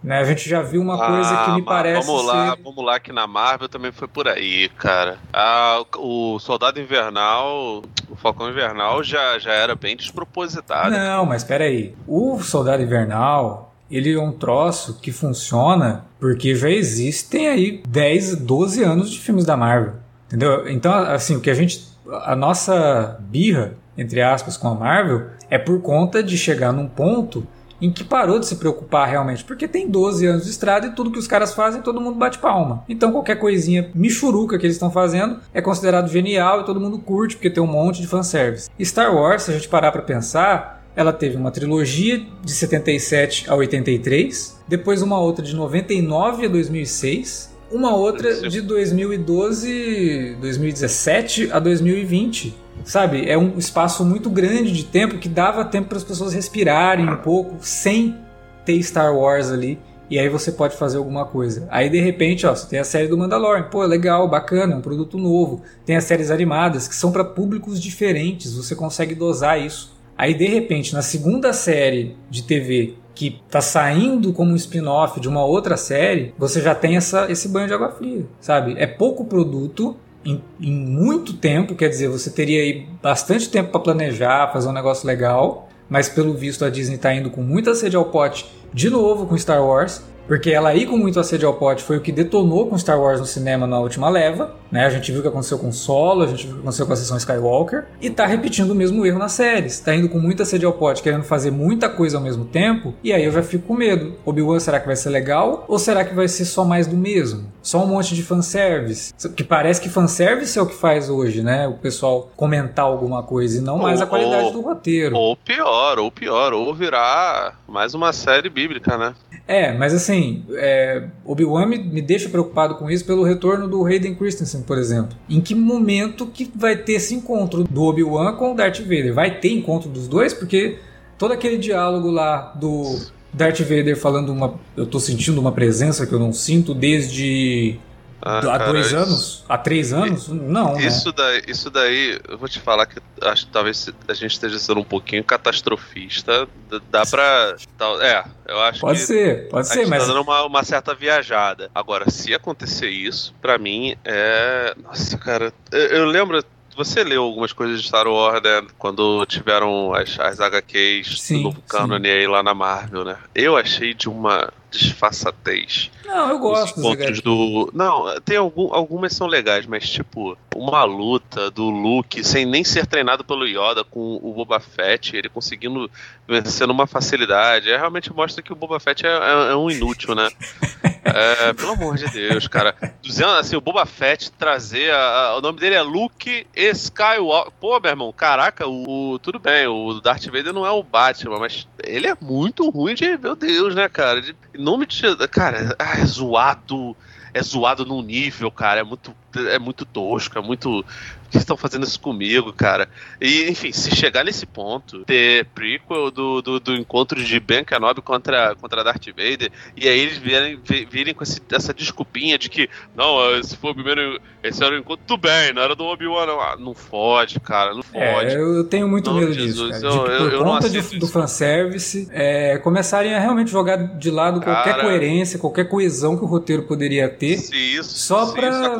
Né? 0.02 0.18
A 0.18 0.24
gente 0.24 0.48
já 0.48 0.62
viu 0.62 0.80
uma 0.82 0.96
coisa 0.98 1.28
que 1.28 1.34
me 1.34 1.38
Ah, 1.40 1.48
mas 1.58 1.64
parece 1.64 2.06
Vamos 2.06 2.26
lá, 2.26 2.50
ser... 2.56 2.62
vamos 2.62 2.84
lá 2.84 2.98
que 2.98 3.12
na 3.12 3.26
Marvel 3.26 3.68
também 3.68 3.92
foi 3.92 4.08
por 4.08 4.26
aí, 4.26 4.68
cara. 4.70 5.18
Ah, 5.32 5.82
o 5.96 6.38
Soldado 6.40 6.80
Invernal, 6.80 7.82
o 8.10 8.16
Falcão 8.16 8.50
Invernal 8.50 9.02
já, 9.04 9.38
já 9.38 9.52
era 9.52 9.74
bem 9.76 9.96
despropositado. 9.96 10.90
Não, 10.90 11.24
mas 11.24 11.44
peraí. 11.44 11.94
O 12.06 12.40
Soldado 12.40 12.82
Invernal, 12.82 13.72
ele 13.90 14.12
é 14.12 14.20
um 14.20 14.32
troço 14.32 14.98
que 15.00 15.12
funciona 15.12 16.04
porque 16.18 16.54
já 16.54 16.70
existem 16.70 17.48
aí 17.48 17.82
10, 17.86 18.36
12 18.36 18.82
anos 18.82 19.10
de 19.10 19.20
filmes 19.20 19.44
da 19.44 19.56
Marvel. 19.56 19.94
Entendeu? 20.26 20.68
Então, 20.68 20.92
assim, 20.94 21.36
o 21.36 21.40
que 21.40 21.50
a 21.50 21.54
gente. 21.54 21.92
A 22.24 22.34
nossa 22.34 23.18
birra, 23.20 23.74
entre 23.96 24.20
aspas, 24.20 24.56
com 24.56 24.68
a 24.68 24.74
Marvel 24.74 25.28
é 25.48 25.58
por 25.58 25.80
conta 25.80 26.22
de 26.22 26.36
chegar 26.36 26.72
num 26.72 26.88
ponto 26.88 27.46
em 27.82 27.90
que 27.90 28.04
parou 28.04 28.38
de 28.38 28.46
se 28.46 28.56
preocupar 28.56 29.08
realmente, 29.08 29.42
porque 29.42 29.66
tem 29.66 29.90
12 29.90 30.24
anos 30.24 30.44
de 30.44 30.50
estrada 30.50 30.86
e 30.86 30.90
tudo 30.92 31.10
que 31.10 31.18
os 31.18 31.26
caras 31.26 31.52
fazem 31.52 31.82
todo 31.82 32.00
mundo 32.00 32.16
bate 32.16 32.38
palma. 32.38 32.84
Então 32.88 33.10
qualquer 33.10 33.36
coisinha 33.36 33.90
michuruca 33.92 34.56
que 34.56 34.64
eles 34.64 34.76
estão 34.76 34.90
fazendo 34.90 35.40
é 35.52 35.60
considerado 35.60 36.08
genial 36.08 36.60
e 36.60 36.64
todo 36.64 36.80
mundo 36.80 36.98
curte 36.98 37.34
porque 37.34 37.50
tem 37.50 37.62
um 37.62 37.66
monte 37.66 38.00
de 38.00 38.06
fanservice. 38.06 38.70
Star 38.80 39.12
Wars, 39.12 39.42
se 39.42 39.50
a 39.50 39.54
gente 39.54 39.68
parar 39.68 39.90
pra 39.90 40.00
pensar, 40.00 40.84
ela 40.94 41.12
teve 41.12 41.36
uma 41.36 41.50
trilogia 41.50 42.22
de 42.44 42.52
77 42.52 43.50
a 43.50 43.54
83, 43.56 44.62
depois 44.68 45.02
uma 45.02 45.18
outra 45.18 45.44
de 45.44 45.56
99 45.56 46.46
a 46.46 46.48
2006, 46.48 47.52
uma 47.72 47.96
outra 47.96 48.48
de 48.48 48.60
2012, 48.60 50.36
2017 50.40 51.50
a 51.50 51.58
2020. 51.58 52.54
Sabe, 52.84 53.28
é 53.28 53.36
um 53.38 53.58
espaço 53.58 54.04
muito 54.04 54.28
grande 54.28 54.72
de 54.72 54.84
tempo 54.84 55.18
que 55.18 55.28
dava 55.28 55.64
tempo 55.64 55.88
para 55.88 55.98
as 55.98 56.04
pessoas 56.04 56.32
respirarem 56.32 57.08
um 57.08 57.16
pouco 57.16 57.56
sem 57.60 58.16
ter 58.64 58.82
Star 58.82 59.14
Wars 59.14 59.50
ali. 59.50 59.78
E 60.10 60.18
aí 60.18 60.28
você 60.28 60.52
pode 60.52 60.76
fazer 60.76 60.98
alguma 60.98 61.24
coisa. 61.24 61.66
Aí 61.70 61.88
de 61.88 61.98
repente, 61.98 62.46
ó, 62.46 62.54
você 62.54 62.68
tem 62.68 62.78
a 62.78 62.84
série 62.84 63.08
do 63.08 63.16
Mandalorian. 63.16 63.62
Pô, 63.64 63.82
legal, 63.84 64.28
bacana, 64.28 64.74
é 64.74 64.76
um 64.76 64.82
produto 64.82 65.16
novo. 65.16 65.62
Tem 65.86 65.96
as 65.96 66.04
séries 66.04 66.30
animadas 66.30 66.86
que 66.86 66.94
são 66.94 67.10
para 67.10 67.24
públicos 67.24 67.80
diferentes. 67.80 68.54
Você 68.54 68.74
consegue 68.74 69.14
dosar 69.14 69.58
isso. 69.60 69.96
Aí 70.16 70.34
de 70.34 70.46
repente, 70.46 70.92
na 70.92 71.02
segunda 71.02 71.52
série 71.52 72.16
de 72.28 72.42
TV 72.42 72.94
que 73.14 73.40
tá 73.50 73.60
saindo 73.60 74.32
como 74.32 74.52
um 74.52 74.56
spin-off 74.56 75.20
de 75.20 75.28
uma 75.28 75.44
outra 75.44 75.76
série, 75.76 76.34
você 76.38 76.60
já 76.60 76.74
tem 76.74 76.96
essa, 76.96 77.30
esse 77.30 77.48
banho 77.48 77.68
de 77.68 77.74
água 77.74 77.90
fria, 77.90 78.26
sabe? 78.40 78.74
É 78.78 78.86
pouco 78.86 79.24
produto 79.24 79.96
em, 80.24 80.42
em 80.60 80.72
muito 80.72 81.34
tempo, 81.34 81.74
quer 81.74 81.88
dizer, 81.88 82.08
você 82.08 82.30
teria 82.30 82.62
aí 82.62 82.86
bastante 83.02 83.48
tempo 83.48 83.70
para 83.70 83.80
planejar, 83.80 84.52
fazer 84.52 84.68
um 84.68 84.72
negócio 84.72 85.06
legal, 85.06 85.68
mas 85.88 86.08
pelo 86.08 86.34
visto 86.34 86.64
a 86.64 86.70
Disney 86.70 86.98
tá 86.98 87.12
indo 87.14 87.30
com 87.30 87.42
muita 87.42 87.74
sede 87.74 87.96
ao 87.96 88.06
pote 88.06 88.46
de 88.72 88.88
novo 88.88 89.26
com 89.26 89.36
Star 89.36 89.64
Wars, 89.64 90.02
porque 90.26 90.50
ela 90.50 90.74
ir 90.74 90.86
com 90.86 90.96
muito 90.96 91.18
a 91.20 91.24
sede 91.24 91.44
ao 91.44 91.54
pote 91.54 91.82
foi 91.82 91.96
o 91.96 92.00
que 92.00 92.12
detonou 92.12 92.66
com 92.68 92.78
Star 92.78 93.00
Wars 93.00 93.20
no 93.20 93.26
cinema 93.26 93.66
na 93.66 93.78
última 93.80 94.08
leva, 94.08 94.54
né? 94.70 94.86
A 94.86 94.90
gente 94.90 95.10
viu 95.10 95.20
o 95.20 95.22
que 95.22 95.28
aconteceu 95.28 95.58
com 95.58 95.70
Solo, 95.72 96.22
a 96.22 96.26
gente 96.26 96.44
viu 96.46 96.52
o 96.52 96.56
que 96.56 96.60
aconteceu 96.62 96.86
com 96.86 96.92
a 96.92 96.96
sessão 96.96 97.16
Skywalker, 97.16 97.84
e 98.00 98.08
tá 98.10 98.26
repetindo 98.26 98.70
o 98.70 98.74
mesmo 98.74 99.04
erro 99.04 99.18
nas 99.18 99.32
séries. 99.32 99.80
Tá 99.80 99.94
indo 99.94 100.08
com 100.08 100.18
muita 100.18 100.44
sede 100.44 100.64
ao 100.64 100.72
pote, 100.72 101.02
querendo 101.02 101.24
fazer 101.24 101.50
muita 101.50 101.88
coisa 101.88 102.16
ao 102.16 102.22
mesmo 102.22 102.44
tempo, 102.44 102.94
e 103.02 103.12
aí 103.12 103.24
eu 103.24 103.32
já 103.32 103.42
fico 103.42 103.66
com 103.68 103.74
medo. 103.74 104.14
Obi-Wan 104.24 104.58
será 104.60 104.80
que 104.80 104.86
vai 104.86 104.96
ser 104.96 105.10
legal? 105.10 105.64
Ou 105.68 105.78
será 105.78 106.04
que 106.04 106.14
vai 106.14 106.28
ser 106.28 106.44
só 106.44 106.64
mais 106.64 106.86
do 106.86 106.96
mesmo? 106.96 107.52
Só 107.62 107.82
um 107.84 107.86
monte 107.86 108.14
de 108.14 108.22
fanservice? 108.22 109.12
Que 109.36 109.44
parece 109.44 109.80
que 109.80 109.88
fanservice 109.88 110.58
é 110.58 110.62
o 110.62 110.66
que 110.66 110.74
faz 110.74 111.08
hoje, 111.10 111.42
né? 111.42 111.66
O 111.68 111.74
pessoal 111.74 112.30
comentar 112.36 112.84
alguma 112.84 113.22
coisa 113.22 113.58
e 113.58 113.60
não 113.60 113.78
mais 113.78 114.00
a 114.00 114.04
Ou- 114.04 114.10
qualidade 114.10 114.44
ou- 114.46 114.52
do 114.52 114.60
roteiro. 114.62 115.16
Ou 115.16 115.36
pior, 115.36 115.98
ou 115.98 116.10
pior, 116.10 116.52
ou 116.52 116.74
virar 116.74 117.60
mais 117.68 117.94
uma 117.94 118.12
série 118.12 118.48
bíblica, 118.48 118.96
né? 118.96 119.14
É, 119.46 119.72
mas 119.72 119.92
assim, 119.92 120.44
é, 120.52 121.04
Obi-Wan 121.24 121.66
me, 121.66 121.78
me 121.78 122.00
deixa 122.00 122.28
preocupado 122.28 122.76
com 122.76 122.90
isso 122.90 123.04
pelo 123.04 123.24
retorno 123.24 123.68
do 123.68 123.84
Hayden 123.84 124.14
Christensen, 124.14 124.62
por 124.62 124.78
exemplo. 124.78 125.16
Em 125.28 125.40
que 125.40 125.54
momento 125.54 126.26
que 126.26 126.50
vai 126.54 126.76
ter 126.76 126.94
esse 126.94 127.14
encontro 127.14 127.64
do 127.64 127.82
Obi-Wan 127.82 128.36
com 128.36 128.52
o 128.52 128.54
Darth 128.54 128.80
Vader? 128.80 129.12
Vai 129.12 129.40
ter 129.40 129.52
encontro 129.52 129.90
dos 129.90 130.06
dois? 130.06 130.32
Porque 130.32 130.78
todo 131.18 131.32
aquele 131.32 131.58
diálogo 131.58 132.10
lá 132.10 132.52
do 132.54 132.98
Darth 133.32 133.60
Vader 133.60 133.96
falando 133.96 134.30
uma... 134.32 134.54
Eu 134.76 134.86
tô 134.86 135.00
sentindo 135.00 135.40
uma 135.40 135.52
presença 135.52 136.06
que 136.06 136.12
eu 136.12 136.18
não 136.18 136.32
sinto 136.32 136.72
desde... 136.72 137.78
Ah, 138.24 138.38
há 138.38 138.42
cara, 138.42 138.72
dois 138.72 138.86
isso- 138.86 138.96
anos? 138.96 139.44
Há 139.48 139.58
três 139.58 139.92
anos? 139.92 140.28
Não, 140.28 140.74
né? 140.76 140.86
Isso 140.86 141.10
daí, 141.12 141.42
isso 141.48 141.68
daí, 141.70 142.20
eu 142.28 142.38
vou 142.38 142.48
te 142.48 142.60
falar 142.60 142.86
que 142.86 143.00
acho 143.22 143.46
que 143.46 143.52
talvez 143.52 143.88
a 144.06 144.14
gente 144.14 144.30
esteja 144.32 144.58
sendo 144.60 144.78
um 144.80 144.84
pouquinho 144.84 145.24
catastrofista. 145.24 146.46
Dá 146.90 147.04
pra. 147.04 147.56
É, 148.00 148.24
eu 148.46 148.60
acho 148.62 148.80
Pode 148.80 149.00
que. 149.00 149.04
ser, 149.06 149.48
pode 149.48 149.66
ser, 149.66 149.80
gente 149.80 149.90
mas... 149.90 150.02
tá 150.02 150.08
dando 150.12 150.22
uma, 150.22 150.44
uma 150.44 150.62
certa 150.62 150.94
viajada. 150.94 151.68
Agora, 151.74 152.08
se 152.10 152.32
acontecer 152.32 152.88
isso, 152.88 153.34
pra 153.42 153.58
mim 153.58 153.96
é. 154.04 154.74
Nossa, 154.82 155.18
cara. 155.18 155.52
Eu, 155.72 155.80
eu 155.80 156.04
lembro. 156.06 156.42
Você 156.76 157.04
leu 157.04 157.22
algumas 157.22 157.52
coisas 157.52 157.80
de 157.82 157.86
Star 157.88 158.06
Wars, 158.06 158.42
né? 158.42 158.62
Quando 158.78 159.24
tiveram 159.26 159.94
as, 159.94 160.18
as 160.18 160.40
HQs 160.40 161.20
Sim, 161.20 161.36
do 161.38 161.42
novo 161.44 161.62
cânone 161.68 162.08
aí 162.08 162.26
lá 162.26 162.42
na 162.42 162.54
Marvel, 162.54 163.04
né? 163.04 163.16
Eu 163.34 163.56
achei 163.56 163.92
de 163.94 164.08
uma 164.08 164.52
desfaçatez. 164.70 165.90
Não, 166.06 166.30
eu 166.30 166.36
Os 166.36 166.40
gosto 166.40 166.88
HQ. 166.92 167.20
do. 167.22 167.70
Não, 167.74 168.18
tem 168.24 168.36
algum, 168.38 168.72
algumas 168.72 169.12
são 169.14 169.26
legais, 169.26 169.66
mas 169.66 169.88
tipo, 169.88 170.36
uma 170.54 170.82
luta 170.84 171.50
do 171.50 171.68
Luke 171.68 172.24
sem 172.24 172.46
nem 172.46 172.64
ser 172.64 172.86
treinado 172.86 173.22
pelo 173.22 173.46
Yoda 173.46 173.84
com 173.84 174.18
o 174.22 174.32
Boba 174.32 174.58
Fett, 174.60 175.14
ele 175.16 175.28
conseguindo 175.28 175.90
vencer 176.26 176.66
numa 176.66 176.86
facilidade. 176.86 177.70
É, 177.70 177.76
realmente 177.76 178.12
mostra 178.12 178.42
que 178.42 178.52
o 178.52 178.56
Boba 178.56 178.80
Fett 178.80 179.04
é, 179.06 179.10
é- 179.10 179.52
é 179.52 179.56
um 179.56 179.70
inútil, 179.70 180.14
né? 180.14 180.28
É, 181.04 181.52
pelo 181.52 181.72
amor 181.72 181.96
de 181.96 182.08
Deus, 182.10 182.46
cara. 182.46 182.74
200, 183.02 183.34
assim, 183.38 183.56
o 183.56 183.60
Boba 183.60 183.84
Fett 183.84 184.30
trazer. 184.32 184.92
a- 184.92 184.96
a- 185.30 185.36
o 185.36 185.40
nome 185.40 185.58
dele 185.58 185.74
é 185.74 185.82
Luke 185.82 186.46
Skywalker. 186.54 187.52
Pô, 187.60 187.78
meu 187.80 187.90
irmão, 187.90 188.12
caraca, 188.12 188.66
o, 188.68 189.12
o- 189.14 189.18
Tudo 189.18 189.38
bem, 189.38 189.66
o 189.66 190.00
Darth 190.00 190.26
Vader 190.26 190.52
não 190.52 190.64
é 190.66 190.70
o 190.70 190.82
Batman, 190.82 191.38
mas 191.38 191.66
ele 191.82 192.06
é 192.06 192.16
muito 192.20 192.68
ruim 192.70 192.94
de. 192.94 193.16
Meu 193.18 193.34
Deus, 193.34 193.74
né, 193.74 193.88
cara? 193.88 194.20
De, 194.22 194.34
nome 194.54 194.86
de. 194.86 195.02
Cara, 195.28 195.74
ah, 195.78 195.98
é 196.00 196.04
zoado. 196.04 196.96
é 197.34 197.42
zoado 197.42 197.84
num 197.86 198.02
nível, 198.02 198.50
cara, 198.50 198.80
é 198.80 198.84
muito, 198.84 199.14
é 199.38 199.58
muito 199.58 199.84
tosco, 199.84 200.38
é 200.38 200.42
muito 200.42 200.84
que 201.32 201.38
estão 201.38 201.56
fazendo 201.56 201.84
isso 201.84 201.98
comigo, 201.98 202.52
cara? 202.52 202.86
E, 203.18 203.48
enfim, 203.48 203.72
se 203.72 203.90
chegar 203.96 204.22
nesse 204.22 204.44
ponto, 204.44 205.02
ter 205.06 205.46
prequel 205.46 206.10
do, 206.10 206.42
do, 206.42 206.60
do 206.60 206.74
encontro 206.74 207.24
de 207.24 207.40
Ben 207.40 207.64
Kenobi 207.64 208.02
contra, 208.02 208.54
contra 208.54 208.84
Darth 208.84 209.06
Vader, 209.06 209.50
e 209.74 209.88
aí 209.88 209.98
eles 209.98 210.18
virem, 210.18 210.60
virem 210.90 211.14
com 211.14 211.22
esse, 211.22 211.40
essa 211.50 211.72
desculpinha 211.72 212.38
de 212.38 212.50
que, 212.50 212.68
não, 212.94 213.34
esse 213.38 213.56
foi 213.56 213.70
o 213.70 213.74
primeiro, 213.74 214.20
esse 214.42 214.62
era 214.62 214.74
o 214.74 214.78
encontro 214.78 215.06
do 215.06 215.16
Ben, 215.16 215.54
não 215.54 215.62
era 215.62 215.74
do 215.74 215.84
Obi-Wan, 215.84 216.26
não. 216.26 216.40
Ah, 216.42 216.56
não 216.58 216.74
fode, 216.74 217.40
cara, 217.40 217.72
não 217.72 217.82
fode. 217.82 218.34
É, 218.34 218.36
eu 218.36 218.64
tenho 218.64 218.86
muito 218.86 219.10
não, 219.10 219.18
medo 219.18 219.32
disso, 219.32 219.70
cara. 219.70 219.86
Eu, 219.86 219.90
de, 219.90 220.18
por 220.18 220.32
eu, 220.34 220.44
conta 220.44 220.68
de, 220.68 220.98
do 220.98 221.06
fanservice, 221.08 222.08
é, 222.12 222.58
começarem 222.58 223.14
a 223.14 223.18
realmente 223.18 223.50
jogar 223.50 223.76
de 223.76 224.10
lado 224.10 224.40
qualquer 224.40 224.72
cara, 224.72 224.82
coerência, 224.82 225.38
qualquer 225.38 225.64
coesão 225.64 226.18
que 226.18 226.24
o 226.24 226.26
roteiro 226.26 226.64
poderia 226.64 227.08
ter, 227.08 227.38
isso, 227.52 227.98
só 227.98 228.32
pra 228.32 228.76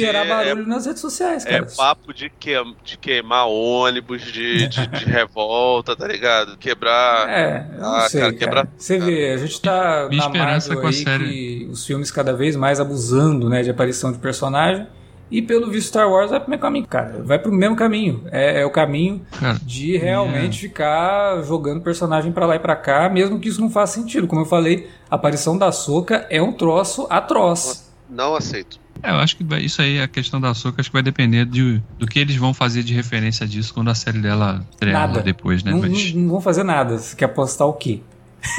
gerar 0.00 0.24
barulho 0.24 0.62
é, 0.62 0.66
nas 0.66 0.86
redes 0.86 1.00
sociais, 1.00 1.44
cara. 1.44 1.56
É 1.56 1.76
papo 1.76 2.12
de, 2.12 2.30
que, 2.30 2.52
de 2.84 2.98
queimar 2.98 3.46
ônibus, 3.46 4.22
de, 4.22 4.68
de, 4.68 4.86
de, 4.86 5.04
revolta, 5.10 5.96
tá 5.96 6.06
ligado? 6.06 6.56
Quebrar. 6.56 7.28
É, 7.28 7.66
eu 7.74 7.80
não 7.80 7.94
ah, 7.94 8.08
sei, 8.08 8.20
cara, 8.20 8.32
Quebrar, 8.32 8.68
Você 8.76 8.98
vê, 8.98 9.32
a 9.32 9.36
gente 9.36 9.60
tá 9.60 10.08
Minha 10.08 10.28
na 10.28 10.38
Marvel 10.38 10.86
aí 10.86 11.04
que 11.04 11.68
os 11.70 11.86
filmes 11.86 12.10
cada 12.10 12.32
vez 12.32 12.56
mais 12.56 12.80
abusando, 12.80 13.48
né, 13.48 13.62
de 13.62 13.70
aparição 13.70 14.12
de 14.12 14.18
personagem. 14.18 14.86
E 15.30 15.42
pelo 15.42 15.68
visto 15.70 15.88
Star 15.88 16.08
Wars 16.08 16.30
vai 16.30 16.38
pro 16.38 16.50
mesmo 16.50 16.62
caminho, 16.62 16.86
cara. 16.86 17.22
Vai 17.24 17.38
pro 17.38 17.50
mesmo 17.50 17.74
caminho. 17.74 18.22
É, 18.30 18.60
é 18.60 18.66
o 18.66 18.70
caminho 18.70 19.26
cara, 19.32 19.58
de 19.60 19.96
realmente 19.96 20.58
é. 20.58 20.68
ficar 20.68 21.42
jogando 21.42 21.80
personagem 21.80 22.30
para 22.30 22.46
lá 22.46 22.54
e 22.54 22.60
para 22.60 22.76
cá, 22.76 23.08
mesmo 23.08 23.40
que 23.40 23.48
isso 23.48 23.60
não 23.60 23.68
faça 23.68 23.94
sentido. 23.94 24.28
Como 24.28 24.42
eu 24.42 24.46
falei, 24.46 24.88
a 25.10 25.16
aparição 25.16 25.58
da 25.58 25.72
Soca 25.72 26.26
é 26.30 26.40
um 26.40 26.52
troço 26.52 27.08
atroz. 27.10 27.92
Não 28.08 28.36
aceito. 28.36 28.78
É, 29.02 29.10
eu 29.10 29.16
acho 29.16 29.36
que 29.36 29.44
isso 29.56 29.82
aí, 29.82 30.00
a 30.00 30.08
questão 30.08 30.40
da 30.40 30.54
Soca, 30.54 30.80
acho 30.80 30.90
que 30.90 30.94
vai 30.94 31.02
depender 31.02 31.44
de, 31.44 31.82
do 31.98 32.06
que 32.06 32.18
eles 32.18 32.36
vão 32.36 32.52
fazer 32.52 32.82
de 32.82 32.94
referência 32.94 33.46
disso 33.46 33.72
quando 33.72 33.88
a 33.88 33.94
série 33.94 34.18
dela 34.18 34.64
estrear 34.70 35.22
depois, 35.22 35.62
né? 35.62 35.72
Não, 35.72 35.80
Mas... 35.80 36.12
não, 36.12 36.22
não 36.22 36.30
vão 36.30 36.40
fazer 36.40 36.62
nada. 36.62 36.98
Você 36.98 37.14
quer 37.14 37.26
apostar 37.26 37.66
o 37.66 37.72
quê? 37.72 38.00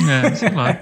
É, 0.09 0.35
sei 0.35 0.49
lá. 0.49 0.79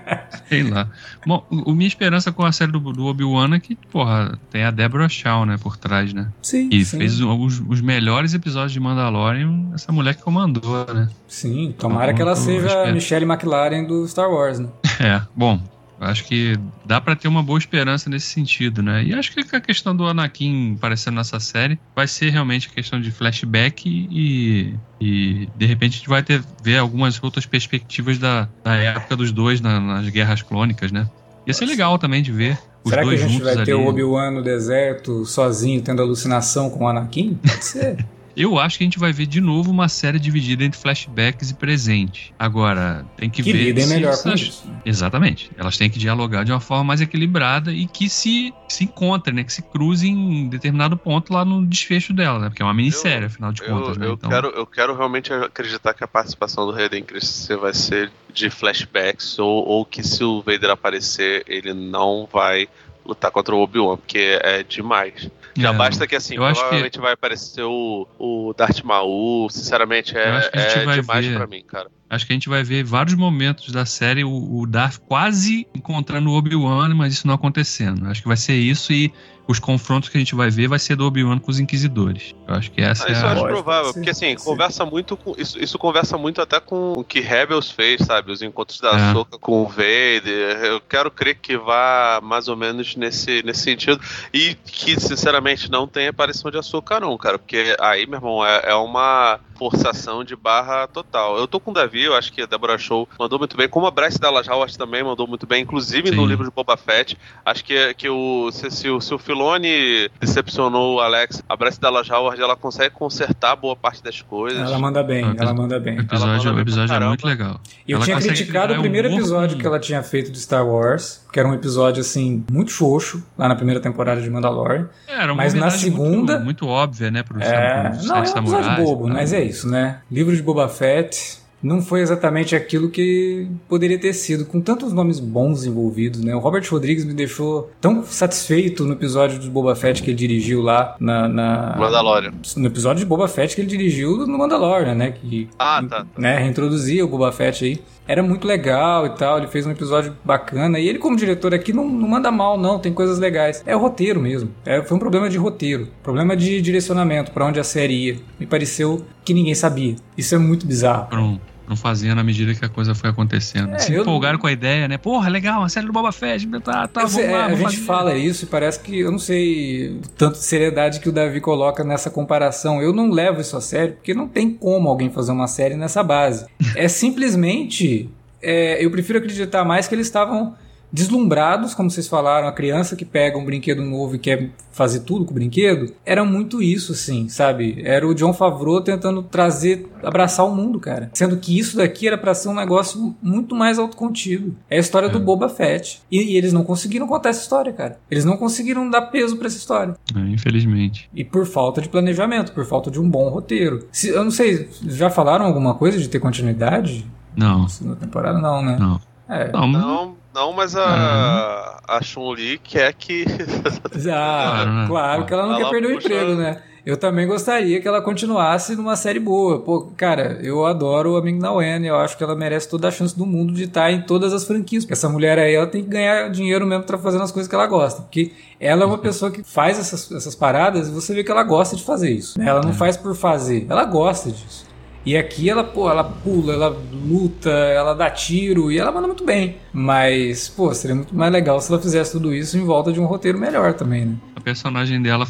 sei 0.50 0.64
lá. 0.64 0.90
Bom, 1.26 1.46
o, 1.50 1.74
minha 1.74 1.88
esperança 1.88 2.32
com 2.32 2.44
a 2.44 2.52
série 2.52 2.72
do, 2.72 2.80
do 2.80 3.06
Obi-Wan 3.06 3.56
é 3.56 3.60
que, 3.60 3.76
porra, 3.76 4.38
tem 4.50 4.64
a 4.64 4.72
Deborah 4.72 5.10
Shaw, 5.10 5.46
né, 5.46 5.58
por 5.62 5.78
trás, 5.78 6.14
né? 6.14 6.28
Sim. 6.42 6.70
E 6.72 6.84
sim. 6.84 6.98
fez 6.98 7.22
os, 7.22 7.62
os, 7.68 7.82
melhores 7.82 8.34
episódios 8.34 8.72
de 8.72 8.80
Mandalorian, 8.80 9.72
essa 9.74 9.92
mulher 9.92 10.16
que 10.16 10.24
comandou, 10.24 10.86
né? 10.94 11.10
Sim, 11.28 11.74
tomara 11.78 12.06
então, 12.06 12.16
que 12.16 12.22
ela 12.22 12.36
seja 12.36 12.84
a 12.84 12.92
Michelle 12.92 13.26
McLaren 13.26 13.84
do 13.84 14.08
Star 14.08 14.30
Wars, 14.30 14.60
né? 14.60 14.70
É, 14.98 15.22
bom, 15.36 15.62
Acho 16.00 16.26
que 16.26 16.60
dá 16.86 17.00
para 17.00 17.16
ter 17.16 17.28
uma 17.28 17.42
boa 17.42 17.58
esperança 17.58 18.10
nesse 18.10 18.28
sentido, 18.28 18.84
né? 18.84 19.04
E 19.04 19.14
acho 19.14 19.32
que 19.32 19.56
a 19.56 19.62
questão 19.62 19.96
do 19.96 20.06
Anakin 20.06 20.76
aparecendo 20.76 21.16
nessa 21.16 21.40
série 21.40 21.80
vai 21.96 22.08
ser 22.08 22.30
realmente 22.32 22.68
a 22.70 22.74
questão 22.74 23.00
de 23.00 23.12
flashback 23.12 23.88
e, 23.88 24.76
e 25.00 25.48
de 25.56 25.66
repente 25.66 25.94
a 25.94 25.98
gente 25.98 26.10
vai 26.10 26.22
ter 26.22 26.44
ver 26.62 26.78
algumas 26.78 27.22
outras 27.24 27.46
perspectivas 27.46 28.18
da, 28.18 28.50
da 28.64 28.76
época 28.76 29.16
dos 29.16 29.32
dois 29.32 29.62
na, 29.62 29.80
nas 29.80 30.10
guerras 30.10 30.42
clônicas, 30.42 30.92
né? 30.92 31.10
Ia 31.48 31.54
ser 31.54 31.66
legal 31.66 31.98
também 31.98 32.22
de 32.22 32.32
ver. 32.32 32.58
Os 32.84 32.90
Será 32.90 33.04
que 33.04 33.14
a 33.14 33.18
gente 33.18 33.42
vai 33.42 33.54
ali. 33.54 33.66
ter 33.66 33.74
o 33.74 33.88
Obi-Wan 33.88 34.32
no 34.32 34.44
deserto, 34.44 35.26
sozinho, 35.26 35.82
tendo 35.82 36.02
alucinação 36.02 36.70
com 36.70 36.84
o 36.84 36.88
Anakin? 36.88 37.36
Pode 37.36 37.64
ser. 37.64 38.06
Eu 38.36 38.60
acho 38.60 38.78
que 38.78 38.84
a 38.84 38.88
gente 38.88 39.00
vai 39.00 39.14
ver 39.14 39.26
de 39.26 39.40
novo 39.40 39.72
uma 39.72 39.88
série 39.88 40.20
dividida 40.20 40.64
entre 40.64 40.80
flashbacks 40.80 41.52
e 41.52 41.54
presente. 41.54 42.34
Agora, 42.38 43.06
tem 43.16 43.30
que, 43.30 43.42
que 43.42 43.52
ver. 43.52 43.58
Que 43.58 43.64
lidem 43.66 43.88
melhor 43.88 44.22
com 44.22 44.30
isso. 44.34 44.68
Né? 44.68 44.82
Exatamente. 44.86 45.50
Elas 45.58 45.78
têm 45.78 45.90
que 45.90 45.98
dialogar 45.98 46.44
de 46.44 46.52
uma 46.52 46.60
forma 46.60 46.84
mais 46.84 47.02
equilibrada 47.02 47.72
e 47.72 47.88
que 47.88 48.10
se, 48.10 48.54
se 48.68 48.84
encontrem, 48.84 49.36
né? 49.36 49.44
Que 49.44 49.54
se 49.54 49.62
cruzem 49.62 50.14
em 50.14 50.50
determinado 50.50 50.98
ponto 50.98 51.34
lá 51.34 51.46
no 51.46 51.66
desfecho 51.66 52.14
dela, 52.14 52.40
né? 52.40 52.50
Porque 52.50 52.62
é 52.62 52.66
uma 52.66 52.74
minissérie, 52.74 53.22
eu, 53.24 53.28
afinal 53.28 53.52
de 53.52 53.62
eu, 53.62 53.68
contas, 53.68 53.98
né? 53.98 54.06
Eu, 54.06 54.14
então... 54.14 54.30
quero, 54.30 54.48
eu 54.50 54.66
quero 54.66 54.96
realmente 54.96 55.32
acreditar 55.32 55.94
que 55.94 56.04
a 56.04 56.08
participação 56.08 56.66
do 56.66 56.76
Hayden 56.76 57.04
Christensen 57.04 57.58
vai 57.58 57.74
ser 57.74 58.12
de 58.34 58.50
flashbacks 58.50 59.40
ou, 59.40 59.66
ou 59.66 59.86
que 59.86 60.04
se 60.04 60.24
o 60.24 60.42
Vader 60.42 60.72
aparecer, 60.72 61.44
ele 61.48 61.74
não 61.74 62.28
vai 62.32 62.68
lutar 63.06 63.32
contra 63.32 63.56
o 63.56 63.60
Obi-Wan, 63.60 63.98
porque 63.98 64.40
é 64.42 64.64
demais. 64.64 65.30
Já 65.58 65.70
é, 65.70 65.74
basta 65.74 66.06
que 66.06 66.16
assim, 66.16 66.36
provavelmente 66.36 66.94
que... 66.94 67.00
vai 67.00 67.14
aparecer 67.14 67.64
o, 67.64 68.08
o 68.20 68.54
Darth 68.58 68.82
Maul, 68.84 69.50
sinceramente 69.50 70.18
é, 70.18 70.50
é 70.54 70.84
demais 71.02 71.26
ver. 71.26 71.38
pra 71.38 71.48
mim, 71.48 71.64
cara. 71.64 71.90
Acho 72.10 72.26
que 72.26 72.34
a 72.34 72.36
gente 72.36 72.50
vai 72.50 72.64
ver 72.64 72.84
vários 72.84 73.16
momentos 73.16 73.72
da 73.72 73.86
série 73.86 74.24
o, 74.24 74.60
o 74.60 74.68
Darth 74.68 75.00
quase 75.08 75.68
encontrando 75.74 76.30
o 76.30 76.34
Obi-Wan, 76.34 76.94
mas 76.94 77.14
isso 77.14 77.28
não 77.28 77.34
acontecendo. 77.34 78.08
Acho 78.08 78.22
que 78.22 78.28
vai 78.28 78.38
ser 78.38 78.56
isso 78.56 78.94
e 78.94 79.12
os 79.48 79.60
confrontos 79.60 80.10
que 80.10 80.18
a 80.18 80.20
gente 80.20 80.34
vai 80.34 80.50
ver 80.50 80.68
vai 80.68 80.80
ser 80.80 80.96
do 80.96 81.06
Obi-Wan 81.06 81.38
com 81.40 81.52
os 81.52 81.60
Inquisidores. 81.60 82.36
Eu 82.48 82.56
acho 82.56 82.72
que 82.72 82.82
essa 82.82 83.06
ah, 83.06 83.10
é 83.10 83.12
isso 83.12 83.26
a... 83.26 83.28
eu 83.28 83.32
acho 83.34 83.44
provável, 83.46 83.94
porque 83.94 84.10
assim, 84.10 84.38
sim. 84.38 84.44
conversa 84.44 84.86
muito 84.86 85.16
com. 85.16 85.36
Isso, 85.38 85.60
isso 85.60 85.78
conversa 85.78 86.18
muito 86.18 86.42
até 86.42 86.60
com 86.60 86.94
o 86.94 87.04
que 87.04 87.20
Rebels 87.20 87.70
fez, 87.70 88.02
sabe? 88.02 88.32
Os 88.32 88.42
encontros 88.42 88.80
da 88.80 88.92
é. 88.92 89.14
Soca 89.14 89.38
com 89.38 89.62
o 89.62 89.68
Vader. 89.68 90.64
Eu 90.64 90.82
quero 90.82 91.12
crer 91.12 91.36
que 91.36 91.58
vá 91.58 92.20
mais 92.24 92.48
ou 92.48 92.56
menos 92.56 92.96
nesse, 92.96 93.44
nesse 93.44 93.62
sentido. 93.62 94.00
E 94.34 94.56
que, 94.56 95.00
sinceramente, 95.00 95.70
não 95.70 95.88
tem 95.88 96.08
aparição 96.08 96.50
de 96.50 96.58
açúcar, 96.58 97.00
não, 97.00 97.18
cara. 97.18 97.38
Porque 97.38 97.76
aí, 97.80 98.08
meu 98.08 98.18
irmão, 98.18 98.46
é, 98.46 98.62
é 98.66 98.76
uma 98.76 99.40
forçação 99.58 100.24
de 100.24 100.36
barra 100.36 100.88
total. 100.88 101.38
Eu 101.38 101.48
tô 101.48 101.60
com 101.60 101.72
o 101.72 101.74
Davi, 101.74 102.04
eu 102.04 102.16
acho 102.16 102.32
que 102.32 102.42
a 102.42 102.46
Deborah 102.46 102.78
Show 102.78 103.08
mandou 103.20 103.40
muito 103.40 103.58
bem, 103.58 103.68
como 103.68 103.88
a 103.88 103.92
Bryce 103.92 104.20
Dallas 104.20 104.48
Howard 104.48 104.78
também 104.78 105.04
mandou 105.04 105.28
muito 105.28 105.48
bem, 105.48 105.64
inclusive 105.64 106.10
Sim. 106.10 106.16
no 106.16 106.26
livro 106.26 106.46
de 106.46 106.52
Boba 106.52 106.78
Fett. 106.78 107.18
Acho 107.46 107.64
que, 107.64 107.94
que 107.96 108.10
o, 108.10 108.52
se, 108.52 108.70
se, 108.70 108.88
se 109.02 109.14
o 109.14 109.18
Filone 109.18 110.10
decepcionou 110.20 110.96
o 110.96 111.00
Alex, 111.00 111.44
a 111.48 111.56
Bryce 111.56 111.80
Dallas 111.80 112.10
Howard 112.10 112.42
ela 112.42 112.56
consegue 112.56 112.94
consertar 112.94 113.56
boa 113.56 113.76
parte 113.76 114.04
das 114.04 114.22
coisas. 114.22 114.60
Ela 114.60 114.80
manda 114.80 115.02
bem, 115.04 115.36
ela 115.38 115.54
manda 115.54 115.80
bem. 115.80 115.98
O 115.98 116.02
episódio, 116.02 116.54
o 116.54 116.60
episódio 116.60 116.94
é 116.94 117.08
muito 117.08 117.26
legal. 117.26 117.60
E 117.88 117.92
eu 117.92 117.98
ela 117.98 118.06
tinha 118.06 118.18
criticado 118.20 118.74
o 118.74 118.80
primeiro 118.80 119.08
episódio 119.08 119.58
que 119.58 119.66
ela 119.66 119.80
tinha 119.80 120.04
feito 120.04 120.32
de 120.32 120.40
Star 120.40 120.68
Wars, 120.68 121.26
que 121.32 121.40
era 121.40 121.48
um 121.48 121.54
episódio 121.54 122.02
assim, 122.02 122.44
muito 122.52 122.72
xoxo, 122.72 123.24
lá 123.38 123.48
na 123.48 123.56
primeira 123.56 123.80
temporada 123.80 124.22
de 124.22 124.30
Mandalorian. 124.30 124.90
É, 125.08 125.22
era 125.22 125.34
uma 125.34 125.44
mas 125.44 125.54
na 125.54 125.70
segunda. 125.70 126.34
Muito, 126.34 126.46
muito 126.46 126.68
óbvia, 126.68 127.12
né, 127.12 127.24
pro, 127.24 127.42
é... 127.42 127.90
pro 127.90 128.04
Não, 128.06 128.16
é 128.16 128.20
um 128.20 128.24
episódio 128.24 128.84
bobo, 128.84 129.08
mas 129.08 129.34
é 129.34 129.44
isso, 129.46 129.70
né? 129.70 130.02
Livro 130.12 130.36
de 130.36 130.42
Boba 130.42 130.68
Fett 130.68 131.46
não 131.66 131.82
foi 131.82 132.02
exatamente 132.02 132.56
aquilo 132.56 132.90
que 132.90 133.48
poderia 133.68 133.98
ter 133.98 134.14
sido, 134.14 134.46
com 134.46 134.62
tantos 134.62 134.94
nomes 134.94 135.20
bons 135.20 135.66
envolvidos, 135.66 136.24
né? 136.24 136.36
O 136.36 136.40
Robert 136.40 136.64
Rodrigues 136.70 137.04
me 137.04 137.14
deixou 137.14 137.72
tão 137.82 138.04
satisfeito 138.04 138.86
no 138.86 138.94
episódio 138.94 139.40
do 139.40 139.50
Boba 139.50 139.76
Fett 139.76 140.04
que 140.04 140.12
ele 140.12 140.18
dirigiu 140.18 140.62
lá 140.62 140.96
na, 141.00 141.28
na 141.28 141.76
Mandalorian. 141.80 142.34
No 142.56 142.68
episódio 142.68 143.00
de 143.00 143.06
Boba 143.06 143.28
Fett 143.28 143.56
que 143.56 143.62
ele 143.62 143.68
dirigiu 143.68 144.28
no 144.28 144.38
Mandalorian, 144.38 144.94
né? 144.94 145.12
Que, 145.12 145.50
ah, 145.58 145.84
tá. 145.90 146.06
Né, 146.16 146.38
reintroduzia 146.38 147.04
o 147.04 147.08
Boba 147.08 147.32
Fett 147.32 147.66
aí 147.66 147.80
era 148.08 148.22
muito 148.22 148.48
legal 148.48 149.06
e 149.06 149.10
tal, 149.10 149.38
ele 149.38 149.48
fez 149.48 149.66
um 149.66 149.72
episódio 149.72 150.16
bacana. 150.24 150.80
E 150.80 150.88
ele, 150.88 151.00
como 151.00 151.16
diretor 151.16 151.54
aqui, 151.54 151.74
não, 151.74 151.88
não 151.88 152.08
manda 152.08 152.32
mal, 152.32 152.58
não, 152.58 152.80
tem 152.80 152.94
coisas 152.94 153.20
legais. 153.20 153.64
É 153.66 153.76
o 153.76 153.80
roteiro 153.80 154.20
mesmo. 154.20 154.52
É, 154.66 154.82
foi 154.82 154.96
um 154.98 155.00
problema 155.00 155.30
de 155.30 155.38
roteiro, 155.38 155.88
problema 156.04 156.36
de 156.36 156.62
direcionamento 156.62 157.32
para 157.32 157.46
onde 157.46 157.60
a 157.60 157.64
série 157.64 157.94
ia. 157.94 158.18
Me 158.40 158.46
pareceu 158.46 159.04
que 159.24 159.34
ninguém 159.34 159.56
sabia. 159.56 159.96
Isso 160.18 160.36
é 160.36 160.38
muito 160.38 160.66
bizarro. 160.66 161.08
Pronto 161.08 161.55
não 161.68 161.76
fazia 161.76 162.14
na 162.14 162.24
medida 162.24 162.54
que 162.54 162.64
a 162.64 162.70
coisa 162.70 162.94
foi 162.94 163.10
acontecendo. 163.10 163.74
É, 163.74 163.80
Se 163.80 163.96
empolgaram 163.96 164.38
com 164.38 164.48
a 164.48 164.52
ideia, 164.52 164.88
né? 164.88 164.98
Porra, 164.98 165.30
legal, 165.30 165.64
a 165.64 165.70
série 165.70 165.86
do 165.86 165.94
Boba 165.94 166.12
Fett, 166.12 166.48
tá, 166.62 166.88
tá, 166.88 167.06
vamos 167.06 167.18
é, 167.18 167.32
lá, 167.32 167.46
A 167.46 167.56
gente 167.56 167.64
fazer. 167.64 167.78
fala 167.78 168.16
isso 168.16 168.46
e 168.46 168.48
parece 168.48 168.80
que, 168.80 169.00
eu 169.00 169.12
não 169.12 169.20
sei, 169.20 170.00
tanto 170.18 170.34
de 170.34 170.44
seriedade 170.44 171.00
que 171.00 171.10
o 171.10 171.12
Davi 171.12 171.42
coloca 171.42 171.84
nessa 171.84 172.10
comparação. 172.10 172.82
Eu 172.82 172.94
não 172.94 173.10
levo 173.10 173.42
isso 173.42 173.58
a 173.58 173.62
sério, 173.62 173.96
porque 173.96 174.14
não 174.14 174.28
tem 174.28 174.52
como 174.52 174.90
alguém 174.90 175.10
fazer 175.10 175.32
uma 175.32 175.48
série 175.48 175.76
nessa 175.76 176.04
base. 176.04 176.46
é 176.76 176.88
simplesmente 176.88 178.10
é, 178.42 178.84
eu 178.84 178.92
prefiro 178.92 179.18
acreditar 179.18 179.66
mais 179.66 179.88
que 179.88 179.96
eles 179.96 180.06
estavam 180.06 180.56
deslumbrados, 180.92 181.74
como 181.74 181.90
vocês 181.90 182.08
falaram, 182.08 182.48
a 182.48 182.52
criança 182.52 182.96
que 182.96 183.06
pega 183.06 183.38
um 183.38 183.46
brinquedo 183.46 183.82
novo 183.82 184.16
e 184.16 184.20
quer 184.20 184.50
fazer 184.72 185.02
tudo 185.02 185.24
com 185.24 185.32
o 185.32 185.34
brinquedo, 185.34 185.94
era 186.06 186.26
muito 186.26 186.62
isso, 186.62 186.92
assim, 186.92 187.30
sabe? 187.30 187.82
Era 187.86 188.06
o 188.06 188.14
John 188.14 188.34
Favreau 188.34 188.82
tentando 188.82 189.24
trazer, 189.24 189.88
abraçar 190.04 190.46
o 190.46 190.54
mundo, 190.54 190.80
cara. 190.80 191.10
Sendo 191.14 191.38
que 191.38 191.58
isso 191.58 191.78
daqui 191.78 192.08
era 192.08 192.18
para 192.18 192.34
ser 192.34 192.50
um 192.50 192.54
negócio 192.54 193.16
muito 193.22 193.56
mais 193.56 193.80
autocontido. 193.80 194.56
É 194.70 194.76
a 194.76 194.80
história 194.80 195.08
é. 195.08 195.10
do 195.10 195.20
Boba 195.20 195.48
Fett. 195.48 196.02
E, 196.12 196.22
e, 196.22 196.38
eles 196.38 196.52
não 196.52 196.64
conseguiram 196.64 197.08
contar 197.08 197.30
essa 197.30 197.42
história, 197.42 197.72
cara. 197.72 198.00
Eles 198.12 198.26
não 198.26 198.36
conseguiram 198.36 198.90
dar 198.90 199.04
peso 199.04 199.38
para 199.38 199.48
essa 199.48 199.58
história. 199.58 199.96
É, 200.14 200.20
infelizmente. 200.20 201.10
E 201.14 201.24
por 201.24 201.46
falta 201.46 201.82
de 201.82 201.88
planejamento, 201.88 202.52
por 202.52 202.66
falta 202.66 202.92
de 202.92 203.00
um 203.00 203.10
bom 203.10 203.30
roteiro. 203.30 203.88
Se, 203.92 204.10
eu 204.10 204.24
não 204.24 204.32
sei, 204.32 204.70
já 204.88 205.10
falaram 205.10 205.46
alguma 205.46 205.74
coisa 205.76 205.98
de 205.98 206.10
ter 206.10 206.20
continuidade? 206.20 207.06
Não. 207.36 207.66
Na 207.82 207.96
temporada, 207.96 208.40
não, 208.40 208.62
né? 208.62 208.78
Não. 208.80 209.00
É. 209.28 209.52
Não, 209.52 209.68
não, 209.68 210.16
não, 210.36 210.52
mas 210.52 210.76
a, 210.76 211.80
a 211.88 212.02
Chun-Li 212.02 212.58
quer 212.58 212.94
que. 212.94 213.24
ah, 214.12 214.86
claro, 214.86 215.22
né? 215.22 215.28
que 215.28 215.34
ela 215.34 215.46
não 215.46 215.54
ela 215.54 215.64
quer 215.64 215.70
perder 215.70 215.88
o 215.88 215.98
emprego, 215.98 216.36
né? 216.36 216.62
eu 216.86 216.98
também 216.98 217.26
gostaria 217.26 217.82
que 217.82 217.88
ela 217.88 218.02
continuasse 218.02 218.76
numa 218.76 218.98
série 218.98 219.20
boa. 219.20 219.60
Pô, 219.60 219.90
cara, 219.96 220.38
eu 220.44 220.66
adoro 220.66 221.16
a 221.16 221.22
Ming 221.22 221.40
Na 221.40 221.54
Wen, 221.54 221.86
eu 221.86 221.96
acho 221.96 222.18
que 222.18 222.24
ela 222.24 222.36
merece 222.36 222.70
toda 222.70 222.90
a 222.90 222.92
chance 222.92 223.18
do 223.18 223.26
mundo 223.26 223.54
de 223.54 223.64
estar 223.64 223.92
em 223.92 224.02
todas 224.02 224.34
as 224.34 224.44
franquias. 224.44 224.84
Porque 224.84 224.94
essa 224.94 225.08
mulher 225.08 225.40
aí, 225.40 225.56
ela 225.56 225.68
tem 225.68 225.82
que 225.82 225.90
ganhar 225.90 226.30
dinheiro 226.30 226.68
mesmo 226.68 226.84
pra 226.84 226.98
fazer 226.98 227.20
as 227.22 227.32
coisas 227.32 227.50
que 227.50 227.56
ela 227.56 227.66
gosta. 227.66 228.02
Porque 228.02 228.34
ela 228.60 228.84
é 228.84 228.86
uma 228.86 228.98
pessoa 228.98 229.32
que 229.32 229.42
faz 229.42 229.80
essas, 229.80 230.12
essas 230.12 230.36
paradas 230.36 230.90
e 230.90 230.92
você 230.92 231.14
vê 231.16 231.24
que 231.24 231.32
ela 231.32 231.44
gosta 231.44 231.76
de 231.78 231.84
fazer 231.84 232.12
isso. 232.12 232.40
Ela 232.40 232.62
não 232.62 232.74
faz 232.74 232.98
por 232.98 233.16
fazer, 233.16 233.66
ela 233.70 233.86
gosta 233.86 234.30
disso. 234.30 234.65
E 235.06 235.16
aqui 235.16 235.50
ela, 235.50 235.64
pô, 235.64 235.90
ela 235.90 236.04
pula, 236.04 236.54
ela 236.54 236.78
luta, 237.08 237.50
ela 237.50 237.94
dá 237.94 238.10
tiro 238.10 238.72
e 238.72 238.80
ela 238.80 238.92
manda 238.92 239.08
muito 239.08 239.24
bem. 239.24 239.58
Mas, 239.72 240.48
pô, 240.48 240.74
seria 240.74 240.96
muito 240.96 241.16
mais 241.16 241.32
legal 241.32 241.62
se 241.62 241.72
ela 241.72 241.82
fizesse 241.82 242.14
tudo 242.14 242.34
isso 242.34 242.58
em 242.58 242.66
volta 242.66 242.92
de 242.92 243.00
um 243.00 243.06
roteiro 243.06 243.38
melhor 243.38 243.74
também, 243.74 244.06
né? 244.06 244.16
A 244.36 244.42
personagem 244.42 245.00
dela, 245.02 245.28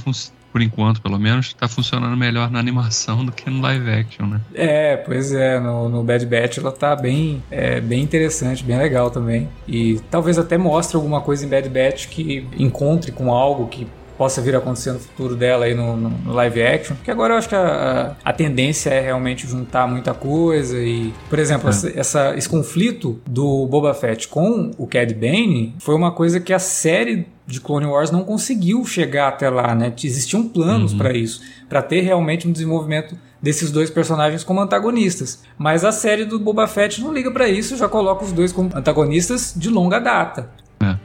por 0.52 0.62
enquanto, 0.62 1.02
pelo 1.02 1.20
menos, 1.20 1.54
tá 1.54 1.68
funcionando 1.68 2.16
melhor 2.16 2.50
na 2.50 2.58
animação 2.58 3.26
do 3.26 3.32
que 3.34 3.50
no 3.50 3.62
live 3.62 3.90
action, 3.90 4.26
né? 4.26 4.40
É, 4.54 4.96
pois 4.96 5.34
é, 5.34 5.60
no, 5.60 5.90
no 5.90 6.02
Bad 6.02 6.26
Batch 6.26 6.60
ela 6.60 6.72
tá 6.72 6.96
bem, 6.96 7.44
é, 7.52 7.82
bem 7.82 8.02
interessante, 8.02 8.64
bem 8.64 8.78
legal 8.78 9.12
também. 9.12 9.50
E 9.68 10.00
talvez 10.10 10.38
até 10.38 10.58
mostre 10.58 10.96
alguma 10.96 11.20
coisa 11.20 11.46
em 11.46 11.50
Bad 11.50 11.68
Batch 11.68 12.08
que 12.08 12.48
encontre 12.58 13.12
com 13.12 13.34
algo 13.34 13.68
que 13.68 13.86
possa 14.18 14.42
vir 14.42 14.56
a 14.56 14.60
acontecer 14.60 14.92
no 14.92 15.00
futuro 15.00 15.36
dela 15.36 15.66
aí 15.66 15.74
no, 15.74 15.96
no, 15.96 16.34
live 16.34 16.62
action. 16.62 16.96
Porque 16.96 17.12
agora 17.12 17.34
eu 17.34 17.38
acho 17.38 17.50
que 17.50 17.56
a, 17.56 18.16
a, 18.24 18.30
a, 18.30 18.34
tendência 18.34 18.90
é 18.90 19.02
realmente 19.02 19.48
juntar 19.48 19.88
muita 19.88 20.14
coisa 20.14 20.78
e, 20.78 21.14
por 21.30 21.40
exemplo, 21.40 21.68
é. 21.68 21.70
essa, 21.70 22.00
essa, 22.00 22.36
esse 22.38 22.50
conflito 22.50 23.20
do 23.26 23.66
Boba 23.68 23.94
Fett 23.94 24.28
com 24.28 24.72
o 24.78 24.88
Cad 24.88 25.14
Bane 25.14 25.76
foi 25.80 25.96
uma 25.96 26.12
coisa 26.12 26.40
que 26.40 26.54
a 26.54 26.60
série 26.60 27.28
de 27.48 27.62
Clone 27.62 27.86
Wars 27.86 28.10
não 28.10 28.24
conseguiu 28.24 28.84
chegar 28.86 29.28
até 29.28 29.50
lá, 29.50 29.76
né? 29.76 29.94
Existiam 30.04 30.48
planos 30.48 30.94
uhum. 30.94 30.98
para 30.98 31.16
isso, 31.16 31.42
para 31.70 31.82
ter 31.82 32.02
realmente 32.02 32.48
um 32.48 32.52
desenvolvimento 32.52 33.16
desses 33.42 33.70
dois 33.70 33.92
personagens 33.92 34.44
como 34.44 34.60
antagonistas. 34.60 35.44
Mas 35.58 35.86
a 35.86 35.92
série 35.92 36.26
do 36.26 36.40
Boba 36.40 36.68
Fett 36.68 37.02
não 37.02 37.14
liga 37.14 37.30
para 37.30 37.48
isso, 37.48 37.78
já 37.78 37.88
coloca 37.88 38.26
os 38.26 38.32
dois 38.32 38.52
como 38.52 38.72
antagonistas 38.74 39.54
de 39.56 39.70
longa 39.70 40.00
data. 40.00 40.50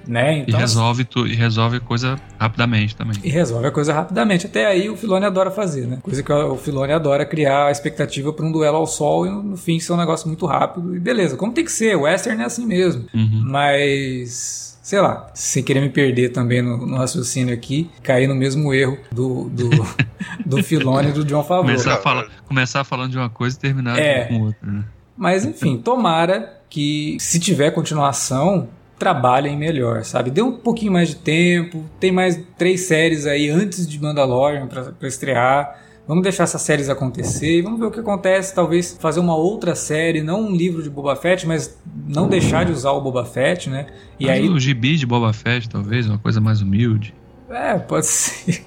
É. 0.07 0.11
Né? 0.11 0.38
Então, 0.38 0.59
e 0.59 0.62
resolve 0.62 1.05
tu, 1.05 1.26
e 1.26 1.34
resolve 1.34 1.76
a 1.76 1.80
coisa 1.80 2.16
rapidamente 2.38 2.96
também. 2.96 3.16
E 3.22 3.30
resolve 3.30 3.66
a 3.66 3.70
coisa 3.70 3.92
rapidamente. 3.92 4.46
Até 4.46 4.66
aí 4.66 4.88
o 4.88 4.96
Filone 4.96 5.26
adora 5.26 5.51
fazer, 5.51 5.86
né? 5.86 5.98
Coisa 6.03 6.22
que 6.22 6.32
o 6.32 6.57
Filone 6.57 6.92
adora 6.92 7.24
criar 7.24 7.66
a 7.66 7.70
expectativa 7.70 8.32
para 8.32 8.44
um 8.44 8.53
duelo 8.53 8.76
ao 8.76 8.86
sol 8.86 9.26
e 9.26 9.30
no 9.30 9.57
fim 9.57 9.78
ser 9.78 9.92
um 9.92 9.96
negócio 9.96 10.26
muito 10.26 10.46
rápido. 10.46 10.94
E 10.94 11.01
beleza, 11.01 11.36
como 11.36 11.53
tem 11.53 11.64
que 11.64 11.72
ser, 11.72 11.96
o 11.96 12.03
Western 12.03 12.42
é 12.42 12.46
assim 12.46 12.66
mesmo. 12.66 13.07
Uhum. 13.14 13.42
Mas 13.44 14.70
sei 14.82 15.01
lá, 15.01 15.30
sem 15.34 15.62
querer 15.62 15.80
me 15.80 15.88
perder 15.88 16.30
também 16.30 16.61
no, 16.61 16.84
no 16.84 16.96
raciocínio 16.96 17.55
aqui, 17.55 17.88
cair 18.03 18.26
no 18.26 18.34
mesmo 18.34 18.74
erro 18.74 18.98
do, 19.12 19.48
do, 19.51 19.70
do 20.44 20.62
Filone 20.64 21.11
e 21.11 21.12
do 21.12 21.24
John 21.24 21.44
Favreau. 21.44 21.76
Começar, 21.76 21.96
fala, 21.98 22.28
começar 22.48 22.82
falando 22.82 23.12
de 23.12 23.16
uma 23.16 23.30
coisa 23.30 23.57
e 23.57 23.61
terminar 23.61 23.96
é, 23.98 24.24
com 24.24 24.40
outra, 24.40 24.68
né? 24.68 24.84
Mas 25.16 25.44
enfim, 25.44 25.76
tomara 25.76 26.61
que 26.68 27.16
se 27.20 27.38
tiver 27.38 27.70
continuação, 27.72 28.68
trabalhem 29.01 29.57
melhor, 29.57 30.05
sabe? 30.05 30.30
Dê 30.30 30.42
um 30.42 30.53
pouquinho 30.53 30.92
mais 30.92 31.09
de 31.09 31.16
tempo, 31.16 31.82
tem 31.98 32.12
mais 32.12 32.38
três 32.59 32.82
séries 32.82 33.24
aí 33.24 33.48
antes 33.48 33.88
de 33.88 34.01
Mandalorian 34.01 34.66
para 34.66 35.09
estrear. 35.09 35.80
Vamos 36.07 36.22
deixar 36.22 36.44
essas 36.44 36.61
séries 36.61 36.90
acontecer 36.90 37.59
e 37.59 37.62
vamos 37.62 37.80
ver 37.80 37.86
o 37.86 37.90
que 37.90 38.01
acontece. 38.01 38.55
Talvez 38.55 38.96
fazer 39.01 39.20
uma 39.20 39.34
outra 39.34 39.74
série, 39.74 40.22
não 40.22 40.42
um 40.42 40.55
livro 40.55 40.82
de 40.82 40.90
Boba 40.90 41.16
Fett, 41.16 41.46
mas 41.46 41.78
não 42.07 42.28
deixar 42.28 42.66
de 42.66 42.72
usar 42.72 42.90
o 42.90 43.01
Boba 43.01 43.24
Fett, 43.24 43.70
né? 43.70 43.86
E 44.18 44.26
mas 44.26 44.34
aí 44.34 44.48
o 44.48 44.61
gibi 44.61 44.96
de 44.96 45.07
Boba 45.07 45.32
Fett, 45.32 45.68
talvez, 45.68 46.07
uma 46.07 46.18
coisa 46.18 46.40
mais 46.40 46.61
humilde. 46.61 47.14
É, 47.48 47.78
pode 47.78 48.07
ser. 48.07 48.62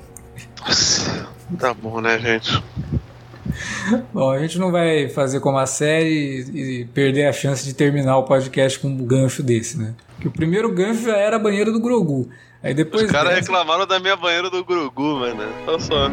Tá 1.59 1.73
bom, 1.73 2.01
né, 2.01 2.17
gente? 2.17 2.63
Bom, 4.13 4.31
a 4.31 4.39
gente 4.39 4.57
não 4.57 4.71
vai 4.71 5.09
fazer 5.09 5.39
como 5.41 5.57
a 5.57 5.65
série 5.65 6.39
e 6.53 6.85
perder 6.85 7.27
a 7.27 7.33
chance 7.33 7.63
de 7.65 7.73
terminar 7.73 8.17
o 8.17 8.23
podcast 8.23 8.79
com 8.79 8.87
um 8.87 9.05
gancho 9.05 9.43
desse, 9.43 9.77
né? 9.77 9.93
Que 10.23 10.29
o 10.29 10.31
primeiro 10.31 10.73
gancho 10.73 11.03
já 11.03 11.17
era 11.17 11.35
a 11.35 11.39
banheira 11.39 11.69
do 11.69 11.81
Grogu. 11.81 12.29
Aí 12.63 12.73
depois. 12.73 13.03
Os 13.03 13.11
caras 13.11 13.35
dessa... 13.35 13.41
reclamaram 13.41 13.85
da 13.85 13.99
minha 13.99 14.15
banheira 14.15 14.49
do 14.49 14.63
Grogu, 14.63 15.19
mano. 15.19 15.43
Olha 15.67 15.79
só. 15.79 16.09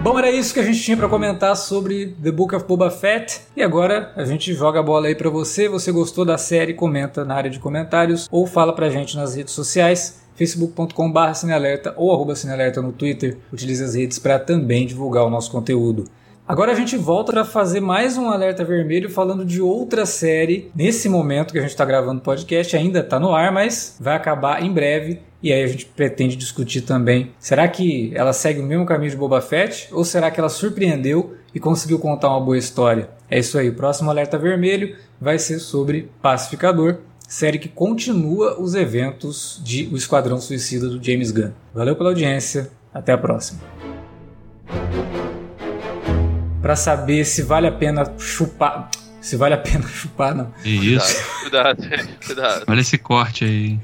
Bom, 0.00 0.16
era 0.16 0.30
isso 0.30 0.54
que 0.54 0.60
a 0.60 0.62
gente 0.62 0.80
tinha 0.80 0.96
para 0.96 1.08
comentar 1.08 1.56
sobre 1.56 2.14
The 2.22 2.30
Book 2.30 2.54
of 2.54 2.64
Boba 2.64 2.88
Fett. 2.88 3.40
E 3.56 3.64
agora 3.64 4.12
a 4.14 4.24
gente 4.24 4.54
joga 4.54 4.78
a 4.78 4.82
bola 4.82 5.08
aí 5.08 5.16
para 5.16 5.28
você. 5.28 5.68
Você 5.68 5.90
gostou 5.90 6.24
da 6.24 6.38
série? 6.38 6.72
Comenta 6.72 7.24
na 7.24 7.34
área 7.34 7.50
de 7.50 7.58
comentários 7.58 8.28
ou 8.30 8.46
fala 8.46 8.72
pra 8.72 8.88
gente 8.88 9.16
nas 9.16 9.34
redes 9.34 9.54
sociais 9.54 10.21
facebook.com.br 10.42 11.90
ou 11.96 12.12
arroba 12.12 12.34
cinealerta 12.34 12.82
no 12.82 12.92
Twitter. 12.92 13.38
Utilize 13.52 13.84
as 13.84 13.94
redes 13.94 14.18
para 14.18 14.40
também 14.40 14.86
divulgar 14.86 15.24
o 15.24 15.30
nosso 15.30 15.50
conteúdo. 15.50 16.04
Agora 16.46 16.72
a 16.72 16.74
gente 16.74 16.96
volta 16.96 17.32
para 17.32 17.44
fazer 17.44 17.80
mais 17.80 18.18
um 18.18 18.28
alerta 18.28 18.64
vermelho 18.64 19.08
falando 19.08 19.44
de 19.44 19.62
outra 19.62 20.04
série. 20.04 20.70
Nesse 20.74 21.08
momento 21.08 21.52
que 21.52 21.58
a 21.58 21.62
gente 21.62 21.70
está 21.70 21.84
gravando 21.84 22.18
o 22.18 22.24
podcast, 22.24 22.76
ainda 22.76 22.98
está 22.98 23.20
no 23.20 23.32
ar, 23.32 23.52
mas 23.52 23.96
vai 24.00 24.16
acabar 24.16 24.60
em 24.60 24.72
breve. 24.72 25.20
E 25.40 25.52
aí 25.52 25.62
a 25.62 25.66
gente 25.68 25.86
pretende 25.86 26.34
discutir 26.34 26.80
também: 26.80 27.30
será 27.38 27.68
que 27.68 28.10
ela 28.14 28.32
segue 28.32 28.58
o 28.58 28.64
mesmo 28.64 28.84
caminho 28.84 29.10
de 29.12 29.16
Boba 29.16 29.40
Fett? 29.40 29.88
Ou 29.92 30.04
será 30.04 30.30
que 30.30 30.40
ela 30.40 30.48
surpreendeu 30.48 31.36
e 31.54 31.60
conseguiu 31.60 32.00
contar 32.00 32.30
uma 32.30 32.40
boa 32.40 32.58
história? 32.58 33.10
É 33.30 33.38
isso 33.38 33.56
aí, 33.56 33.68
o 33.68 33.74
próximo 33.74 34.10
alerta 34.10 34.36
vermelho 34.36 34.96
vai 35.20 35.38
ser 35.38 35.60
sobre 35.60 36.10
Pacificador, 36.20 36.98
série 37.32 37.58
que 37.58 37.68
continua 37.68 38.60
os 38.60 38.74
eventos 38.74 39.58
de 39.64 39.88
O 39.90 39.96
Esquadrão 39.96 40.38
Suicida 40.38 40.86
do 40.86 41.02
James 41.02 41.30
Gunn. 41.30 41.52
Valeu 41.72 41.96
pela 41.96 42.10
audiência, 42.10 42.70
até 42.92 43.10
a 43.10 43.16
próxima. 43.16 43.58
Para 46.60 46.76
saber 46.76 47.24
se 47.24 47.42
vale 47.42 47.66
a 47.66 47.72
pena 47.72 48.04
chupar. 48.18 48.90
Se 49.18 49.34
vale 49.34 49.54
a 49.54 49.58
pena 49.58 49.88
chupar, 49.88 50.34
não. 50.34 50.52
Isso. 50.62 51.24
Cuidado, 51.40 51.82
cuidado. 52.26 52.64
Olha 52.68 52.80
esse 52.80 52.98
corte 52.98 53.46
aí. 53.46 53.80